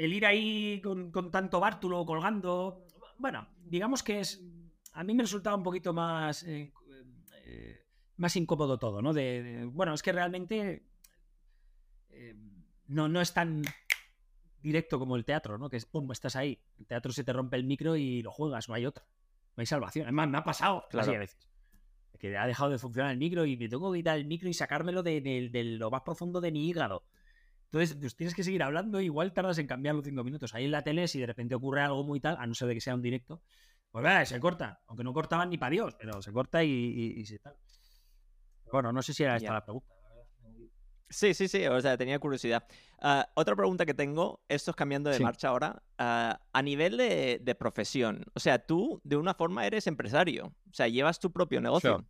el 0.00 0.14
ir 0.14 0.24
ahí 0.24 0.80
con, 0.80 1.30
tanto 1.30 1.60
bártulo 1.60 2.06
colgando, 2.06 2.86
bueno, 3.18 3.46
digamos 3.66 4.02
que 4.02 4.20
es, 4.20 4.42
a 4.94 5.04
mí 5.04 5.12
me 5.12 5.24
resultaba 5.24 5.56
un 5.56 5.62
poquito 5.62 5.92
más, 5.92 6.42
eh, 6.44 6.72
eh, 7.44 7.84
más 8.16 8.34
incómodo 8.36 8.78
todo, 8.78 9.02
¿no? 9.02 9.12
De, 9.12 9.68
bueno, 9.70 9.92
es 9.92 10.02
que 10.02 10.12
realmente 10.12 10.86
eh, 12.08 12.34
no, 12.86 13.08
no 13.08 13.20
es 13.20 13.34
tan 13.34 13.62
directo 14.62 14.98
como 14.98 15.16
el 15.16 15.26
teatro, 15.26 15.58
¿no? 15.58 15.68
Que 15.68 15.76
es, 15.76 15.84
pum, 15.84 16.10
estás 16.12 16.34
ahí. 16.34 16.58
El 16.78 16.86
teatro 16.86 17.12
se 17.12 17.22
te 17.22 17.34
rompe 17.34 17.58
el 17.58 17.64
micro 17.64 17.94
y 17.94 18.22
lo 18.22 18.30
juegas, 18.30 18.70
no 18.70 18.74
hay 18.74 18.86
otra. 18.86 19.04
No 19.54 19.60
hay 19.60 19.66
salvación. 19.66 20.06
Además, 20.06 20.28
me 20.30 20.38
ha 20.38 20.44
pasado 20.44 20.86
claro. 20.88 21.12
a 21.12 21.18
veces. 21.18 21.46
que 22.18 22.38
ha 22.38 22.46
dejado 22.46 22.70
de 22.70 22.78
funcionar 22.78 23.12
el 23.12 23.18
micro 23.18 23.44
y 23.44 23.58
me 23.58 23.68
tengo 23.68 23.92
que 23.92 23.98
quitar 23.98 24.16
el 24.16 24.24
micro 24.24 24.48
y 24.48 24.54
sacármelo 24.54 25.02
de, 25.02 25.50
lo 25.78 25.90
más 25.90 26.00
profundo 26.00 26.40
de 26.40 26.52
mi 26.52 26.70
hígado. 26.70 27.04
Entonces, 27.72 27.96
pues 28.00 28.16
tienes 28.16 28.34
que 28.34 28.42
seguir 28.42 28.64
hablando, 28.64 29.00
igual 29.00 29.32
tardas 29.32 29.58
en 29.58 29.68
cambiarlo 29.68 30.02
cinco 30.02 30.24
minutos. 30.24 30.54
Ahí 30.54 30.64
en 30.64 30.72
la 30.72 30.82
tele, 30.82 31.06
si 31.06 31.20
de 31.20 31.26
repente 31.26 31.54
ocurre 31.54 31.82
algo 31.82 32.02
muy 32.02 32.18
tal, 32.18 32.36
a 32.40 32.44
no 32.44 32.52
ser 32.52 32.66
de 32.66 32.74
que 32.74 32.80
sea 32.80 32.96
un 32.96 33.02
directo, 33.02 33.42
pues 33.92 34.02
vaya, 34.02 34.26
se 34.26 34.40
corta. 34.40 34.82
Aunque 34.88 35.04
no 35.04 35.12
cortaban 35.12 35.50
ni 35.50 35.56
para 35.56 35.70
Dios, 35.70 35.94
pero 35.96 36.20
se 36.20 36.32
corta 36.32 36.64
y, 36.64 37.24
se 37.26 37.38
tal. 37.38 37.56
Bueno, 38.72 38.92
no 38.92 39.02
sé 39.02 39.14
si 39.14 39.22
era 39.22 39.36
esta 39.36 39.52
la 39.52 39.64
pregunta. 39.64 39.94
Sí, 41.08 41.32
sí, 41.32 41.46
sí, 41.46 41.64
o 41.66 41.80
sea, 41.80 41.96
tenía 41.96 42.18
curiosidad. 42.18 42.64
Ah, 43.00 43.28
otra 43.34 43.54
pregunta 43.54 43.86
que 43.86 43.94
tengo, 43.94 44.42
esto 44.48 44.72
es 44.72 44.76
cambiando 44.76 45.10
de 45.10 45.20
marcha 45.20 45.48
ahora, 45.48 45.82
ah, 45.98 46.40
a 46.52 46.62
nivel 46.62 46.96
de, 46.96 47.56
profesión, 47.58 48.24
o 48.34 48.40
sea, 48.40 48.64
tú 48.64 49.00
de 49.04 49.16
una 49.16 49.34
forma 49.34 49.66
eres 49.66 49.88
empresario, 49.88 50.46
o 50.46 50.72
sea, 50.72 50.86
llevas 50.86 51.18
tu 51.18 51.32
propio 51.32 51.60
negocio. 51.60 52.06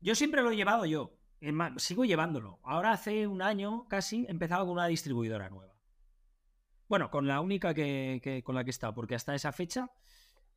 Yo 0.00 0.14
siempre 0.14 0.42
lo 0.42 0.50
he 0.50 0.56
llevado 0.56 0.86
yo, 0.86 1.17
sigo 1.76 2.04
llevándolo. 2.04 2.60
Ahora 2.62 2.92
hace 2.92 3.26
un 3.26 3.42
año 3.42 3.86
casi 3.88 4.24
he 4.26 4.30
empezado 4.30 4.66
con 4.66 4.74
una 4.74 4.86
distribuidora 4.86 5.48
nueva. 5.50 5.74
Bueno, 6.88 7.10
con 7.10 7.26
la 7.26 7.40
única 7.40 7.74
que, 7.74 8.42
con 8.44 8.54
la 8.54 8.64
que 8.64 8.70
he 8.70 8.72
estado, 8.72 8.94
porque 8.94 9.14
hasta 9.14 9.34
esa 9.34 9.52
fecha 9.52 9.90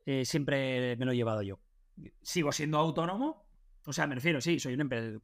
eh, 0.05 0.23
siempre 0.25 0.95
me 0.97 1.05
lo 1.05 1.11
he 1.11 1.15
llevado 1.15 1.41
yo. 1.41 1.59
Sigo 2.21 2.51
siendo 2.51 2.77
autónomo, 2.77 3.45
o 3.85 3.93
sea, 3.93 4.07
me 4.07 4.15
refiero, 4.15 4.39
sí, 4.39 4.59
soy 4.59 4.73
un 4.73 4.81
empresario 4.81 5.21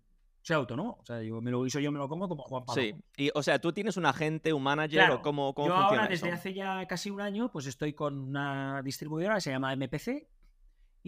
sea 0.47 0.58
autónomo. 0.58 0.97
O 1.01 1.05
sea, 1.05 1.22
yo 1.22 1.41
me 1.41 1.51
lo 1.51 1.66
hizo 1.66 1.80
yo, 1.80 1.91
me 1.91 1.99
lo 1.99 2.08
como 2.08 2.30
como 2.30 2.43
Juan 2.43 2.66
Pablo. 2.66 2.82
Sí, 2.82 2.95
y 3.18 3.30
o 3.34 3.43
sea, 3.43 3.60
tú 3.60 3.74
tienes 3.74 3.97
un 3.97 4.05
agente, 4.05 4.53
un 4.53 4.64
manager 4.64 5.12
o 5.12 5.22
cómo, 5.22 5.53
cómo 5.53 5.68
yo 5.68 5.76
ahora, 5.76 6.08
desde 6.08 6.32
hace 6.32 6.53
ya 6.53 6.86
casi 6.88 7.10
un 7.10 7.20
año, 7.20 7.51
pues 7.51 7.66
estoy 7.66 7.93
con 7.93 8.18
una 8.18 8.82
distribuidora 8.82 9.36
que 9.36 9.41
se 9.41 9.51
llama 9.51 9.76
MPC 9.76 10.26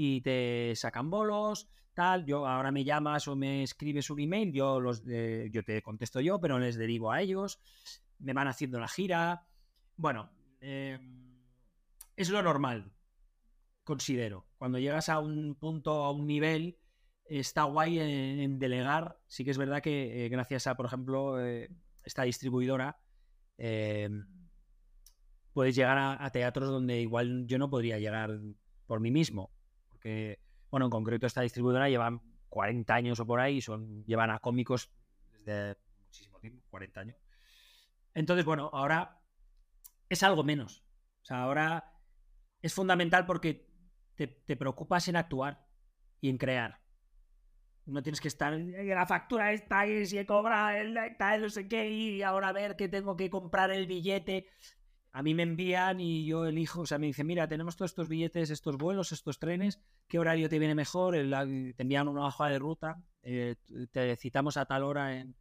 y 0.02 0.22
te 0.22 0.74
sacan 0.78 1.10
bolos, 1.10 1.68
tal. 1.93 2.26
Yo 2.26 2.47
ahora 2.47 2.72
me 2.72 2.86
llamas 2.86 3.28
o 3.28 3.36
me 3.36 3.64
escribes 3.64 4.10
un 4.10 4.22
email, 4.22 4.54
yo, 4.54 4.80
los, 4.80 5.04
yo 5.04 5.62
te 5.66 5.82
contesto 5.82 6.22
yo, 6.22 6.39
pero 6.39 6.58
les 6.58 6.78
derivo 6.78 7.12
a 7.12 7.22
ellos. 7.22 7.60
Me 8.18 8.32
van 8.32 8.47
haciendo 8.47 8.80
la 8.80 8.88
gira. 8.88 9.45
Bueno, 9.97 10.32
em, 10.62 11.43
es 12.16 12.30
lo 12.30 12.41
normal, 12.41 12.93
considero. 13.84 14.47
Cuando 14.58 14.80
llegas 14.80 15.10
a 15.10 15.20
un 15.20 15.56
punto, 15.56 16.06
a 16.06 16.12
un 16.14 16.28
nivel 16.28 16.80
está 17.26 17.64
guay 17.64 18.00
en, 18.00 18.58
delegar. 18.58 19.20
Sí 19.28 19.43
que 19.43 19.52
es 19.52 19.58
verdad 19.58 19.82
que 19.84 20.26
eh, 20.26 20.30
gracias 20.30 20.66
a, 20.68 20.78
por 20.78 20.86
ejemplo, 20.86 21.45
eh, 21.45 21.70
esta 22.06 22.24
distribuidora, 22.24 23.02
puedes 25.52 25.76
llegar 25.76 25.97
a, 26.22 26.30
teatros 26.32 26.70
donde 26.70 27.02
igual 27.02 27.45
yo 27.47 27.58
no 27.58 27.70
podría 27.70 28.00
llegar 28.00 28.39
por 28.88 29.02
mí 29.02 29.12
mismo. 29.12 29.52
Porque, 30.00 30.39
bueno, 30.72 30.86
en 30.86 30.91
concreto 30.91 31.28
esta 31.28 31.41
distribuidora 31.41 31.89
llevan 31.89 32.22
40 32.47 32.93
años 32.93 33.20
o 33.20 33.28
por 33.28 33.41
ahí, 33.41 33.60
son, 33.60 34.06
llevan 34.06 34.32
a 34.32 34.39
cómicos 34.39 34.89
desde 35.34 35.76
muchísimo 36.06 36.39
tiempo, 36.39 36.64
40 36.70 37.02
años. 37.02 37.18
Entonces, 38.14 38.45
bueno, 38.45 38.70
ahora 38.72 39.20
es 40.08 40.24
algo 40.24 40.45
menos. 40.45 40.86
O 41.22 41.26
sea, 41.26 41.43
ahora 41.43 41.91
es 42.62 42.74
fundamental 42.74 43.26
porque 43.26 43.68
te, 44.16 44.28
te 44.28 44.56
preocupas 44.56 45.10
en 45.10 45.18
actuar 45.18 45.68
y 46.22 46.30
en 46.30 46.38
crear. 46.38 46.80
No 47.86 48.02
tienes 48.02 48.22
que 48.22 48.30
estar, 48.30 48.54
la 48.54 49.06
factura 49.06 49.52
está 49.52 49.86
y 49.86 50.06
si 50.06 50.18
he 50.18 50.26
cobrado 50.26 50.78
el 50.78 50.97
tal, 51.18 51.41
no 51.41 51.50
sé 51.50 51.68
qué, 51.68 51.89
y 51.89 52.22
ahora 52.22 52.50
a 52.50 52.54
ver 52.54 52.78
que 52.78 52.88
tengo 52.88 53.18
que 53.18 53.30
comprar 53.30 53.70
el 53.72 53.86
billete. 53.86 54.47
A 55.12 55.24
mí 55.24 55.34
me 55.34 55.43
envían 55.43 55.99
y 55.99 56.26
yo 56.26 56.45
elijo, 56.45 56.82
o 56.82 56.86
sea, 56.86 56.99
me 56.99 57.07
dicen, 57.07 57.26
mira, 57.26 57.47
tenemos 57.47 57.76
todos 57.76 57.91
estos 57.91 58.07
billetes, 58.07 58.51
estos 58.51 58.78
vuelos, 58.78 59.12
estos 59.12 59.39
trenes, 59.39 59.80
¿qué 60.07 60.20
horario 60.20 60.49
te 60.49 60.60
viene 60.60 60.76
mejor? 60.76 61.16
te 61.16 61.82
envían 61.82 62.07
una 62.07 62.28
hoja 62.28 62.47
de 62.47 62.60
ruta, 62.60 63.01
eh, 63.24 63.55
te 63.91 64.16
citamos 64.18 64.57
a 64.57 64.66
tal 64.66 64.84
hora 64.84 65.18
en, 65.18 65.36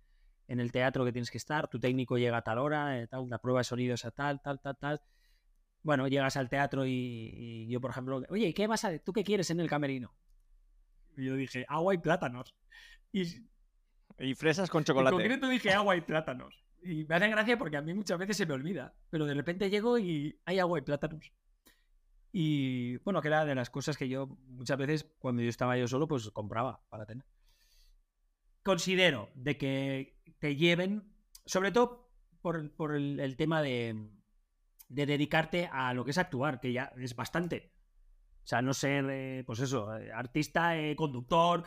el 0.47 0.73
teatro 0.73 1.05
que 1.05 1.12
tienes 1.12 1.31
que 1.31 1.37
estar, 1.37 1.69
tu 1.69 1.79
técnico 1.79 2.16
llega 2.16 2.39
a 2.39 2.43
tal 2.43 2.59
hora, 2.59 2.99
eh, 2.99 3.07
tal, 3.07 3.29
la 3.29 3.39
prueba 3.39 3.61
de 3.61 3.64
sonido 3.64 3.95
es 3.95 4.05
a 4.07 4.11
tal, 4.11 4.41
tal, 4.41 4.59
tal, 4.61 4.77
tal. 4.79 5.03
Bueno, 5.83 6.09
llegas 6.09 6.37
al 6.39 6.49
teatro 6.49 6.87
y, 6.87 6.91
y 6.91 7.69
yo, 7.69 7.81
por 7.81 7.91
ejemplo, 7.91 8.23
oye, 8.31 8.55
¿qué 8.55 8.66
vas 8.66 8.85
a, 8.85 8.99
¿tú 8.99 9.12
qué 9.12 9.23
quieres 9.23 9.51
en 9.51 9.61
el 9.61 9.69
camerino? 9.69 10.14
Y 11.19 11.27
yo 11.27 11.35
dije, 11.35 11.66
agua 11.69 11.95
y 11.95 11.99
plátanos. 11.99 12.55
Y, 13.12 13.25
y 14.19 14.35
fresas 14.35 14.71
con 14.71 14.85
chocolate. 14.85 15.16
En 15.16 15.23
concreto 15.23 15.49
dije 15.49 15.73
agua 15.73 15.97
y 15.97 16.01
plátanos. 16.01 16.64
Y 16.83 17.05
me 17.05 17.14
hacen 17.16 17.31
gracia 17.31 17.59
porque 17.59 17.76
a 17.76 17.83
mí 17.83 17.93
muchas 17.95 18.18
veces 18.18 18.37
se 18.37 18.47
me 18.47 18.55
olvida. 18.55 18.95
Pero 19.11 19.26
de 19.26 19.35
repente 19.35 19.70
llego 19.70 19.99
y 19.99 20.39
hay 20.45 20.59
agua 20.59 20.79
y 20.79 20.83
plátanos. 20.83 21.33
Y 22.33 22.99
bueno, 22.99 23.22
que 23.22 23.29
era 23.29 23.45
de 23.45 23.55
las 23.55 23.70
cosas 23.70 23.97
que 23.97 24.09
yo 24.09 24.26
muchas 24.49 24.79
veces 24.79 25.07
cuando 25.18 25.43
yo 25.43 25.49
estaba 25.49 25.76
yo 25.76 25.89
solo, 25.89 26.07
pues 26.07 26.31
compraba 26.31 26.81
para 26.89 27.07
tener. 27.07 27.24
Considero 28.62 29.31
de 29.35 29.57
que 29.57 30.18
te 30.39 30.57
lleven, 30.57 31.11
sobre 31.47 31.72
todo 31.72 32.11
por, 32.43 32.95
el, 32.95 33.37
tema 33.37 33.62
de, 33.62 34.11
de 34.89 35.07
dedicarte 35.07 35.68
a 35.72 35.95
lo 35.95 36.05
que 36.05 36.11
es 36.11 36.18
actuar, 36.18 36.61
que 36.61 36.72
ya 36.72 36.93
es 36.97 37.16
bastante. 37.16 37.72
O 38.45 38.47
sea, 38.49 38.62
no 38.62 38.72
ser, 38.72 39.05
eh, 39.11 39.45
pues 39.47 39.61
eso, 39.61 39.95
eh, 39.95 40.11
artista, 40.11 40.79
eh, 40.79 40.97
conductor, 40.97 41.64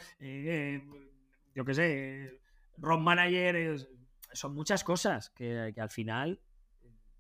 yo 1.53 1.64
qué 1.64 1.74
sé, 1.76 2.41
rock 2.78 3.01
manager, 3.01 3.88
son 4.34 4.54
muchas 4.54 4.84
cosas 4.84 5.30
que, 5.32 5.74
al 5.78 5.90
final 5.90 6.42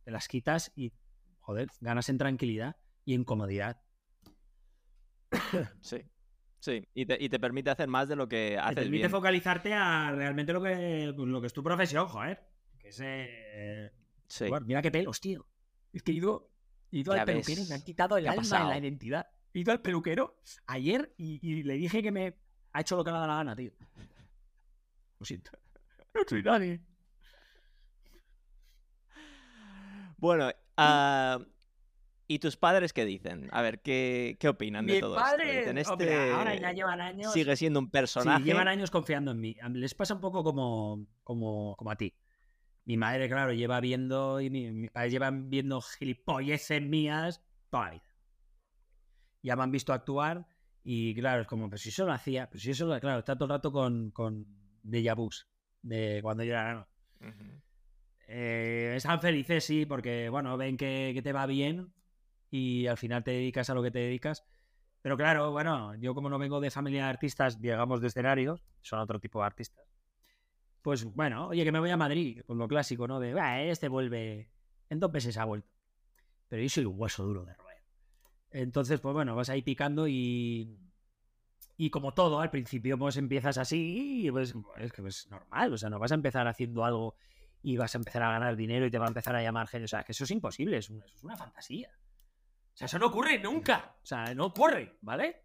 te 0.03 0.11
las 0.11 0.27
quitas 0.27 0.71
y, 0.75 0.93
joder, 1.39 1.69
ganas 1.79 2.09
en 2.09 2.17
tranquilidad 2.17 2.75
y 3.05 3.13
en 3.13 3.23
comodidad. 3.23 3.81
Sí. 5.81 6.03
Sí, 6.59 6.87
y 6.93 7.07
te, 7.07 7.17
y 7.19 7.27
te, 7.27 7.39
permite 7.39 7.71
hacer 7.71 7.87
más 7.87 8.07
de 8.07 8.15
lo 8.15 8.29
que 8.29 8.55
haces 8.55 8.75
Te 8.75 8.81
permite 8.83 9.09
focalizarte 9.09 9.73
a 9.73 10.11
realmente 10.11 10.53
lo 10.53 10.61
que, 10.61 11.11
pues, 11.15 11.27
lo 11.27 11.41
que 11.41 11.47
es 11.47 11.53
tu 11.53 11.63
profesión, 11.63 12.07
joder. 12.07 12.39
Que 12.77 12.89
es... 12.89 13.91
sí. 14.27 14.45
mira 14.65 14.83
qué 14.83 14.91
pelos, 14.91 15.19
tío. 15.19 15.47
Es 15.91 16.03
que 16.03 16.11
he 16.11 16.15
ido, 16.15 16.51
he 16.91 16.99
ido 16.99 17.13
al 17.13 17.25
peluquero 17.25 17.63
y 17.63 17.67
me 17.67 17.73
han 17.73 17.81
quitado 17.81 18.15
el 18.15 18.27
alma 18.27 18.43
en 18.43 18.69
la 18.69 18.77
identidad. 18.77 19.27
He 19.53 19.59
ido 19.59 19.71
al 19.71 19.81
peluquero 19.81 20.39
ayer 20.67 21.13
y, 21.17 21.63
le 21.63 21.73
dije 21.73 22.03
que 22.03 22.11
me 22.11 22.37
ha 22.73 22.81
hecho 22.81 22.95
lo 22.95 23.03
que 23.03 23.11
le 23.11 23.17
da 23.17 23.25
la 23.25 23.35
gana, 23.37 23.55
tío. 23.55 23.71
Lo 25.17 25.25
siento. 25.25 25.51
No 26.13 26.21
soy 26.27 26.43
nadie. 26.43 26.81
Bueno, 30.21 30.49
ah, 30.77 31.39
¿y 32.27 32.39
tus 32.39 32.55
padres 32.55 32.93
qué 32.93 33.03
dicen? 33.03 33.49
A 33.51 33.61
ver, 33.61 33.81
¿qué, 33.81 34.37
qué 34.39 34.47
opinan 34.47 34.85
de 34.85 35.01
todo 35.01 35.17
esto? 35.19 35.71
Este... 35.73 36.31
ahora 36.31 36.55
ya 36.55 36.71
llevan 36.71 37.01
años... 37.01 37.33
Sigue 37.33 37.57
siendo 37.57 37.79
un 37.79 37.91
personaje. 37.91 38.39
Sí, 38.39 38.45
llevan 38.45 38.69
años 38.69 38.89
confiando 38.89 39.31
en 39.31 39.41
mí. 39.41 39.57
Les 39.73 39.93
pasa 39.93 40.13
un 40.13 40.21
poco 40.21 40.43
como, 40.43 41.05
como, 41.25 41.75
como 41.75 41.91
a 41.91 41.97
ti. 41.97 42.15
Mi 42.85 42.95
madre, 42.95 43.27
claro, 43.27 43.51
lleva 43.51 43.81
viendo... 43.81 44.39
Y 44.39 44.49
mi, 44.49 44.71
mi 44.71 44.87
padre 44.87 45.09
llevan 45.09 45.49
viendo 45.49 45.81
gilipolleces 45.81 46.81
mías 46.81 47.43
toda 47.69 47.85
la 47.85 47.91
vida 47.91 48.11
ya 49.43 49.55
me 49.55 49.63
han 49.63 49.71
visto 49.71 49.93
actuar 49.93 50.47
y 50.83 51.13
claro, 51.15 51.41
es 51.41 51.47
como, 51.47 51.69
pero 51.69 51.77
si 51.77 51.89
eso 51.89 52.05
lo 52.05 52.13
hacía, 52.13 52.49
pero 52.49 52.59
si 52.59 52.71
eso 52.71 52.85
lo, 52.85 52.99
claro, 52.99 53.19
está 53.19 53.35
todo 53.35 53.45
el 53.45 53.51
rato 53.51 53.71
con, 53.71 54.11
con 54.11 54.45
déjà 54.83 55.15
vus 55.15 55.47
de 55.81 56.19
cuando 56.21 56.43
yo 56.43 56.53
era 56.53 56.87
eh, 58.27 58.93
están 58.95 59.19
felices, 59.21 59.63
sí, 59.63 59.85
porque 59.85 60.29
bueno, 60.29 60.55
ven 60.57 60.77
que, 60.77 61.19
te 61.23 61.33
va 61.33 61.45
bien 61.45 61.93
y 62.49 62.87
al 62.87 62.97
final 62.97 63.23
te 63.23 63.31
dedicas 63.31 63.69
a 63.69 63.73
lo 63.73 63.83
que 63.83 63.91
te 63.91 63.99
dedicas. 63.99 64.43
Pero 65.01 65.17
claro, 65.17 65.51
bueno, 65.51 65.95
yo 65.95 66.13
como 66.13 66.29
no 66.29 66.37
vengo 66.37 66.61
de 66.61 66.71
familia 66.71 67.03
de 67.03 67.09
artistas, 67.09 67.59
digamos, 67.59 68.01
de 68.01 68.07
escenarios, 68.07 68.63
son 68.81 68.99
otro 68.99 69.19
tipo 69.19 69.39
de 69.39 69.45
artistas. 69.45 69.85
Pues 70.81 71.05
bueno, 71.05 71.47
oye, 71.47 71.63
que 71.63 71.71
me 71.71 71.79
voy 71.79 71.89
a 71.89 71.97
Madrid, 71.97 72.41
con 72.45 72.57
lo 72.57 72.67
clásico, 72.67 73.07
¿no? 73.07 73.19
De, 73.19 73.69
este 73.69 73.87
vuelve, 73.87 74.49
en 74.89 74.99
dos 74.99 75.11
meses 75.11 75.37
ha 75.37 75.45
vuelto. 75.45 75.69
Pero 76.47 76.61
yo 76.63 76.69
soy 76.69 76.85
un 76.85 76.99
hueso 76.99 77.23
duro 77.23 77.45
de 77.45 77.53
roer. 77.53 77.77
Entonces, 78.51 78.99
pues 78.99 79.13
bueno, 79.13 79.35
vas 79.35 79.49
ahí 79.49 79.61
picando 79.61 80.07
y. 80.07 80.77
Y 81.77 81.89
como 81.89 82.13
todo, 82.13 82.39
al 82.39 82.51
principio 82.51 82.95
pues 82.95 83.17
empiezas 83.17 83.57
así 83.57 84.27
y 84.27 84.29
pues 84.29 84.53
es 84.77 84.93
que 84.93 85.07
es 85.07 85.27
normal, 85.31 85.73
o 85.73 85.77
sea, 85.79 85.89
no 85.89 85.97
vas 85.97 86.11
a 86.11 86.15
empezar 86.15 86.47
haciendo 86.47 86.85
algo 86.85 87.15
y 87.61 87.77
vas 87.77 87.93
a 87.95 87.97
empezar 87.97 88.23
a 88.23 88.31
ganar 88.31 88.55
dinero 88.55 88.85
y 88.85 88.91
te 88.91 88.97
va 88.97 89.05
a 89.05 89.09
empezar 89.09 89.35
a 89.35 89.41
llamar 89.41 89.67
gente, 89.67 89.85
o 89.85 89.87
sea, 89.87 90.03
que 90.03 90.11
eso 90.11 90.23
es 90.23 90.31
imposible, 90.31 90.77
es, 90.77 90.89
eso 90.89 91.15
es 91.15 91.23
una 91.23 91.37
fantasía. 91.37 91.89
O 92.73 92.77
sea, 92.77 92.85
eso 92.85 92.99
no 92.99 93.07
ocurre 93.07 93.39
nunca, 93.39 93.95
o 94.01 94.05
sea, 94.05 94.33
no 94.33 94.45
ocurre, 94.45 94.97
¿vale? 95.01 95.43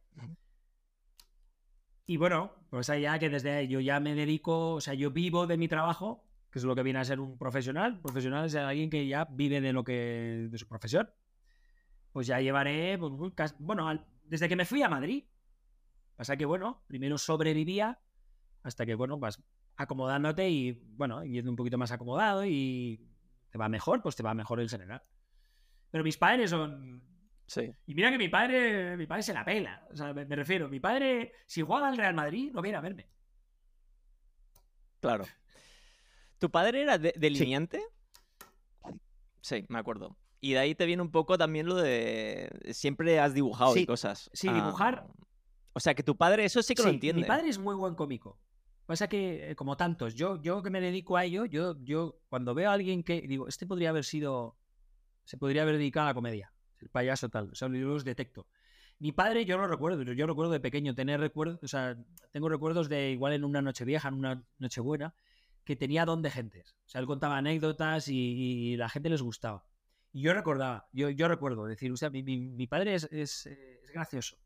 Y 2.07 2.17
bueno, 2.17 2.55
pues 2.71 2.89
allá 2.89 3.19
que 3.19 3.29
desde 3.29 3.51
ahí 3.51 3.69
yo 3.69 3.81
ya 3.81 4.01
me 4.01 4.15
dedico, 4.15 4.75
o 4.75 4.81
sea, 4.81 4.95
yo 4.95 5.11
vivo 5.11 5.47
de 5.47 5.57
mi 5.57 5.69
trabajo, 5.69 6.25
que 6.51 6.61
es 6.61 6.65
lo 6.65 6.75
que 6.75 6.85
viene 6.85 7.01
a 7.01 7.05
ser 7.05 7.19
un 7.19 7.37
profesional. 7.37 8.01
Profesional 8.01 8.47
es 8.47 8.55
alguien 8.55 8.89
que 8.89 9.07
ya 9.09 9.27
vive 9.29 9.61
de 9.61 9.73
lo 9.73 9.83
que 9.83 10.47
de 10.51 10.59
su 10.59 10.69
profesión 10.69 11.11
pues 12.17 12.29
ya 12.29 12.41
llevaré, 12.41 12.97
pues, 12.97 13.13
bueno, 13.59 14.03
desde 14.25 14.49
que 14.49 14.57
me 14.57 14.65
fui 14.65 14.83
a 14.83 14.89
Madrid. 14.89 15.25
Pasa 16.17 16.35
que, 16.39 16.47
bueno, 16.47 16.83
primero 16.87 17.19
sobrevivía 17.19 18.01
hasta 18.63 18.87
que, 18.87 18.95
bueno, 18.95 19.19
vas 19.19 19.43
acomodándote 19.77 20.49
y, 20.49 20.73
bueno, 20.97 21.25
yendo 21.25 21.51
un 21.51 21.57
poquito 21.57 21.79
más 21.79 21.93
acomodado 21.93 22.45
y 22.47 23.07
te 23.51 23.59
va 23.59 23.69
mejor, 23.69 24.03
pues 24.03 24.17
te 24.17 24.23
va 24.23 24.35
mejor 24.35 24.61
en 24.61 24.69
general. 24.69 25.03
Pero 25.91 26.05
mis 26.05 26.17
padres 26.17 26.51
son, 26.51 27.03
Sí. 27.47 27.73
Y 27.87 27.95
mira 27.95 28.11
que 28.11 28.19
mi 28.19 28.29
padre, 28.29 28.97
mi 28.97 29.07
padre 29.07 29.23
se 29.23 29.33
la 29.33 29.45
pela. 29.45 29.87
O 29.91 29.97
sea, 29.97 30.13
me, 30.13 30.25
refiero, 30.25 30.69
mi 30.69 30.81
padre, 30.81 31.33
si 31.47 31.63
juega 31.63 31.89
al 31.89 31.97
Real 31.97 32.15
Madrid, 32.15 32.51
no 32.53 32.61
viene 32.61 32.79
a 32.79 32.81
verme. 32.81 33.09
Claro. 35.01 35.25
¿Tu 36.39 36.51
padre 36.51 36.83
era 36.83 36.99
delineante? 36.99 37.83
Sí. 39.41 39.65
me 39.69 39.79
acuerdo. 39.79 40.17
Y 40.41 40.53
de 40.53 40.59
ahí 40.59 40.75
te 40.75 40.87
viene 40.87 41.03
un 41.03 41.11
poco 41.11 41.39
también 41.39 41.67
lo 41.67 41.77
de. 41.77 42.51
Siempre 42.73 43.21
has 43.21 43.33
dibujado 43.33 43.77
y 43.77 43.87
cosas. 43.87 44.29
Sí, 44.33 44.49
dibujar. 44.53 45.07
Ah, 45.07 45.27
o 45.73 45.81
sea, 45.81 45.95
que 45.95 46.03
tu 46.03 46.17
padre 46.17 46.45
eso 46.45 46.63
sí 46.63 46.75
que 46.75 46.83
lo 46.83 46.89
entiende. 46.89 47.23
Mi 47.23 47.29
padre 47.29 47.49
es 47.49 47.59
muy 47.59 47.75
buen 47.75 47.95
cómico. 47.95 48.39
Pasa 48.87 49.09
que, 49.09 49.51
eh, 49.51 49.57
como 49.57 49.77
tantos, 49.77 50.15
yo, 50.15 50.41
yo 50.41 50.63
que 50.63 50.71
me 50.71 50.81
dedico 50.81 51.17
a 51.17 51.25
ello, 51.25 51.45
yo, 51.45 51.77
yo 51.83 52.21
cuando 52.29 52.55
veo 52.55 52.71
a 52.71 52.75
alguien 52.75 53.03
que 53.03 53.21
digo, 53.23 53.49
este 53.49 53.67
podría 53.67 53.91
haber 53.91 54.05
sido, 54.05 54.57
se 55.25 55.37
podría 55.37 55.63
haber 55.63 55.77
dedicado 55.77 56.07
a 56.07 56.11
la 56.11 56.15
comedia, 56.15 56.53
el 56.79 56.89
payaso 56.89 57.29
tal, 57.29 57.51
o 57.51 57.55
sea, 57.57 57.69
los 57.69 58.05
detecto. 58.05 58.47
Mi 58.99 59.11
padre, 59.11 59.45
yo 59.45 59.59
lo 59.59 59.67
recuerdo, 59.67 60.01
yo 60.05 60.27
recuerdo 60.27 60.53
de 60.53 60.61
pequeño 60.61 60.95
tener 60.95 61.19
recuerdos, 61.19 61.59
o 61.65 61.69
sea, 61.69 61.99
tengo 62.31 62.49
recuerdos 62.49 62.89
de 62.89 63.11
igual 63.11 63.33
en 63.33 63.45
una 63.45 63.61
noche 63.61 63.85
vieja, 63.85 64.09
en 64.09 64.15
una 64.15 64.45
noche 64.59 64.81
buena, 64.81 65.15
que 65.65 65.75
tenía 65.75 66.05
don 66.05 66.23
de 66.23 66.31
gentes. 66.31 66.77
O 66.87 66.89
sea, 66.89 67.01
él 67.01 67.07
contaba 67.09 67.37
anécdotas 67.37 68.07
y, 68.09 68.77
la 68.77 68.89
gente 68.89 69.11
les 69.11 69.21
gustaba. 69.21 69.67
Y 70.13 70.23
yo 70.23 70.33
recordaba, 70.33 70.89
yo, 70.93 71.11
yo 71.11 71.27
recuerdo 71.27 71.67
decir, 71.67 71.91
o 71.91 71.97
sea, 71.97 72.09
mi, 72.09 72.23
mi, 72.23 72.67
padre 72.69 72.95
es, 72.95 73.05
es, 73.11 73.47
es, 73.47 73.91
gracioso. 73.93 74.37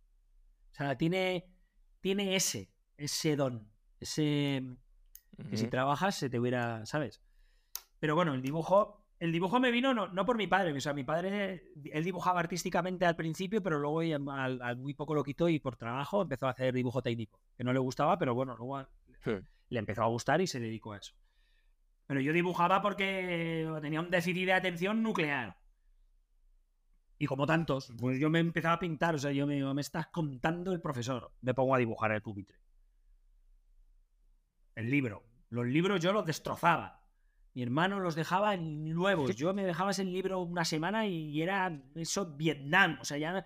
O 0.73 0.75
sea, 0.75 0.97
tiene, 0.97 1.47
tiene 2.01 2.35
ese, 2.35 2.73
ese 2.97 3.37
don 3.37 3.71
ese 4.01 4.65
que 5.49 5.57
si 5.57 5.69
trabajas 5.69 6.17
se 6.17 6.29
te 6.29 6.39
hubiera, 6.39 6.85
¿sabes? 6.87 7.23
Pero 7.99 8.15
bueno, 8.15 8.35
el 8.35 8.43
dibujo, 8.43 9.05
el 9.19 9.33
dibujo 9.33 9.61
me 9.61 9.71
vino 9.71 9.95
no, 9.95 10.09
no, 10.09 10.27
por 10.27 10.37
mi 10.37 10.47
padre, 10.47 10.73
o 10.73 10.81
sea, 10.81 10.93
mi 10.93 11.05
padre, 11.05 11.65
él 11.93 12.05
dibujaba 12.05 12.41
artísticamente 12.41 13.07
al 13.07 13.17
principio, 13.17 13.63
pero 13.63 13.79
luego 13.79 14.01
al, 14.31 14.77
muy 14.77 14.95
poco 14.95 15.15
lo 15.15 15.25
quitó 15.25 15.49
y 15.49 15.59
por 15.59 15.77
trabajo 15.77 16.23
empezó 16.23 16.47
a 16.47 16.51
hacer 16.51 16.75
dibujo 16.75 17.03
técnico, 17.03 17.41
que 17.57 17.65
no 17.65 17.73
le 17.73 17.79
gustaba, 17.79 18.19
pero 18.19 18.35
bueno, 18.35 18.57
luego 18.57 18.87
le 19.69 19.79
empezó 19.79 20.03
a 20.03 20.09
gustar 20.09 20.41
y 20.41 20.47
se 20.47 20.61
dedicó 20.61 20.93
a 20.93 20.99
eso. 20.99 21.15
Pero 22.07 22.21
yo 22.21 22.33
dibujaba 22.33 22.83
porque 22.83 23.69
tenía 23.81 24.01
un 24.01 24.11
déficit 24.11 24.47
de 24.47 24.53
atención 24.53 25.03
nuclear. 25.03 25.57
Y 27.19 27.27
como 27.27 27.47
tantos, 27.47 27.93
pues 27.99 28.19
yo 28.19 28.31
me 28.31 28.39
empezaba 28.39 28.75
a 28.75 28.79
pintar, 28.79 29.15
o 29.15 29.19
sea, 29.19 29.31
yo 29.31 29.47
me, 29.47 29.63
me 29.75 29.81
estás 29.83 30.07
contando 30.07 30.73
el 30.73 30.81
profesor, 30.81 31.31
me 31.43 31.53
pongo 31.53 31.75
a 31.75 31.79
dibujar 31.79 32.11
el 32.13 32.23
pupitre 32.23 32.59
el 34.75 34.91
libro. 34.91 35.25
Los 35.49 35.67
libros 35.67 36.01
yo 36.01 36.13
los 36.13 36.25
destrozaba. 36.25 37.01
Mi 37.55 37.63
hermano 37.63 37.99
los 37.99 38.15
dejaba 38.15 38.57
nuevos. 38.57 39.35
Yo 39.35 39.53
me 39.53 39.65
dejaba 39.65 39.91
ese 39.91 40.05
libro 40.05 40.41
una 40.41 40.65
semana 40.65 41.07
y 41.07 41.43
era 41.43 41.83
eso 41.97 42.37
Vietnam. 42.37 42.99
O 43.01 43.05
sea, 43.05 43.19
ya, 43.19 43.45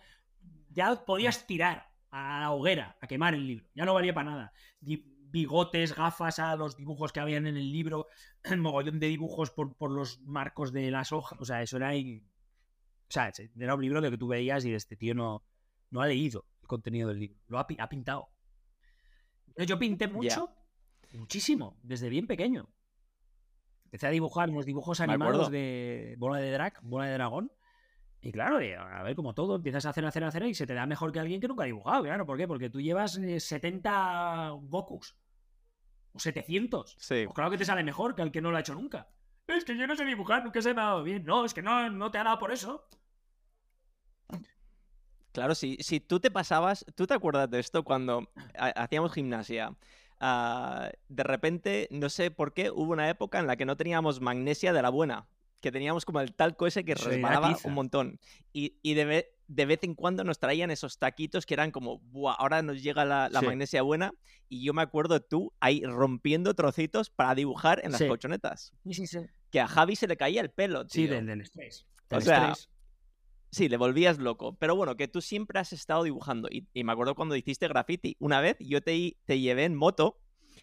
ya 0.70 1.04
podías 1.04 1.46
tirar 1.46 1.90
a 2.10 2.40
la 2.40 2.50
hoguera, 2.52 2.96
a 3.00 3.06
quemar 3.06 3.34
el 3.34 3.46
libro. 3.46 3.66
Ya 3.74 3.84
no 3.84 3.94
valía 3.94 4.12
para 4.12 4.30
nada. 4.30 4.52
Bigotes, 4.80 5.96
gafas 5.96 6.38
a 6.38 6.54
los 6.54 6.76
dibujos 6.76 7.12
que 7.12 7.20
habían 7.20 7.46
en 7.46 7.56
el 7.56 7.72
libro, 7.72 8.06
el 8.44 8.58
mogollón 8.60 9.00
de 9.00 9.08
dibujos 9.08 9.50
por, 9.50 9.74
por 9.74 9.90
los 9.90 10.20
marcos 10.20 10.72
de 10.72 10.90
las 10.90 11.12
hojas. 11.12 11.40
O 11.40 11.44
sea, 11.44 11.62
eso 11.62 11.78
era. 11.78 11.90
O 11.90 13.10
sea, 13.10 13.32
era 13.58 13.74
un 13.74 13.82
libro 13.82 14.00
de 14.00 14.10
que 14.10 14.18
tú 14.18 14.28
veías 14.28 14.64
y 14.64 14.74
este 14.74 14.96
tío 14.96 15.14
no, 15.14 15.44
no 15.90 16.02
ha 16.02 16.06
leído 16.06 16.46
el 16.60 16.68
contenido 16.68 17.08
del 17.08 17.20
libro. 17.20 17.38
Lo 17.46 17.58
ha, 17.58 17.66
pintado. 17.66 18.28
Yo 19.56 19.78
pinté 19.78 20.08
mucho. 20.08 20.50
Muchísimo, 21.14 21.78
desde 21.82 22.08
bien 22.08 22.26
pequeño. 22.26 22.68
Empecé 23.84 24.08
a 24.08 24.10
dibujar 24.10 24.50
unos 24.50 24.66
dibujos 24.66 25.00
animados 25.00 25.50
de 25.50 26.16
bola 26.18 26.38
de 26.38 26.50
drag, 26.50 26.80
bola 26.82 27.06
de 27.06 27.12
dragón. 27.12 27.52
Y 28.20 28.32
claro, 28.32 28.56
a 28.56 29.02
ver, 29.02 29.14
como 29.14 29.34
todo, 29.34 29.54
empiezas 29.56 29.86
a 29.86 29.90
hacer, 29.90 30.04
a 30.04 30.08
hacer, 30.08 30.24
a 30.24 30.28
hacer 30.28 30.44
y 30.44 30.54
se 30.54 30.66
te 30.66 30.74
da 30.74 30.86
mejor 30.86 31.12
que 31.12 31.20
alguien 31.20 31.40
que 31.40 31.46
nunca 31.46 31.62
ha 31.62 31.66
dibujado. 31.66 32.02
Claro, 32.02 32.26
¿por 32.26 32.36
qué? 32.36 32.48
Porque 32.48 32.70
tú 32.70 32.80
llevas 32.80 33.12
70 33.38 34.48
eh, 34.48 34.58
Gokus. 34.62 35.14
O 36.12 36.18
700. 36.18 36.96
Sí. 36.98 37.22
Pues 37.26 37.34
claro 37.34 37.50
que 37.50 37.58
te 37.58 37.64
sale 37.64 37.84
mejor 37.84 38.14
que 38.14 38.22
al 38.22 38.32
que 38.32 38.40
no 38.40 38.50
lo 38.50 38.56
ha 38.56 38.60
hecho 38.60 38.74
nunca. 38.74 39.08
Es 39.46 39.64
que 39.64 39.76
yo 39.76 39.86
no 39.86 39.94
sé 39.94 40.04
dibujar, 40.04 40.42
nunca 40.42 40.62
se 40.62 40.74
me 40.74 40.80
ha 40.80 40.86
dado 40.86 41.02
bien. 41.02 41.24
No, 41.24 41.44
es 41.44 41.54
que 41.54 41.62
no, 41.62 41.90
no 41.90 42.10
te 42.10 42.18
ha 42.18 42.24
dado 42.24 42.38
por 42.38 42.50
eso. 42.50 42.88
Claro, 45.32 45.54
si, 45.54 45.76
si 45.80 46.00
tú 46.00 46.18
te 46.18 46.30
pasabas, 46.30 46.86
¿tú 46.94 47.06
te 47.06 47.14
acuerdas 47.14 47.50
de 47.50 47.60
esto 47.60 47.84
cuando 47.84 48.30
hacíamos 48.54 49.12
gimnasia? 49.12 49.76
Ah, 50.26 50.90
de 51.10 51.22
repente, 51.22 51.86
no 51.90 52.08
sé 52.08 52.30
por 52.30 52.54
qué, 52.54 52.70
hubo 52.70 52.92
una 52.92 53.10
época 53.10 53.38
en 53.38 53.46
la 53.46 53.56
que 53.56 53.66
no 53.66 53.76
teníamos 53.76 54.22
magnesia 54.22 54.72
de 54.72 54.80
la 54.80 54.88
buena, 54.88 55.28
que 55.60 55.70
teníamos 55.70 56.06
como 56.06 56.18
el 56.22 56.32
talco 56.32 56.66
ese 56.66 56.82
que 56.82 56.94
resbalaba 56.94 57.54
un 57.62 57.74
montón. 57.74 58.18
Y, 58.50 58.78
y 58.80 58.94
de, 58.94 59.34
de, 59.48 59.66
vez 59.66 59.80
en 59.82 59.94
cuando 59.94 60.24
nos 60.24 60.38
traían 60.38 60.70
esos 60.70 60.98
taquitos 60.98 61.44
que 61.44 61.52
eran 61.52 61.70
como, 61.70 61.98
Buah, 61.98 62.36
ahora 62.38 62.62
nos 62.62 62.82
llega 62.82 63.04
la, 63.04 63.28
magnesia 63.42 63.82
buena. 63.82 64.14
Y 64.48 64.64
yo 64.64 64.72
me 64.72 64.80
acuerdo 64.80 65.20
tú 65.20 65.52
ahí 65.60 65.82
rompiendo 65.84 66.54
trocitos 66.54 67.10
para 67.10 67.34
dibujar 67.34 67.82
en 67.84 67.92
las 67.92 68.02
colchonetas. 68.02 68.72
Que 69.50 69.60
a 69.60 69.68
Javi 69.68 69.94
se 69.94 70.06
le 70.08 70.16
caía 70.16 70.40
el 70.40 70.50
pelo, 70.50 70.86
tío. 70.86 71.02
Sí, 71.02 71.06
del, 71.06 71.42
estrés. 71.42 71.84
o 72.10 72.20
sea, 72.22 72.54
Sí, 73.54 73.68
le 73.68 73.76
volvías 73.76 74.18
loco. 74.18 74.56
Pero 74.58 74.74
bueno, 74.74 74.96
que 74.96 75.06
tú 75.06 75.20
siempre 75.20 75.60
has 75.60 75.72
estado 75.72 76.02
dibujando. 76.02 76.48
Y, 76.50 76.66
me 76.82 76.90
acuerdo 76.90 77.14
cuando 77.14 77.36
hiciste 77.36 77.68
graffiti. 77.68 78.16
Una 78.18 78.40
vez 78.40 78.56
yo 78.58 78.82
te, 78.82 79.16
te 79.24 79.38
llevé 79.38 79.64
en 79.64 79.76
moto 79.76 80.20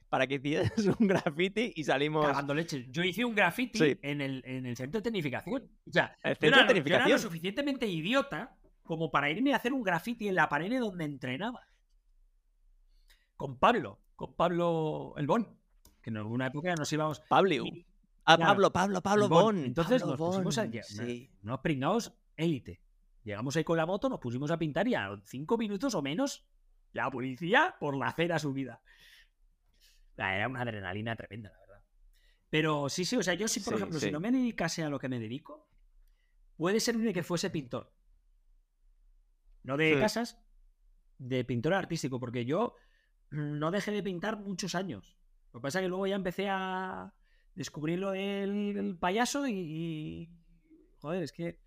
para 0.10 0.28
que 0.28 0.36
hicieras 0.36 0.74
un 1.00 1.08
graffiti 1.08 1.72
y 1.74 1.86
salimos. 1.86 2.28
Cagando 2.28 2.54
leche. 2.54 2.88
Yo 2.90 3.02
hice 3.02 3.24
un 3.24 3.34
graffiti 3.34 3.98
en, 4.02 4.20
el, 4.20 4.44
en, 4.46 4.66
el, 4.66 4.76
centro 4.76 5.00
de 5.00 5.04
tecnificación. 5.04 5.72
O 5.88 5.92
sea, 5.92 6.18
el 6.22 6.36
centro 6.36 6.66
de 6.66 6.80
era 6.86 7.08
lo 7.08 7.18
suficientemente 7.18 7.88
idiota 7.88 8.58
como 8.84 9.10
para 9.10 9.30
irme 9.30 9.54
a 9.54 9.56
hacer 9.56 9.72
un 9.72 9.84
graffiti 9.84 10.28
en 10.28 10.36
la 10.36 10.50
pared 10.50 10.78
donde 10.78 11.06
entrenaba. 11.06 11.66
Con 13.38 13.58
Pablo, 13.58 14.02
con 14.18 14.36
Pablo 14.36 15.14
El 15.16 15.28
Bon. 15.28 15.48
Que 16.02 16.10
en 16.10 16.18
alguna 16.18 16.48
época 16.48 16.76
nos 16.76 16.92
íbamos. 16.92 17.22
Pablo. 17.22 17.64
Ah, 18.26 18.38
Pablo, 18.38 18.74
Pablo, 18.74 19.02
Pablo 19.02 19.30
Bon. 19.30 19.58
Entonces 19.64 20.06
nos 20.06 20.18
pusimos 20.18 20.58
a, 20.58 20.70
sí. 20.84 21.30
pringados 21.64 22.14
élite. 22.42 22.82
Llegamos 23.24 23.56
ahí 23.56 23.64
con 23.64 23.78
la 23.78 23.86
moto, 23.86 24.10
nos 24.10 24.20
pusimos 24.20 24.52
a 24.52 24.58
pintar 24.58 24.88
y 24.88 24.96
a 24.96 25.22
cinco 25.26 25.58
minutos 25.58 25.94
o 25.96 26.02
menos 26.02 26.46
la 26.92 27.10
policía 27.10 27.76
por 27.80 27.96
la 27.96 28.08
acera 28.08 28.40
subida. 28.40 28.82
Era 30.18 30.48
una 30.48 30.62
adrenalina 30.62 31.16
tremenda, 31.16 31.52
la 31.52 31.60
verdad. 31.60 31.84
Pero 32.50 32.90
sí, 32.90 33.06
sí, 33.06 33.16
o 33.16 33.24
sea, 33.24 33.34
yo 33.34 33.48
sí, 33.48 33.60
por 33.62 33.76
ejemplo, 33.76 34.00
si 34.00 34.12
no 34.12 34.20
me 34.20 34.32
dedicase 34.32 34.84
a 34.84 34.90
lo 34.90 35.00
que 35.00 35.10
me 35.10 35.20
dedico, 35.20 35.70
puede 36.58 36.80
ser 36.80 36.98
de 36.98 37.14
que 37.14 37.24
fuese 37.24 37.50
pintor. 37.50 37.94
No 39.64 39.78
de 39.78 40.00
casas, 40.00 40.44
de 41.18 41.46
pintor 41.46 41.74
artístico, 41.74 42.20
porque 42.20 42.46
yo 42.46 42.76
no 43.30 43.72
dejé 43.72 43.92
de 43.92 44.04
pintar 44.04 44.38
muchos 44.38 44.76
años. 44.76 45.18
Lo 45.54 45.60
que 45.60 45.64
pasa 45.64 45.80
es 45.80 45.84
que 45.84 45.90
luego 45.90 46.08
ya 46.08 46.16
empecé 46.16 46.50
a 46.50 47.14
descubrir 47.56 48.00
lo 48.00 48.12
del 48.12 48.98
payaso 49.00 49.48
y, 49.48 50.30
Joder, 51.00 51.24
es 51.24 51.32
que 51.32 51.60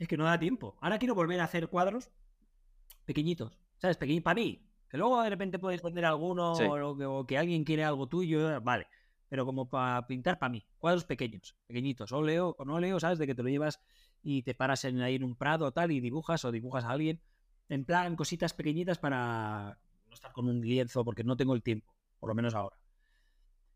es 0.00 0.08
que 0.08 0.16
no 0.16 0.24
da 0.24 0.38
tiempo. 0.38 0.76
Ahora 0.80 0.98
quiero 0.98 1.14
volver 1.14 1.38
a 1.40 1.44
hacer 1.44 1.68
cuadros 1.68 2.10
pequeñitos. 3.04 3.60
¿Sabes? 3.76 3.98
Pequeñitos 3.98 4.24
para 4.24 4.40
mí. 4.40 4.66
Que 4.88 4.96
luego 4.96 5.22
de 5.22 5.28
repente 5.28 5.58
puedes 5.58 5.82
poner 5.82 6.06
alguno 6.06 6.52
o, 6.52 7.26
que, 7.26 7.36
alguien 7.36 7.64
quiere 7.64 7.84
algo 7.84 8.08
tuyo. 8.08 8.60
Vale. 8.62 8.86
Pero 9.28 9.44
como 9.44 9.68
para 9.68 10.06
pintar 10.06 10.38
para 10.38 10.50
mí. 10.50 10.66
Cuadros 10.78 11.04
pequeños, 11.04 11.54
pequeñitos. 11.66 12.12
O 12.12 12.22
leo 12.22 12.56
o 12.58 12.64
no 12.64 12.80
leo, 12.80 12.98
¿sabes? 12.98 13.18
De 13.18 13.26
que 13.26 13.34
te 13.34 13.42
lo 13.42 13.50
llevas 13.50 13.78
y 14.22 14.42
te 14.42 14.54
paras 14.54 14.86
en, 14.86 15.02
ahí 15.02 15.16
en 15.16 15.22
un 15.22 15.36
prado 15.36 15.66
o 15.66 15.72
tal 15.72 15.92
y 15.92 16.00
dibujas 16.00 16.46
o 16.46 16.50
dibujas 16.50 16.84
a 16.84 16.90
alguien. 16.90 17.20
En 17.68 17.84
plan, 17.84 18.16
cositas 18.16 18.54
pequeñitas 18.54 18.98
para 18.98 19.78
no 20.06 20.14
estar 20.14 20.32
con 20.32 20.48
un 20.48 20.62
lienzo 20.62 21.04
porque 21.04 21.24
no 21.24 21.36
tengo 21.36 21.54
el 21.54 21.62
tiempo. 21.62 21.94
Por 22.18 22.30
lo 22.30 22.34
menos 22.34 22.54
ahora. 22.54 22.78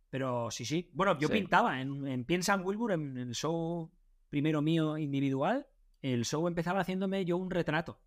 Pero 0.08 0.50
sí, 0.50 0.64
sí. 0.64 0.90
Bueno, 0.94 1.18
yo 1.18 1.28
pintaba 1.28 1.82
en, 1.82 2.08
en 2.08 2.24
Piensa 2.24 2.54
en 2.54 2.64
Wilbur, 2.64 2.92
en 2.92 3.18
el 3.18 3.34
show 3.34 3.92
primero 4.30 4.62
mío 4.62 4.96
individual 4.96 5.66
el 6.12 6.26
show 6.26 6.46
empezaba 6.46 6.80
haciéndome 6.80 7.24
yo 7.24 7.38
un 7.38 7.50
retrato, 7.50 7.98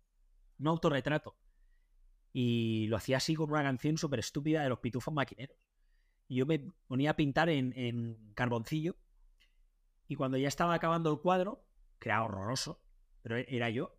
un 0.60 0.68
autorretrato. 0.68 1.36
Y 2.32 2.86
lo 2.86 2.96
hacía 2.96 3.16
así 3.16 3.34
con 3.34 3.50
una 3.50 3.64
canción 3.64 3.98
súper 3.98 4.20
estúpida 4.20 4.62
de 4.62 4.68
los 4.68 4.78
pitufos 4.78 5.12
maquineros. 5.12 5.56
Y 6.28 6.36
yo 6.36 6.46
me 6.46 6.70
ponía 6.86 7.10
a 7.10 7.16
pintar 7.16 7.48
en, 7.48 8.32
carboncillo. 8.36 8.94
Y 10.06 10.14
cuando 10.14 10.36
ya 10.38 10.46
estaba 10.46 10.74
acabando 10.74 11.10
el 11.10 11.18
cuadro, 11.18 11.66
que 11.98 12.10
era 12.10 12.22
horroroso, 12.22 12.80
pero 13.20 13.36
era 13.36 13.68
yo, 13.68 13.98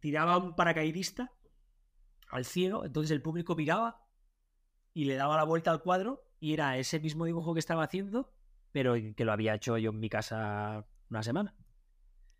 tiraba 0.00 0.38
un 0.38 0.56
paracaidista 0.56 1.30
al 2.30 2.46
cielo, 2.46 2.86
entonces 2.86 3.10
el 3.10 3.20
público 3.20 3.54
miraba 3.54 4.08
y 4.94 5.04
le 5.04 5.16
daba 5.16 5.36
la 5.36 5.44
vuelta 5.44 5.70
al 5.70 5.82
cuadro 5.82 6.26
y 6.40 6.54
era 6.54 6.78
ese 6.78 7.00
mismo 7.00 7.26
dibujo 7.26 7.52
que 7.52 7.60
estaba 7.60 7.84
haciendo, 7.84 8.32
pero 8.72 8.94
que 8.94 9.24
lo 9.26 9.32
había 9.32 9.54
hecho 9.54 9.76
yo 9.76 9.90
en 9.90 10.00
mi 10.00 10.08
casa 10.08 10.86
una 11.10 11.22
semana. 11.22 11.54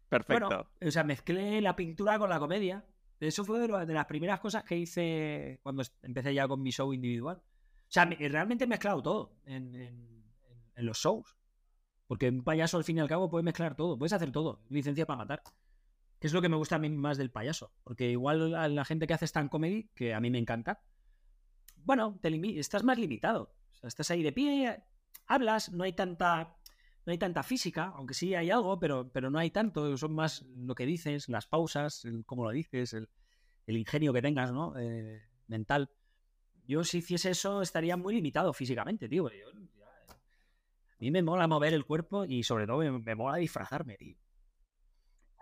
Perfecto. 0.09 0.69
o 0.81 0.91
sea, 0.91 1.05
mezclé 1.05 1.61
la 1.61 1.75
pintura 1.75 2.19
con 2.19 2.31
la 2.31 2.39
comedia. 2.39 2.85
Eso 3.19 3.45
fue 3.45 3.61
de, 3.61 3.95
las 3.95 4.07
primeras 4.07 4.41
cosas 4.41 4.63
que 4.65 4.77
hice 4.77 5.59
cuando 5.63 5.83
empecé 6.03 6.35
ya 6.35 6.47
con 6.47 6.63
mi 6.63 6.71
show 6.71 6.93
individual. 6.93 7.39
O 7.39 7.89
sea, 7.89 8.05
realmente 8.05 8.65
he 8.65 8.67
mezclado 8.67 9.03
todo 9.03 9.33
en, 9.47 10.25
los 10.77 10.99
shows. 10.99 11.37
Porque 12.07 12.29
un 12.29 12.45
payaso 12.45 12.77
al 12.77 12.85
fin 12.85 12.99
y 12.99 13.01
al 13.01 13.09
cabo 13.09 13.29
puede 13.29 13.43
mezclar 13.43 13.75
todo, 13.75 13.99
puedes 13.99 14.13
hacer 14.13 14.31
todo. 14.31 14.61
Licencia 14.69 15.07
para 15.07 15.19
matar. 15.19 15.43
Que 16.21 16.27
es 16.27 16.33
lo 16.33 16.43
que 16.43 16.49
me 16.49 16.57
gusta 16.57 16.77
a 16.77 16.79
mí 16.79 16.89
más 16.91 17.19
del 17.19 17.31
payaso. 17.31 17.73
Porque 17.83 18.11
igual 18.11 18.55
a 18.55 18.69
la 18.69 18.85
gente 18.85 19.07
que 19.07 19.15
hace 19.15 19.25
stand 19.25 19.51
comedy, 19.51 19.91
que 19.95 20.15
a 20.15 20.21
mí 20.21 20.31
me 20.31 20.39
encanta, 20.39 20.83
bueno, 21.77 22.19
te 22.21 22.59
estás 22.59 22.85
más 22.85 22.99
limitado. 22.99 23.55
O 23.73 23.75
sea, 23.75 23.89
estás 23.89 24.11
ahí 24.11 24.23
de 24.23 24.33
pie, 24.33 24.83
hablas, 25.27 25.73
no 25.73 25.85
hay 25.85 25.93
tanta 25.93 26.57
no 27.07 27.13
hay 27.13 27.19
tanta 27.19 27.45
física, 27.45 27.93
aunque 27.95 28.15
sí 28.15 28.35
hay 28.35 28.51
algo, 28.51 28.79
pero, 28.81 29.09
pero 29.13 29.31
no 29.31 29.39
hay 29.39 29.51
tanto, 29.51 29.97
son 29.97 30.13
más 30.13 30.45
lo 30.57 30.75
que 30.75 30.85
dices, 30.85 31.29
las 31.29 31.47
pausas, 31.47 32.05
el 32.05 32.25
cómo 32.27 32.45
lo 32.45 32.51
dices, 32.51 32.95
el, 32.95 33.09
ingenio 33.67 34.13
que 34.13 34.23
tengas, 34.23 34.53
¿no? 34.53 34.77
Eh, 34.77 35.23
mental. 35.47 35.89
Yo 36.67 36.83
si 36.83 36.99
hiciese 36.99 37.31
eso 37.31 37.63
estaría 37.63 37.97
muy 37.97 38.15
limitado 38.15 38.53
físicamente, 38.53 39.09
tío. 39.09 39.29
a 39.29 39.31
mí 40.99 41.11
me 41.13 41.23
mola 41.23 41.47
mover 41.47 41.75
el 41.75 41.85
cuerpo 41.85 42.25
y 42.25 42.43
sobre 42.43 42.67
todo 42.67 42.79
me, 42.79 43.15
mola 43.15 43.37
disfrazarme, 43.37 43.97
tío. 43.97 44.17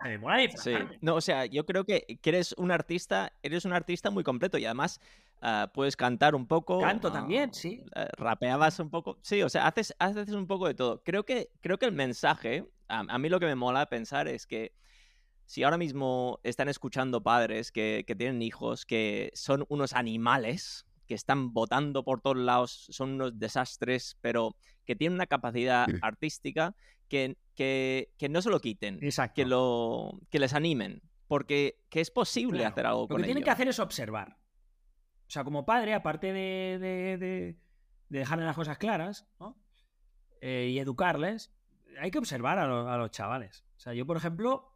Me 0.03 0.19
mola 0.19 0.37
disfrazarme. 0.37 0.93
Sí. 0.93 0.99
No, 1.01 1.15
o 1.15 1.21
sea, 1.21 1.47
yo 1.47 1.65
creo 1.65 1.83
que, 1.83 2.19
que 2.21 2.29
eres 2.29 2.53
un 2.59 2.69
artista, 2.69 3.33
eres 3.41 3.65
un 3.65 3.73
artista 3.73 4.11
muy 4.11 4.23
completo 4.23 4.59
y 4.59 4.65
además 4.65 5.01
Ah, 5.41 5.71
puedes 5.73 5.95
cantar 5.95 6.35
un 6.35 6.47
poco. 6.47 6.79
Canto 6.79 7.11
también, 7.11 7.53
sí. 7.53 7.83
Eh, 7.95 8.07
rapeabas 8.17 8.79
un 8.79 8.89
poco. 8.89 9.19
Sí, 9.21 9.41
o 9.43 9.49
sea, 9.49 9.67
haces, 9.67 9.93
haces 9.99 10.29
un 10.31 10.47
poco 10.47 10.67
de 10.67 10.73
todo. 10.73 11.03
Creo 11.03 11.23
que, 11.23 11.49
creo 11.61 11.77
que 11.77 11.85
el 11.85 11.91
mensaje, 11.91 12.65
a, 12.87 13.17
mí 13.17 13.29
lo 13.29 13.39
que 13.39 13.45
me 13.45 13.55
mola 13.55 13.85
pensar 13.87 14.27
es 14.27 14.47
que 14.47 14.73
si 15.45 15.63
ahora 15.63 15.77
mismo 15.77 16.39
están 16.43 16.67
escuchando 16.69 17.21
padres 17.21 17.71
que, 17.71 18.03
tienen 18.17 18.41
hijos 18.41 18.85
que 18.85 19.31
son 19.35 19.65
unos 19.69 19.93
animales, 19.93 20.85
que 21.05 21.13
están 21.13 21.53
votando 21.53 22.03
por 22.03 22.21
todos 22.21 22.37
lados, 22.37 22.87
son 22.89 23.11
unos 23.11 23.37
desastres, 23.37 24.17
pero 24.21 24.55
que 24.85 24.95
tienen 24.95 25.15
una 25.15 25.27
capacidad 25.27 25.85
artística 26.01 26.75
que, 27.07 27.37
que, 27.55 28.29
no 28.29 28.41
se 28.41 28.49
lo 28.49 28.59
quiten, 28.59 28.99
que, 29.35 29.45
lo, 29.45 30.19
que 30.31 30.39
les 30.39 30.53
animen, 30.53 31.03
porque 31.27 31.77
que 31.89 32.01
es 32.01 32.09
posible 32.09 32.65
hacer 32.65 32.87
algo 32.87 33.07
con 33.07 33.17
Lo 33.17 33.21
que 33.21 33.27
tienen 33.27 33.43
que 33.43 33.51
hacer 33.51 33.67
es 33.67 33.79
observar. 33.79 34.37
O 35.27 35.31
sea, 35.31 35.43
como 35.43 35.65
padre, 35.65 35.93
aparte 35.93 36.31
de, 36.33 36.77
de, 36.79 37.17
de, 37.17 37.57
dejarle 38.09 38.45
las 38.45 38.55
cosas 38.55 38.77
claras 38.77 39.27
¿no? 39.39 39.57
Eh, 40.41 40.69
y 40.71 40.79
educarles, 40.79 41.51
hay 41.99 42.11
que 42.11 42.19
observar 42.19 42.59
a, 42.59 42.97
los 42.97 43.11
chavales. 43.11 43.65
O 43.77 43.79
sea, 43.79 43.93
yo, 43.93 44.05
por 44.05 44.17
ejemplo, 44.17 44.71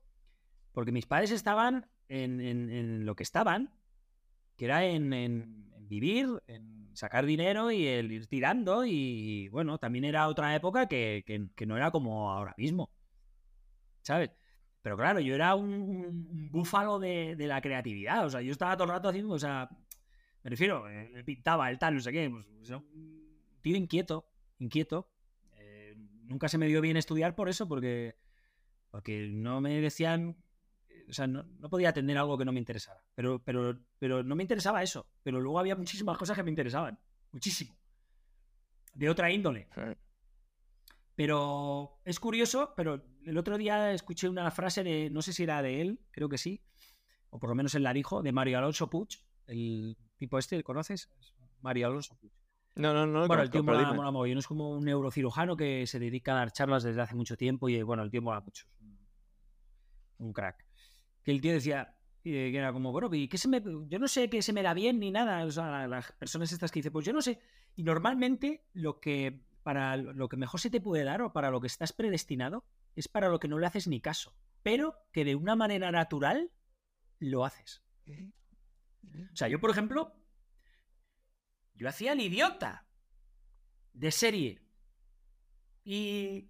porque 0.74 0.92
mis 0.92 1.06
padres 1.06 1.32
estaban 1.32 1.88
en, 2.08 2.40
en, 2.40 3.06
lo 3.06 3.16
que 3.16 3.24
estaban, 3.24 3.72
que 4.58 4.66
era 4.66 4.86
en, 4.86 5.70
vivir, 5.82 6.28
en 6.48 6.90
sacar 6.94 7.26
dinero 7.26 7.72
y 7.72 7.86
el 7.86 8.12
ir 8.12 8.28
tirando. 8.28 8.86
Y 8.86 9.48
bueno, 9.50 9.78
también 9.78 10.06
era 10.06 10.28
otra 10.28 10.56
época 10.56 10.88
que, 10.88 11.24
que, 11.56 11.66
no 11.66 11.78
era 11.78 11.92
como 11.92 12.32
ahora 12.32 12.56
mismo. 12.58 12.90
¿Sabes? 14.02 14.32
Pero 14.82 14.98
claro, 14.98 15.20
yo 15.20 15.36
era 15.36 15.56
un, 15.56 15.72
un 15.72 16.50
búfalo 16.52 17.00
de, 17.00 17.36
de, 17.36 17.48
la 17.48 17.62
creatividad. 17.62 18.26
O 18.26 18.30
sea, 18.30 18.42
yo 18.42 18.52
estaba 18.52 18.76
todo 18.76 18.86
el 18.86 18.92
rato 18.92 19.10
haciendo, 19.10 19.34
o 19.34 19.40
sea, 19.40 19.70
me 20.44 20.50
refiero, 20.50 20.90
eh, 20.90 21.24
pintaba, 21.26 21.70
el 21.70 21.78
tal, 21.78 21.96
no 21.96 22.02
sé 22.02 22.12
qué. 22.12 22.30
Pues, 22.30 22.70
un 22.70 23.60
tío 23.62 23.76
inquieto, 23.76 24.30
inquieto. 24.60 25.12
Eh, 25.58 25.96
nunca 26.24 26.48
se 26.48 26.58
me 26.58 26.68
dio 26.68 26.82
bien 26.82 26.98
estudiar 26.98 27.36
por 27.36 27.50
eso, 27.50 27.68
porque, 27.68 28.16
porque 28.90 29.28
no 29.32 29.62
me 29.62 29.82
decían. 29.82 30.38
O 31.10 31.14
sea, 31.14 31.26
no, 31.26 31.44
podía 31.70 31.90
atender 31.90 32.18
algo 32.18 32.38
que 32.38 32.46
no 32.46 32.52
me 32.52 32.60
interesara. 32.60 33.04
Pero, 33.16 33.44
pero, 33.44 33.80
pero 33.98 34.24
no 34.24 34.36
me 34.36 34.44
interesaba 34.44 34.84
eso. 34.84 35.08
Pero 35.24 35.42
luego 35.42 35.60
había 35.60 35.76
muchísimas 35.76 36.18
cosas 36.18 36.38
que 36.38 36.44
me 36.44 36.52
interesaban. 36.52 37.00
Muchísimo. 37.32 37.76
De 38.94 39.10
otra 39.10 39.32
índole. 39.32 39.68
Pero 41.16 42.00
es 42.06 42.20
curioso, 42.20 42.74
pero 42.78 43.04
el 43.26 43.38
otro 43.38 43.58
día 43.58 43.92
escuché 43.92 44.30
una 44.30 44.50
frase 44.52 44.84
de, 44.84 45.10
no 45.10 45.22
sé 45.22 45.34
si 45.34 45.44
era 45.44 45.62
de 45.62 45.82
él, 45.82 46.00
creo 46.12 46.30
que 46.30 46.38
sí, 46.38 46.64
o 47.30 47.40
por 47.40 47.50
lo 47.50 47.56
menos 47.56 47.76
él 47.76 47.84
la 47.84 47.94
dijo, 47.94 48.22
de 48.22 48.32
Mario 48.32 48.58
Alonso 48.58 48.90
Puig, 48.90 49.20
el 49.50 49.98
tipo 50.18 50.38
este, 50.38 50.64
¿conoces? 50.64 51.10
Mario 51.62 51.88
Alonso. 51.88 52.18
No, 52.76 52.94
no, 52.94 53.06
no. 53.06 53.28
Bueno, 53.28 53.44
el 53.44 53.50
tío 53.50 53.64
mola, 53.64 53.92
mola 53.94 54.30
Es 54.40 54.48
como 54.48 54.72
un 54.72 54.86
neurocirujano 54.86 55.58
que 55.58 55.86
se 55.88 56.00
dedica 56.00 56.32
a 56.32 56.36
dar 56.36 56.52
charlas 56.52 56.84
desde 56.84 57.02
hace 57.02 57.16
mucho 57.16 57.36
tiempo 57.36 57.68
y, 57.68 57.82
bueno, 57.82 58.04
el 58.04 58.10
tío 58.10 58.22
mola 58.22 58.42
mucho. 58.42 58.66
Un 60.20 60.34
crack. 60.34 60.66
Que 61.24 61.32
el 61.32 61.42
tío 61.42 61.52
decía, 61.52 61.98
que 62.24 62.56
era 62.56 62.72
como, 62.72 62.92
bueno, 62.92 63.14
¿y 63.14 63.28
qué 63.28 63.38
se 63.38 63.48
me, 63.48 63.62
yo 63.62 64.00
no 64.00 64.08
sé 64.08 64.30
qué 64.30 64.42
se 64.42 64.54
me 64.54 64.64
da 64.64 64.74
bien 64.74 65.00
ni 65.00 65.12
nada. 65.12 65.44
O 65.46 65.52
sea, 65.52 65.88
las 65.88 66.12
personas 66.14 66.52
estas 66.52 66.72
que 66.72 66.80
dicen, 66.80 66.94
pues 66.94 67.06
yo 67.06 67.14
no 67.14 67.22
sé. 67.22 67.40
Y 67.76 67.84
normalmente 67.84 68.66
lo 68.74 69.00
que, 69.00 69.44
para 69.64 69.98
lo 69.98 70.30
que 70.30 70.38
mejor 70.38 70.60
se 70.60 70.70
te 70.70 70.82
puede 70.82 71.04
dar 71.04 71.22
o 71.22 71.34
para 71.34 71.52
lo 71.52 71.60
que 71.60 71.68
estás 71.68 71.92
predestinado 71.92 72.66
es 72.96 73.08
para 73.08 73.30
lo 73.30 73.40
que 73.40 73.48
no 73.48 73.60
le 73.60 73.68
haces 73.68 73.88
ni 73.88 74.00
caso. 74.00 74.34
Pero 74.64 74.96
que 75.12 75.26
de 75.26 75.36
una 75.36 75.56
manera 75.56 75.92
natural 75.92 76.52
lo 77.20 77.46
haces. 77.46 77.82
O 79.34 79.36
sea, 79.36 79.48
yo, 79.48 79.60
por 79.60 79.72
ejemplo, 79.72 80.16
yo 81.76 81.88
hacía 81.88 82.14
el 82.14 82.22
idiota 82.22 82.86
de 83.94 84.12
serie. 84.12 84.62
Y 85.84 86.50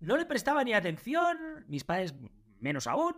no 0.00 0.16
le 0.16 0.26
prestaba 0.26 0.64
ni 0.64 0.74
atención, 0.74 1.64
mis 1.68 1.84
padres 1.84 2.14
menos 2.60 2.86
aún, 2.86 3.14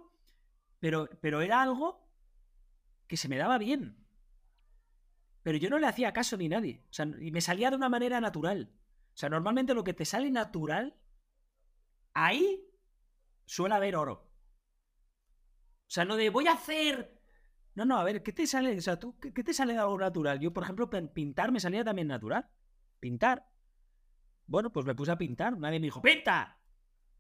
pero, 0.81 1.09
pero 1.20 1.40
era 1.40 1.62
algo 1.62 2.07
que 3.07 3.16
se 3.16 3.28
me 3.28 3.36
daba 3.36 3.59
bien. 3.59 4.07
Pero 5.43 5.59
yo 5.59 5.70
no 5.70 5.78
le 5.78 5.86
hacía 5.86 6.12
caso 6.12 6.36
ni 6.36 6.48
nadie. 6.48 6.85
O 6.90 6.93
sea, 6.93 7.07
y 7.20 7.31
me 7.31 7.40
salía 7.40 7.70
de 7.70 7.77
una 7.77 7.89
manera 7.89 8.20
natural. 8.20 8.73
O 9.15 9.16
sea, 9.16 9.28
normalmente 9.28 9.74
lo 9.74 9.85
que 9.85 9.94
te 9.94 10.05
sale 10.05 10.31
natural, 10.31 10.94
ahí 12.12 12.69
suele 13.47 13.74
haber 13.74 13.97
oro. 13.97 14.28
O 15.86 15.90
sea, 15.90 16.05
no 16.05 16.16
de 16.16 16.31
voy 16.31 16.48
a 16.48 16.53
hacer 16.55 17.15
no, 17.77 17.85
no, 17.85 17.98
a 17.98 18.05
ver, 18.05 18.23
¿qué 18.23 18.32
te 18.32 18.47
sale? 18.47 18.78
O 18.78 18.81
sea, 18.81 18.98
¿tú, 18.98 19.19
qué, 19.20 19.31
te 19.31 19.53
sale 19.53 19.74
de 19.74 19.78
algo 19.78 19.98
natural? 19.98 20.40
Yo, 20.40 20.51
por 20.51 20.62
ejemplo, 20.62 20.89
pintar 20.89 21.53
me 21.53 21.61
salía 21.61 21.85
también 21.85 22.09
natural. 22.09 22.48
Pintar. 22.98 23.47
Bueno, 24.47 24.73
pues 24.73 24.86
me 24.86 24.94
puse 24.94 25.12
a 25.12 25.19
pintar. 25.19 25.59
Nadie 25.59 25.78
me 25.78 25.85
dijo, 25.85 26.01
¡pinta! 26.01 26.59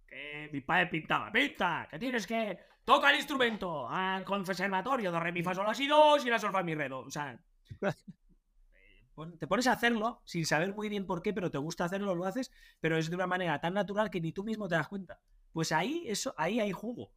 Que 0.06 0.48
mi 0.50 0.62
padre 0.62 0.86
pintaba, 0.86 1.30
¡pinta! 1.30 1.86
Que 1.90 1.98
tienes 1.98 2.26
que. 2.26 2.58
Toca 2.86 3.10
el 3.10 3.16
instrumento 3.16 3.86
al 3.86 4.24
conservatorio 4.24 5.12
de 5.12 5.20
re, 5.20 5.30
mi, 5.30 5.42
fa, 5.42 5.54
sol, 5.54 5.66
y 5.78 5.86
dos 5.88 6.24
y 6.24 6.30
la 6.30 6.38
sol, 6.38 6.52
fa, 6.52 6.62
mi, 6.62 6.74
re, 6.74 6.90
O 6.90 7.10
sea. 7.10 7.38
te 9.38 9.46
pones 9.46 9.66
a 9.66 9.72
hacerlo 9.72 10.22
sin 10.24 10.46
saber 10.46 10.74
muy 10.74 10.88
bien 10.88 11.04
por 11.04 11.20
qué, 11.20 11.34
pero 11.34 11.50
te 11.50 11.58
gusta 11.58 11.84
hacerlo, 11.84 12.14
lo 12.14 12.24
haces, 12.24 12.50
pero 12.80 12.96
es 12.96 13.10
de 13.10 13.16
una 13.16 13.26
manera 13.26 13.60
tan 13.60 13.74
natural 13.74 14.08
que 14.08 14.22
ni 14.22 14.32
tú 14.32 14.42
mismo 14.42 14.68
te 14.68 14.76
das 14.76 14.88
cuenta. 14.88 15.20
Pues 15.52 15.70
ahí, 15.72 16.04
eso, 16.06 16.34
ahí 16.38 16.60
hay 16.60 16.72
jugo. 16.72 17.12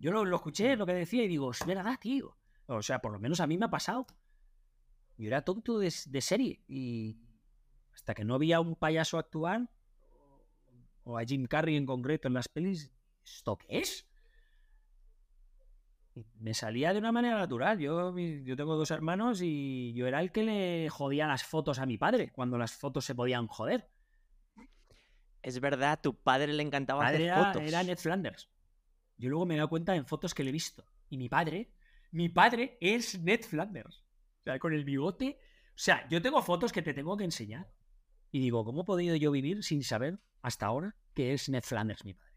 Yo 0.00 0.12
lo, 0.12 0.34
escuché, 0.34 0.76
lo 0.76 0.86
que 0.86 0.94
decía, 0.94 1.22
y 1.24 1.28
digo, 1.28 1.50
es 1.50 1.64
verdad, 1.66 1.98
tío. 2.00 2.34
O 2.66 2.82
sea, 2.82 3.00
por 3.00 3.12
lo 3.12 3.20
menos 3.20 3.40
a 3.40 3.46
mí 3.46 3.58
me 3.58 3.66
ha 3.66 3.70
pasado. 3.70 4.06
Yo 5.18 5.28
era 5.28 5.42
tonto 5.42 5.78
de, 5.78 5.90
serie. 5.90 6.64
Y 6.66 7.18
hasta 7.92 8.14
que 8.14 8.24
no 8.24 8.34
había 8.34 8.60
un 8.60 8.76
payaso 8.76 9.18
actuar, 9.18 9.70
o 11.04 11.18
a 11.18 11.24
Jim 11.24 11.44
Carrey 11.44 11.76
en 11.76 11.84
concreto 11.84 12.28
en 12.28 12.34
las 12.34 12.48
pelis, 12.48 12.90
¿esto 13.22 13.58
qué 13.58 13.80
es? 13.80 14.06
me 16.38 16.54
salía 16.54 16.92
de 16.92 16.98
una 16.98 17.12
manera 17.12 17.38
natural. 17.38 17.78
Yo, 17.78 18.16
yo 18.18 18.56
tengo 18.56 18.76
dos 18.76 18.90
hermanos 18.90 19.40
y 19.42 19.92
yo 19.94 20.06
era 20.06 20.20
el 20.20 20.32
que 20.32 20.42
le 20.42 20.88
jodía 20.90 21.26
las 21.26 21.44
fotos 21.44 21.78
a 21.78 21.86
mi 21.86 21.98
padre 21.98 22.30
cuando 22.30 22.58
las 22.58 22.72
fotos 22.72 23.04
se 23.04 23.14
podían 23.14 23.46
joder. 23.46 23.88
Es 25.42 25.60
verdad, 25.60 26.00
tu 26.02 26.14
padre 26.14 26.52
le 26.52 26.62
encantaba 26.62 27.06
hacer 27.06 27.32
fotos. 27.32 27.62
Era 27.62 27.82
Ned 27.82 27.96
Flanders. 27.96 28.50
Yo 29.20 29.28
luego 29.28 29.44
me 29.44 29.54
he 29.54 29.58
dado 29.58 29.68
cuenta 29.68 29.94
en 29.94 30.06
fotos 30.06 30.32
que 30.32 30.42
le 30.42 30.48
he 30.48 30.52
visto. 30.52 30.82
Y 31.10 31.18
mi 31.18 31.28
padre, 31.28 31.74
mi 32.10 32.30
padre 32.30 32.78
es 32.80 33.20
Ned 33.20 33.42
Flanders. 33.42 33.98
O 34.40 34.42
sea, 34.44 34.58
con 34.58 34.72
el 34.72 34.84
bigote. 34.84 35.38
O 35.68 35.82
sea, 35.82 36.08
yo 36.08 36.22
tengo 36.22 36.40
fotos 36.40 36.72
que 36.72 36.80
te 36.80 36.94
tengo 36.94 37.18
que 37.18 37.24
enseñar. 37.24 37.70
Y 38.32 38.40
digo, 38.40 38.64
¿cómo 38.64 38.82
he 38.82 38.84
podido 38.84 39.14
yo 39.16 39.30
vivir 39.30 39.62
sin 39.62 39.84
saber 39.84 40.20
hasta 40.40 40.66
ahora 40.66 40.96
que 41.12 41.34
es 41.34 41.50
Ned 41.50 41.62
Flanders 41.62 42.04
mi 42.06 42.14
padre? 42.14 42.32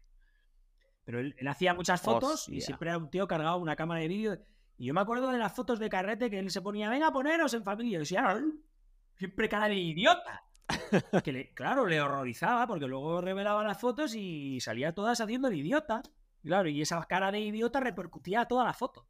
Pero 1.04 1.20
él, 1.20 1.34
hacía 1.48 1.72
muchas 1.72 2.02
fotos 2.02 2.48
y 2.50 2.60
siempre 2.60 2.90
era 2.90 2.98
un 2.98 3.10
tío 3.10 3.26
cargado 3.26 3.56
una 3.56 3.76
cámara 3.76 4.00
de 4.00 4.08
vídeo. 4.08 4.38
Y 4.76 4.86
yo 4.86 4.94
me 4.94 5.00
acuerdo 5.00 5.30
de 5.30 5.38
las 5.38 5.54
fotos 5.54 5.78
de 5.78 5.88
carrete 5.88 6.28
que 6.28 6.38
él 6.38 6.50
se 6.50 6.60
ponía, 6.60 6.90
venga, 6.90 7.12
poneros 7.12 7.54
en 7.54 7.64
familia. 7.64 7.96
Y 7.96 8.00
decía, 8.00 8.42
siempre 9.14 9.48
cara 9.48 9.68
de 9.68 9.76
idiota. 9.76 10.44
que 11.24 11.54
claro, 11.54 11.86
le 11.86 12.00
horrorizaba 12.00 12.66
porque 12.66 12.86
luego 12.86 13.22
revelaba 13.22 13.64
las 13.64 13.80
fotos 13.80 14.14
y 14.14 14.60
salía 14.60 14.94
todas 14.94 15.20
haciendo 15.20 15.48
el 15.48 15.54
idiota. 15.54 16.02
Claro, 16.44 16.68
y 16.68 16.82
esa 16.82 17.02
cara 17.04 17.32
de 17.32 17.40
idiota 17.40 17.80
repercutía 17.80 18.42
a 18.42 18.48
toda 18.48 18.64
la 18.64 18.74
foto. 18.74 19.08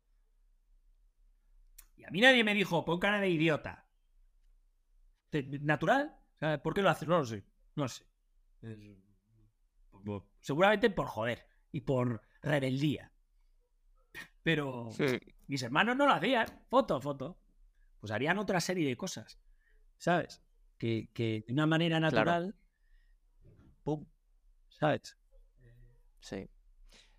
Y 1.97 2.05
a 2.05 2.11
mí 2.11 2.20
nadie 2.20 2.44
me 2.44 2.55
dijo, 2.55 2.85
pon 2.85 3.01
cara 3.01 3.20
de 3.20 3.28
idiota. 3.28 3.89
¿Natural? 5.32 6.16
¿Por 6.62 6.74
qué 6.74 6.82
lo 6.82 6.90
haces? 6.90 7.09
No 7.09 7.19
lo 7.19 7.24
sé. 7.24 7.44
No 7.74 7.89
sé. 7.89 8.06
Seguramente 10.40 10.90
por 10.90 11.06
joder 11.06 11.44
y 11.73 11.81
por 11.81 12.23
rebeldía. 12.40 13.12
Pero 14.44 14.90
mis 15.48 15.62
hermanos 15.62 15.97
no 15.97 16.06
lo 16.06 16.12
hacían. 16.12 16.47
Foto, 16.69 17.01
foto. 17.01 17.40
Pues 17.98 18.12
harían 18.12 18.39
otra 18.39 18.61
serie 18.61 18.86
de 18.86 18.97
cosas. 18.97 19.40
¿Sabes? 19.98 20.40
Que, 20.78 21.09
de 21.15 21.52
una 21.52 21.66
manera 21.66 21.98
natural. 21.98 22.55
¡Pum! 23.82 24.06
¿Sabes? 24.69 25.19
Sí. 26.20 26.48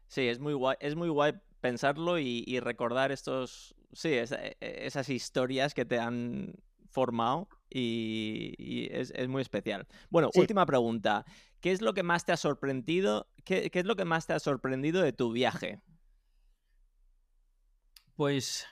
Sí, 0.08 0.28
es 0.28 0.40
muy 0.40 0.54
guay, 0.54 0.78
es 0.80 0.96
muy 0.96 1.10
guay 1.10 1.34
pensarlo 1.62 2.20
y, 2.20 2.60
recordar 2.60 3.12
estos, 3.12 3.76
sí, 3.92 4.10
e, 4.10 4.24
e, 4.24 4.86
esas 4.86 5.10
historias 5.10 5.74
que 5.74 5.86
te 5.86 6.00
han 6.00 6.54
formado 6.96 7.50
y, 7.70 8.88
es, 8.92 9.12
muy 9.28 9.42
especial. 9.42 9.88
Bueno, 10.10 10.30
última 10.36 10.66
pregunta. 10.66 11.26
¿Qué 11.60 11.72
es 11.72 11.82
lo 11.82 11.94
que 11.94 12.04
más 12.04 12.26
te 12.26 12.32
ha 12.32 12.38
sorprendido? 12.38 13.28
¿Qué, 13.44 13.70
es 13.74 13.86
lo 13.86 13.96
que 13.96 14.06
más 14.06 14.28
te 14.28 14.34
ha 14.34 14.40
sorprendido 14.40 15.02
de 15.02 15.12
tu 15.12 15.32
viaje? 15.32 15.82
Pues. 18.16 18.66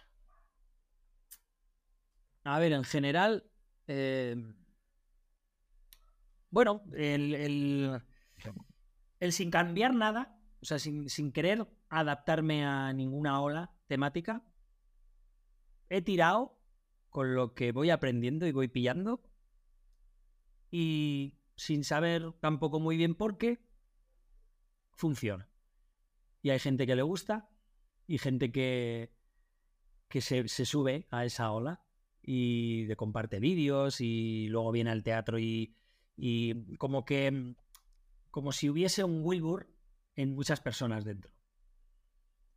A 2.43 2.60
ver, 2.60 2.72
en 2.73 2.84
general. 2.84 3.43
Eh, 3.88 4.35
bueno, 6.49 6.84
el, 6.93 8.01
el, 9.19 9.34
sin 9.34 9.49
cambiar 9.49 9.95
nada, 9.95 10.38
o 10.64 10.65
sea, 10.65 10.80
sin, 10.80 11.10
sin 11.10 11.34
querer 11.34 11.68
adaptarme 11.90 12.65
a 12.65 12.94
ninguna 12.94 13.41
ola 13.41 13.76
temática, 13.88 14.41
he 15.90 16.02
tirado 16.02 16.57
con 17.10 17.35
lo 17.35 17.53
que 17.53 17.73
voy 17.73 17.90
aprendiendo 17.90 18.48
y 18.48 18.53
voy 18.53 18.69
pillando. 18.69 19.22
Y 20.72 21.38
sin 21.57 21.84
saber 21.84 22.31
tampoco 22.40 22.80
muy 22.80 22.95
bien 22.95 23.14
por 23.14 23.38
qué, 23.38 23.60
funciona. 24.94 25.49
Y 26.41 26.52
hay 26.52 26.60
gente 26.60 26.88
que 26.88 26.95
le 26.95 27.03
gusta 27.03 27.49
y 28.07 28.18
gente 28.18 28.53
que, 28.53 29.11
que 30.07 30.22
se, 30.22 30.48
sube 30.48 31.07
a 31.11 31.26
esa 31.26 31.52
ola 31.52 31.84
y 32.22 32.88
comparte 32.95 33.41
vídeos 33.41 33.99
y 33.99 34.48
luego 34.48 34.72
viene 34.72 34.91
al 34.91 35.03
teatro 35.03 35.40
y, 35.40 35.76
y 36.15 36.77
como 36.77 37.03
que 37.03 37.53
como 38.31 38.53
si 38.53 38.69
hubiese 38.69 39.03
un 39.03 39.22
Wilbur 39.23 39.72
en 40.15 40.35
muchas 40.35 40.60
personas 40.61 41.03
dentro. 41.03 41.31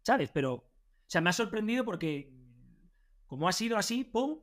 ¿Sabes? 0.03 0.31
Pero, 0.33 0.55
o 0.55 0.65
sea, 1.07 1.21
me 1.21 1.31
ha 1.31 1.33
sorprendido 1.33 1.85
porque 1.85 2.33
como 3.27 3.49
ha 3.49 3.53
sido 3.53 3.77
así, 3.77 4.05
¡pum! 4.05 4.41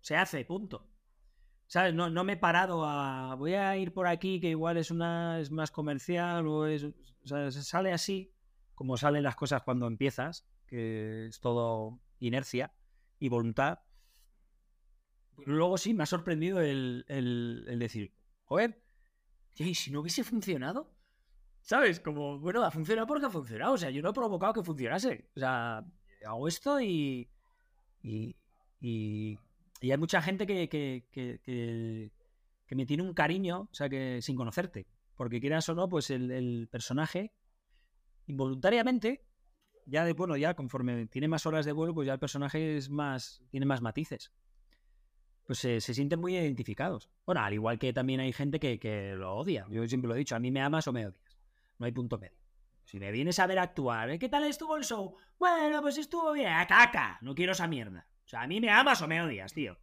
Se 0.00 0.16
hace, 0.16 0.44
punto. 0.44 0.88
¿Sabes? 1.66 1.94
No, 1.94 2.08
no 2.08 2.24
me 2.24 2.34
he 2.34 2.36
parado 2.36 2.84
a. 2.84 3.34
Voy 3.34 3.54
a 3.54 3.76
ir 3.76 3.92
por 3.92 4.06
aquí, 4.06 4.40
que 4.40 4.50
igual 4.50 4.76
es 4.78 4.90
una. 4.90 5.40
es 5.40 5.50
más 5.50 5.70
comercial, 5.70 6.46
o 6.46 6.66
es. 6.66 6.84
O 6.84 7.26
sea, 7.26 7.50
sale 7.50 7.92
así, 7.92 8.32
como 8.74 8.96
salen 8.96 9.22
las 9.22 9.36
cosas 9.36 9.62
cuando 9.62 9.86
empiezas, 9.86 10.46
que 10.66 11.26
es 11.26 11.40
todo 11.40 12.00
inercia 12.20 12.72
y 13.18 13.28
voluntad. 13.28 13.80
Luego 15.44 15.78
sí, 15.78 15.94
me 15.94 16.02
ha 16.02 16.06
sorprendido 16.06 16.60
el, 16.60 17.04
el, 17.08 17.78
decir, 17.78 18.12
joder, 18.44 18.82
y 19.56 19.74
si 19.74 19.90
no 19.90 20.00
hubiese 20.00 20.24
funcionado, 20.24 20.96
¿sabes? 21.68 22.00
Como, 22.00 22.38
bueno, 22.38 22.64
ha 22.64 22.70
funcionado 22.70 23.06
porque 23.06 23.26
ha 23.26 23.30
funcionado. 23.30 23.74
O 23.74 23.78
sea, 23.78 23.90
yo 23.90 24.00
no 24.00 24.10
he 24.10 24.12
provocado 24.14 24.54
que 24.54 24.62
funcionase. 24.62 25.28
O 25.36 25.40
sea, 25.40 25.84
hago 26.26 26.48
esto 26.48 26.80
y, 26.80 27.28
y, 28.02 28.34
y 28.80 29.38
hay 29.82 29.98
mucha 29.98 30.22
gente 30.22 30.46
que, 30.46 30.68
que, 30.70 31.04
que, 31.12 32.74
me 32.74 32.86
tiene 32.86 33.02
un 33.02 33.12
cariño, 33.12 33.68
o 33.70 33.74
sea, 33.74 33.88
que 33.90 34.22
sin 34.22 34.34
conocerte. 34.34 34.86
Porque 35.14 35.40
quieras 35.40 35.68
o 35.68 35.74
no, 35.74 35.90
pues 35.90 36.08
el, 36.10 36.68
personaje, 36.70 37.34
involuntariamente, 38.26 39.26
ya 39.84 40.06
de, 40.06 40.14
bueno, 40.14 40.38
ya 40.38 40.54
conforme 40.54 41.06
tiene 41.06 41.28
más 41.28 41.44
horas 41.44 41.66
de 41.66 41.72
vuelo, 41.72 41.92
pues 41.92 42.06
ya 42.06 42.14
el 42.14 42.18
personaje 42.18 42.78
es 42.78 42.88
más, 42.88 43.42
tiene 43.50 43.66
más 43.66 43.82
matices. 43.82 44.32
Pues 45.44 45.58
se, 45.58 45.80
sienten 45.80 46.18
muy 46.18 46.34
identificados. 46.34 47.10
Bueno, 47.26 47.42
al 47.42 47.52
igual 47.52 47.78
que 47.78 47.92
también 47.92 48.20
hay 48.20 48.32
gente 48.32 48.58
que, 48.58 48.78
que 48.78 49.14
lo 49.16 49.36
odia. 49.36 49.66
Yo 49.70 49.86
siempre 49.86 50.08
lo 50.08 50.14
he 50.14 50.18
dicho, 50.18 50.34
a 50.34 50.38
mí 50.38 50.50
me 50.50 50.62
amas 50.62 50.88
o 50.88 50.92
me 50.94 51.06
odias. 51.06 51.27
No 51.78 51.86
hay 51.86 51.92
punto 51.92 52.18
medio. 52.18 52.36
Si 52.84 52.98
me 52.98 53.12
vienes 53.12 53.38
a 53.38 53.46
ver 53.46 53.58
actuar, 53.58 54.10
¿eh? 54.10 54.18
¿qué 54.18 54.28
tal 54.28 54.44
estuvo 54.44 54.76
el 54.76 54.84
show? 54.84 55.16
Bueno, 55.38 55.82
pues 55.82 55.98
estuvo 55.98 56.32
bien. 56.32 56.52
¡Caca! 56.66 57.18
No 57.20 57.34
quiero 57.34 57.52
esa 57.52 57.66
mierda. 57.66 58.06
O 58.24 58.28
sea, 58.28 58.42
a 58.42 58.46
mí 58.46 58.60
me 58.60 58.70
amas 58.70 59.00
o 59.02 59.08
me 59.08 59.22
odias, 59.22 59.52
tío. 59.52 59.78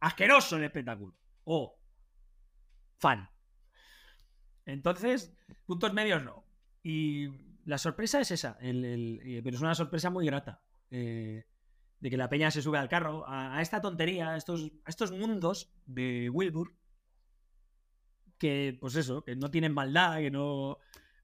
Asqueroso 0.00 0.56
el 0.56 0.64
espectáculo. 0.64 1.16
O 1.44 1.78
fan. 2.98 3.30
Entonces, 4.66 5.32
puntos 5.66 5.92
medios 5.94 6.22
no. 6.22 6.44
Y 6.82 7.28
la 7.64 7.78
sorpresa 7.78 8.20
es 8.20 8.30
esa. 8.30 8.56
pero 8.58 9.56
es 9.56 9.60
una 9.60 9.74
sorpresa 9.74 10.10
muy 10.10 10.26
grata. 10.26 10.60
Eh, 10.90 11.44
de 12.00 12.10
que 12.10 12.16
la 12.16 12.28
peña 12.28 12.50
se 12.50 12.62
sube 12.62 12.78
al 12.78 12.88
carro 12.88 13.24
a, 13.26 13.60
esta 13.60 13.80
tontería, 13.80 14.30
a 14.30 14.36
estos, 14.36 14.70
estos 14.86 15.10
mundos 15.12 15.72
de 15.86 16.30
Wilbur. 16.30 16.74
Que, 18.38 18.76
pues 18.80 18.94
eso, 18.94 19.24
que 19.24 19.34
no 19.34 19.50
tienen 19.50 19.74
maldad, 19.74 20.18
que 20.18 20.30
no. 20.30 20.78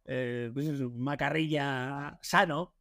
Eh, 0.04 0.50
pues 0.52 0.80
macarrilla 0.80 2.18
sano. 2.22 2.74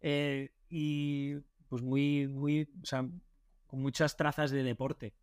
Eh, 0.00 0.52
y 0.68 1.36
pues 1.68 1.82
muy, 1.82 2.28
muy. 2.28 2.68
O 2.82 2.86
sea, 2.86 3.08
con 3.66 3.80
muchas 3.80 4.16
trazas 4.16 4.50
de 4.50 4.62
deporte. 4.62 5.14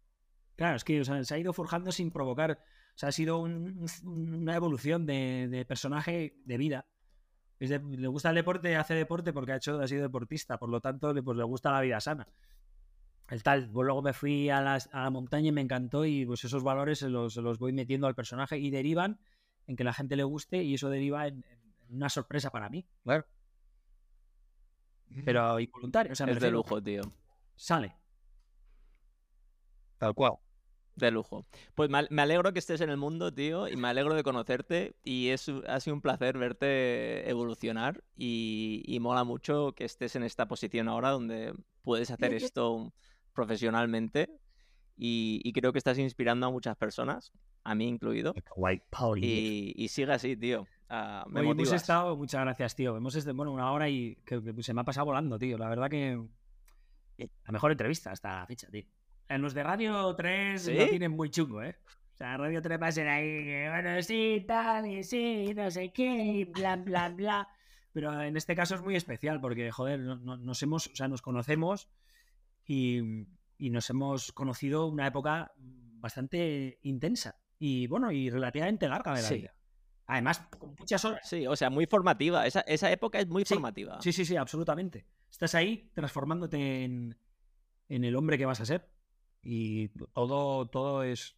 Claro, 0.55 0.75
es 0.77 0.83
que 0.83 1.03
se 1.03 1.33
ha 1.35 1.37
ido 1.37 1.53
forjando 1.53 1.91
sin 1.91 2.11
provocar. 2.11 2.59
O 2.97 2.99
sea, 2.99 3.09
ha 3.09 3.11
sido 3.11 3.39
una 3.39 4.55
evolución 4.55 5.05
de, 5.05 5.65
personaje 5.67 6.35
de 6.45 6.57
vida. 6.57 6.87
le 7.59 8.07
gusta 8.07 8.29
el 8.29 8.35
deporte, 8.35 8.75
hace 8.75 8.95
deporte 8.95 9.33
porque 9.33 9.51
ha, 9.51 9.57
hecho, 9.57 9.79
ha 9.79 9.87
sido 9.87 10.01
deportista, 10.01 10.57
por 10.57 10.69
lo 10.69 10.81
tanto, 10.81 11.13
pues, 11.23 11.37
le 11.37 11.43
gusta 11.43 11.71
la 11.71 11.81
vida 11.81 11.99
sana. 11.99 12.27
El 13.29 13.43
tal, 13.43 13.69
pues 13.69 13.85
luego 13.85 14.01
me 14.01 14.13
fui 14.13 14.49
a, 14.49 14.61
la 14.61 15.09
montaña 15.11 15.49
y 15.49 15.51
me 15.51 15.61
encantó 15.61 16.05
y 16.05 16.25
pues 16.25 16.43
esos 16.45 16.63
valores 16.63 16.99
se 16.99 17.09
los, 17.09 17.35
voy 17.59 17.73
metiendo 17.73 18.07
al 18.07 18.15
personaje 18.15 18.57
y 18.57 18.71
derivan 18.71 19.19
en 19.67 19.75
que 19.75 19.83
la 19.83 19.93
gente 19.93 20.15
le 20.15 20.23
guste 20.23 20.63
y 20.63 20.73
eso 20.73 20.89
deriva 20.89 21.27
en, 21.27 21.45
una 21.89 22.09
sorpresa 22.09 22.49
para 22.49 22.69
mí. 22.69 22.85
Claro. 23.03 23.25
Pero 25.23 25.59
involuntario. 25.59 26.11
O 26.11 26.15
sea, 26.15 26.27
es 26.27 26.39
de 26.39 26.51
lujo, 26.51 26.81
tío. 26.81 27.01
Sale. 27.55 27.95
Tal 29.97 30.13
cual. 30.13 30.33
De 30.95 31.11
lujo. 31.11 31.45
Pues 31.75 31.89
me 31.89 32.21
alegro 32.21 32.53
que 32.53 32.59
estés 32.59 32.81
en 32.81 32.89
el 32.89 32.97
mundo, 32.97 33.31
tío, 33.31 33.67
y 33.67 33.75
me 33.75 33.87
alegro 33.87 34.15
de 34.15 34.23
conocerte. 34.23 34.95
Y 35.03 35.29
es, 35.29 35.49
ha 35.67 35.79
sido 35.79 35.95
un 35.95 36.01
placer 36.01 36.37
verte 36.37 37.29
evolucionar. 37.29 38.03
Y, 38.15 38.97
mola 38.99 39.23
mucho 39.23 39.73
que 39.73 39.85
estés 39.85 40.15
en 40.15 40.23
esta 40.23 40.47
posición 40.47 40.87
ahora 40.87 41.11
donde 41.11 41.53
puedes 41.83 42.11
hacer 42.11 42.33
esto 42.33 42.93
profesionalmente. 43.33 44.29
Y, 44.97 45.51
creo 45.53 45.71
que 45.71 45.77
estás 45.77 45.99
inspirando 45.99 46.47
a 46.47 46.51
muchas 46.51 46.75
personas, 46.75 47.31
a 47.63 47.75
mí 47.75 47.87
incluido. 47.87 48.33
Y, 49.21 49.73
y 49.75 49.87
sigue 49.89 50.11
así, 50.11 50.35
tío. 50.35 50.67
Uh, 50.89 51.29
me 51.29 51.41
hemos 51.41 51.71
estado, 51.71 52.15
muchas 52.15 52.41
gracias, 52.41 52.75
tío. 52.75 52.95
Hemos 52.95 53.15
estado, 53.15 53.35
bueno, 53.35 53.51
una 53.51 53.71
hora 53.71 53.89
y 53.89 54.15
que, 54.25 54.41
se 54.61 54.73
me 54.73 54.81
ha 54.81 54.83
pasado 54.83 55.05
volando, 55.05 55.37
tío. 55.37 55.57
La 55.57 55.69
verdad 55.69 55.89
que 55.89 56.19
la 57.17 57.51
mejor 57.51 57.71
entrevista 57.71 58.11
hasta 58.11 58.39
la 58.39 58.47
fecha, 58.47 58.67
tío. 58.69 58.85
En 59.29 59.41
los 59.41 59.53
de 59.53 59.63
Radio 59.63 60.15
3 60.15 60.67
lo 60.67 60.87
tienen 60.87 61.11
muy 61.11 61.29
chungo, 61.29 61.61
¿eh? 61.61 61.75
O 62.13 62.17
sea, 62.17 62.37
Radio 62.37 62.61
3 62.61 62.81
va 62.81 62.87
a 62.87 62.91
ser 62.91 63.07
ahí, 63.09 63.67
bueno, 63.69 64.01
sí, 64.01 64.43
tal, 64.47 64.87
y 64.87 65.03
sí, 65.03 65.53
no 65.53 65.69
sé 65.69 65.91
qué, 65.91 66.23
y 66.23 66.45
bla, 66.45 66.77
bla, 66.77 67.09
bla. 67.09 67.47
Pero 67.91 68.21
en 68.21 68.37
este 68.37 68.55
caso 68.55 68.75
es 68.75 68.81
muy 68.81 68.95
especial 68.95 69.41
porque, 69.41 69.69
joder, 69.71 69.99
nos 69.99 70.63
hemos, 70.63 70.87
o 70.87 70.95
sea, 70.95 71.07
nos 71.07 71.21
conocemos 71.21 71.89
y, 72.65 73.25
nos 73.59 73.89
hemos 73.89 74.31
conocido 74.31 74.87
una 74.87 75.07
época 75.07 75.51
bastante 75.57 76.79
intensa 76.83 77.39
y, 77.59 77.87
bueno, 77.87 78.11
y 78.11 78.29
relativamente 78.29 78.87
larga 78.87 79.13
de 79.15 79.21
la 79.21 79.29
vida. 79.29 79.53
Además, 80.05 80.39
con 80.57 80.75
muchas 80.79 81.03
horas. 81.03 81.27
Sí, 81.27 81.45
o 81.47 81.55
sea, 81.55 81.69
muy 81.69 81.85
formativa. 81.85 82.45
Esa, 82.47 82.91
época 82.91 83.19
es 83.19 83.27
muy 83.27 83.43
formativa. 83.43 84.01
Sí, 84.01 84.13
sí, 84.13 84.25
sí, 84.25 84.37
absolutamente. 84.37 85.05
Estás 85.29 85.53
ahí 85.55 85.91
transformándote 85.93 86.85
en, 86.85 87.17
en 87.89 88.03
el 88.05 88.15
hombre 88.15 88.37
que 88.37 88.45
vas 88.45 88.61
a 88.61 88.65
ser. 88.65 88.89
Y 89.41 89.89
todo, 89.89 90.67
todo 90.67 91.03
es 91.03 91.35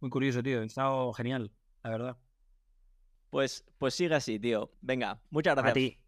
muy 0.00 0.10
curioso, 0.10 0.42
tío. 0.42 0.60
Ha 0.60 0.64
estado 0.64 1.12
genial, 1.12 1.52
la 1.82 1.90
verdad. 1.90 2.18
Pues, 3.30 3.64
pues 3.78 3.94
sigue 3.94 4.14
así, 4.14 4.38
tío. 4.38 4.72
Venga, 4.80 5.22
muchas 5.30 5.54
gracias. 5.54 5.70
A 5.70 5.74
ti. 5.74 5.98